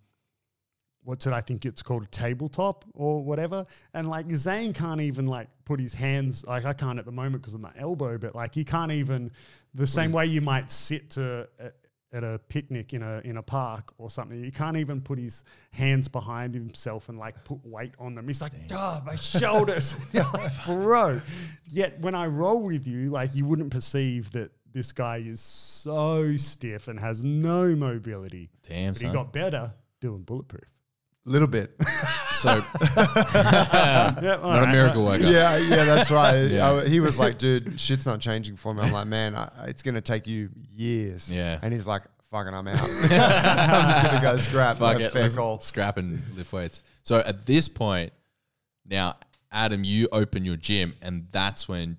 what's 1.03 1.27
it? 1.27 1.33
I 1.33 1.41
think 1.41 1.65
it's 1.65 1.83
called 1.83 2.03
a 2.03 2.07
tabletop 2.07 2.83
or 2.95 3.23
whatever. 3.23 3.65
And 3.93 4.09
like 4.09 4.29
Zane 4.35 4.73
can't 4.73 5.01
even 5.01 5.27
like 5.27 5.49
put 5.63 5.79
his 5.79 5.93
hands 5.93 6.43
like 6.45 6.65
I 6.65 6.73
can't 6.73 6.97
at 6.97 7.05
the 7.05 7.11
moment 7.11 7.43
because 7.43 7.53
of 7.53 7.61
my 7.61 7.71
elbow, 7.77 8.17
but 8.17 8.33
like 8.33 8.55
he 8.55 8.63
can't 8.63 8.91
even 8.91 9.31
the 9.75 9.87
same 9.87 10.11
way 10.11 10.25
you 10.25 10.41
might 10.41 10.71
sit 10.71 11.11
to 11.11 11.47
at 12.15 12.23
a 12.23 12.39
picnic 12.47 12.93
in 12.93 13.03
a 13.03 13.21
in 13.25 13.37
a 13.37 13.43
park 13.43 13.93
or 13.97 14.09
something. 14.09 14.41
He 14.41 14.49
can't 14.49 14.77
even 14.77 15.01
put 15.01 15.19
his 15.19 15.43
hands 15.71 16.07
behind 16.07 16.53
himself 16.55 17.09
and 17.09 17.19
like 17.19 17.43
put 17.43 17.59
weight 17.65 17.93
on 17.99 18.15
them. 18.15 18.25
He's 18.25 18.41
like, 18.41 18.53
oh, 18.71 19.01
my 19.05 19.15
shoulders, 19.15 19.93
like, 20.13 20.65
bro. 20.65 21.21
Yet 21.67 21.99
when 21.99 22.15
I 22.15 22.27
roll 22.27 22.63
with 22.63 22.87
you, 22.87 23.09
like 23.09 23.35
you 23.35 23.45
wouldn't 23.45 23.71
perceive 23.71 24.31
that. 24.31 24.51
This 24.73 24.91
guy 24.91 25.23
is 25.25 25.39
so 25.39 26.35
stiff 26.35 26.89
and 26.89 26.99
has 26.99 27.23
no 27.23 27.73
mobility. 27.77 28.49
Damn, 28.67 28.91
But 28.91 29.01
he 29.03 29.07
got 29.07 29.31
better 29.31 29.73
doing 30.01 30.23
bulletproof. 30.23 30.65
Little 31.25 31.47
bit. 31.47 31.75
so 32.33 32.61
Yeah, 32.95 34.39
all 34.41 34.51
not 34.53 34.63
a 34.63 34.67
miracle 34.71 35.03
worker. 35.05 35.23
yeah, 35.23 35.57
yeah, 35.57 35.83
that's 35.85 36.11
right. 36.11 36.43
Yeah. 36.51 36.71
I- 36.71 36.87
he 36.87 36.99
was 36.99 37.17
like, 37.19 37.37
dude, 37.37 37.79
shit's 37.79 38.05
not 38.05 38.19
changing 38.19 38.55
for 38.55 38.73
me. 38.73 38.81
I'm 38.81 38.91
like, 38.91 39.07
man, 39.07 39.35
I, 39.35 39.49
it's 39.67 39.81
going 39.83 39.95
to 39.95 40.01
take 40.01 40.27
you 40.27 40.49
years. 40.73 41.29
Yeah. 41.31 41.59
And 41.61 41.73
he's 41.73 41.87
like, 41.87 42.03
fucking, 42.31 42.53
I'm 42.53 42.67
out. 42.67 42.77
I'm 42.79 43.89
just 43.89 44.01
going 44.03 44.15
to 44.15 44.21
go 44.21 44.37
scrap. 44.37 44.77
Fuck 44.77 44.99
it, 44.99 45.11
fair 45.11 45.23
let's 45.23 45.35
call. 45.35 45.59
scrap 45.59 45.97
and 45.97 46.21
lift 46.35 46.51
weights. 46.53 46.83
So 47.03 47.17
at 47.19 47.45
this 47.45 47.67
point, 47.69 48.13
now 48.85 49.15
Adam, 49.51 49.83
you 49.83 50.07
open 50.11 50.45
your 50.45 50.57
gym, 50.57 50.93
and 51.01 51.27
that's 51.31 51.67
when 51.67 51.97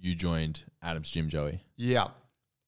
you 0.00 0.14
joined 0.14 0.62
Adam's 0.82 1.10
gym, 1.10 1.28
Joey. 1.28 1.60
Yeah. 1.76 2.08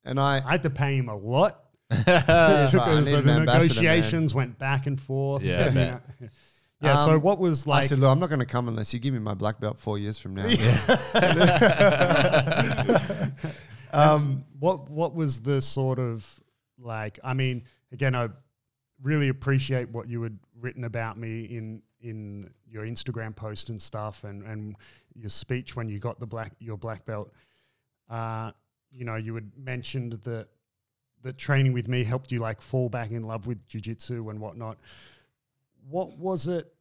And 0.05 0.19
I, 0.19 0.43
I 0.45 0.53
had 0.53 0.63
to 0.65 0.71
pay 0.71 0.97
him 0.97 1.09
a 1.09 1.17
lot. 1.17 1.63
Need 1.91 2.05
the 2.07 3.23
man. 3.25 3.45
negotiations 3.45 4.35
went 4.35 4.59
back 4.59 4.87
and 4.87 5.01
forth. 5.01 5.43
Yeah, 5.43 5.61
I 5.61 5.65
you 5.69 5.75
bet. 5.75 6.03
know. 6.21 6.29
Yeah. 6.83 6.95
so 6.95 7.13
Um, 7.13 7.23
what 7.23 7.39
was 7.39 7.67
like? 7.67 7.85
I 7.85 7.87
said, 7.87 7.99
look, 7.99 8.11
I'm 8.11 8.21
not 8.21 8.31
going 8.31 8.41
to 8.41 8.47
come 8.47 8.69
unless 8.69 8.95
you 8.95 9.01
give 9.01 9.13
me 9.13 9.21
my 9.21 9.35
black 9.35 9.61
belt 9.61 9.79
four 9.79 9.99
years 9.99 10.19
from 10.19 10.35
now. 10.35 10.47
um, 13.93 14.45
what 14.59 14.91
what 14.91 15.15
was 15.15 15.43
the 15.43 15.61
sort 15.61 15.99
of 15.99 16.41
like? 16.79 17.19
I 17.23 17.35
mean, 17.35 17.65
again, 17.93 18.15
I 18.15 18.29
really 19.03 19.29
appreciate 19.29 19.91
what 19.91 20.09
you 20.09 20.23
had 20.23 20.39
written 20.59 20.85
about 20.85 21.19
me 21.19 21.45
in 21.45 21.83
in 22.01 22.51
your 22.67 22.87
Instagram 22.87 23.37
post 23.37 23.69
and 23.69 23.81
stuff, 23.81 24.25
and 24.25 24.43
and 24.45 24.77
your 25.15 25.31
speech 25.31 25.77
when 25.77 25.89
you 25.89 25.99
got 25.99 26.19
the 26.19 26.27
black 26.27 26.53
your 26.61 26.79
black 26.79 27.05
belt. 27.05 27.31
Uh, 28.09 28.53
you 28.91 29.05
know, 29.05 29.17
you 29.17 29.35
had 29.35 29.51
mentioned 29.57 30.15
that 30.25 30.49
that 31.23 31.39
training 31.39 31.73
with 31.73 31.89
me 31.89 32.05
helped 32.05 32.33
you 32.33 32.39
like 32.39 32.61
fall 32.61 32.89
back 32.89 33.11
in 33.11 33.23
love 33.23 33.47
with 33.47 33.67
jujitsu 33.69 34.31
and 34.31 34.41
whatnot. 34.41 34.79
What 35.89 36.19
was 36.19 36.49
it? 36.49 36.73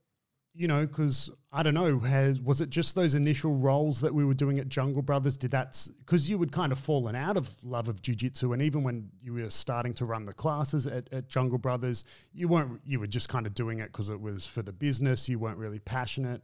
You 0.55 0.67
know, 0.67 0.85
because 0.85 1.29
I 1.53 1.63
don't 1.63 1.73
know, 1.73 1.99
has 1.99 2.41
was 2.41 2.59
it 2.59 2.69
just 2.69 2.95
those 2.95 3.15
initial 3.15 3.53
roles 3.53 4.01
that 4.01 4.13
we 4.13 4.25
were 4.25 4.33
doing 4.33 4.59
at 4.59 4.67
Jungle 4.67 5.01
Brothers? 5.01 5.37
Did 5.37 5.51
that 5.51 5.87
because 5.99 6.29
you 6.29 6.37
had 6.39 6.51
kind 6.51 6.71
of 6.71 6.79
fallen 6.79 7.15
out 7.15 7.37
of 7.37 7.49
love 7.63 7.87
of 7.87 8.01
jujitsu, 8.01 8.51
and 8.53 8.61
even 8.61 8.83
when 8.83 9.09
you 9.21 9.33
were 9.33 9.49
starting 9.49 9.93
to 9.95 10.05
run 10.05 10.25
the 10.25 10.33
classes 10.33 10.87
at, 10.87 11.07
at 11.13 11.29
Jungle 11.29 11.59
Brothers, 11.59 12.03
you 12.33 12.47
weren't. 12.47 12.81
You 12.83 12.99
were 12.99 13.07
just 13.07 13.29
kind 13.29 13.45
of 13.45 13.53
doing 13.53 13.79
it 13.79 13.91
because 13.91 14.09
it 14.09 14.19
was 14.19 14.45
for 14.45 14.61
the 14.61 14.73
business. 14.73 15.29
You 15.29 15.39
weren't 15.39 15.57
really 15.57 15.79
passionate. 15.79 16.43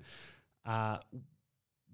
Uh, 0.65 0.97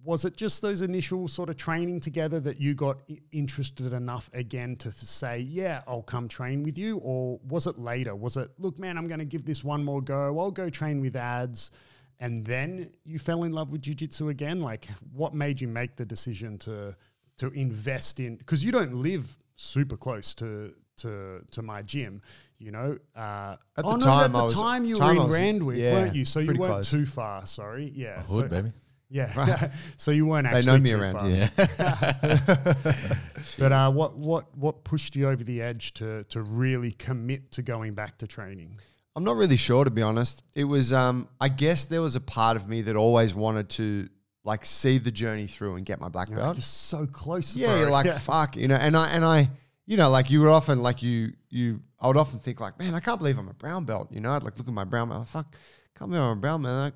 was 0.03 0.25
it 0.25 0.35
just 0.35 0.61
those 0.61 0.81
initial 0.81 1.27
sort 1.27 1.49
of 1.49 1.57
training 1.57 1.99
together 1.99 2.39
that 2.39 2.59
you 2.59 2.73
got 2.73 2.97
I- 3.09 3.19
interested 3.31 3.93
enough 3.93 4.29
again 4.33 4.75
to 4.77 4.85
th- 4.91 4.95
say, 4.95 5.39
yeah, 5.39 5.81
I'll 5.87 6.01
come 6.01 6.27
train 6.27 6.63
with 6.63 6.77
you? 6.77 6.97
Or 7.03 7.39
was 7.47 7.67
it 7.67 7.77
later? 7.77 8.15
Was 8.15 8.35
it, 8.37 8.49
look, 8.57 8.79
man, 8.79 8.97
I'm 8.97 9.05
going 9.07 9.19
to 9.19 9.25
give 9.25 9.45
this 9.45 9.63
one 9.63 9.83
more 9.83 10.01
go. 10.01 10.39
I'll 10.39 10.51
go 10.51 10.69
train 10.69 11.01
with 11.01 11.15
ads. 11.15 11.71
And 12.19 12.43
then 12.45 12.89
you 13.03 13.19
fell 13.19 13.43
in 13.43 13.51
love 13.51 13.71
with 13.71 13.81
jujitsu 13.81 14.29
again? 14.29 14.61
Like, 14.61 14.87
what 15.13 15.33
made 15.33 15.59
you 15.61 15.67
make 15.67 15.95
the 15.95 16.05
decision 16.05 16.57
to 16.59 16.95
to 17.37 17.47
invest 17.53 18.19
in? 18.19 18.35
Because 18.35 18.63
you 18.63 18.71
don't 18.71 18.93
live 18.95 19.25
super 19.55 19.97
close 19.97 20.33
to 20.35 20.73
to 20.97 21.41
to 21.51 21.61
my 21.63 21.81
gym, 21.81 22.21
you 22.59 22.69
know. 22.71 22.97
Uh, 23.15 23.55
At 23.75 23.85
oh 23.85 23.91
the 23.93 23.97
no, 23.97 24.05
time, 24.05 24.25
at 24.25 24.31
the 24.33 24.37
I 24.37 24.43
was- 24.43 24.53
time 24.53 24.85
you 24.85 24.95
time 24.95 25.15
were 25.17 25.23
in 25.25 25.31
Randwick, 25.31 25.77
yeah, 25.79 25.93
weren't 25.93 26.15
you? 26.15 26.23
So 26.25 26.39
you 26.41 26.47
weren't 26.53 26.59
close. 26.73 26.91
too 26.91 27.05
far. 27.07 27.45
Sorry, 27.47 27.91
yeah. 27.95 28.21
Hood, 28.21 28.29
so, 28.29 28.47
baby. 28.47 28.71
Yeah. 29.11 29.71
so 29.97 30.11
you 30.11 30.25
weren't 30.25 30.47
actually. 30.47 30.61
They 30.61 30.71
know 30.71 30.77
me 30.77 30.93
around 30.93 31.19
far. 31.19 31.27
here. 31.29 31.49
Yeah. 31.57 32.93
But 33.59 33.71
uh, 33.71 33.91
what 33.91 34.17
what 34.17 34.55
what 34.57 34.83
pushed 34.83 35.15
you 35.15 35.27
over 35.27 35.43
the 35.43 35.61
edge 35.61 35.93
to 35.95 36.23
to 36.25 36.41
really 36.41 36.91
commit 36.91 37.51
to 37.51 37.61
going 37.61 37.93
back 37.93 38.17
to 38.19 38.27
training? 38.27 38.79
I'm 39.15 39.23
not 39.23 39.35
really 39.35 39.57
sure 39.57 39.83
to 39.83 39.91
be 39.91 40.01
honest. 40.01 40.43
It 40.55 40.63
was 40.63 40.93
um 40.93 41.27
I 41.39 41.49
guess 41.49 41.85
there 41.85 42.01
was 42.01 42.15
a 42.15 42.21
part 42.21 42.55
of 42.55 42.67
me 42.67 42.81
that 42.83 42.95
always 42.95 43.33
wanted 43.35 43.69
to 43.71 44.07
like 44.43 44.63
see 44.65 44.97
the 44.97 45.11
journey 45.11 45.47
through 45.47 45.75
and 45.75 45.85
get 45.85 45.99
my 45.99 46.07
black 46.09 46.29
belt. 46.29 46.39
You're 46.39 46.53
belt. 46.53 46.63
so 46.63 47.05
close. 47.05 47.55
yeah, 47.55 47.67
bro. 47.67 47.79
you're 47.79 47.91
like 47.91 48.05
Yeah. 48.05 48.17
fuck, 48.17 48.55
you 48.55 48.67
know, 48.67 48.75
and 48.75 48.95
I 48.95 49.09
and 49.09 49.25
I 49.25 49.49
you 49.85 49.97
know, 49.97 50.09
like 50.09 50.29
you 50.31 50.39
were 50.41 50.49
often 50.49 50.81
like 50.81 51.03
you 51.03 51.33
you 51.49 51.81
I 51.99 52.07
would 52.07 52.17
often 52.17 52.39
think 52.39 52.59
like, 52.59 52.79
man, 52.79 52.95
I 52.95 52.99
can't 52.99 53.19
believe 53.19 53.37
I'm 53.37 53.49
a 53.49 53.53
brown 53.53 53.83
belt, 53.85 54.07
you 54.11 54.21
know? 54.21 54.31
I'd 54.31 54.43
like 54.43 54.57
look 54.57 54.67
at 54.67 54.73
my 54.73 54.85
brown 54.85 55.09
belt, 55.09 55.27
fuck, 55.27 55.55
can't 55.97 56.09
believe 56.09 56.23
I'm 56.23 56.37
a 56.37 56.41
brown 56.41 56.63
belt. 56.63 56.75
Like, 56.75 56.93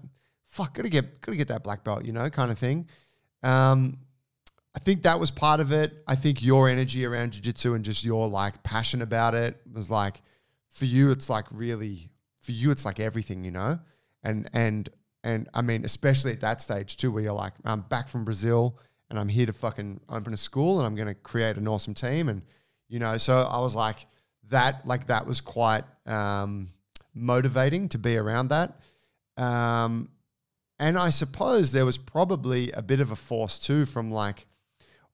fuck, 0.56 0.74
gotta 0.74 0.89
get 0.89 1.22
gotta 1.22 1.38
get 1.38 1.49
that 1.49 1.64
black 1.64 1.84
belt, 1.84 2.06
you 2.06 2.14
know, 2.14 2.30
kind 2.30 2.49
of 2.49 2.58
thing. 2.58 2.88
Um 3.43 3.97
I 4.76 4.80
think 4.80 5.03
that 5.03 5.20
was 5.20 5.32
part 5.32 5.60
of 5.60 5.72
it. 5.72 6.03
I 6.08 6.16
think 6.16 6.43
your 6.43 6.68
energy 6.70 7.06
around 7.06 7.32
jiu-jitsu 7.32 7.76
and 7.76 7.84
just 7.84 8.03
your 8.03 8.28
like 8.28 8.62
passion 8.64 9.01
about 9.01 9.34
it 9.34 9.60
was 9.72 9.89
like 9.89 10.22
for 10.70 10.86
you 10.86 11.12
it's 11.12 11.30
like 11.30 11.45
really 11.51 12.10
for 12.41 12.53
you 12.53 12.72
it's 12.72 12.86
like 12.86 12.99
everything, 12.99 13.43
you 13.43 13.51
know? 13.51 13.80
And 14.24 14.49
and 14.53 14.89
and 15.26 15.49
I 15.53 15.62
mean, 15.62 15.84
especially 15.84 16.32
at 16.32 16.41
that 16.41 16.62
stage 16.62 16.97
too, 16.97 17.12
where 17.12 17.24
you're 17.24 17.34
like, 17.34 17.53
I'm 17.66 17.82
back 17.82 18.08
from 18.08 18.24
Brazil 18.24 18.80
and 19.10 19.20
I'm 19.20 19.28
here 19.28 19.47
to 19.47 19.53
fucking 19.53 19.99
open 20.08 20.34
a 20.34 20.38
school 20.38 20.78
and 20.80 20.86
I'm 20.88 20.95
gonna 20.95 21.16
create 21.16 21.58
an 21.58 21.68
awesome 21.68 21.95
team. 21.95 22.30
And, 22.30 22.43
you 22.88 22.99
know, 22.99 23.18
so 23.18 23.41
I 23.41 23.60
was 23.60 23.76
like, 23.76 24.06
that 24.49 24.86
like 24.88 25.08
that 25.08 25.28
was 25.28 25.41
quite 25.41 25.84
um 26.06 26.70
motivating 27.14 27.89
to 27.89 27.97
be 27.97 28.16
around 28.16 28.49
that. 28.49 28.80
Um 29.38 30.10
and 30.80 30.97
I 30.97 31.09
suppose 31.09 31.71
there 31.71 31.86
was 31.86 31.97
probably 31.97 32.71
a 32.71 32.82
bit 32.82 32.99
of 32.99 33.11
a 33.11 33.15
force 33.15 33.57
too 33.57 33.86
from 33.86 34.11
like 34.11 34.45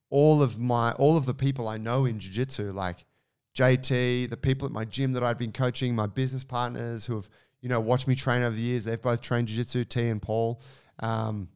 all 0.10 0.42
of 0.42 0.60
my 0.60 0.92
all 0.94 1.18
of 1.18 1.26
the 1.26 1.34
people 1.34 1.68
I 1.68 1.78
know 1.78 2.06
in 2.06 2.20
jiu-jitsu, 2.20 2.72
like 2.72 3.06
JT, 3.56 4.30
the 4.30 4.38
people 4.38 4.66
at 4.66 4.72
my 4.72 4.86
gym 4.86 5.14
that 5.14 5.24
I'd 5.24 5.38
been 5.38 5.52
coaching, 5.52 5.96
my 5.96 6.08
business 6.08 6.44
partners 6.44 7.06
who 7.06 7.16
have, 7.16 7.30
you 7.62 7.70
know, 7.70 7.80
watched 7.80 8.08
me 8.08 8.16
train 8.16 8.44
over 8.44 8.56
the 8.56 8.62
years. 8.62 8.86
They've 8.86 9.02
both 9.02 9.22
trained 9.22 9.48
jiu-jitsu, 9.48 9.86
T 9.86 10.08
and 10.08 10.22
Paul. 10.22 10.62
Um, 11.00 11.50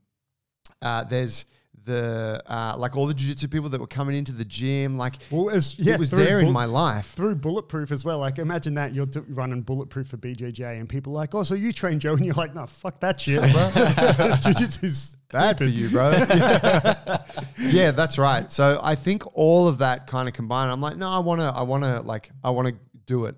uh, 0.81 1.03
there's 1.03 1.45
the 1.85 2.41
uh, 2.47 2.75
like 2.77 2.97
all 2.97 3.05
the 3.07 3.13
jiu-jitsu 3.13 3.47
people 3.47 3.69
that 3.69 3.79
were 3.79 3.87
coming 3.87 4.15
into 4.15 4.31
the 4.31 4.43
gym. 4.45 4.97
Like 4.97 5.15
Well, 5.31 5.49
as, 5.49 5.77
yeah, 5.79 5.93
it 5.93 5.99
was 5.99 6.11
there 6.11 6.39
in 6.39 6.51
my 6.51 6.65
life. 6.65 7.13
through 7.13 7.35
bulletproof 7.35 7.91
as 7.91 8.03
well. 8.03 8.19
Like 8.19 8.39
imagine 8.39 8.73
that 8.75 8.93
you're 8.93 9.05
d- 9.05 9.21
running 9.29 9.61
bulletproof 9.61 10.07
for 10.07 10.17
BJJ, 10.17 10.79
and 10.79 10.89
people 10.89 11.13
are 11.13 11.17
like, 11.17 11.33
oh, 11.35 11.43
so 11.43 11.55
you 11.55 11.71
train 11.71 11.99
Joe, 11.99 12.13
and 12.17 12.25
you're 12.25 12.35
like, 12.35 12.53
no, 12.55 12.65
fuck 12.67 12.99
that 12.99 13.19
shit, 13.21 13.39
bro. 13.39 13.69
Jiu-jitsu's 14.41 15.17
Bad 15.31 15.57
for 15.57 15.65
you, 15.65 15.89
bro. 15.89 16.11
yeah, 17.59 17.91
that's 17.91 18.17
right. 18.17 18.49
So 18.51 18.79
I 18.81 18.95
think 18.95 19.23
all 19.35 19.67
of 19.67 19.79
that 19.79 20.07
kind 20.07 20.27
of 20.27 20.33
combined, 20.33 20.71
I'm 20.71 20.81
like, 20.81 20.97
no, 20.97 21.09
I 21.09 21.19
want 21.19 21.41
to, 21.41 21.47
I 21.47 21.63
want 21.63 21.83
to, 21.83 22.01
like, 22.01 22.29
I 22.43 22.51
want 22.51 22.67
to 22.69 22.75
do 23.05 23.25
it, 23.25 23.35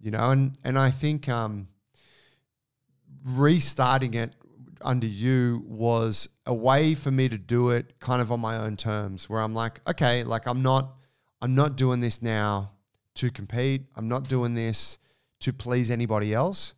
you 0.00 0.10
know, 0.10 0.30
and 0.30 0.56
and 0.64 0.78
I 0.78 0.90
think 0.90 1.28
um, 1.28 1.68
restarting 3.24 4.14
it 4.14 4.32
under 4.86 5.06
you 5.06 5.62
was 5.66 6.28
a 6.46 6.54
way 6.54 6.94
for 6.94 7.10
me 7.10 7.28
to 7.28 7.36
do 7.36 7.70
it 7.70 7.98
kind 8.00 8.22
of 8.22 8.30
on 8.30 8.40
my 8.40 8.56
own 8.56 8.76
terms, 8.76 9.28
where 9.28 9.42
I'm 9.42 9.54
like, 9.54 9.80
okay, 9.86 10.22
like 10.22 10.46
I'm 10.46 10.62
not, 10.62 10.94
I'm 11.42 11.54
not 11.54 11.76
doing 11.76 12.00
this 12.00 12.22
now 12.22 12.72
to 13.16 13.30
compete. 13.30 13.82
I'm 13.96 14.08
not 14.08 14.28
doing 14.28 14.54
this 14.54 14.98
to 15.40 15.52
please 15.52 15.90
anybody 15.90 16.32
else, 16.32 16.74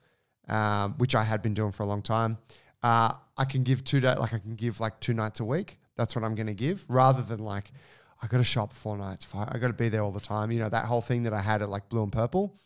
um, 0.48 0.94
which 0.98 1.14
I 1.14 1.22
had 1.22 1.42
been 1.42 1.54
doing 1.54 1.70
for 1.72 1.82
a 1.82 1.86
long 1.86 2.02
time. 2.02 2.38
Uh, 2.82 3.12
I 3.36 3.44
can 3.44 3.62
give 3.62 3.84
two 3.84 4.00
days, 4.00 4.18
like 4.18 4.34
I 4.34 4.38
can 4.38 4.54
give 4.54 4.80
like 4.80 4.98
two 5.00 5.14
nights 5.14 5.40
a 5.40 5.44
week. 5.44 5.78
That's 5.96 6.16
what 6.16 6.24
I'm 6.24 6.34
going 6.34 6.46
to 6.46 6.54
give, 6.54 6.84
rather 6.88 7.22
than 7.22 7.40
like 7.40 7.72
I 8.22 8.26
got 8.26 8.38
to 8.38 8.44
shop 8.44 8.72
four 8.72 8.96
nights. 8.96 9.24
Five, 9.24 9.48
I 9.52 9.59
got 9.59 9.68
to 9.68 9.72
be 9.72 9.88
there 9.88 10.02
all 10.02 10.12
the 10.12 10.20
time. 10.20 10.50
You 10.50 10.61
know 10.61 10.68
that 10.68 10.86
whole 10.86 11.00
thing 11.00 11.24
that 11.24 11.32
I 11.32 11.40
had 11.40 11.61
at 11.62 11.68
like 11.68 11.88
Blue 11.88 12.02
and 12.02 12.12
Purple, 12.12 12.56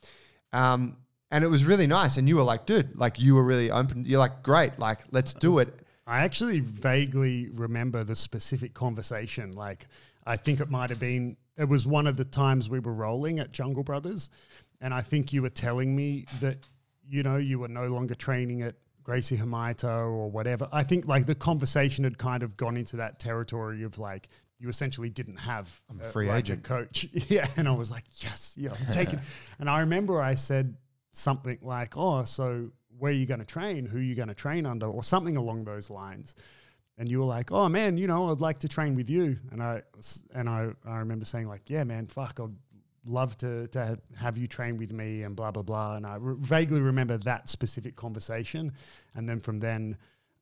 um, 0.52 0.96
and 1.32 1.42
it 1.42 1.48
was 1.48 1.64
really 1.64 1.86
nice. 1.86 2.18
And 2.18 2.28
you 2.28 2.36
were 2.36 2.42
like, 2.42 2.66
dude, 2.66 2.96
like 2.96 3.18
you 3.18 3.34
were 3.34 3.42
really 3.42 3.70
open. 3.70 4.04
You're 4.06 4.20
like, 4.20 4.42
great, 4.42 4.78
like 4.78 5.00
let's 5.10 5.32
do 5.34 5.58
it. 5.58 5.80
I 6.06 6.20
actually 6.20 6.60
vaguely 6.60 7.48
remember 7.54 8.04
the 8.04 8.14
specific 8.14 8.74
conversation. 8.74 9.52
Like, 9.52 9.86
I 10.26 10.36
think 10.36 10.60
it 10.60 10.68
might 10.70 10.90
have 10.90 11.00
been, 11.00 11.36
it 11.56 11.68
was 11.68 11.86
one 11.86 12.06
of 12.06 12.16
the 12.16 12.24
times 12.24 12.68
we 12.68 12.80
were 12.80 12.92
rolling 12.92 13.38
at 13.38 13.50
Jungle 13.50 13.82
Brothers. 13.82 14.28
And 14.80 14.92
I 14.92 15.00
think 15.00 15.32
you 15.32 15.40
were 15.42 15.48
telling 15.48 15.96
me 15.96 16.26
that, 16.40 16.58
you 17.08 17.22
know, 17.22 17.38
you 17.38 17.58
were 17.58 17.68
no 17.68 17.86
longer 17.86 18.14
training 18.14 18.62
at 18.62 18.74
Gracie 19.02 19.38
Humaita 19.38 19.84
or 19.84 20.30
whatever. 20.30 20.68
I 20.70 20.82
think 20.82 21.06
like 21.06 21.24
the 21.24 21.34
conversation 21.34 22.04
had 22.04 22.18
kind 22.18 22.42
of 22.42 22.56
gone 22.58 22.76
into 22.76 22.96
that 22.96 23.18
territory 23.18 23.84
of 23.84 23.98
like, 23.98 24.28
you 24.58 24.68
essentially 24.68 25.08
didn't 25.08 25.38
have 25.38 25.80
I'm 25.88 26.00
a 26.00 26.04
free 26.04 26.28
agent. 26.28 26.62
coach. 26.62 27.06
Yeah. 27.28 27.46
And 27.56 27.66
I 27.66 27.72
was 27.72 27.90
like, 27.90 28.04
yes, 28.16 28.54
yeah, 28.56 28.70
I'm 28.70 28.92
taking. 28.92 29.20
and 29.58 29.70
I 29.70 29.80
remember 29.80 30.20
I 30.20 30.34
said 30.34 30.76
something 31.12 31.58
like, 31.62 31.96
oh, 31.96 32.24
so 32.24 32.70
where 32.98 33.10
are 33.10 33.14
you 33.14 33.26
going 33.26 33.40
to 33.40 33.46
train? 33.46 33.86
Who 33.86 33.98
are 33.98 34.02
you 34.02 34.14
going 34.14 34.28
to 34.28 34.34
train 34.34 34.66
under? 34.66 34.86
Or 34.86 35.02
something 35.02 35.36
along 35.36 35.64
those 35.64 35.90
lines. 35.90 36.34
And 36.98 37.08
you 37.08 37.20
were 37.20 37.26
like, 37.26 37.50
oh 37.50 37.68
man, 37.68 37.96
you 37.96 38.06
know, 38.06 38.30
I'd 38.30 38.40
like 38.40 38.58
to 38.60 38.68
train 38.68 38.94
with 38.94 39.08
you. 39.08 39.38
And 39.50 39.62
I 39.62 39.82
and 40.34 40.48
I, 40.48 40.70
I 40.86 40.98
remember 40.98 41.24
saying 41.24 41.48
like, 41.48 41.68
yeah, 41.68 41.84
man, 41.84 42.06
fuck, 42.06 42.38
I'd 42.38 42.54
love 43.04 43.36
to, 43.38 43.66
to 43.68 43.98
have 44.16 44.36
you 44.36 44.46
train 44.46 44.76
with 44.76 44.92
me 44.92 45.22
and 45.22 45.34
blah, 45.34 45.50
blah, 45.50 45.62
blah. 45.62 45.96
And 45.96 46.06
I 46.06 46.16
re- 46.16 46.36
vaguely 46.38 46.80
remember 46.80 47.18
that 47.18 47.48
specific 47.48 47.96
conversation. 47.96 48.72
And 49.14 49.28
then 49.28 49.40
from 49.40 49.58
then, 49.58 49.96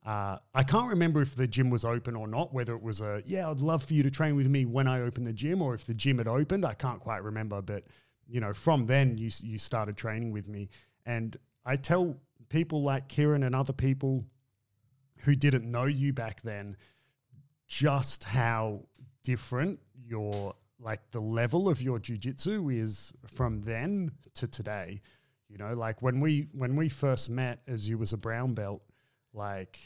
uh, 0.05 0.37
I 0.53 0.63
can't 0.63 0.89
remember 0.89 1.21
if 1.21 1.35
the 1.35 1.47
gym 1.47 1.69
was 1.69 1.85
open 1.85 2.15
or 2.15 2.27
not, 2.27 2.53
whether 2.53 2.75
it 2.75 2.81
was 2.81 3.01
a, 3.01 3.21
yeah, 3.25 3.49
I'd 3.49 3.59
love 3.59 3.83
for 3.83 3.93
you 3.93 4.03
to 4.03 4.11
train 4.11 4.35
with 4.35 4.47
me 4.47 4.65
when 4.65 4.87
I 4.87 5.01
open 5.01 5.23
the 5.23 5.33
gym 5.33 5.61
or 5.61 5.73
if 5.73 5.85
the 5.85 5.93
gym 5.93 6.17
had 6.17 6.27
opened. 6.27 6.65
I 6.65 6.73
can't 6.73 6.99
quite 6.99 7.23
remember. 7.23 7.61
But, 7.61 7.85
you 8.27 8.39
know, 8.39 8.53
from 8.53 8.85
then 8.85 9.17
you, 9.17 9.29
you 9.43 9.57
started 9.57 9.97
training 9.97 10.31
with 10.31 10.47
me. 10.47 10.69
And 11.05 11.37
I 11.65 11.75
tell 11.75 12.17
people 12.49 12.83
like 12.83 13.07
Kieran 13.07 13.43
and 13.43 13.55
other 13.55 13.73
people 13.73 14.25
who 15.17 15.35
didn't 15.35 15.69
know 15.69 15.85
you 15.85 16.13
back 16.13 16.41
then 16.41 16.77
just 17.67 18.23
how 18.23 18.81
different 19.23 19.79
your 20.05 20.53
like 20.79 20.99
the 21.11 21.21
level 21.21 21.69
of 21.69 21.81
your 21.81 21.99
jujitsu 21.99 22.75
is 22.75 23.13
from 23.27 23.61
then 23.61 24.11
to 24.33 24.47
today. 24.47 25.01
You 25.47 25.57
know, 25.57 25.73
like 25.73 26.01
when 26.01 26.19
we 26.19 26.47
when 26.53 26.75
we 26.75 26.89
first 26.89 27.29
met 27.29 27.59
as 27.67 27.87
you 27.87 27.97
was 27.97 28.13
a 28.13 28.17
brown 28.17 28.53
belt, 28.53 28.81
like 29.33 29.79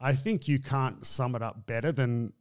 I 0.00 0.14
think 0.14 0.48
you 0.48 0.58
can't 0.58 1.04
sum 1.06 1.34
it 1.34 1.42
up 1.42 1.66
better 1.66 1.92
than 1.92 2.32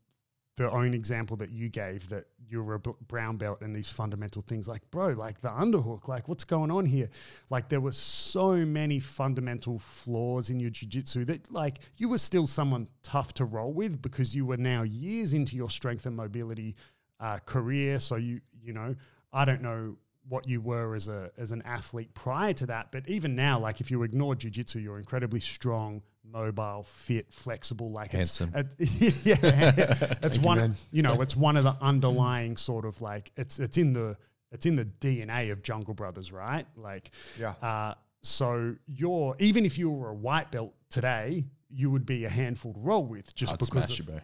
the 0.59 0.69
own 0.71 0.93
example 0.93 1.37
that 1.37 1.51
you 1.51 1.69
gave 1.69 2.09
that 2.09 2.25
you 2.49 2.61
were 2.61 2.75
a 2.75 2.79
brown 2.79 3.37
belt 3.37 3.61
and 3.61 3.73
these 3.73 3.89
fundamental 3.89 4.41
things 4.41 4.67
like 4.67 4.81
bro 4.91 5.07
like 5.09 5.39
the 5.39 5.47
underhook 5.47 6.09
like 6.09 6.27
what's 6.27 6.43
going 6.43 6.69
on 6.69 6.85
here? 6.85 7.09
Like 7.49 7.69
there 7.69 7.79
were 7.79 7.93
so 7.93 8.53
many 8.65 8.99
fundamental 8.99 9.79
flaws 9.79 10.49
in 10.49 10.59
your 10.59 10.69
jiu-jitsu 10.69 11.23
that 11.25 11.49
like 11.49 11.79
you 11.95 12.09
were 12.09 12.17
still 12.17 12.45
someone 12.45 12.89
tough 13.03 13.31
to 13.35 13.45
roll 13.45 13.71
with 13.71 14.01
because 14.01 14.35
you 14.35 14.45
were 14.45 14.57
now 14.57 14.83
years 14.83 15.31
into 15.31 15.55
your 15.55 15.69
strength 15.69 16.05
and 16.05 16.15
mobility 16.17 16.75
uh, 17.21 17.37
career. 17.39 17.97
So 17.99 18.17
you 18.17 18.41
you 18.61 18.73
know 18.73 18.95
i 19.31 19.45
don't 19.45 19.61
know 19.61 19.95
what 20.27 20.47
you 20.47 20.61
were 20.61 20.93
as 20.93 21.07
a 21.07 21.31
as 21.37 21.51
an 21.51 21.61
athlete 21.63 22.13
prior 22.13 22.53
to 22.53 22.65
that 22.65 22.91
but 22.91 23.07
even 23.07 23.35
now 23.35 23.57
like 23.57 23.81
if 23.81 23.89
you 23.89 24.03
ignore 24.03 24.35
jiu-jitsu 24.35 24.79
you're 24.79 24.99
incredibly 24.99 25.39
strong 25.39 26.01
mobile 26.31 26.83
fit 26.83 27.31
flexible 27.33 27.89
like 27.91 28.13
it's- 28.13 28.37
Handsome. 28.39 28.53
it- 28.79 28.79
yeah 29.25 29.35
it's 30.23 30.37
one 30.39 30.57
man. 30.57 30.75
you 30.91 31.01
know 31.01 31.21
it's 31.21 31.35
one 31.35 31.57
of 31.57 31.63
the 31.63 31.75
underlying 31.81 32.57
sort 32.57 32.85
of 32.85 33.01
like 33.01 33.31
it's 33.37 33.59
it's 33.59 33.77
in 33.77 33.93
the 33.93 34.17
it's 34.51 34.65
in 34.65 34.75
the 34.75 34.85
DNA 34.85 35.51
of 35.51 35.61
Jungle 35.61 35.93
Brothers, 35.93 36.31
right? 36.31 36.65
Like, 36.75 37.11
Yeah. 37.39 37.53
Uh, 37.61 37.93
so 38.23 38.73
you're 38.87 39.35
even 39.39 39.63
if 39.63 39.77
you 39.77 39.91
were 39.91 40.09
a 40.09 40.13
white 40.15 40.51
belt 40.51 40.73
today, 40.89 41.45
you 41.69 41.91
would 41.91 42.03
be 42.07 42.25
a 42.25 42.29
handful 42.29 42.73
to 42.73 42.79
roll 42.79 43.05
with 43.05 43.35
just 43.35 43.53
I'd 43.53 43.59
because 43.59 43.85
smash 43.85 43.99
you, 43.99 44.05
of, 44.15 44.21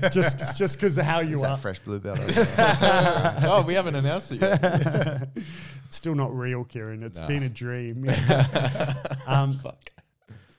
bro. 0.00 0.08
just 0.10 0.56
just 0.56 0.78
because 0.78 0.96
of 0.96 1.04
how 1.04 1.20
you 1.20 1.36
Is 1.36 1.42
are. 1.44 1.58
fresh 1.58 1.78
blue 1.80 2.00
belt? 2.00 2.20
oh, 2.58 3.62
we 3.66 3.74
haven't 3.74 3.96
announced 3.96 4.32
it 4.32 4.40
yet. 4.40 5.28
It's 5.84 5.96
still 5.96 6.14
not 6.14 6.34
real, 6.34 6.64
Kieran. 6.64 7.02
It's 7.02 7.18
Nah. 7.20 7.26
been 7.26 7.42
a 7.42 7.50
dream. 7.50 8.08
um, 9.26 9.52
Fuck. 9.52 9.90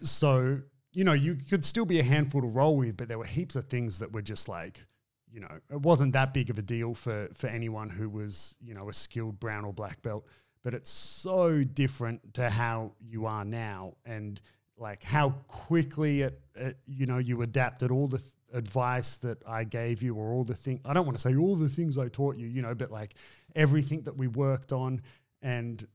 So 0.04 0.60
you 0.92 1.04
know 1.04 1.14
you 1.14 1.36
could 1.36 1.66
still 1.66 1.86
be 1.86 2.00
a 2.00 2.04
handful 2.04 2.42
to 2.42 2.48
roll 2.48 2.78
with 2.78 2.98
but 2.98 3.08
there 3.08 3.18
were 3.18 3.26
heaps 3.26 3.56
of 3.56 3.66
things 3.66 4.00
that 4.00 4.12
were 4.12 4.22
just 4.22 4.48
like 4.48 4.86
you 5.32 5.40
know 5.40 5.50
it 5.72 5.82
wasn't 5.82 6.14
that 6.14 6.34
big 6.34 6.50
of 6.50 6.58
a 6.58 6.62
deal 6.62 6.94
for 6.94 7.28
for 7.34 7.48
anyone 7.48 7.90
who 7.90 8.10
was 8.10 8.56
you 8.62 8.74
know 8.74 8.90
a 8.90 8.94
skilled 8.94 9.40
brown 9.40 9.66
or 9.66 9.74
black 9.74 10.02
belt 10.02 10.26
but 10.64 10.74
it's 10.74 10.90
so 10.90 11.64
different 11.64 12.34
to 12.34 12.50
how 12.50 12.92
you 13.02 13.26
are 13.26 13.44
now 13.44 13.94
and 14.06 14.42
like 14.78 15.04
how 15.04 15.30
quickly 15.48 16.22
it, 16.22 16.40
it 16.56 16.78
you 16.86 17.06
know 17.06 17.18
you 17.18 17.42
adapted 17.42 17.92
all 17.92 18.08
the 18.08 18.20
th- 18.20 18.30
advice 18.54 19.18
that 19.18 19.40
I 19.48 19.64
gave 19.64 20.04
you 20.04 20.14
or 20.14 20.32
all 20.32 20.44
the 20.44 20.54
thing 20.54 20.80
I 20.86 20.94
don't 20.94 21.06
want 21.06 21.18
to 21.18 21.22
say 21.22 21.36
all 21.36 21.56
the 21.56 21.70
things 21.70 21.98
I 21.98 22.08
taught 22.08 22.38
you 22.38 22.48
you 22.48 22.62
know 22.62 22.76
but 22.76 22.92
like 22.92 23.16
everything 23.56 24.02
that 24.04 24.16
we 24.16 24.28
worked 24.28 24.72
on 24.72 25.02
and 25.42 25.86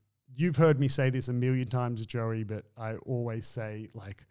you've 0.40 0.56
heard 0.56 0.80
me 0.80 0.88
say 0.88 1.10
this 1.10 1.28
a 1.28 1.32
million 1.32 1.68
times 1.68 2.04
Joey 2.06 2.44
but 2.44 2.64
I 2.76 2.96
always 3.06 3.46
say 3.46 3.88
like 3.94 4.24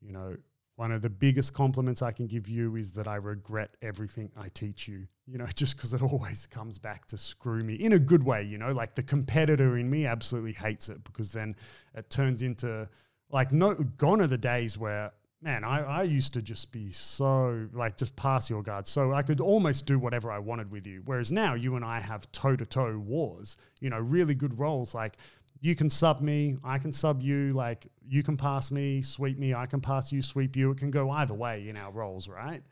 you 0.00 0.12
know 0.12 0.36
one 0.78 0.92
of 0.92 1.02
the 1.02 1.10
biggest 1.10 1.54
compliments 1.54 2.02
I 2.02 2.12
can 2.12 2.28
give 2.28 2.48
you 2.48 2.76
is 2.76 2.92
that 2.92 3.08
I 3.08 3.16
regret 3.16 3.76
everything 3.82 4.30
I 4.36 4.48
teach 4.50 4.86
you, 4.86 5.08
you 5.26 5.36
know, 5.36 5.46
just 5.56 5.76
because 5.76 5.92
it 5.92 6.00
always 6.00 6.46
comes 6.46 6.78
back 6.78 7.04
to 7.06 7.18
screw 7.18 7.64
me 7.64 7.74
in 7.74 7.94
a 7.94 7.98
good 7.98 8.22
way, 8.22 8.44
you 8.44 8.58
know, 8.58 8.70
like 8.70 8.94
the 8.94 9.02
competitor 9.02 9.76
in 9.76 9.90
me 9.90 10.06
absolutely 10.06 10.52
hates 10.52 10.88
it 10.88 11.02
because 11.02 11.32
then 11.32 11.56
it 11.96 12.08
turns 12.10 12.44
into 12.44 12.88
like, 13.28 13.50
no, 13.50 13.74
gone 13.74 14.20
are 14.20 14.28
the 14.28 14.38
days 14.38 14.78
where, 14.78 15.10
man, 15.40 15.64
I, 15.64 15.82
I 15.82 16.02
used 16.02 16.34
to 16.34 16.42
just 16.42 16.72
be 16.72 16.90
so 16.90 17.68
like, 17.72 17.96
just 17.96 18.16
pass 18.16 18.50
your 18.50 18.62
guard. 18.62 18.86
So 18.86 19.12
I 19.12 19.22
could 19.22 19.40
almost 19.40 19.86
do 19.86 19.98
whatever 19.98 20.30
I 20.30 20.38
wanted 20.38 20.70
with 20.70 20.86
you. 20.86 21.02
Whereas 21.04 21.30
now 21.30 21.54
you 21.54 21.76
and 21.76 21.84
I 21.84 22.00
have 22.00 22.30
toe 22.32 22.56
to 22.56 22.66
toe 22.66 22.98
wars, 22.98 23.56
you 23.80 23.90
know, 23.90 23.98
really 23.98 24.34
good 24.34 24.58
roles. 24.58 24.94
Like, 24.94 25.16
you 25.60 25.74
can 25.74 25.90
sub 25.90 26.20
me, 26.20 26.56
I 26.62 26.78
can 26.78 26.92
sub 26.92 27.20
you, 27.22 27.52
like 27.52 27.88
you 28.06 28.22
can 28.22 28.36
pass 28.36 28.70
me, 28.70 29.02
sweep 29.02 29.38
me, 29.38 29.54
I 29.54 29.66
can 29.66 29.80
pass 29.80 30.12
you, 30.12 30.22
sweep 30.22 30.56
you. 30.56 30.70
It 30.70 30.78
can 30.78 30.90
go 30.90 31.10
either 31.10 31.34
way 31.34 31.68
in 31.68 31.76
our 31.76 31.90
roles, 31.90 32.28
right? 32.28 32.62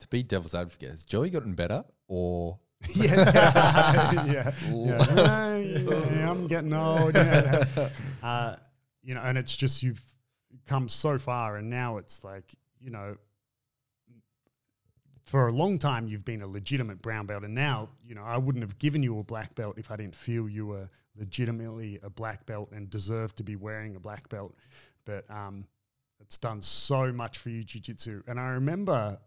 To 0.00 0.08
be 0.08 0.22
devil's 0.22 0.54
advocate, 0.54 0.90
has 0.90 1.04
Joey 1.04 1.30
gotten 1.30 1.54
better 1.54 1.84
or 2.08 2.58
yeah, 2.94 4.24
yeah, 4.26 4.52
yeah. 4.72 5.56
Yeah, 5.58 6.30
I'm 6.30 6.46
getting 6.46 6.72
old. 6.72 7.14
Yeah. 7.14 7.66
Uh, 8.22 8.56
you 9.02 9.14
know, 9.14 9.20
and 9.20 9.36
it's 9.36 9.54
just 9.54 9.82
you've 9.82 10.02
come 10.70 10.88
so 10.88 11.18
far, 11.18 11.56
and 11.56 11.68
now 11.68 11.96
it's 11.96 12.22
like 12.22 12.44
you 12.80 12.90
know, 12.90 13.16
for 15.24 15.48
a 15.48 15.52
long 15.52 15.78
time 15.78 16.06
you've 16.06 16.24
been 16.24 16.42
a 16.42 16.46
legitimate 16.46 17.02
brown 17.02 17.26
belt, 17.26 17.42
and 17.42 17.54
now 17.54 17.88
you 18.06 18.14
know 18.14 18.22
I 18.22 18.38
wouldn't 18.38 18.62
have 18.62 18.78
given 18.78 19.02
you 19.02 19.18
a 19.18 19.24
black 19.24 19.54
belt 19.56 19.78
if 19.78 19.90
I 19.90 19.96
didn't 19.96 20.14
feel 20.14 20.48
you 20.48 20.66
were 20.66 20.88
legitimately 21.18 21.98
a 22.04 22.08
black 22.08 22.46
belt 22.46 22.70
and 22.70 22.88
deserved 22.88 23.36
to 23.38 23.42
be 23.42 23.56
wearing 23.56 23.96
a 23.96 24.00
black 24.00 24.28
belt. 24.28 24.54
But 25.04 25.28
um, 25.28 25.66
it's 26.20 26.38
done 26.38 26.62
so 26.62 27.12
much 27.12 27.38
for 27.38 27.50
you, 27.50 27.64
jiu-jitsu. 27.64 28.22
And 28.28 28.38
I 28.38 28.50
remember 28.50 29.18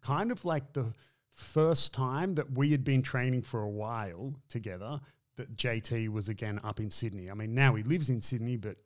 kind 0.00 0.32
of 0.32 0.44
like 0.46 0.72
the 0.72 0.94
first 1.34 1.92
time 1.92 2.36
that 2.36 2.52
we 2.52 2.70
had 2.70 2.84
been 2.84 3.02
training 3.02 3.42
for 3.42 3.60
a 3.60 3.68
while 3.68 4.32
together 4.48 5.00
that 5.36 5.56
JT 5.56 6.08
was 6.08 6.30
again 6.30 6.58
up 6.64 6.80
in 6.80 6.90
Sydney. 6.90 7.30
I 7.30 7.34
mean, 7.34 7.54
now 7.54 7.74
he 7.74 7.82
lives 7.82 8.08
in 8.08 8.22
Sydney, 8.22 8.56
but 8.56 8.76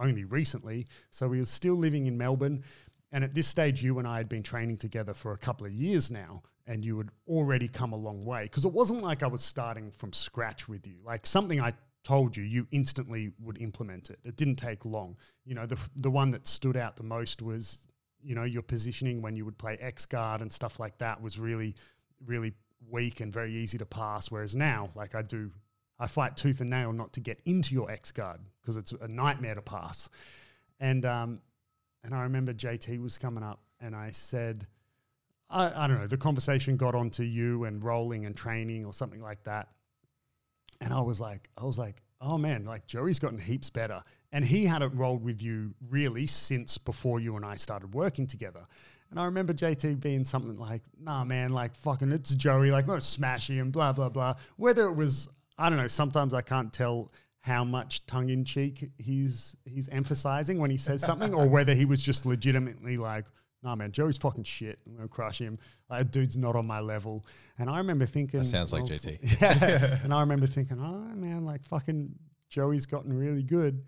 only 0.00 0.24
recently. 0.24 0.86
So 1.10 1.28
we 1.28 1.38
were 1.38 1.44
still 1.44 1.74
living 1.74 2.06
in 2.06 2.16
Melbourne. 2.16 2.64
And 3.12 3.24
at 3.24 3.34
this 3.34 3.46
stage, 3.46 3.82
you 3.82 3.98
and 3.98 4.06
I 4.06 4.18
had 4.18 4.28
been 4.28 4.42
training 4.42 4.76
together 4.76 5.14
for 5.14 5.32
a 5.32 5.38
couple 5.38 5.66
of 5.66 5.72
years 5.72 6.10
now, 6.10 6.42
and 6.66 6.84
you 6.84 6.96
had 6.98 7.08
already 7.28 7.66
come 7.66 7.92
a 7.92 7.96
long 7.96 8.24
way. 8.24 8.44
Because 8.44 8.64
it 8.64 8.72
wasn't 8.72 9.02
like 9.02 9.22
I 9.22 9.26
was 9.26 9.42
starting 9.42 9.90
from 9.90 10.12
scratch 10.12 10.68
with 10.68 10.86
you. 10.86 10.96
Like 11.04 11.26
something 11.26 11.60
I 11.60 11.74
told 12.04 12.36
you, 12.36 12.44
you 12.44 12.66
instantly 12.70 13.32
would 13.40 13.60
implement 13.60 14.10
it. 14.10 14.18
It 14.24 14.36
didn't 14.36 14.56
take 14.56 14.84
long. 14.84 15.16
You 15.44 15.54
know, 15.54 15.66
the 15.66 15.76
the 15.96 16.10
one 16.10 16.30
that 16.30 16.46
stood 16.46 16.76
out 16.76 16.96
the 16.96 17.02
most 17.02 17.42
was, 17.42 17.80
you 18.22 18.34
know, 18.34 18.44
your 18.44 18.62
positioning 18.62 19.20
when 19.22 19.36
you 19.36 19.44
would 19.44 19.58
play 19.58 19.76
X 19.80 20.06
guard 20.06 20.40
and 20.40 20.52
stuff 20.52 20.78
like 20.78 20.96
that 20.98 21.20
was 21.20 21.38
really, 21.38 21.74
really 22.24 22.54
weak 22.88 23.20
and 23.20 23.32
very 23.32 23.54
easy 23.54 23.78
to 23.78 23.86
pass. 23.86 24.30
Whereas 24.30 24.56
now, 24.56 24.90
like 24.94 25.14
I 25.14 25.22
do, 25.22 25.50
I 26.00 26.08
fight 26.08 26.36
tooth 26.36 26.60
and 26.60 26.70
nail 26.70 26.92
not 26.92 27.12
to 27.12 27.20
get 27.20 27.40
into 27.44 27.74
your 27.74 27.90
X 27.90 28.10
guard 28.10 28.40
because 28.60 28.76
it's 28.76 28.92
a 28.92 29.06
nightmare 29.06 29.54
to 29.54 29.62
pass. 29.62 30.08
And 30.80 31.06
um, 31.06 31.38
and 32.02 32.14
I 32.14 32.22
remember 32.22 32.52
JT 32.52 33.00
was 33.00 33.18
coming 33.18 33.44
up, 33.44 33.60
and 33.80 33.94
I 33.94 34.10
said. 34.10 34.66
I, 35.52 35.84
I 35.84 35.88
don't 35.88 35.98
know. 35.98 36.06
The 36.06 36.16
conversation 36.16 36.76
got 36.76 36.94
onto 36.94 37.24
you 37.24 37.64
and 37.64 37.82
rolling 37.82 38.24
and 38.24 38.36
training 38.36 38.84
or 38.84 38.92
something 38.92 39.20
like 39.20 39.42
that 39.42 39.66
and 40.80 40.92
I 40.92 41.00
was 41.00 41.20
like, 41.20 41.48
I 41.58 41.64
was 41.64 41.78
like, 41.78 42.02
oh 42.20 42.38
man, 42.38 42.64
like 42.64 42.86
Joey's 42.86 43.18
gotten 43.18 43.38
heaps 43.38 43.70
better. 43.70 44.02
And 44.32 44.44
he 44.44 44.64
hadn't 44.64 44.94
rolled 44.94 45.22
with 45.22 45.42
you 45.42 45.74
really 45.88 46.26
since 46.26 46.78
before 46.78 47.20
you 47.20 47.36
and 47.36 47.44
I 47.44 47.56
started 47.56 47.94
working 47.94 48.26
together. 48.26 48.64
And 49.10 49.18
I 49.18 49.24
remember 49.24 49.52
JT 49.52 50.00
being 50.00 50.24
something 50.24 50.56
like, 50.56 50.82
nah, 50.98 51.24
man, 51.24 51.50
like 51.50 51.74
fucking 51.74 52.12
it's 52.12 52.34
Joey, 52.34 52.70
like, 52.70 52.86
no, 52.86 52.94
smashy 52.94 53.60
and 53.60 53.72
blah, 53.72 53.92
blah, 53.92 54.08
blah. 54.08 54.34
Whether 54.56 54.86
it 54.86 54.94
was, 54.94 55.28
I 55.60 55.68
don't 55.68 55.78
know, 55.78 55.86
sometimes 55.86 56.34
I 56.34 56.42
can't 56.42 56.72
tell 56.72 57.12
how 57.40 57.64
much 57.64 58.04
tongue 58.06 58.28
in 58.30 58.44
cheek 58.44 58.90
he's 58.98 59.56
he's 59.64 59.88
emphasizing 59.88 60.58
when 60.58 60.70
he 60.70 60.76
says 60.76 61.00
something, 61.02 61.32
or 61.34 61.48
whether 61.48 61.74
he 61.74 61.84
was 61.84 62.02
just 62.02 62.26
legitimately 62.26 62.96
like, 62.96 63.26
nah, 63.62 63.74
man, 63.74 63.92
Joey's 63.92 64.18
fucking 64.18 64.44
shit. 64.44 64.78
I'm 64.86 64.96
gonna 64.96 65.08
crush 65.08 65.38
him. 65.40 65.58
Like, 65.88 66.10
dude's 66.10 66.36
not 66.36 66.56
on 66.56 66.66
my 66.66 66.80
level. 66.80 67.24
And 67.58 67.70
I 67.70 67.78
remember 67.78 68.06
thinking, 68.06 68.40
That 68.40 68.46
sounds 68.46 68.72
like 68.72 68.82
was- 68.82 68.90
JT. 69.04 69.40
Yeah. 69.40 69.98
and 70.02 70.12
I 70.12 70.20
remember 70.20 70.46
thinking, 70.46 70.78
oh 70.80 71.14
man, 71.16 71.44
like 71.44 71.64
fucking 71.64 72.14
Joey's 72.48 72.86
gotten 72.86 73.12
really 73.12 73.42
good. 73.42 73.82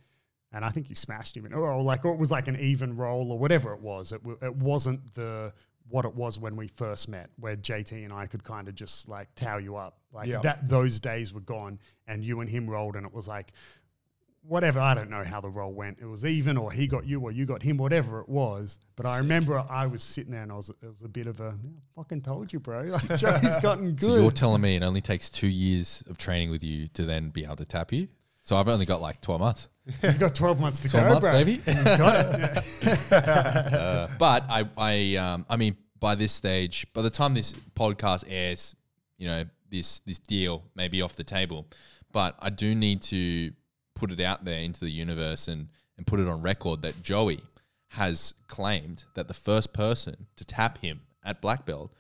And 0.55 0.65
I 0.67 0.69
think 0.69 0.91
you 0.91 0.95
smashed 0.95 1.35
him, 1.37 1.47
in, 1.47 1.55
or 1.55 1.81
like 1.83 2.05
or 2.05 2.13
it 2.13 2.19
was 2.19 2.31
like 2.31 2.47
an 2.49 2.59
even 2.61 2.95
roll 2.97 3.33
or 3.33 3.39
whatever 3.39 3.73
it 3.73 3.81
was. 3.81 4.13
It, 4.13 4.23
w- 4.23 4.39
it 4.43 4.55
wasn't 4.55 5.15
the 5.15 5.53
what 5.93 6.05
it 6.07 6.15
was 6.15 6.39
when 6.39 6.57
we 6.57 6.69
first 6.69 7.09
met, 7.09 7.29
where 7.39 7.55
JT 7.57 7.93
and 8.05 8.13
I 8.13 8.27
could 8.27 8.43
kind 8.43 8.67
of 8.67 8.75
just 8.75 9.09
like 9.09 9.33
tow 9.35 9.59
you 9.59 9.77
up. 9.77 9.99
Like 10.13 10.27
Yeah. 10.27 10.41
that, 10.41 10.67
those 10.69 10.99
days 11.01 11.33
were 11.35 11.41
gone, 11.43 11.79
and 12.07 12.25
you 12.25 12.41
and 12.41 12.49
him 12.49 12.69
rolled, 12.69 12.97
and 12.97 13.07
it 13.07 13.13
was 13.13 13.29
like 13.29 13.53
whatever. 14.45 14.81
I 14.81 14.95
don't 14.95 15.11
know 15.11 15.23
how 15.23 15.41
the 15.41 15.49
roll 15.51 15.73
went. 15.73 15.99
It 16.01 16.07
was 16.07 16.25
even, 16.25 16.57
or 16.57 16.73
he 16.73 16.87
got 16.87 17.07
you, 17.07 17.21
or 17.21 17.31
you 17.31 17.45
got 17.47 17.63
him, 17.63 17.77
whatever 17.77 18.21
it 18.21 18.29
was. 18.29 18.79
But 18.97 19.07
I 19.07 19.19
remember 19.19 19.59
I 19.59 19.87
was 19.87 20.03
sitting 20.03 20.33
there, 20.33 20.43
and 20.43 20.51
I 20.51 20.57
was, 20.57 20.71
it 20.71 20.77
was 20.83 21.03
a 21.03 21.09
bit 21.09 21.27
of 21.27 21.41
a, 21.41 21.55
"Yeah, 21.63 21.71
fucking 21.95 22.23
told 22.23 22.53
you, 22.53 22.59
bro. 22.59 22.83
Like 22.89 23.17
Joey's 23.19 23.59
gotten 23.59 23.95
good. 23.95 24.07
So 24.07 24.17
you're 24.17 24.31
telling 24.31 24.63
me 24.63 24.77
it 24.77 24.83
only 24.83 25.01
takes 25.03 25.29
two 25.31 25.47
years 25.49 26.03
of 26.09 26.17
training 26.19 26.51
with 26.51 26.65
you 26.65 26.89
to 26.89 27.05
then 27.05 27.29
be 27.31 27.45
able 27.45 27.57
to 27.57 27.67
tap 27.67 27.93
you? 27.93 28.09
So 28.45 28.57
I've 28.57 28.67
only 28.67 28.87
got 28.87 29.01
like 29.01 29.21
12 29.21 29.41
months. 29.41 29.69
You've 30.03 30.19
got 30.19 30.35
twelve 30.35 30.59
months 30.61 30.79
to 30.81 30.89
12 30.89 31.07
go, 31.07 31.13
months, 31.15 31.27
bro. 31.27 31.33
baby. 31.33 31.53
You've 31.67 31.85
got 31.85 32.27
it. 32.27 32.65
Yeah. 33.11 33.19
Uh, 33.19 34.09
but 34.19 34.45
I, 34.49 34.69
I, 34.77 35.17
um, 35.17 35.47
I 35.49 35.57
mean, 35.57 35.77
by 36.03 36.17
this 36.17 36.33
stage, 36.33 36.85
by 36.93 37.01
the 37.01 37.09
time 37.09 37.33
this 37.33 37.55
podcast 37.77 38.25
airs, 38.29 38.75
you 39.19 39.29
know, 39.29 39.45
this 39.71 40.01
this 40.01 40.19
deal 40.19 40.65
may 40.75 40.89
be 40.89 41.01
off 41.01 41.15
the 41.15 41.25
table. 41.25 41.69
But 42.11 42.35
I 42.41 42.51
do 42.51 42.75
need 42.75 43.01
to 43.03 43.53
put 43.95 44.11
it 44.11 44.21
out 44.21 44.45
there 44.45 44.61
into 44.61 44.81
the 44.81 44.91
universe 44.91 45.47
and 45.47 45.69
and 45.97 46.05
put 46.05 46.19
it 46.19 46.27
on 46.27 46.43
record 46.43 46.83
that 46.83 47.05
Joey 47.05 47.41
has 47.91 48.35
claimed 48.49 49.05
that 49.15 49.29
the 49.29 49.35
first 49.35 49.73
person 49.73 50.27
to 50.35 50.45
tap 50.45 50.79
him 50.79 51.03
at 51.25 51.41
black 51.41 51.65
belt 51.65 51.93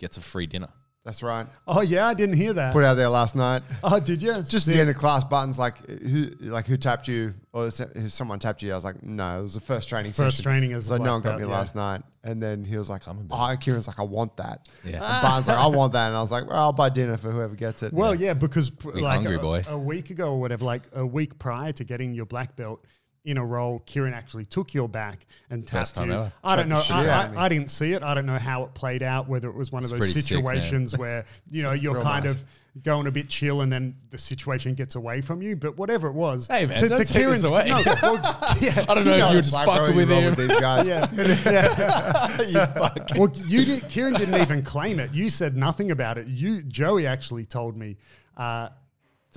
gets 0.00 0.16
a 0.16 0.20
free 0.20 0.46
dinner. 0.46 0.72
That's 1.08 1.22
right. 1.22 1.46
Oh 1.66 1.80
yeah, 1.80 2.06
I 2.06 2.12
didn't 2.12 2.36
hear 2.36 2.52
that. 2.52 2.70
Put 2.74 2.84
it 2.84 2.86
out 2.86 2.98
there 2.98 3.08
last 3.08 3.34
night. 3.34 3.62
oh, 3.82 3.98
did 3.98 4.20
you? 4.20 4.42
Just 4.42 4.66
the 4.66 4.78
end 4.78 4.90
of 4.90 4.96
class 4.96 5.24
buttons, 5.24 5.58
like 5.58 5.78
who, 5.88 6.26
like 6.40 6.66
who 6.66 6.76
tapped 6.76 7.08
you, 7.08 7.32
or 7.54 7.68
is 7.68 7.80
it- 7.80 7.96
who 7.96 8.10
someone 8.10 8.38
tapped 8.38 8.60
you. 8.60 8.72
I 8.72 8.74
was 8.74 8.84
like, 8.84 9.02
no, 9.02 9.38
it 9.38 9.42
was 9.42 9.54
the 9.54 9.60
first 9.60 9.88
training. 9.88 10.12
First 10.12 10.36
session. 10.36 10.50
training 10.50 10.72
as 10.74 10.84
a 10.84 10.88
so 10.90 10.96
no 10.98 11.12
one 11.12 11.22
got 11.22 11.30
belt, 11.30 11.40
me 11.40 11.46
yeah. 11.46 11.52
last 11.54 11.74
night, 11.74 12.02
and 12.24 12.42
then 12.42 12.62
he 12.62 12.76
was 12.76 12.90
like, 12.90 13.04
Coming 13.04 13.26
oh. 13.30 13.56
Kieran's 13.58 13.86
like, 13.86 13.98
I 13.98 14.02
want 14.02 14.36
that. 14.36 14.68
Yeah. 14.84 14.96
And 15.02 15.22
Barnes 15.22 15.48
like, 15.48 15.56
I 15.56 15.66
want 15.68 15.94
that, 15.94 16.08
and 16.08 16.16
I 16.16 16.20
was 16.20 16.30
like, 16.30 16.46
well, 16.46 16.58
I'll 16.58 16.72
buy 16.74 16.90
dinner 16.90 17.16
for 17.16 17.30
whoever 17.30 17.54
gets 17.54 17.82
it. 17.82 17.94
Well, 17.94 18.14
yeah, 18.14 18.34
because 18.34 18.68
pr- 18.68 18.90
Big 18.90 19.02
like 19.02 19.14
hungry 19.14 19.36
a, 19.36 19.38
boy. 19.38 19.64
a 19.66 19.78
week 19.78 20.10
ago 20.10 20.32
or 20.32 20.40
whatever, 20.40 20.66
like 20.66 20.82
a 20.92 21.06
week 21.06 21.38
prior 21.38 21.72
to 21.72 21.84
getting 21.84 22.12
your 22.12 22.26
black 22.26 22.54
belt 22.54 22.84
in 23.24 23.36
a 23.36 23.44
role, 23.44 23.82
Kieran 23.86 24.14
actually 24.14 24.44
took 24.46 24.72
your 24.72 24.88
back 24.88 25.26
and 25.50 25.62
Best 25.70 25.96
tapped 25.96 26.06
you. 26.06 26.12
ever. 26.14 26.32
I 26.42 26.56
don't 26.56 26.68
know. 26.68 26.80
Shit 26.80 26.96
I, 26.96 27.08
out 27.08 27.24
of 27.26 27.30
me. 27.32 27.36
I, 27.38 27.44
I 27.44 27.48
didn't 27.48 27.70
see 27.70 27.92
it. 27.92 28.02
I 28.02 28.14
don't 28.14 28.26
know 28.26 28.38
how 28.38 28.64
it 28.64 28.74
played 28.74 29.02
out. 29.02 29.28
Whether 29.28 29.48
it 29.48 29.54
was 29.54 29.70
one 29.72 29.84
of 29.84 29.90
those 29.90 29.98
pretty 29.98 30.12
sick, 30.14 30.24
situations 30.24 30.96
where 30.98 31.24
you 31.50 31.62
know 31.62 31.72
you're 31.72 31.94
Real 31.94 32.02
kind 32.02 32.24
nice. 32.24 32.34
of 32.34 32.44
going 32.84 33.08
a 33.08 33.10
bit 33.10 33.28
chill 33.28 33.62
and 33.62 33.72
then 33.72 33.92
the 34.10 34.18
situation 34.18 34.72
gets 34.72 34.94
away 34.94 35.20
from 35.20 35.42
you. 35.42 35.56
But 35.56 35.76
whatever 35.76 36.06
it 36.06 36.12
was, 36.14 36.46
Hey, 36.46 36.64
man, 36.64 36.78
don't 36.78 36.96
take 36.98 37.08
this 37.26 37.42
away. 37.42 37.66
no, 37.68 37.82
well, 38.02 38.14
yeah, 38.60 38.84
I 38.88 38.94
don't 38.94 39.04
know, 39.04 39.16
if 39.16 39.30
you 39.30 39.36
were 39.36 39.42
just 39.42 39.52
Like, 39.52 39.66
fucking 39.66 39.96
with 39.96 40.08
roll 40.10 40.20
him. 40.20 40.34
these 40.36 40.60
guys. 40.60 40.86
yeah, 40.86 41.06
yeah. 41.44 42.40
you 42.42 42.66
fucking. 42.80 43.18
well, 43.18 43.32
you 43.46 43.64
did. 43.64 43.88
Kieran 43.88 44.14
didn't 44.14 44.40
even 44.40 44.62
claim 44.62 45.00
it. 45.00 45.12
You 45.12 45.28
said 45.28 45.56
nothing 45.56 45.90
about 45.90 46.18
it. 46.18 46.28
You, 46.28 46.62
Joey, 46.62 47.06
actually 47.06 47.44
told 47.44 47.76
me. 47.76 47.96
Uh, 48.36 48.68
It's 48.68 48.87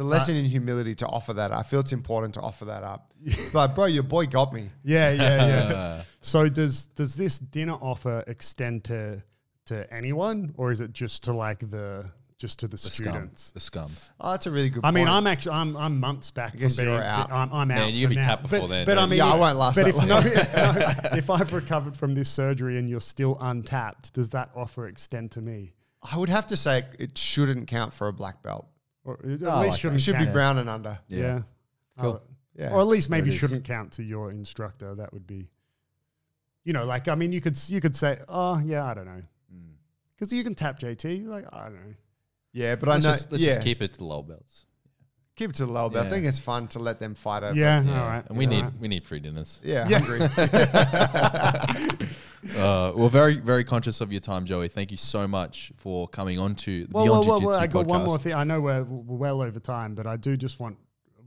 a 0.02 0.04
lesson 0.04 0.36
in 0.36 0.46
humility 0.46 0.96
to 0.96 1.08
offer 1.08 1.34
that. 1.34 1.52
I 1.52 1.64
feel 1.64 1.80
it's 1.80 1.94
important 1.94 2.34
to 2.36 2.42
offer 2.42 2.66
that 2.66 2.84
up. 2.84 3.14
But 3.54 3.76
bro, 3.76 3.86
your 3.86 4.04
boy 4.04 4.26
got 4.28 4.52
me. 4.54 4.70
yeah, 4.84 5.12
yeah, 5.12 5.48
yeah. 5.48 6.04
so 6.22 6.50
does 6.50 6.88
does 6.88 7.16
this 7.16 7.40
dinner 7.40 7.78
offer 7.82 8.24
extend 8.28 8.84
to 8.86 9.24
to 9.68 9.92
anyone, 9.94 10.54
or 10.58 10.72
is 10.72 10.80
it 10.82 10.92
just 10.94 11.24
to 11.26 11.34
like 11.34 11.60
the 11.70 12.06
just 12.40 12.58
to 12.60 12.68
the, 12.68 12.72
The 12.72 12.78
scum. 12.80 13.06
students? 13.14 13.52
The 13.52 13.60
scum. 13.60 13.92
Oh, 14.20 14.32
that's 14.32 14.48
a 14.48 14.52
really 14.52 14.70
good. 14.72 14.84
I 14.84 14.90
mean. 14.90 15.08
I'm 15.08 15.28
actually 15.28 15.56
I'm 15.56 15.78
I'm 15.78 16.00
months 16.00 16.32
back 16.32 16.58
guess 16.58 16.76
from 16.76 16.86
being 16.86 16.96
you're 16.96 17.04
out. 17.04 17.32
I'm, 17.32 17.54
I'm 17.54 17.68
Man, 17.68 17.94
you're 17.94 18.08
gonna 18.10 18.16
be 18.16 18.22
now. 18.22 18.28
tapped 18.28 18.42
before 18.44 18.62
but, 18.62 18.68
then, 18.70 18.86
But 18.88 18.98
I 18.98 19.06
mean, 19.06 19.18
Yeah, 19.20 19.28
I 19.34 19.38
won't 19.38 19.58
last 19.58 19.76
But 19.76 19.84
that 19.84 19.90
if, 19.90 19.96
long. 19.98 20.08
no, 20.08 20.20
no, 21.12 21.18
if 21.18 21.30
I've 21.30 21.54
recovered 21.54 21.96
from 21.96 22.16
this 22.16 22.30
surgery 22.30 22.80
and 22.80 22.90
you're 22.90 23.00
still 23.16 23.38
untapped, 23.40 24.14
does 24.14 24.32
that 24.32 24.50
offer 24.56 24.88
extend 24.88 25.30
to 25.34 25.42
me? 25.42 25.74
I 26.12 26.18
would 26.18 26.30
have 26.30 26.48
to 26.48 26.58
say 26.58 26.84
it 26.98 27.16
shouldn't 27.20 27.68
count 27.68 27.94
for 27.94 28.08
a 28.08 28.14
black 28.14 28.42
belt. 28.42 28.66
Or 29.04 29.20
at 29.24 29.26
I 29.26 29.62
least 29.64 29.76
that. 29.76 29.80
shouldn't 29.80 30.00
It 30.02 30.04
should 30.04 30.18
be 30.18 30.24
count. 30.26 30.34
brown 30.34 30.58
and 30.60 30.70
under. 30.70 31.00
Yeah. 31.08 31.42
Cool. 32.00 32.22
Oh, 32.24 32.28
Yeah. 32.56 32.72
or 32.72 32.80
at 32.82 32.88
least 32.88 33.10
maybe 33.10 33.32
shouldn't 33.32 33.64
count 33.64 33.94
to 33.94 34.04
your 34.04 34.30
instructor. 34.32 34.94
That 34.96 35.12
would 35.14 35.26
be, 35.26 35.48
you 36.64 36.74
know, 36.74 36.86
like 36.86 37.08
I 37.08 37.16
mean, 37.16 37.32
you 37.32 37.42
could 37.42 37.58
you 37.70 37.82
could 37.82 37.96
say, 37.96 38.20
oh 38.30 38.60
yeah, 38.60 38.86
I 38.86 38.94
don't 38.94 39.06
know, 39.06 39.24
Mm. 39.54 39.72
because 40.16 40.32
you 40.32 40.44
can 40.44 40.54
tap 40.56 40.80
JT. 40.80 41.26
Like 41.26 41.46
I 41.52 41.64
don't 41.66 41.74
know. 41.76 41.94
Yeah, 42.54 42.76
but 42.76 42.90
Let's, 42.90 43.06
I 43.06 43.08
know. 43.10 43.14
just, 43.16 43.32
let's 43.32 43.44
yeah, 43.44 43.54
just 43.56 43.62
keep 43.62 43.82
it 43.82 43.94
to 43.94 43.98
the 44.00 44.04
low 44.06 44.22
belts. 44.24 44.66
keep 45.36 45.50
it 45.52 45.56
to 45.56 45.66
the 45.66 45.72
lower 45.72 45.90
belt. 45.90 46.06
I 46.06 46.10
think 46.10 46.26
it's 46.26 46.38
fun 46.38 46.68
to 46.70 46.80
let 46.80 47.00
them 47.00 47.16
fight 47.16 47.44
over. 47.44 47.56
Yeah, 47.58 47.82
Yeah. 47.82 48.02
all 48.02 48.08
right. 48.08 48.26
And 48.28 48.38
we 48.38 48.46
all 48.46 48.52
need 48.52 48.62
right. 48.64 48.80
we 48.80 48.88
need 48.90 49.04
free 49.06 49.20
dinners. 49.22 49.60
Yeah, 49.64 49.88
Yeah. 49.88 50.00
hungry. 50.00 50.20
Uh, 52.58 52.92
we're 52.96 53.10
very, 53.10 53.36
very 53.36 53.64
conscious 53.64 54.02
of 54.02 54.12
your 54.12 54.22
time, 54.22 54.46
Joey. 54.46 54.68
Thank 54.68 54.92
you 54.92 54.98
so 54.98 55.28
much 55.28 55.72
for 55.78 56.08
coming 56.08 56.40
on 56.40 56.56
to 56.56 56.86
the 56.86 56.92
Well, 56.92 57.06
Beyond 57.06 57.20
well, 57.20 57.30
well, 57.30 57.40
Jiu 57.40 57.48
well, 57.48 57.60
Jitsu 57.60 57.80
I 57.80 57.84
got 57.84 57.86
one 57.86 58.06
more 58.06 58.18
thing. 58.18 58.34
I 58.34 58.44
know 58.44 58.62
we're, 58.62 58.84
we're 58.84 59.18
well 59.18 59.42
over 59.42 59.60
time, 59.60 59.96
but 59.96 60.08
I 60.08 60.18
do 60.18 60.36
just 60.38 60.60
want. 60.60 60.78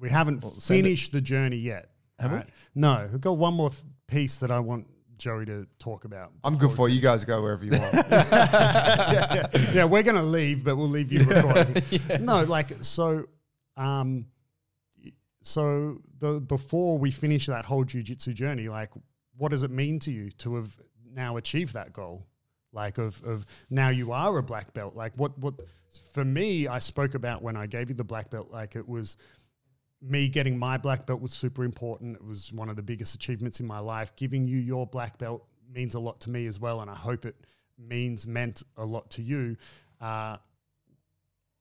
We 0.00 0.10
haven't 0.10 0.42
send 0.42 0.80
it. 0.80 0.82
finished 0.82 1.12
the 1.12 1.20
journey 1.20 1.56
yet. 1.56 1.90
Have 2.18 2.30
we? 2.32 2.36
alright? 2.38 2.50
No, 2.74 2.92
I've 3.12 3.20
got 3.20 3.38
one 3.38 3.54
more 3.54 3.70
th- 3.70 3.82
piece 4.06 4.36
that 4.36 4.50
I 4.50 4.58
want 4.60 4.86
Joey 5.16 5.46
to 5.46 5.66
talk 5.78 6.04
about. 6.04 6.32
I'm 6.42 6.56
good 6.58 6.72
for 6.72 6.88
it. 6.88 6.92
you 6.92 7.00
guys 7.00 7.24
go 7.24 7.40
wherever 7.40 7.64
you 7.64 7.70
want. 7.72 7.94
yeah, 7.94 8.06
yeah. 9.54 9.72
Yeah, 9.72 9.84
we're 9.84 10.02
gonna 10.02 10.22
leave, 10.22 10.64
but 10.64 10.76
we'll 10.76 10.88
leave 10.88 11.12
you 11.12 11.24
recording. 11.24 11.82
No, 12.20 12.42
like 12.44 12.70
so. 12.80 13.26
Um, 13.76 14.26
so 15.42 16.00
the 16.18 16.40
before 16.40 16.98
we 16.98 17.10
finish 17.10 17.46
that 17.46 17.64
whole 17.64 17.84
jujitsu 17.84 18.34
journey, 18.34 18.68
like, 18.68 18.90
what 19.36 19.50
does 19.50 19.62
it 19.62 19.70
mean 19.70 19.98
to 20.00 20.10
you 20.12 20.30
to 20.38 20.56
have 20.56 20.76
now 21.14 21.36
achieve 21.36 21.72
that 21.74 21.92
goal? 21.92 22.26
Like, 22.72 22.98
of 22.98 23.22
of 23.24 23.46
now 23.70 23.88
you 23.88 24.12
are 24.12 24.36
a 24.36 24.42
black 24.42 24.74
belt. 24.74 24.96
Like, 24.96 25.12
what 25.16 25.38
what 25.38 25.54
for 26.12 26.24
me, 26.24 26.66
I 26.66 26.80
spoke 26.80 27.14
about 27.14 27.42
when 27.42 27.56
I 27.56 27.66
gave 27.66 27.88
you 27.88 27.94
the 27.94 28.04
black 28.04 28.30
belt. 28.30 28.50
Like, 28.50 28.76
it 28.76 28.88
was 28.88 29.16
me 30.02 30.28
getting 30.28 30.58
my 30.58 30.76
black 30.76 31.06
belt 31.06 31.20
was 31.20 31.32
super 31.32 31.64
important. 31.64 32.16
It 32.16 32.24
was 32.24 32.52
one 32.52 32.68
of 32.68 32.76
the 32.76 32.82
biggest 32.82 33.14
achievements 33.14 33.60
in 33.60 33.66
my 33.66 33.78
life. 33.78 34.14
Giving 34.16 34.46
you 34.46 34.58
your 34.58 34.86
black 34.86 35.18
belt 35.18 35.46
means 35.72 35.94
a 35.94 36.00
lot 36.00 36.20
to 36.22 36.30
me 36.30 36.46
as 36.46 36.60
well, 36.60 36.80
and 36.80 36.90
I 36.90 36.94
hope 36.94 37.24
it 37.24 37.36
means 37.78 38.26
meant 38.26 38.62
a 38.76 38.84
lot 38.84 39.10
to 39.12 39.22
you. 39.22 39.56
Uh, 40.00 40.36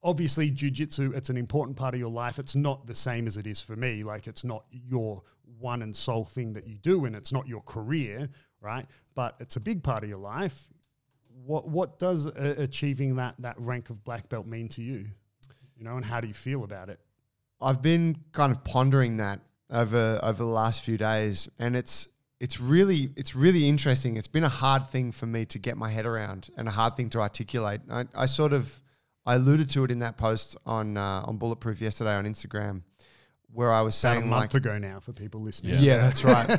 obviously, 0.02 0.50
jujitsu 0.50 1.14
it's 1.14 1.30
an 1.30 1.36
important 1.36 1.76
part 1.76 1.94
of 1.94 2.00
your 2.00 2.10
life. 2.10 2.38
It's 2.38 2.56
not 2.56 2.86
the 2.86 2.94
same 2.94 3.26
as 3.26 3.36
it 3.36 3.46
is 3.46 3.60
for 3.60 3.76
me. 3.76 4.04
Like 4.04 4.26
it's 4.26 4.44
not 4.44 4.64
your 4.70 5.22
one 5.58 5.82
and 5.82 5.94
sole 5.94 6.24
thing 6.24 6.52
that 6.52 6.66
you 6.66 6.76
do, 6.78 7.04
and 7.04 7.16
it's 7.16 7.32
not 7.32 7.48
your 7.48 7.62
career, 7.62 8.28
right? 8.60 8.86
But 9.14 9.36
it's 9.40 9.56
a 9.56 9.60
big 9.60 9.82
part 9.82 10.02
of 10.02 10.08
your 10.08 10.18
life. 10.18 10.66
What 11.44 11.68
what 11.68 11.98
does 11.98 12.26
uh, 12.26 12.54
achieving 12.58 13.16
that 13.16 13.34
that 13.40 13.58
rank 13.58 13.90
of 13.90 14.04
black 14.04 14.28
belt 14.28 14.46
mean 14.46 14.68
to 14.70 14.82
you? 14.82 15.06
You 15.76 15.84
know, 15.84 15.96
and 15.96 16.04
how 16.04 16.20
do 16.20 16.28
you 16.28 16.34
feel 16.34 16.64
about 16.64 16.88
it? 16.88 17.00
I've 17.60 17.82
been 17.82 18.16
kind 18.32 18.52
of 18.52 18.62
pondering 18.64 19.18
that 19.18 19.40
over 19.70 20.20
over 20.22 20.44
the 20.44 20.50
last 20.50 20.82
few 20.82 20.96
days, 20.96 21.48
and 21.58 21.76
it's 21.76 22.08
it's 22.40 22.60
really 22.60 23.10
it's 23.16 23.34
really 23.34 23.68
interesting. 23.68 24.16
It's 24.16 24.28
been 24.28 24.44
a 24.44 24.48
hard 24.48 24.88
thing 24.88 25.12
for 25.12 25.26
me 25.26 25.44
to 25.46 25.58
get 25.58 25.76
my 25.76 25.90
head 25.90 26.06
around, 26.06 26.50
and 26.56 26.68
a 26.68 26.70
hard 26.70 26.96
thing 26.96 27.10
to 27.10 27.20
articulate. 27.20 27.80
I, 27.90 28.06
I 28.14 28.26
sort 28.26 28.52
of 28.52 28.80
I 29.26 29.34
alluded 29.34 29.70
to 29.70 29.84
it 29.84 29.90
in 29.90 30.00
that 30.00 30.16
post 30.16 30.56
on 30.66 30.96
uh, 30.96 31.24
on 31.24 31.38
Bulletproof 31.38 31.80
yesterday 31.80 32.14
on 32.14 32.24
Instagram, 32.24 32.82
where 33.52 33.72
I 33.72 33.82
was 33.82 33.94
saying 33.94 34.18
About 34.18 34.26
a 34.26 34.30
month 34.30 34.54
like 34.54 34.62
ago 34.62 34.78
now 34.78 35.00
for 35.00 35.12
people 35.12 35.40
listening. 35.40 35.74
Yeah. 35.74 35.80
yeah, 35.80 35.96
that's 35.98 36.24
right. 36.24 36.58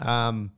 um, 0.00 0.52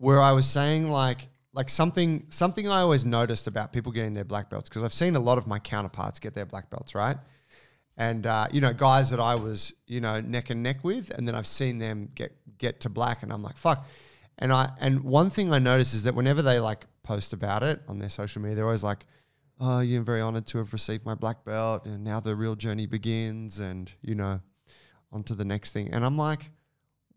where 0.00 0.20
I 0.20 0.32
was 0.32 0.46
saying 0.46 0.88
like 0.88 1.28
like 1.52 1.68
something 1.68 2.26
something 2.30 2.66
I 2.66 2.80
always 2.80 3.04
noticed 3.04 3.46
about 3.46 3.70
people 3.70 3.92
getting 3.92 4.14
their 4.14 4.24
black 4.24 4.48
belts 4.48 4.68
because 4.68 4.82
I've 4.82 4.94
seen 4.94 5.14
a 5.14 5.20
lot 5.20 5.36
of 5.36 5.46
my 5.46 5.58
counterparts 5.58 6.18
get 6.18 6.34
their 6.34 6.46
black 6.46 6.70
belts, 6.70 6.94
right? 6.94 7.18
And 7.98 8.26
uh, 8.26 8.48
you 8.50 8.62
know, 8.62 8.72
guys 8.72 9.10
that 9.10 9.20
I 9.20 9.34
was 9.34 9.74
you 9.86 10.00
know 10.00 10.20
neck 10.22 10.48
and 10.48 10.62
neck 10.62 10.82
with, 10.82 11.10
and 11.10 11.28
then 11.28 11.34
I've 11.34 11.46
seen 11.46 11.78
them 11.78 12.08
get 12.14 12.32
get 12.56 12.80
to 12.80 12.88
black, 12.88 13.22
and 13.22 13.30
I'm 13.30 13.42
like, 13.42 13.58
fuck. 13.58 13.86
And 14.38 14.54
I 14.54 14.70
and 14.80 15.04
one 15.04 15.28
thing 15.28 15.52
I 15.52 15.58
notice 15.58 15.92
is 15.92 16.04
that 16.04 16.14
whenever 16.14 16.40
they 16.40 16.60
like 16.60 16.86
post 17.02 17.34
about 17.34 17.62
it 17.62 17.82
on 17.86 17.98
their 17.98 18.08
social 18.08 18.40
media, 18.40 18.56
they're 18.56 18.64
always 18.64 18.82
like, 18.82 19.04
"Oh, 19.60 19.80
you're 19.80 20.02
very 20.02 20.22
honored 20.22 20.46
to 20.46 20.58
have 20.58 20.72
received 20.72 21.04
my 21.04 21.14
black 21.14 21.44
belt, 21.44 21.84
and 21.84 22.02
now 22.02 22.20
the 22.20 22.34
real 22.34 22.56
journey 22.56 22.86
begins." 22.86 23.58
And 23.58 23.92
you 24.00 24.14
know, 24.14 24.40
on 25.12 25.24
to 25.24 25.34
the 25.34 25.44
next 25.44 25.72
thing. 25.72 25.92
And 25.92 26.06
I'm 26.06 26.16
like, 26.16 26.50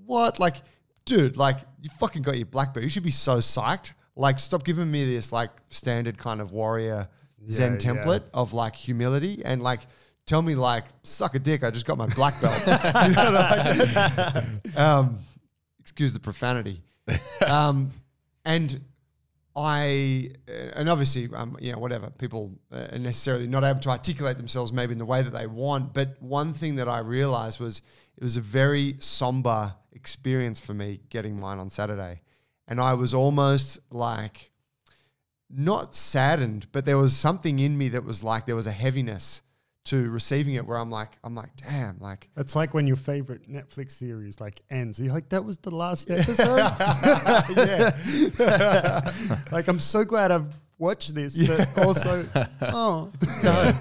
what? 0.06 0.38
Like, 0.38 0.58
dude, 1.06 1.38
like 1.38 1.58
you 1.82 1.90
fucking 2.00 2.22
got 2.22 2.38
your 2.38 2.46
black 2.46 2.74
belt. 2.74 2.84
You 2.84 2.90
should 2.90 3.04
be 3.04 3.12
so 3.12 3.38
psyched. 3.38 3.94
Like, 4.16 4.40
stop 4.40 4.64
giving 4.64 4.90
me 4.92 5.06
this 5.06 5.32
like 5.32 5.50
standard 5.70 6.18
kind 6.18 6.40
of 6.40 6.52
warrior 6.52 7.08
Zen 7.50 7.74
Yeah, 7.74 7.78
yeah. 7.94 8.02
template 8.04 8.24
of 8.34 8.54
like 8.54 8.76
humility 8.76 9.42
and 9.44 9.62
like 9.62 9.82
tell 10.26 10.42
me 10.42 10.56
like 10.56 10.86
suck 11.04 11.36
a 11.36 11.40
dick. 11.40 11.64
I 11.64 11.72
just 11.72 11.86
got 11.86 11.98
my 11.98 12.08
black 12.08 12.40
belt. 12.42 12.54
You 13.08 13.16
know, 13.16 13.32
like, 13.32 14.78
um, 14.78 15.18
excuse 15.80 16.14
the 16.14 16.20
profanity. 16.20 16.82
Um, 17.48 17.90
and 18.46 18.82
I 19.56 20.30
and 20.48 20.90
obviously 20.90 21.30
um, 21.36 21.58
you 21.60 21.72
know 21.74 21.80
whatever 21.80 22.10
people 22.12 22.52
are 22.72 22.98
necessarily 22.98 23.46
not 23.48 23.64
able 23.64 23.80
to 23.82 23.90
articulate 23.90 24.38
themselves 24.38 24.74
maybe 24.74 24.94
in 24.94 24.98
the 24.98 25.06
way 25.06 25.22
that 25.22 25.32
they 25.32 25.48
want. 25.48 25.94
But 25.94 26.22
one 26.22 26.54
thing 26.54 26.76
that 26.76 26.88
I 26.88 27.00
realized 27.00 27.60
was 27.60 27.82
it 28.18 28.24
was 28.24 28.38
a 28.38 28.42
very 28.42 28.96
somber 29.00 29.74
experience 29.94 30.60
for 30.60 30.74
me 30.74 31.02
getting 31.10 31.40
mine 31.40 31.60
on 31.60 31.70
Saturday, 31.70 32.22
and 32.68 32.80
I 32.80 32.94
was 32.94 33.14
almost 33.14 33.80
like 33.91 34.52
not 35.49 35.95
saddened, 35.95 36.68
but 36.72 36.86
there 36.86 36.98
was 36.98 37.15
something 37.15 37.60
in 37.60 37.78
me 37.78 37.90
that 37.90 38.03
was 38.03 38.24
like 38.24 38.45
there 38.45 38.56
was 38.56 38.68
a 38.68 38.72
heaviness 38.72 39.41
to 39.86 40.10
receiving 40.10 40.56
it 40.56 40.65
where 40.65 40.78
I'm 40.78 40.90
like 40.90 41.10
I'm 41.26 41.36
like 41.36 41.49
damn 41.57 41.99
like 41.99 42.30
It's 42.38 42.56
like 42.56 42.74
when 42.74 42.88
your 42.88 42.95
favorite 42.95 43.52
Netflix 43.52 43.91
series 43.91 44.40
like 44.40 44.61
ends. 44.70 44.99
You're 44.99 45.14
like, 45.14 45.30
that 45.30 45.44
was 45.44 45.57
the 45.57 45.72
last 45.72 46.10
episode. 46.10 46.57
yeah 47.57 49.11
like, 49.52 49.68
I'm 49.68 49.80
so 49.80 50.03
glad 50.03 50.32
I've 50.32 50.53
watched 50.78 51.14
this, 51.15 51.38
but 51.38 51.78
also, 51.78 52.26
oh, 52.61 53.11
no. 53.44 53.74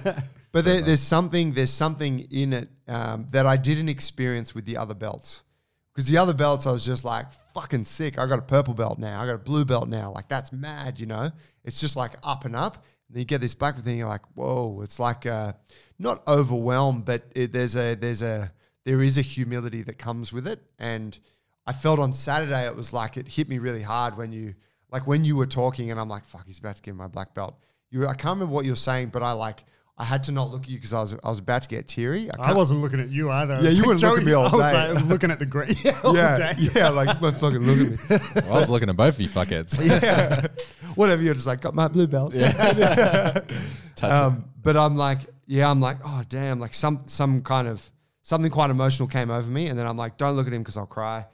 But 0.51 0.65
there, 0.65 0.81
there's 0.81 1.01
something 1.01 1.53
there's 1.53 1.71
something 1.71 2.19
in 2.31 2.53
it 2.53 2.69
um, 2.87 3.27
that 3.31 3.45
I 3.45 3.57
didn't 3.57 3.89
experience 3.89 4.53
with 4.53 4.65
the 4.65 4.77
other 4.77 4.93
belts. 4.93 5.43
Because 5.93 6.09
the 6.09 6.17
other 6.17 6.33
belts, 6.33 6.65
I 6.65 6.71
was 6.71 6.85
just 6.85 7.05
like 7.05 7.27
fucking 7.53 7.85
sick. 7.85 8.17
I 8.17 8.25
got 8.25 8.39
a 8.39 8.43
purple 8.43 8.73
belt 8.73 8.97
now. 8.97 9.21
I 9.21 9.27
got 9.27 9.35
a 9.35 9.39
blue 9.39 9.63
belt 9.63 9.87
now. 9.87 10.11
Like 10.11 10.27
that's 10.27 10.51
mad, 10.51 10.99
you 10.99 11.05
know. 11.05 11.31
It's 11.63 11.79
just 11.79 11.95
like 11.95 12.13
up 12.23 12.45
and 12.45 12.55
up. 12.55 12.83
And 13.09 13.17
you 13.17 13.25
get 13.25 13.41
this 13.41 13.53
black 13.53 13.75
belt 13.75 13.85
thing. 13.85 13.99
You're 13.99 14.07
like, 14.07 14.25
whoa. 14.33 14.81
It's 14.81 14.99
like 14.99 15.25
uh, 15.25 15.53
not 15.99 16.27
overwhelmed, 16.27 17.05
but 17.05 17.23
it, 17.35 17.51
there's 17.51 17.75
a 17.75 17.93
there's 17.93 18.23
a 18.23 18.51
there 18.85 19.03
is 19.03 19.19
a 19.19 19.21
humility 19.21 19.83
that 19.83 19.99
comes 19.99 20.33
with 20.33 20.47
it. 20.47 20.61
And 20.79 21.17
I 21.67 21.73
felt 21.73 21.99
on 21.99 22.11
Saturday 22.11 22.65
it 22.65 22.75
was 22.75 22.91
like 22.91 23.15
it 23.15 23.27
hit 23.27 23.47
me 23.47 23.59
really 23.59 23.83
hard 23.83 24.17
when 24.17 24.31
you 24.31 24.55
like 24.91 25.05
when 25.05 25.23
you 25.23 25.35
were 25.35 25.45
talking, 25.45 25.91
and 25.91 25.99
I'm 25.99 26.09
like, 26.09 26.25
fuck, 26.25 26.47
he's 26.47 26.59
about 26.59 26.77
to 26.77 26.81
give 26.81 26.95
my 26.95 27.07
black 27.07 27.35
belt. 27.35 27.55
You, 27.91 28.07
I 28.07 28.15
can't 28.15 28.35
remember 28.35 28.53
what 28.53 28.65
you 28.65 28.71
were 28.71 28.75
saying, 28.75 29.09
but 29.09 29.21
I 29.21 29.33
like. 29.33 29.63
I 29.95 30.05
had 30.05 30.23
to 30.23 30.31
not 30.31 30.49
look 30.49 30.63
at 30.63 30.69
you 30.69 30.77
because 30.77 30.91
I 30.93 31.01
was 31.01 31.15
I 31.23 31.29
was 31.29 31.37
about 31.37 31.61
to 31.63 31.69
get 31.69 31.87
teary. 31.87 32.31
I 32.31 32.35
can't- 32.35 32.57
wasn't 32.57 32.81
looking 32.81 32.99
at 32.99 33.09
you 33.11 33.29
either. 33.29 33.59
Yeah, 33.61 33.69
you 33.69 33.77
like, 33.83 33.87
weren't 33.87 34.01
looking 34.01 34.21
at 34.21 34.25
me 34.25 34.33
all 34.33 34.41
I 34.47 34.51
was 34.51 34.51
day. 34.53 34.57
like, 34.59 34.75
I 34.75 34.93
was 34.93 35.03
looking 35.03 35.31
at 35.31 35.39
the 35.39 35.45
green 35.45 35.75
all 36.03 36.15
yeah, 36.15 36.35
day. 36.35 36.53
yeah, 36.73 36.89
like 36.89 37.09
motherfucking 37.19 37.63
look 37.63 38.11
at 38.11 38.43
me. 38.43 38.49
I 38.51 38.59
was 38.59 38.69
looking 38.69 38.89
at 38.89 38.97
both 38.97 39.13
of 39.15 39.21
you 39.21 39.29
fuckheads. 39.29 39.77
yeah, 40.01 40.47
whatever. 40.95 41.21
You're 41.21 41.35
just 41.35 41.45
like 41.45 41.61
got 41.61 41.75
my 41.75 41.87
blue 41.87 42.07
belt. 42.07 42.33
Touch 42.33 43.43
it. 43.49 44.03
Um, 44.03 44.45
but 44.61 44.75
I'm 44.75 44.95
like, 44.95 45.19
yeah, 45.45 45.69
I'm 45.69 45.79
like, 45.79 45.97
oh 46.03 46.23
damn, 46.27 46.59
like 46.59 46.73
some 46.73 47.01
some 47.05 47.41
kind 47.43 47.67
of 47.67 47.87
something 48.23 48.49
quite 48.49 48.71
emotional 48.71 49.07
came 49.07 49.29
over 49.29 49.49
me, 49.51 49.67
and 49.67 49.77
then 49.77 49.85
I'm 49.85 49.97
like, 49.97 50.17
don't 50.17 50.35
look 50.35 50.47
at 50.47 50.53
him 50.53 50.63
because 50.63 50.77
I'll 50.77 50.85
cry. 50.87 51.25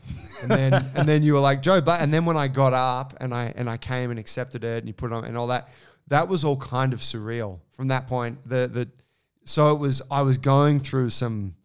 And 0.41 0.51
then 0.51 0.73
and 0.95 1.07
then 1.07 1.23
you 1.23 1.33
were 1.33 1.39
like, 1.39 1.61
Joe, 1.61 1.79
but 1.79 2.01
and 2.01 2.13
then 2.13 2.25
when 2.25 2.35
I 2.35 2.49
got 2.49 2.73
up 2.73 3.13
and 3.21 3.33
I 3.33 3.53
and 3.55 3.69
I 3.69 3.77
came 3.77 4.09
and 4.11 4.19
accepted 4.19 4.65
it, 4.65 4.79
and 4.79 4.87
you 4.87 4.93
put 4.93 5.11
it 5.11 5.15
on 5.15 5.23
and 5.23 5.37
all 5.37 5.47
that, 5.47 5.69
that 6.09 6.27
was 6.27 6.43
all 6.43 6.57
kind 6.57 6.91
of 6.91 6.99
surreal 6.99 7.59
from 7.79 7.87
that 7.87 8.07
point. 8.07 8.37
The 8.45 8.67
the 8.67 8.89
so 9.45 9.71
it 9.71 9.79
was 9.79 10.01
I 10.11 10.21
was 10.21 10.37
going 10.37 10.81
through 10.81 11.11
some 11.11 11.55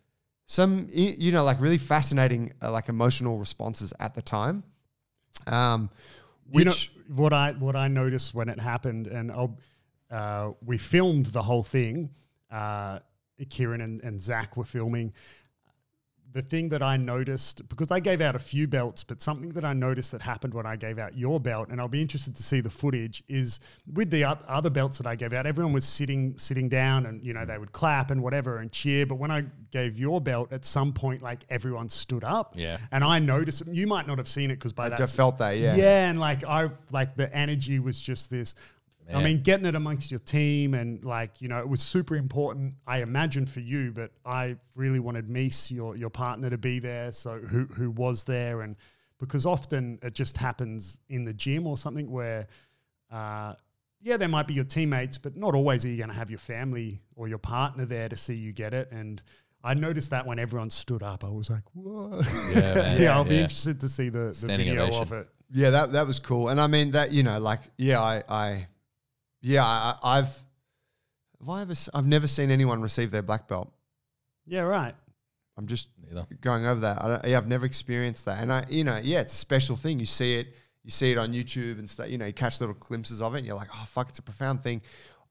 some 0.47 0.87
you 0.93 1.33
know 1.33 1.43
like 1.43 1.61
really 1.61 1.77
fascinating 1.77 2.53
uh, 2.63 2.71
like 2.71 2.89
emotional 2.89 3.37
responses 3.37 3.93
at 3.99 4.15
the 4.15 4.23
time. 4.23 4.63
Um, 5.49 5.91
You 6.53 6.67
know, 6.67 6.71
which 6.71 6.93
what 7.09 7.33
I 7.33 7.51
what 7.59 7.75
I 7.75 7.89
noticed 7.89 8.33
when 8.33 8.49
it 8.49 8.61
happened, 8.61 9.09
and 9.09 9.33
uh, 10.09 10.53
we 10.65 10.79
filmed 10.79 11.27
the 11.27 11.43
whole 11.43 11.65
thing. 11.65 12.11
Uh, 12.49 13.01
Kieran 13.51 13.81
and, 13.81 14.01
and 14.05 14.23
Zach 14.23 14.57
were 14.57 14.65
filming. 14.65 15.13
The 16.35 16.43
thing 16.43 16.69
that 16.71 16.83
I 16.83 16.97
noticed, 16.97 17.69
because 17.69 17.93
I 17.93 18.01
gave 18.01 18.21
out 18.21 18.35
a 18.35 18.41
few 18.41 18.67
belts, 18.67 19.05
but 19.05 19.23
something 19.23 19.51
that 19.51 19.65
I 19.65 19.73
noticed 19.73 20.11
that 20.11 20.21
happened 20.21 20.53
when 20.53 20.67
I 20.67 20.75
gave 20.75 20.99
out 20.99 21.17
your 21.17 21.39
belt, 21.39 21.69
and 21.71 21.81
I'll 21.81 21.87
be 21.87 22.03
interested 22.03 22.35
to 22.35 22.43
see 22.43 22.61
the 22.61 22.69
footage, 22.69 23.23
is 23.29 23.61
with 23.93 24.11
the 24.11 24.25
other 24.25 24.69
belts 24.69 24.99
that 24.99 25.07
I 25.07 25.15
gave 25.15 25.33
out, 25.33 25.47
everyone 25.47 25.73
was 25.73 25.85
sitting 25.85 26.35
sitting 26.37 26.69
down, 26.69 27.07
and 27.07 27.23
you 27.23 27.33
know 27.33 27.43
mm. 27.43 27.47
they 27.47 27.57
would 27.57 27.71
clap 27.71 28.11
and 28.11 28.21
whatever 28.21 28.59
and 28.59 28.73
cheer. 28.73 29.07
But 29.07 29.15
when 29.17 29.31
I 29.31 29.45
gave 29.71 29.97
your 29.97 30.21
belt, 30.21 30.53
at 30.53 30.65
some 30.65 30.93
point, 30.93 31.23
like 31.23 31.45
everyone 31.51 31.89
stood 31.89 32.25
up, 32.25 32.55
Yeah. 32.57 32.79
and 32.91 33.05
I 33.05 33.21
noticed. 33.21 33.69
You 33.69 33.87
might 33.87 34.09
not 34.09 34.19
have 34.19 34.29
seen 34.29 34.51
it 34.51 34.57
because 34.57 34.73
by 34.73 34.87
I 34.87 34.89
that 34.89 34.99
just 34.99 35.15
felt 35.15 35.39
that, 35.39 35.57
yeah. 35.57 35.77
yeah, 35.77 36.11
and 36.11 36.19
like 36.19 36.43
I 36.43 36.69
like 36.91 37.15
the 37.15 37.33
energy 37.33 37.79
was 37.79 38.01
just 38.01 38.29
this. 38.29 38.57
I 39.13 39.23
mean, 39.23 39.43
getting 39.43 39.67
it 39.67 39.75
amongst 39.75 40.11
your 40.11 40.21
team 40.21 40.73
and 40.75 41.05
like 41.05 41.43
you 41.43 41.49
know, 41.49 41.59
it 41.59 41.69
was 41.69 41.83
super 41.83 42.17
important. 42.17 42.75
I 42.87 43.03
imagine 43.03 43.45
for 43.47 43.61
you, 43.61 43.93
but 43.93 44.13
I 44.25 44.57
really 44.77 44.99
wanted 45.01 45.29
Mies, 45.29 45.71
your 45.71 45.97
your 45.97 46.11
partner, 46.11 46.49
to 46.51 46.59
be 46.59 46.79
there. 46.79 47.13
So 47.13 47.39
who 47.39 47.65
who 47.67 47.91
was 47.91 48.25
there, 48.25 48.63
and 48.63 48.77
because 49.19 49.45
often 49.47 49.99
it 50.03 50.15
just 50.15 50.37
happens 50.37 50.99
in 51.09 51.25
the 51.25 51.33
gym 51.35 51.67
or 51.67 51.77
something 51.77 52.11
where, 52.11 52.47
uh, 53.11 53.55
yeah, 54.03 54.17
there 54.17 54.29
might 54.29 54.47
be 54.47 54.55
your 54.55 54.65
teammates, 54.65 55.19
but 55.19 55.37
not 55.37 55.55
always 55.55 55.85
are 55.85 55.89
you 55.89 55.97
going 55.97 56.11
to 56.11 56.15
have 56.17 56.31
your 56.31 56.39
family 56.39 57.01
or 57.17 57.29
your 57.29 57.39
partner 57.39 57.85
there 57.87 58.09
to 58.09 58.17
see 58.17 58.35
you 58.35 58.53
get 58.53 58.75
it. 58.75 58.91
And 58.91 59.23
I 59.63 59.75
noticed 59.75 60.11
that 60.11 60.27
when 60.27 60.39
everyone 60.39 60.69
stood 60.71 61.03
up, 61.03 61.25
I 61.25 61.29
was 61.31 61.49
like, 61.49 61.63
whoa. 61.75 62.21
Yeah, 62.53 62.75
man. 62.75 63.01
yeah, 63.01 63.15
I'll 63.17 63.25
be 63.25 63.37
Yeah. 63.37 63.43
interested 63.43 63.81
to 63.81 63.89
see 63.89 64.09
the, 64.11 64.19
the 64.27 64.35
Standing 64.35 64.69
video 64.69 64.83
ovation. 64.85 65.03
of 65.03 65.13
it. 65.13 65.29
Yeah, 65.53 65.71
that 65.71 65.93
that 65.93 66.07
was 66.07 66.19
cool. 66.19 66.49
And 66.49 66.61
I 66.61 66.67
mean 66.67 66.91
that 66.93 67.13
you 67.13 67.23
know, 67.23 67.39
like 67.39 67.61
yeah, 67.79 68.01
I, 68.03 68.23
I 68.29 68.67
yeah, 69.45 69.65
I, 69.65 69.97
I've 70.03 70.25
have 71.41 71.49
I 71.49 71.61
ever 71.63 71.73
s- 71.73 71.91
I've 71.93 72.07
never 72.07 72.27
seen 72.27 72.51
anyone 72.51 72.81
receive 72.83 73.11
their 73.11 73.23
black 73.23 73.47
belt. 73.49 73.71
Yeah, 74.47 74.61
right. 74.63 74.95
I'm 75.57 75.67
just 75.67 75.89
Neither. 76.03 76.27
going 76.41 76.67
over 76.67 76.81
that. 76.81 77.03
I 77.03 77.09
don't, 77.09 77.25
yeah, 77.27 77.39
I've 77.39 77.47
never 77.47 77.65
experienced 77.67 78.25
that, 78.25 78.43
and 78.43 78.53
I 78.53 78.65
you 78.69 78.83
know 78.85 78.99
yeah, 79.03 79.21
it's 79.21 79.33
a 79.33 79.37
special 79.37 79.77
thing. 79.77 80.01
You 80.01 80.07
see 80.07 80.39
it, 80.41 80.49
you 80.83 80.91
see 80.91 81.13
it 81.13 81.19
on 81.19 81.33
YouTube 81.33 81.79
and 81.79 81.89
stuff. 81.89 82.09
You 82.09 82.19
know, 82.19 82.27
you 82.27 82.33
catch 82.33 82.61
little 82.61 82.75
glimpses 82.75 83.23
of 83.23 83.35
it, 83.35 83.39
and 83.39 83.47
you're 83.47 83.57
like, 83.57 83.69
oh 83.73 83.85
fuck, 83.89 84.09
it's 84.09 84.19
a 84.19 84.23
profound 84.23 84.63
thing. 84.63 84.81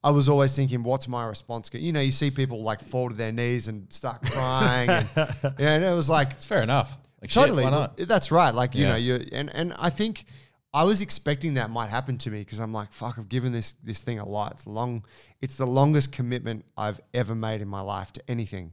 I 0.06 0.12
was 0.12 0.28
always 0.30 0.54
thinking, 0.56 0.84
what's 0.84 1.08
my 1.08 1.26
response? 1.26 1.70
You 1.74 1.94
know, 1.94 2.02
you 2.02 2.12
see 2.12 2.30
people 2.30 2.62
like 2.62 2.82
fall 2.82 3.10
to 3.10 3.16
their 3.16 3.32
knees 3.32 3.68
and 3.70 3.92
start 3.92 4.22
crying, 4.22 4.90
and, 4.90 5.10
yeah, 5.16 5.74
and 5.76 5.84
it 5.84 5.94
was 5.96 6.10
like 6.10 6.32
It's 6.32 6.46
fair 6.46 6.62
enough. 6.62 6.98
Like, 7.22 7.30
shit, 7.30 7.42
totally 7.44 7.64
why 7.64 7.70
not? 7.70 7.96
that's 7.98 8.32
right 8.32 8.54
like 8.54 8.76
you 8.76 8.84
Yeah. 8.84 8.90
know 8.92 8.96
you 8.98 9.26
and 9.32 9.50
and 9.56 9.72
i 9.80 9.90
think 9.90 10.26
i 10.74 10.84
was 10.84 11.02
expecting 11.02 11.54
that 11.56 11.70
might 11.70 11.90
happen 11.90 12.18
to 12.18 12.30
me 12.32 12.40
because 12.40 12.60
i'm 12.60 12.74
like 12.74 12.92
fuck 12.92 13.18
i've 13.18 13.30
given 13.30 13.52
this 13.52 13.74
this 13.84 14.00
thing 14.00 14.20
a 14.20 14.28
lot 14.28 14.52
it's 14.54 14.68
long 14.68 15.04
it's 15.42 15.56
the 15.58 15.66
longest 15.68 16.12
commitment 16.12 16.66
i've 16.78 17.00
ever 17.14 17.36
made 17.36 17.62
in 17.62 17.68
my 17.68 17.82
life 17.82 18.12
to 18.14 18.22
anything 18.28 18.72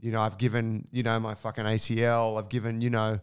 you 0.00 0.10
know 0.10 0.20
i've 0.20 0.38
given 0.38 0.84
you 0.92 1.02
know 1.02 1.18
my 1.20 1.34
fucking 1.34 1.64
acl 1.64 2.38
i've 2.38 2.48
given 2.48 2.80
you 2.80 2.90
know 2.90 3.18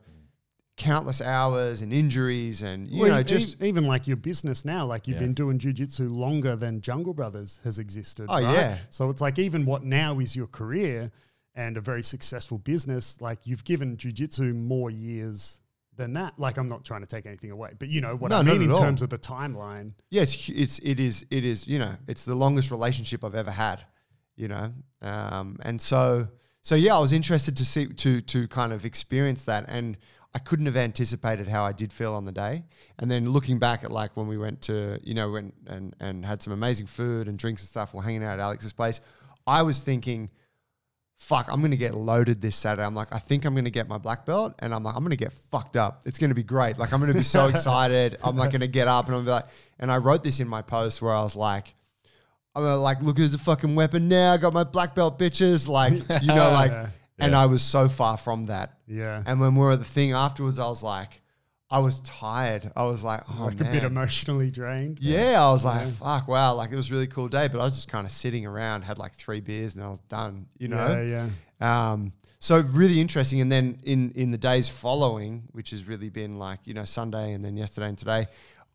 countless 0.76 1.22
hours 1.22 1.82
and 1.84 1.94
injuries 1.94 2.64
and 2.64 2.88
you 2.88 3.02
Well, 3.02 3.12
know 3.12 3.20
e- 3.20 3.24
just 3.24 3.62
even 3.62 3.86
like 3.86 4.08
your 4.08 4.18
business 4.18 4.66
now, 4.66 4.88
like 4.88 5.08
you've 5.08 5.18
Yeah. 5.18 5.28
been 5.28 5.36
doing 5.36 5.60
jujitsu 5.60 6.10
longer 6.10 6.56
than 6.56 6.82
Jungle 6.82 7.14
Brothers 7.14 7.60
has 7.64 7.78
existed. 7.78 8.26
Oh, 8.28 8.42
right? 8.44 8.54
yeah. 8.56 8.78
So 8.90 9.12
it's 9.12 9.22
like 9.22 9.38
even 9.38 9.66
what 9.66 9.84
now 9.84 10.20
is 10.20 10.36
your 10.36 10.48
career 10.48 11.12
and 11.54 11.78
a 11.78 11.82
very 11.82 12.02
successful 12.02 12.58
business, 12.58 13.22
like 13.22 13.46
you've 13.46 13.64
given 13.64 13.98
jujitsu 13.98 14.56
more 14.56 14.90
years 14.90 15.60
than 15.98 16.14
that. 16.14 16.34
Like 16.38 16.58
I'm 16.58 16.70
not 16.70 16.84
trying 16.86 17.02
to 17.02 17.08
take 17.08 17.26
anything 17.26 17.52
away, 17.52 17.72
but 17.78 17.90
you 17.90 18.02
know 18.02 18.16
what 18.16 18.30
No, 18.32 18.38
I 18.38 18.44
mean 18.44 18.62
in 18.62 18.72
all. 18.72 18.80
terms 18.80 19.02
of 19.02 19.10
the 19.10 19.18
timeline. 19.18 19.94
yeah, 20.10 20.22
it's, 20.24 20.50
it's 20.50 20.80
it 20.80 21.00
is 21.00 21.26
it 21.30 21.46
is 21.46 21.68
you 21.68 21.80
know 21.80 21.94
it's 22.08 22.26
the 22.26 22.36
longest 22.36 22.72
relationship 22.72 23.24
I've 23.24 23.36
ever 23.36 23.52
had, 23.52 23.86
you 24.36 24.48
know, 24.48 24.74
um, 25.02 25.58
and 25.62 25.80
so 25.82 26.28
so 26.62 26.76
yeah, 26.76 26.96
I 26.96 27.00
was 27.00 27.14
interested 27.14 27.58
to 27.58 27.66
see 27.66 27.88
to 27.88 28.22
to 28.22 28.48
kind 28.48 28.74
of 28.74 28.86
experience 28.86 29.44
that, 29.46 29.66
and 29.68 29.98
I 30.34 30.40
couldn't 30.40 30.66
have 30.66 30.78
anticipated 30.78 31.48
how 31.48 31.64
I 31.64 31.74
did 31.74 31.94
feel 31.94 32.14
on 32.14 32.26
the 32.26 32.32
day, 32.32 32.64
and 32.98 33.12
then 33.12 33.30
looking 33.30 33.60
back 33.60 33.84
at 33.84 33.92
like 33.92 34.16
when 34.18 34.28
we 34.28 34.38
went 34.38 34.62
to 34.64 35.00
you 35.04 35.14
know 35.14 35.30
went 35.32 35.54
and 35.68 35.96
and 36.00 36.26
had 36.26 36.42
some 36.42 36.54
amazing 36.54 36.88
food 36.88 37.28
and 37.28 37.38
drinks 37.38 37.62
and 37.62 37.70
stuff, 37.70 37.94
while 37.94 38.04
hanging 38.04 38.24
out 38.24 38.34
at 38.34 38.40
Alex's 38.40 38.74
place, 38.74 39.00
I 39.46 39.62
was 39.62 39.82
thinking. 39.82 40.30
Fuck, 41.18 41.48
I'm 41.50 41.62
gonna 41.62 41.76
get 41.78 41.96
loaded 41.96 42.42
this 42.42 42.56
Saturday. 42.56 42.84
I'm 42.86 42.96
like, 42.96 43.08
I 43.14 43.20
think 43.20 43.46
I'm 43.46 43.56
gonna 43.56 43.70
get 43.70 43.88
my 43.88 43.98
black 43.98 44.26
belt, 44.26 44.56
and 44.60 44.74
I'm 44.74 44.84
like, 44.84 44.96
I'm 44.96 45.04
gonna 45.04 45.16
get 45.16 45.32
fucked 45.52 45.78
up. 45.78 46.02
It's 46.06 46.18
gonna 46.18 46.34
be 46.34 46.44
great. 46.44 46.78
Like, 46.78 46.92
I'm 46.92 47.00
gonna 47.00 47.14
be 47.14 47.24
so 47.24 47.46
excited. 47.50 48.18
I'm 48.24 48.36
like 48.36 48.52
gonna 48.54 48.68
get 48.68 48.88
up 48.88 49.06
and 49.08 49.16
I'm 49.16 49.22
gonna 49.26 49.40
be 49.42 49.44
like, 49.44 49.54
and 49.80 49.92
I 49.92 49.98
wrote 49.98 50.24
this 50.24 50.40
in 50.42 50.48
my 50.48 50.62
post 50.62 51.02
where 51.02 51.14
I 51.14 51.22
was 51.24 51.36
like, 51.36 51.74
I'm 52.56 52.64
like, 52.64 53.02
look 53.02 53.18
who's 53.18 53.34
a 53.34 53.38
fucking 53.40 53.74
weapon 53.74 54.08
now. 54.10 54.34
I 54.34 54.38
got 54.38 54.54
my 54.54 54.64
black 54.64 54.96
belt 54.96 55.18
bitches. 55.18 55.68
Like, 55.68 55.94
you 56.22 56.28
know, 56.28 56.52
like, 56.52 56.72
Yeah. 56.72 56.88
and 57.20 57.36
I 57.36 57.46
was 57.48 57.62
so 57.62 57.88
far 57.90 58.18
from 58.18 58.44
that. 58.46 58.78
Yeah. 58.86 59.24
And 59.26 59.40
when 59.40 59.56
we 59.56 59.62
were 59.62 59.72
at 59.72 59.80
the 59.80 59.86
thing 59.86 60.12
afterwards, 60.12 60.60
I 60.60 60.68
was 60.68 60.84
like, 60.84 61.22
I 61.74 61.80
was 61.80 62.00
tired. 62.02 62.72
I 62.76 62.84
was 62.84 63.04
like, 63.04 63.22
oh 63.30 63.46
like 63.46 63.60
man. 63.60 63.70
a 63.70 63.72
bit 63.72 63.84
emotionally 63.84 64.52
drained. 64.52 65.00
yeah, 65.02 65.44
I 65.46 65.50
was 65.52 65.66
like, 65.66 65.88
fuck, 65.88 66.28
wow, 66.28 66.54
like 66.54 66.72
it 66.72 66.76
was 66.76 66.90
a 66.92 66.94
really 66.94 67.08
cool 67.08 67.28
day. 67.28 67.48
But 67.48 67.60
I 67.60 67.64
was 67.64 67.74
just 67.74 67.88
kind 67.88 68.06
of 68.06 68.12
sitting 68.12 68.46
around, 68.46 68.84
had 68.84 68.98
like 69.00 69.14
three 69.14 69.40
beers, 69.42 69.76
and 69.76 69.84
I 69.84 69.90
was 69.90 70.00
done. 70.08 70.46
You 70.60 70.68
know, 70.70 70.88
Yeah, 71.04 71.28
yeah. 71.60 71.92
um, 71.94 72.14
so 72.40 72.60
really 72.62 73.02
interesting. 73.02 73.42
And 73.42 73.52
then 73.52 73.80
in 73.84 74.12
in 74.12 74.32
the 74.32 74.38
days 74.38 74.70
following, 74.70 75.44
which 75.52 75.72
has 75.72 75.88
really 75.88 76.10
been 76.10 76.38
like 76.38 76.60
you 76.66 76.74
know 76.74 76.86
Sunday 76.86 77.34
and 77.34 77.44
then 77.44 77.58
yesterday 77.58 77.88
and 77.90 77.98
today, 77.98 78.28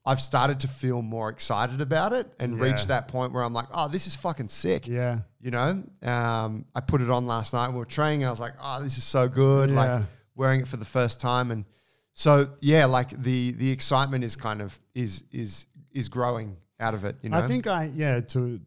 I've 0.04 0.20
started 0.20 0.58
to 0.60 0.68
feel 0.68 1.02
more 1.02 1.28
excited 1.28 1.80
about 1.80 2.12
it 2.12 2.26
and 2.40 2.56
Yeah. 2.56 2.64
reached 2.64 2.88
that 2.88 3.08
point 3.08 3.32
where 3.32 3.42
I'm 3.44 3.52
like, 3.52 3.66
oh, 3.72 3.88
this 3.88 4.06
is 4.06 4.16
fucking 4.16 4.48
sick. 4.48 4.88
Yeah. 4.88 5.20
You 5.40 5.50
know, 5.52 5.84
um, 6.02 6.64
I 6.74 6.80
put 6.80 7.00
it 7.02 7.10
on 7.10 7.26
last 7.26 7.52
night. 7.52 7.68
We 7.68 7.76
were 7.76 7.84
training. 7.84 8.24
I 8.26 8.30
was 8.30 8.40
like, 8.40 8.54
oh, 8.60 8.82
this 8.82 8.98
is 8.98 9.04
so 9.04 9.28
good. 9.28 9.70
Yeah. 9.70 9.76
Like 9.76 10.06
wearing 10.34 10.60
it 10.60 10.66
for 10.68 10.78
the 10.78 10.84
first 10.86 11.20
time, 11.20 11.50
and 11.50 11.64
so 12.18 12.48
yeah, 12.60 12.84
like 12.86 13.10
the 13.22 13.52
the 13.52 13.70
excitement 13.70 14.24
is 14.24 14.34
kind 14.34 14.60
of 14.60 14.76
is 14.92 15.22
is 15.30 15.66
is 15.92 16.08
growing 16.08 16.56
out 16.80 16.92
of 16.92 17.04
it. 17.04 17.14
You 17.22 17.30
know, 17.30 17.38
I 17.38 17.46
think 17.46 17.68
I 17.68 17.92
yeah 17.94 18.18
to 18.20 18.60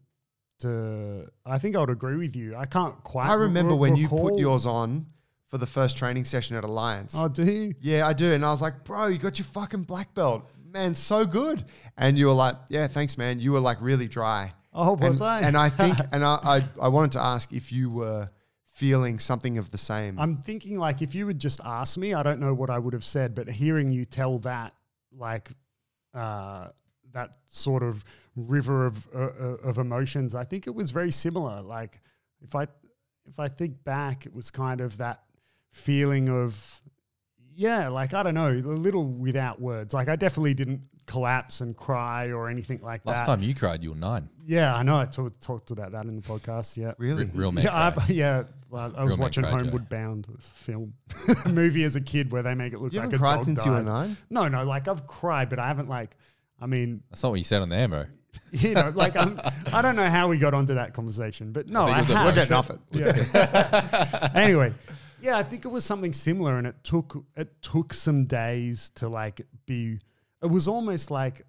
to 0.60 1.30
I 1.44 1.58
think 1.58 1.76
I 1.76 1.80
would 1.80 1.90
agree 1.90 2.16
with 2.16 2.34
you. 2.34 2.56
I 2.56 2.64
can't 2.64 2.94
quite. 3.04 3.28
I 3.28 3.34
remember 3.34 3.74
re- 3.74 3.78
when 3.78 3.96
you 3.96 4.08
put 4.08 4.38
yours 4.38 4.64
on 4.64 5.04
for 5.48 5.58
the 5.58 5.66
first 5.66 5.98
training 5.98 6.24
session 6.24 6.56
at 6.56 6.64
Alliance. 6.64 7.14
Oh, 7.14 7.28
do 7.28 7.44
you? 7.44 7.74
Yeah, 7.82 8.06
I 8.06 8.14
do. 8.14 8.32
And 8.32 8.42
I 8.42 8.50
was 8.52 8.62
like, 8.62 8.84
bro, 8.84 9.08
you 9.08 9.18
got 9.18 9.38
your 9.38 9.44
fucking 9.44 9.82
black 9.82 10.14
belt. 10.14 10.50
Man, 10.64 10.94
so 10.94 11.26
good. 11.26 11.62
And 11.98 12.16
you 12.16 12.28
were 12.28 12.32
like, 12.32 12.56
yeah, 12.70 12.86
thanks, 12.86 13.18
man. 13.18 13.38
You 13.38 13.52
were 13.52 13.60
like 13.60 13.76
really 13.82 14.08
dry. 14.08 14.54
Oh, 14.72 14.94
was 14.94 15.20
and, 15.20 15.28
I? 15.28 15.40
And 15.42 15.56
I 15.58 15.68
think, 15.68 15.98
and 16.12 16.24
I, 16.24 16.38
I, 16.42 16.64
I 16.80 16.88
wanted 16.88 17.12
to 17.12 17.20
ask 17.20 17.52
if 17.52 17.70
you 17.70 17.90
were 17.90 18.30
feeling 18.82 19.16
something 19.20 19.58
of 19.58 19.70
the 19.70 19.78
same. 19.78 20.18
I'm 20.18 20.38
thinking 20.38 20.76
like 20.76 21.02
if 21.02 21.14
you 21.14 21.24
would 21.26 21.38
just 21.38 21.60
ask 21.64 21.96
me, 21.96 22.14
I 22.14 22.24
don't 22.24 22.40
know 22.40 22.52
what 22.52 22.68
I 22.68 22.80
would 22.80 22.94
have 22.94 23.04
said, 23.04 23.32
but 23.32 23.48
hearing 23.48 23.92
you 23.92 24.04
tell 24.04 24.40
that, 24.40 24.74
like, 25.16 25.52
uh, 26.12 26.70
that 27.12 27.36
sort 27.46 27.84
of 27.84 28.04
river 28.34 28.84
of 28.84 29.06
uh, 29.14 29.18
uh, 29.18 29.68
of 29.68 29.78
emotions, 29.78 30.34
I 30.34 30.42
think 30.42 30.66
it 30.66 30.74
was 30.74 30.90
very 30.90 31.12
similar. 31.12 31.62
Like, 31.62 32.00
if 32.40 32.56
I 32.56 32.66
if 33.24 33.38
I 33.38 33.46
think 33.46 33.84
back, 33.84 34.26
it 34.26 34.34
was 34.34 34.50
kind 34.50 34.80
of 34.80 34.96
that 34.96 35.22
feeling 35.70 36.28
of, 36.28 36.82
yeah, 37.54 37.86
like 37.86 38.14
I 38.14 38.24
don't 38.24 38.34
know, 38.34 38.50
a 38.50 38.82
little 38.88 39.06
without 39.06 39.60
words. 39.60 39.94
Like 39.94 40.08
I 40.08 40.16
definitely 40.16 40.54
didn't 40.54 40.80
collapse 41.06 41.60
and 41.60 41.76
cry 41.76 42.32
or 42.32 42.48
anything 42.48 42.80
like 42.82 43.06
Last 43.06 43.18
that. 43.18 43.28
Last 43.28 43.38
time 43.38 43.48
you 43.48 43.54
cried, 43.54 43.84
you 43.84 43.90
were 43.90 43.96
nine. 43.96 44.28
Yeah, 44.44 44.74
I 44.74 44.82
know. 44.82 44.96
I 44.96 45.06
talked 45.06 45.70
about 45.70 45.92
that 45.92 46.04
in 46.06 46.16
the 46.16 46.22
podcast. 46.22 46.76
Yeah. 46.76 46.94
really? 46.98 47.30
Real 47.32 47.52
man. 47.52 47.64
Yeah. 47.64 47.86
I've, 47.86 48.10
yeah. 48.10 48.44
Well, 48.72 48.90
I 48.96 49.04
was 49.04 49.12
Real 49.12 49.24
watching. 49.24 49.44
Homeward 49.44 49.90
Bound, 49.90 50.26
was 50.28 50.46
a 50.46 50.64
film, 50.64 50.94
a 51.44 51.48
movie 51.50 51.84
as 51.84 51.94
a 51.94 52.00
kid 52.00 52.32
where 52.32 52.42
they 52.42 52.54
make 52.54 52.72
it 52.72 52.80
look 52.80 52.94
You 52.94 53.00
like 53.00 53.12
a 53.12 53.18
cried 53.18 53.34
dog 53.34 53.44
since 53.44 53.66
you 53.66 53.70
were 53.70 53.82
nine? 53.82 54.16
No, 54.30 54.48
no, 54.48 54.64
like 54.64 54.88
I've 54.88 55.06
cried, 55.06 55.50
but 55.50 55.58
I 55.58 55.68
haven't 55.68 55.90
like. 55.90 56.16
I 56.58 56.64
mean, 56.64 57.02
That's 57.10 57.22
not 57.22 57.30
what 57.30 57.38
you 57.38 57.44
said 57.44 57.60
on 57.60 57.68
the 57.68 57.76
ammo. 57.76 58.06
you 58.50 58.72
know, 58.72 58.90
like 58.94 59.14
I'm, 59.14 59.38
I 59.74 59.82
don't 59.82 59.94
know 59.94 60.08
how 60.08 60.28
we 60.28 60.38
got 60.38 60.54
onto 60.54 60.72
that 60.74 60.94
conversation, 60.94 61.52
but 61.52 61.68
no, 61.68 61.84
I, 61.84 61.98
was 61.98 62.08
have. 62.08 62.24
We're 62.24 62.34
getting 62.34 62.54
off 62.54 62.70
it. 62.70 62.78
Yeah. 62.92 64.30
anyway, 64.34 64.72
yeah, 65.20 65.36
I 65.36 65.42
think 65.42 65.66
it 65.66 65.68
was 65.68 65.84
something 65.84 66.14
similar, 66.14 66.56
and 66.56 66.66
it 66.66 66.76
took 66.82 67.26
it 67.36 67.60
took 67.60 67.92
some 67.92 68.24
days 68.24 68.90
to 68.94 69.06
like 69.06 69.42
be. 69.66 69.98
It 70.42 70.46
was 70.46 70.66
almost 70.66 71.10
like, 71.10 71.42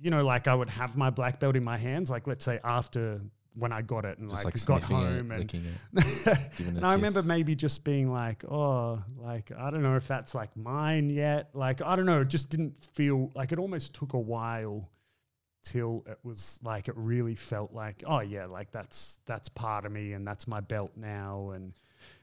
you 0.00 0.10
know, 0.10 0.24
like 0.24 0.48
I 0.48 0.54
would 0.54 0.70
have 0.70 0.96
my 0.96 1.10
black 1.10 1.38
belt 1.38 1.54
in 1.54 1.64
my 1.64 1.76
hands, 1.76 2.08
like 2.08 2.26
let's 2.26 2.46
say 2.46 2.60
after 2.64 3.20
when 3.56 3.72
I 3.72 3.82
got 3.82 4.04
it 4.04 4.18
and 4.18 4.30
Just 4.30 4.44
like, 4.44 4.54
like, 4.54 4.66
got 4.66 4.82
home 4.82 5.32
it, 5.32 5.52
and 5.54 5.54
it. 5.94 6.58
and 6.60 6.84
I 6.86 6.92
remember 6.92 7.22
maybe 7.22 7.56
just 7.56 7.84
being 7.84 8.12
like, 8.12 8.44
oh, 8.44 9.02
like 9.18 9.50
I 9.56 9.70
don't 9.70 9.82
know 9.82 9.96
if 9.96 10.06
that's 10.06 10.34
like 10.34 10.54
mine 10.56 11.10
yet. 11.10 11.50
Like 11.54 11.80
I 11.82 11.96
don't 11.96 12.06
know, 12.06 12.20
it 12.20 12.28
just 12.28 12.50
didn't 12.50 12.88
feel 12.92 13.30
like 13.34 13.52
it 13.52 13.58
almost 13.58 13.94
took 13.94 14.12
a 14.12 14.18
while 14.18 14.90
till 15.64 16.04
it 16.06 16.18
was 16.22 16.60
like 16.62 16.88
it 16.88 16.94
really 16.96 17.34
felt 17.34 17.72
like, 17.72 18.04
oh 18.06 18.20
yeah, 18.20 18.44
like 18.46 18.70
that's 18.70 19.18
that's 19.26 19.48
part 19.48 19.86
of 19.86 19.92
me 19.92 20.12
and 20.12 20.26
that's 20.26 20.46
my 20.46 20.60
belt 20.60 20.92
now 20.96 21.50
and 21.54 21.72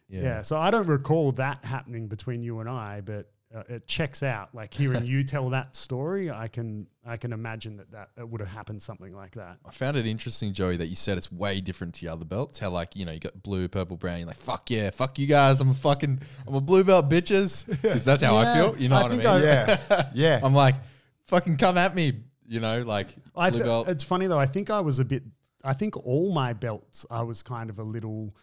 yeah. 0.10 0.44
So 0.44 0.58
I 0.58 0.70
don't 0.70 0.88
recall 0.88 1.32
that 1.34 1.66
happening 1.66 2.08
between 2.08 2.44
you 2.44 2.60
and 2.60 2.70
I, 2.70 3.02
but 3.02 3.32
uh, 3.56 3.64
it 3.70 3.88
checks 3.88 4.24
out. 4.24 4.50
Like 4.54 4.74
hearing 4.74 5.06
you 5.06 5.24
tell 5.24 5.50
that 5.52 5.76
story, 5.76 6.32
I 6.32 6.48
can 6.48 6.88
I 7.06 7.18
can 7.18 7.34
imagine 7.34 7.78
that 7.78 7.92
that 7.92 8.10
it 8.18 8.28
would 8.28 8.42
have 8.42 8.50
happened 8.50 8.82
something 8.82 9.14
like 9.16 9.36
that. 9.36 9.58
I 9.66 9.72
found 9.72 9.96
it 9.98 10.06
interesting, 10.08 10.54
Joey, 10.54 10.78
that 10.78 10.88
you 10.88 10.96
said 10.96 11.18
it's 11.18 11.32
way 11.32 11.62
different 11.62 11.94
to 11.96 12.06
your 12.06 12.14
other 12.14 12.26
belts. 12.26 12.60
How 12.60 12.70
like 12.70 12.96
you 12.96 13.06
know 13.06 13.12
you 13.12 13.20
got 13.20 13.42
blue, 13.44 13.68
purple, 13.68 13.98
brown. 13.98 14.20
You're 14.20 14.28
like 14.28 14.38
fuck 14.38 14.70
yeah, 14.72 14.90
fuck 14.90 15.20
you 15.20 15.28
guys. 15.28 15.62
I'm 15.62 15.70
a 15.70 15.74
fucking 15.74 16.20
I'm 16.48 16.56
a 16.56 16.62
blue 16.62 16.84
belt, 16.84 17.10
bitches. 17.10 17.68
Because 17.84 18.06
that's 18.06 18.24
how 18.24 18.36
I 18.38 18.54
feel. 18.56 18.78
You 18.78 18.90
know 18.90 18.98
I 18.98 19.04
what 19.04 19.12
I 19.12 19.18
mean? 19.18 19.28
I- 19.28 19.40
Yeah. 19.44 20.04
Yeah. 20.14 20.40
I'm 20.42 20.54
like 20.54 20.76
fucking 21.28 21.58
come 21.58 21.78
at 21.78 21.94
me. 21.94 22.14
You 22.48 22.60
know, 22.60 22.82
like 22.82 23.16
I 23.36 23.50
blue 23.50 23.60
th- 23.60 23.68
belt. 23.68 23.88
it's 23.90 24.04
funny 24.04 24.28
though. 24.28 24.40
I 24.40 24.46
think 24.46 24.70
I 24.70 24.80
was 24.82 25.00
a 25.00 25.06
bit. 25.06 25.24
I 25.64 25.74
think 25.74 25.96
all 26.06 26.34
my 26.34 26.52
belts, 26.54 27.06
I 27.10 27.22
was 27.24 27.42
kind 27.44 27.70
of 27.70 27.80
a 27.80 27.84
little. 27.84 28.36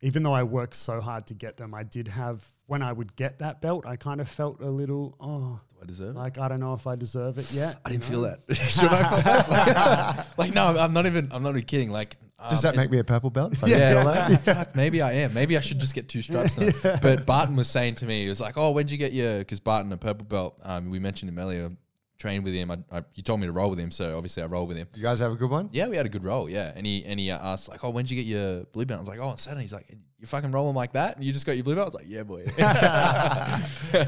Even 0.00 0.22
though 0.22 0.32
I 0.32 0.44
worked 0.44 0.76
so 0.76 1.00
hard 1.00 1.26
to 1.26 1.34
get 1.34 1.56
them, 1.56 1.74
I 1.74 1.82
did 1.82 2.06
have 2.08 2.44
when 2.66 2.82
I 2.82 2.92
would 2.92 3.16
get 3.16 3.40
that 3.40 3.60
belt, 3.60 3.84
I 3.86 3.96
kind 3.96 4.20
of 4.20 4.28
felt 4.28 4.60
a 4.60 4.68
little. 4.70 5.16
Oh, 5.20 5.60
Do 5.74 5.78
I 5.82 5.86
deserve 5.86 6.14
it? 6.14 6.18
like 6.18 6.38
I 6.38 6.46
don't 6.48 6.60
know 6.60 6.74
if 6.74 6.86
I 6.86 6.94
deserve 6.94 7.38
it 7.38 7.50
yet. 7.52 7.76
I 7.84 7.90
didn't 7.90 8.04
you 8.04 8.10
feel 8.10 8.22
that. 8.22 8.40
Should 8.54 8.90
I 8.92 9.10
feel 9.10 9.22
that? 9.22 10.16
Like, 10.16 10.38
like, 10.38 10.54
no, 10.54 10.76
I'm 10.78 10.92
not 10.92 11.06
even. 11.06 11.28
I'm 11.32 11.42
not 11.42 11.50
even 11.50 11.62
kidding. 11.64 11.90
Like, 11.90 12.16
Does 12.48 12.64
um, 12.64 12.70
that 12.72 12.76
make 12.80 12.90
me 12.92 12.98
a 12.98 13.04
purple 13.04 13.30
belt? 13.30 13.54
if 13.54 13.64
I 13.64 13.68
Yeah, 13.68 13.94
feel 13.94 14.04
well, 14.04 14.28
that? 14.28 14.40
fuck, 14.44 14.76
maybe 14.76 15.02
I 15.02 15.12
am. 15.14 15.34
Maybe 15.34 15.56
I 15.56 15.60
should 15.60 15.80
just 15.80 15.94
get 15.94 16.08
two 16.08 16.22
stripes 16.22 16.56
now. 16.58 16.70
But 17.02 17.26
Barton 17.26 17.56
was 17.56 17.68
saying 17.68 17.96
to 17.96 18.06
me, 18.06 18.22
he 18.22 18.28
was 18.28 18.40
like, 18.40 18.56
"Oh, 18.56 18.70
when'd 18.70 18.92
you 18.92 18.98
get 18.98 19.12
your?" 19.12 19.38
Because 19.40 19.58
Barton, 19.58 19.92
a 19.92 19.96
purple 19.96 20.26
belt. 20.26 20.60
Um, 20.62 20.90
we 20.90 21.00
mentioned 21.00 21.28
him 21.30 21.38
earlier. 21.40 21.70
Trained 22.18 22.42
with 22.42 22.52
him. 22.52 22.70
I, 22.72 22.78
I, 22.90 23.04
you 23.14 23.22
told 23.22 23.38
me 23.38 23.46
to 23.46 23.52
roll 23.52 23.70
with 23.70 23.78
him, 23.78 23.92
so 23.92 24.16
obviously 24.16 24.42
I 24.42 24.46
rolled 24.46 24.66
with 24.68 24.76
him. 24.76 24.88
You 24.96 25.02
guys 25.02 25.20
have 25.20 25.30
a 25.30 25.36
good 25.36 25.50
one? 25.50 25.68
Yeah, 25.72 25.86
we 25.88 25.96
had 25.96 26.04
a 26.04 26.08
good 26.08 26.24
roll. 26.24 26.50
Yeah, 26.50 26.72
and 26.74 26.84
he 26.84 27.04
and 27.04 27.20
he 27.20 27.30
uh, 27.30 27.38
asked 27.38 27.68
like, 27.68 27.84
"Oh, 27.84 27.90
when'd 27.90 28.10
you 28.10 28.16
get 28.16 28.26
your 28.26 28.64
blue 28.72 28.84
belt?" 28.86 28.98
I 28.98 29.00
was 29.02 29.08
like, 29.08 29.20
"Oh, 29.20 29.28
on 29.28 29.38
Saturday." 29.38 29.62
He's 29.62 29.72
like, 29.72 29.88
"You 30.18 30.26
fucking 30.26 30.50
rolling 30.50 30.74
like 30.74 30.94
that, 30.94 31.14
and 31.14 31.24
you 31.24 31.32
just 31.32 31.46
got 31.46 31.52
your 31.56 31.62
blue 31.62 31.76
belt?" 31.76 31.86
I 31.86 31.88
was 31.90 31.94
like, 31.94 32.06
"Yeah, 32.08 32.22
boy." 32.24 32.44
Yeah, 32.58 33.60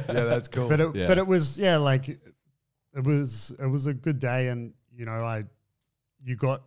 that's 0.07 0.49
cool. 0.49 0.69
But 0.69 0.81
it, 0.81 0.95
Yeah. 0.97 1.07
but 1.07 1.19
it 1.19 1.27
was 1.27 1.59
yeah 1.59 1.77
like 1.77 2.09
it 2.09 3.05
was 3.05 3.53
it 3.59 3.67
was 3.67 3.87
a 3.87 3.95
good 3.95 4.19
day, 4.19 4.49
and 4.49 4.73
you 4.93 5.05
know, 5.05 5.13
I 5.13 5.45
you 6.25 6.35
got 6.37 6.63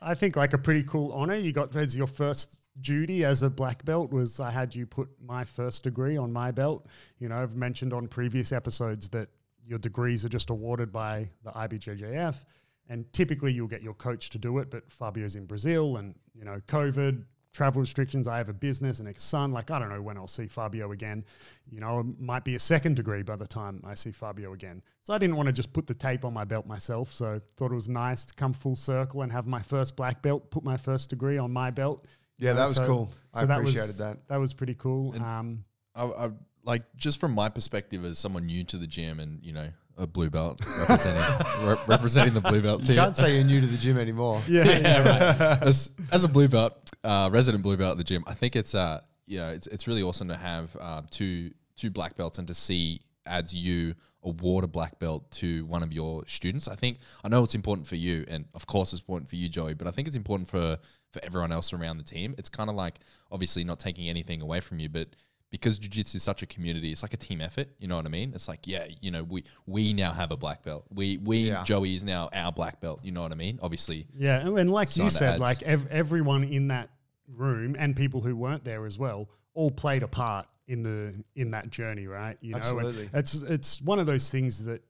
I 0.00 0.14
think 0.16 0.34
like 0.34 0.52
a 0.52 0.58
pretty 0.58 0.82
cool 0.82 1.12
honor. 1.12 1.36
You 1.36 1.52
got 1.52 1.74
as 1.76 1.96
your 1.96 2.08
first 2.08 2.58
duty 2.80 3.24
as 3.24 3.42
a 3.44 3.50
black 3.50 3.84
belt 3.84 4.10
was 4.10 4.40
I 4.40 4.50
had 4.50 4.74
you 4.74 4.86
put 4.86 5.08
my 5.24 5.44
first 5.44 5.84
degree 5.84 6.16
on 6.16 6.32
my 6.32 6.50
belt. 6.50 6.86
You 7.20 7.28
know, 7.28 7.36
I've 7.36 7.54
mentioned 7.54 7.92
on 7.92 8.08
previous 8.08 8.50
episodes 8.50 9.08
that 9.10 9.28
your 9.66 9.78
degrees 9.78 10.24
are 10.24 10.28
just 10.28 10.50
awarded 10.50 10.92
by 10.92 11.28
the 11.44 11.50
IBJJF, 11.50 12.44
and 12.88 13.10
typically 13.12 13.52
you'll 13.52 13.68
get 13.68 13.82
your 13.82 13.94
coach 13.94 14.30
to 14.30 14.38
do 14.38 14.58
it. 14.58 14.70
But 14.70 14.90
Fabio's 14.90 15.36
in 15.36 15.46
Brazil, 15.46 15.96
and 15.96 16.14
you 16.34 16.44
know, 16.44 16.60
COVID, 16.68 17.24
travel 17.52 17.80
restrictions. 17.80 18.26
I 18.26 18.38
have 18.38 18.48
a 18.48 18.52
business, 18.54 18.98
and 18.98 19.08
ex 19.08 19.22
son. 19.22 19.52
Like 19.52 19.70
I 19.70 19.78
don't 19.78 19.88
know 19.88 20.02
when 20.02 20.16
I'll 20.16 20.26
see 20.26 20.46
Fabio 20.46 20.92
again. 20.92 21.24
You 21.70 21.80
know, 21.80 22.00
it 22.00 22.06
might 22.20 22.44
be 22.44 22.54
a 22.54 22.58
second 22.60 22.96
degree 22.96 23.22
by 23.22 23.36
the 23.36 23.46
time 23.46 23.82
I 23.86 23.94
see 23.94 24.10
Fabio 24.10 24.52
again. 24.52 24.82
So 25.02 25.14
I 25.14 25.18
didn't 25.18 25.36
want 25.36 25.46
to 25.46 25.52
just 25.52 25.72
put 25.72 25.86
the 25.86 25.94
tape 25.94 26.24
on 26.24 26.34
my 26.34 26.44
belt 26.44 26.66
myself. 26.66 27.12
So 27.12 27.40
thought 27.56 27.72
it 27.72 27.74
was 27.74 27.88
nice 27.88 28.26
to 28.26 28.34
come 28.34 28.52
full 28.52 28.76
circle 28.76 29.22
and 29.22 29.30
have 29.32 29.46
my 29.46 29.62
first 29.62 29.96
black 29.96 30.22
belt, 30.22 30.50
put 30.50 30.64
my 30.64 30.76
first 30.76 31.10
degree 31.10 31.38
on 31.38 31.52
my 31.52 31.70
belt. 31.70 32.06
Yeah, 32.38 32.50
You 32.50 32.56
that 32.56 32.68
was 32.68 32.76
so- 32.76 32.86
cool. 32.86 33.10
I 33.34 33.44
that 33.44 33.58
appreciated 33.60 33.88
was, 33.88 33.98
that. 33.98 34.28
That 34.28 34.38
was 34.38 34.52
pretty 34.54 34.74
cool. 34.74 35.14
Um, 35.22 35.64
I, 35.94 36.04
I 36.04 36.30
like 36.64 36.82
just 36.96 37.20
from 37.20 37.32
my 37.32 37.48
perspective 37.48 38.04
as 38.04 38.18
someone 38.18 38.46
new 38.46 38.64
to 38.64 38.76
the 38.76 38.86
gym 38.86 39.20
and 39.20 39.42
you 39.42 39.52
know 39.52 39.68
a 39.98 40.06
blue 40.06 40.30
belt 40.30 40.60
representing 40.80 41.22
re- 41.68 41.76
representing 41.86 42.34
the 42.34 42.40
blue 42.40 42.62
belt 42.62 42.80
You 42.80 42.86
team. 42.88 42.96
can't 42.96 43.16
say 43.16 43.34
you're 43.36 43.44
new 43.44 43.60
to 43.60 43.66
the 43.66 43.76
gym 43.76 43.98
anymore. 43.98 44.40
yeah, 44.48 44.64
yeah, 44.64 44.98
right. 44.98 45.62
As, 45.62 45.90
as 46.10 46.24
a 46.24 46.28
blue 46.28 46.48
belt, 46.48 46.74
uh, 47.04 47.28
resident 47.32 47.62
blue 47.62 47.76
belt 47.76 47.92
at 47.92 47.98
the 47.98 48.04
gym, 48.04 48.24
I 48.26 48.34
think 48.34 48.56
it's 48.56 48.74
uh, 48.74 49.00
you 49.26 49.38
know, 49.38 49.50
it's, 49.50 49.66
it's 49.66 49.86
really 49.86 50.02
awesome 50.02 50.28
to 50.28 50.36
have 50.36 50.74
um, 50.80 51.06
two 51.10 51.50
two 51.76 51.90
black 51.90 52.16
belts 52.16 52.38
and 52.38 52.48
to 52.48 52.54
see 52.54 53.00
as 53.26 53.54
you 53.54 53.94
award 54.24 54.62
a 54.64 54.68
black 54.68 54.98
belt 54.98 55.28
to 55.32 55.64
one 55.66 55.82
of 55.82 55.92
your 55.92 56.22
students. 56.26 56.68
I 56.68 56.74
think 56.74 56.98
I 57.22 57.28
know 57.28 57.42
it's 57.44 57.54
important 57.54 57.86
for 57.86 57.96
you, 57.96 58.24
and 58.28 58.46
of 58.54 58.66
course 58.66 58.92
it's 58.92 59.02
important 59.02 59.28
for 59.28 59.36
you, 59.36 59.48
Joey. 59.48 59.74
But 59.74 59.88
I 59.88 59.90
think 59.90 60.08
it's 60.08 60.16
important 60.16 60.48
for 60.48 60.78
for 61.10 61.20
everyone 61.22 61.52
else 61.52 61.72
around 61.74 61.98
the 61.98 62.04
team. 62.04 62.34
It's 62.38 62.48
kind 62.48 62.70
of 62.70 62.76
like 62.76 62.98
obviously 63.30 63.62
not 63.64 63.78
taking 63.78 64.08
anything 64.08 64.40
away 64.40 64.60
from 64.60 64.78
you, 64.78 64.88
but 64.88 65.08
because 65.52 65.78
jiu-jitsu 65.78 66.16
is 66.16 66.22
such 66.24 66.42
a 66.42 66.46
community 66.46 66.90
it's 66.90 67.02
like 67.02 67.14
a 67.14 67.16
team 67.16 67.40
effort 67.40 67.68
you 67.78 67.86
know 67.86 67.94
what 67.94 68.04
i 68.06 68.08
mean 68.08 68.32
it's 68.34 68.48
like 68.48 68.60
yeah 68.64 68.84
you 69.00 69.10
know 69.12 69.22
we 69.22 69.44
we 69.66 69.92
now 69.92 70.10
have 70.10 70.32
a 70.32 70.36
black 70.36 70.64
belt 70.64 70.84
we 70.92 71.18
we 71.18 71.36
Yeah. 71.50 71.62
joey 71.62 71.94
is 71.94 72.02
now 72.02 72.28
our 72.34 72.50
black 72.50 72.80
belt 72.80 72.98
you 73.04 73.12
know 73.12 73.22
what 73.22 73.30
i 73.30 73.36
mean 73.36 73.60
obviously 73.62 74.06
Yeah, 74.16 74.40
and, 74.40 74.58
and 74.58 74.70
like 74.72 74.96
you 74.96 75.08
said, 75.10 75.34
ads. 75.34 75.40
like 75.40 75.62
ev- 75.62 75.86
everyone 75.90 76.42
in 76.42 76.68
that 76.68 76.88
room 77.28 77.76
and 77.78 77.94
people 77.94 78.20
who 78.20 78.34
weren't 78.34 78.64
there 78.64 78.84
as 78.86 78.98
well 78.98 79.28
all 79.54 79.70
played 79.70 80.02
a 80.02 80.08
part 80.08 80.46
in 80.68 80.82
the 80.82 81.12
in 81.36 81.50
that 81.50 81.68
journey, 81.70 82.06
right? 82.06 82.36
You 82.40 82.52
know, 82.52 82.56
and 82.58 82.64
Absolutely. 82.64 83.10
it's 83.12 83.42
it's 83.42 83.82
one 83.82 83.98
of 83.98 84.06
those 84.06 84.30
things 84.30 84.64
that 84.64 84.82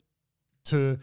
to 0.66 0.98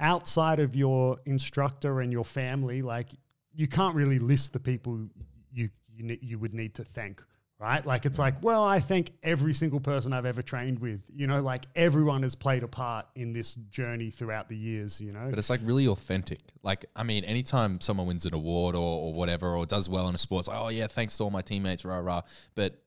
outside 0.00 0.60
of 0.60 0.74
your 0.74 1.18
instructor 1.26 2.00
and 2.00 2.10
your 2.12 2.24
family, 2.24 2.80
like 2.82 3.08
you 3.54 3.66
can't 3.68 3.94
really 3.94 4.18
list 4.18 4.52
the 4.52 4.60
people 4.60 5.08
you 5.52 5.68
you 5.94 6.04
ne- 6.04 6.18
you 6.22 6.38
would 6.38 6.54
need 6.54 6.74
to 6.76 6.84
thank. 6.84 7.22
Right, 7.64 7.86
like 7.86 8.04
it's 8.04 8.18
like, 8.18 8.42
well, 8.42 8.62
I 8.62 8.78
thank 8.78 9.12
every 9.22 9.54
single 9.54 9.80
person 9.80 10.12
I've 10.12 10.26
ever 10.26 10.42
trained 10.42 10.80
with. 10.80 11.00
You 11.16 11.26
know, 11.26 11.40
like 11.40 11.64
everyone 11.74 12.22
has 12.22 12.34
played 12.34 12.62
a 12.62 12.68
part 12.68 13.06
in 13.14 13.32
this 13.32 13.54
journey 13.54 14.10
throughout 14.10 14.50
the 14.50 14.56
years. 14.56 15.00
You 15.00 15.12
know, 15.12 15.28
but 15.30 15.38
it's 15.38 15.48
like 15.48 15.60
really 15.62 15.88
authentic. 15.88 16.40
Like, 16.62 16.84
I 16.94 17.04
mean, 17.04 17.24
anytime 17.24 17.80
someone 17.80 18.06
wins 18.06 18.26
an 18.26 18.34
award 18.34 18.76
or, 18.76 18.80
or 18.82 19.14
whatever, 19.14 19.56
or 19.56 19.64
does 19.64 19.88
well 19.88 20.10
in 20.10 20.14
a 20.14 20.18
sport, 20.18 20.46
like, 20.46 20.58
oh 20.60 20.68
yeah, 20.68 20.88
thanks 20.88 21.16
to 21.16 21.24
all 21.24 21.30
my 21.30 21.40
teammates, 21.40 21.86
rah 21.86 21.96
rah. 21.96 22.20
But 22.54 22.82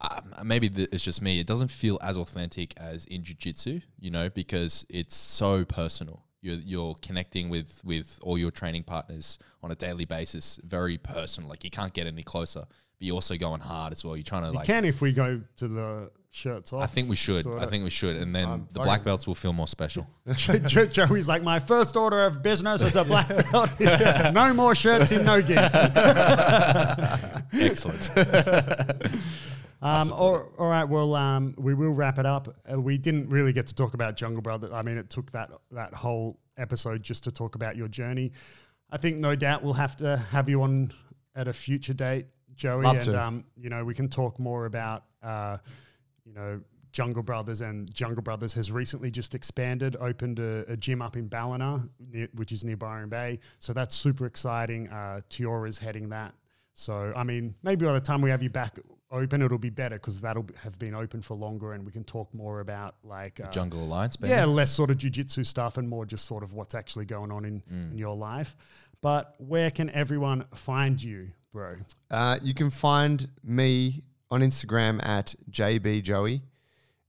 um, 0.00 0.32
maybe 0.44 0.68
th- 0.68 0.90
it's 0.92 1.02
just 1.02 1.20
me. 1.20 1.40
It 1.40 1.48
doesn't 1.48 1.72
feel 1.72 1.98
as 2.02 2.16
authentic 2.16 2.78
as 2.78 3.04
in 3.06 3.24
jiu-jitsu, 3.24 3.80
you 3.98 4.12
know, 4.12 4.30
because 4.30 4.86
it's 4.90 5.16
so 5.16 5.64
personal. 5.64 6.22
You're, 6.40 6.54
you're 6.54 6.94
connecting 7.02 7.48
with 7.48 7.80
with 7.84 8.20
all 8.22 8.38
your 8.38 8.52
training 8.52 8.84
partners 8.84 9.40
on 9.60 9.72
a 9.72 9.74
daily 9.74 10.04
basis, 10.04 10.60
very 10.62 10.98
personal. 10.98 11.50
Like 11.50 11.64
you 11.64 11.70
can't 11.70 11.92
get 11.92 12.06
any 12.06 12.22
closer. 12.22 12.64
But 13.02 13.06
you're 13.08 13.16
also 13.16 13.36
going 13.36 13.60
hard 13.60 13.92
as 13.92 14.04
well. 14.04 14.16
You're 14.16 14.22
trying 14.22 14.42
to 14.42 14.50
you 14.50 14.54
like. 14.54 14.64
can 14.66 14.84
if 14.84 15.00
we 15.00 15.12
go 15.12 15.40
to 15.56 15.66
the 15.66 16.08
shirts 16.30 16.72
off. 16.72 16.82
I 16.84 16.86
think 16.86 17.08
we 17.08 17.16
should. 17.16 17.42
sort 17.42 17.58
I 17.58 17.64
of. 17.64 17.70
think 17.70 17.82
we 17.82 17.90
should, 17.90 18.14
and 18.14 18.32
then 18.32 18.46
Um, 18.48 18.66
the 18.68 18.76
fuck 18.76 18.84
black 18.84 19.02
belts 19.02 19.26
will 19.26 19.34
feel 19.34 19.52
more 19.52 19.66
special. 19.66 20.06
Jo- 20.36 20.86
Joey's 20.86 21.26
like, 21.26 21.42
my 21.42 21.58
first 21.58 21.96
order 21.96 22.24
of 22.24 22.44
business 22.44 22.80
as 22.80 22.94
a 22.94 23.02
black 23.02 23.26
belt. 23.50 23.70
no 24.32 24.54
more 24.54 24.76
shirts 24.76 25.10
in 25.10 25.24
no 25.24 25.42
gi. 25.42 25.56
Excellent. 27.60 28.08
Um, 29.84 30.12
all, 30.12 30.48
all 30.58 30.68
right, 30.68 30.84
well, 30.84 31.16
um, 31.16 31.56
we 31.58 31.74
will 31.74 31.90
wrap 31.90 32.20
it 32.20 32.26
up. 32.26 32.56
Uh, 32.72 32.80
we 32.80 32.98
didn't 32.98 33.28
really 33.30 33.52
get 33.52 33.66
to 33.66 33.74
talk 33.74 33.94
about 33.94 34.16
Jungle 34.16 34.42
Brother. 34.42 34.72
I 34.72 34.82
mean, 34.82 34.96
it 34.96 35.10
took 35.10 35.32
that 35.32 35.50
that 35.72 35.92
whole 35.92 36.38
episode 36.56 37.02
just 37.02 37.24
to 37.24 37.32
talk 37.32 37.56
about 37.56 37.74
your 37.74 37.88
journey. 37.88 38.30
I 38.92 38.96
think 38.98 39.16
no 39.16 39.34
doubt 39.34 39.64
we'll 39.64 39.72
have 39.72 39.96
to 39.96 40.18
have 40.30 40.48
you 40.48 40.62
on 40.62 40.92
at 41.34 41.48
a 41.48 41.52
future 41.52 41.94
date, 41.94 42.26
Joey, 42.56 42.84
Love 42.84 42.96
and 42.96 43.04
to. 43.06 43.22
um, 43.22 43.44
you 43.56 43.70
know 43.70 43.84
we 43.84 43.94
can 43.94 44.08
talk 44.08 44.38
more 44.38 44.66
about 44.66 45.04
uh, 45.22 45.58
you 46.24 46.32
know 46.34 46.60
Jungle 46.92 47.22
Brothers 47.22 47.60
and 47.62 47.92
Jungle 47.94 48.22
Brothers 48.22 48.52
has 48.54 48.70
recently 48.70 49.10
just 49.10 49.34
expanded, 49.34 49.96
opened 49.98 50.38
a, 50.38 50.70
a 50.70 50.76
gym 50.76 51.00
up 51.00 51.16
in 51.16 51.26
Ballina, 51.26 51.88
near, 52.10 52.28
which 52.34 52.52
is 52.52 52.64
near 52.64 52.76
Byron 52.76 53.08
Bay. 53.08 53.38
So 53.58 53.72
that's 53.72 53.96
super 53.96 54.26
exciting. 54.26 54.88
Uh, 54.88 55.22
Tiora's 55.30 55.78
heading 55.78 56.10
that. 56.10 56.34
So 56.74 57.12
I 57.16 57.24
mean, 57.24 57.54
maybe 57.62 57.86
by 57.86 57.92
the 57.94 58.00
time 58.00 58.20
we 58.22 58.30
have 58.30 58.42
you 58.42 58.50
back 58.50 58.78
open, 59.10 59.42
it'll 59.42 59.58
be 59.58 59.68
better 59.70 59.96
because 59.96 60.20
that'll 60.22 60.46
have 60.62 60.78
been 60.78 60.94
open 60.94 61.20
for 61.20 61.34
longer, 61.34 61.72
and 61.74 61.84
we 61.84 61.92
can 61.92 62.04
talk 62.04 62.32
more 62.34 62.60
about 62.60 62.94
like 63.04 63.40
uh, 63.40 63.50
Jungle 63.50 63.84
Alliance, 63.84 64.16
baby. 64.16 64.30
yeah, 64.32 64.44
less 64.46 64.70
sort 64.70 64.90
of 64.90 64.96
jujitsu 64.98 65.44
stuff 65.46 65.76
and 65.78 65.88
more 65.88 66.04
just 66.06 66.24
sort 66.26 66.42
of 66.42 66.52
what's 66.54 66.74
actually 66.74 67.04
going 67.04 67.30
on 67.30 67.44
in, 67.44 67.62
in 67.70 67.98
your 67.98 68.16
life. 68.16 68.56
But 69.02 69.34
where 69.38 69.70
can 69.70 69.90
everyone 69.90 70.44
find 70.54 71.02
you, 71.02 71.28
bro? 71.52 71.74
Uh, 72.10 72.38
you 72.42 72.54
can 72.54 72.70
find 72.70 73.28
me 73.44 74.02
on 74.30 74.40
Instagram 74.40 75.06
at 75.06 75.34
jbjoey. 75.50 76.40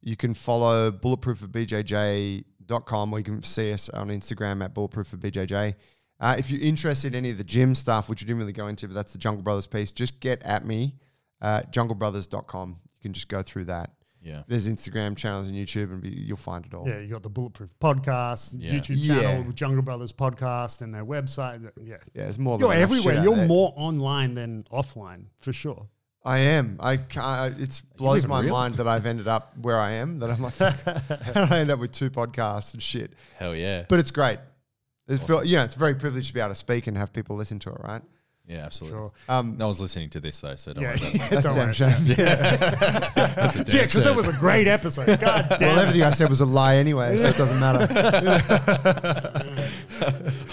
You 0.02 0.18
can 0.18 0.34
follow 0.34 0.91
bulletproofofbjj.com 0.91 3.14
or 3.14 3.18
you 3.18 3.24
can 3.24 3.41
see 3.41 3.72
us 3.72 3.88
on 3.90 4.10
Instagram 4.10 4.61
at 4.64 4.76
bulletproofofbjj. 4.76 5.76
Uh, 6.20 6.36
if 6.38 6.52
you're 6.52 6.61
interested 6.61 7.14
in 7.14 7.18
any 7.18 7.32
of 7.32 7.38
the 7.38 7.44
gym 7.44 7.76
stuff, 7.76 8.10
which 8.10 8.22
we 8.22 8.28
didn't 8.28 8.40
really 8.40 8.53
go 8.53 8.68
into, 8.68 8.88
but 8.88 8.94
that's 8.94 9.14
the 9.14 9.20
Jungle 9.20 9.44
Brothers 9.44 9.68
piece, 9.68 9.91
just 9.91 10.20
get 10.20 10.41
at 10.44 10.65
me 10.65 10.95
at 11.41 11.74
junglebrothers.com. 11.74 12.70
You 12.70 13.02
can 13.02 13.14
just 13.14 13.28
go 13.28 13.41
through 13.41 13.65
that. 13.65 13.91
Yeah. 14.24 14.44
There's 14.48 14.68
Instagram 14.70 15.18
channels 15.18 15.48
and 15.50 15.56
YouTube, 15.58 15.91
and 15.91 16.02
be, 16.02 16.10
you'll 16.10 16.38
find 16.38 16.66
it 16.66 16.74
all. 16.74 16.88
Yeah, 16.88 17.00
you 17.00 17.10
got 17.10 17.24
the 17.24 17.30
Bulletproof 17.30 17.72
podcast, 17.80 18.56
Yeah. 18.58 18.74
YouTube 18.74 18.95
Yeah. 18.98 19.22
channel, 19.22 19.52
Jungle 19.52 19.82
Brothers 19.84 20.14
podcast, 20.14 20.82
and 20.82 20.94
their 20.94 21.06
website. 21.06 21.70
Yeah, 21.82 21.98
Yeah, 22.14 22.24
it's 22.30 22.38
more 22.40 22.58
than 22.58 22.68
you're 22.68 22.74
enough 22.78 22.90
shit 22.90 22.98
everywhere. 23.00 23.18
out 23.20 23.24
You're 23.26 23.36
there. 23.36 23.48
more 23.48 23.74
online 23.76 24.34
than 24.36 24.64
offline 24.72 25.26
for 25.41 25.52
sure. 25.54 25.88
I 26.26 26.38
am. 26.38 26.78
I 26.80 26.95
can't, 26.95 27.60
it 27.60 27.82
blows 27.98 28.20
even 28.20 28.30
my 28.30 28.40
real? 28.41 28.54
mind 28.54 28.76
that 28.76 28.88
I've 28.88 29.06
ended 29.06 29.28
up 29.28 29.58
where 29.58 29.78
I 29.78 29.91
am. 29.94 30.20
That 30.20 30.30
I'm 30.30 30.41
like, 30.41 30.56
how 30.58 30.72
did 31.44 31.52
I 31.54 31.60
end 31.60 31.70
up 31.70 31.80
with 31.80 31.91
two 31.91 32.10
podcasts 32.10 32.74
and 32.74 32.82
shit? 32.82 33.12
Hell 33.38 33.54
yeah. 33.54 33.84
But 33.90 34.00
it's 34.00 34.12
great. 34.12 34.40
It's 35.10 35.22
feel, 35.22 35.44
yeah, 35.44 35.66
it's 35.66 35.76
very 35.76 35.95
privileged 35.95 36.30
to 36.30 36.34
be 36.34 36.40
able 36.40 36.52
to 36.52 36.56
speak 36.56 36.88
and 36.88 36.98
have 36.98 37.12
people 37.12 37.36
listen 37.36 37.60
to 37.60 37.72
it, 37.72 37.82
right? 37.84 38.02
Yeah, 38.45 38.65
absolutely. 38.65 38.98
Sure. 38.99 39.11
Um, 39.30 39.57
No 39.57 39.68
one's 39.68 39.80
listening 39.80 40.10
to 40.11 40.20
this 40.20 40.41
though, 40.41 40.56
so 40.56 40.74
don't 40.74 40.84
Yeah, 40.84 40.90
worry 40.90 40.98
about 40.98 41.11
that. 41.14 41.30
that's 41.30 41.45
a 41.45 41.48
don't 41.49 41.56
damn 41.56 41.65
worry. 41.68 41.74
shame. 41.74 42.06
Yeah, 42.06 43.52
because 43.84 44.03
that 44.03 44.14
was 44.15 44.28
a 44.28 44.34
great 44.34 44.68
episode. 44.68 45.18
God 45.20 45.48
damn. 45.60 45.70
Well, 45.70 45.80
everything 45.80 46.02
I 46.03 46.10
said 46.10 46.30
was 46.30 46.41
a 46.41 46.45
lie 46.45 46.76
anyway, 46.76 47.18
so 47.18 47.30
it 47.30 47.38
doesn't 47.38 47.60
matter. 47.60 47.88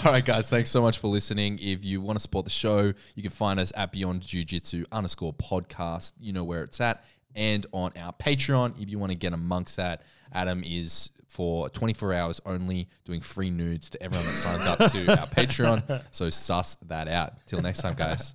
All 0.05 0.11
right, 0.11 0.23
guys, 0.25 0.49
thanks 0.49 0.69
so 0.69 0.81
much 0.81 0.99
for 0.99 1.07
listening. 1.09 1.59
If 1.61 1.83
you 1.85 2.01
want 2.01 2.17
to 2.17 2.21
support 2.21 2.45
the 2.45 2.51
show, 2.51 2.93
you 3.15 3.21
can 3.21 3.31
find 3.31 3.59
us 3.59 3.71
at 3.75 3.91
Beyond 3.91 4.21
Jiu 4.21 4.43
Jitsu 4.45 4.85
underscore 4.91 5.33
podcast. 5.33 6.13
You 6.19 6.33
know 6.33 6.43
where 6.43 6.63
it's 6.63 6.79
at. 6.81 7.03
And 7.35 7.65
on 7.71 7.91
our 7.99 8.13
Patreon, 8.13 8.81
if 8.81 8.89
you 8.89 8.99
want 8.99 9.11
to 9.11 9.17
get 9.17 9.33
amongst 9.33 9.77
that, 9.77 10.01
Adam 10.33 10.63
is 10.65 11.11
for 11.31 11.69
24 11.69 12.13
hours 12.13 12.41
only 12.45 12.89
doing 13.05 13.21
free 13.21 13.49
nudes 13.49 13.89
to 13.89 14.03
everyone 14.03 14.25
that 14.25 14.33
signs 14.33 14.65
up 14.67 14.91
to 14.91 15.09
our 15.21 15.27
Patreon. 15.27 16.03
So 16.11 16.29
suss 16.29 16.75
that 16.87 17.07
out. 17.07 17.35
Till 17.47 17.61
next 17.61 17.81
time, 17.81 17.93
guys. 17.93 18.33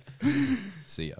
See 0.87 1.09
ya. 1.09 1.15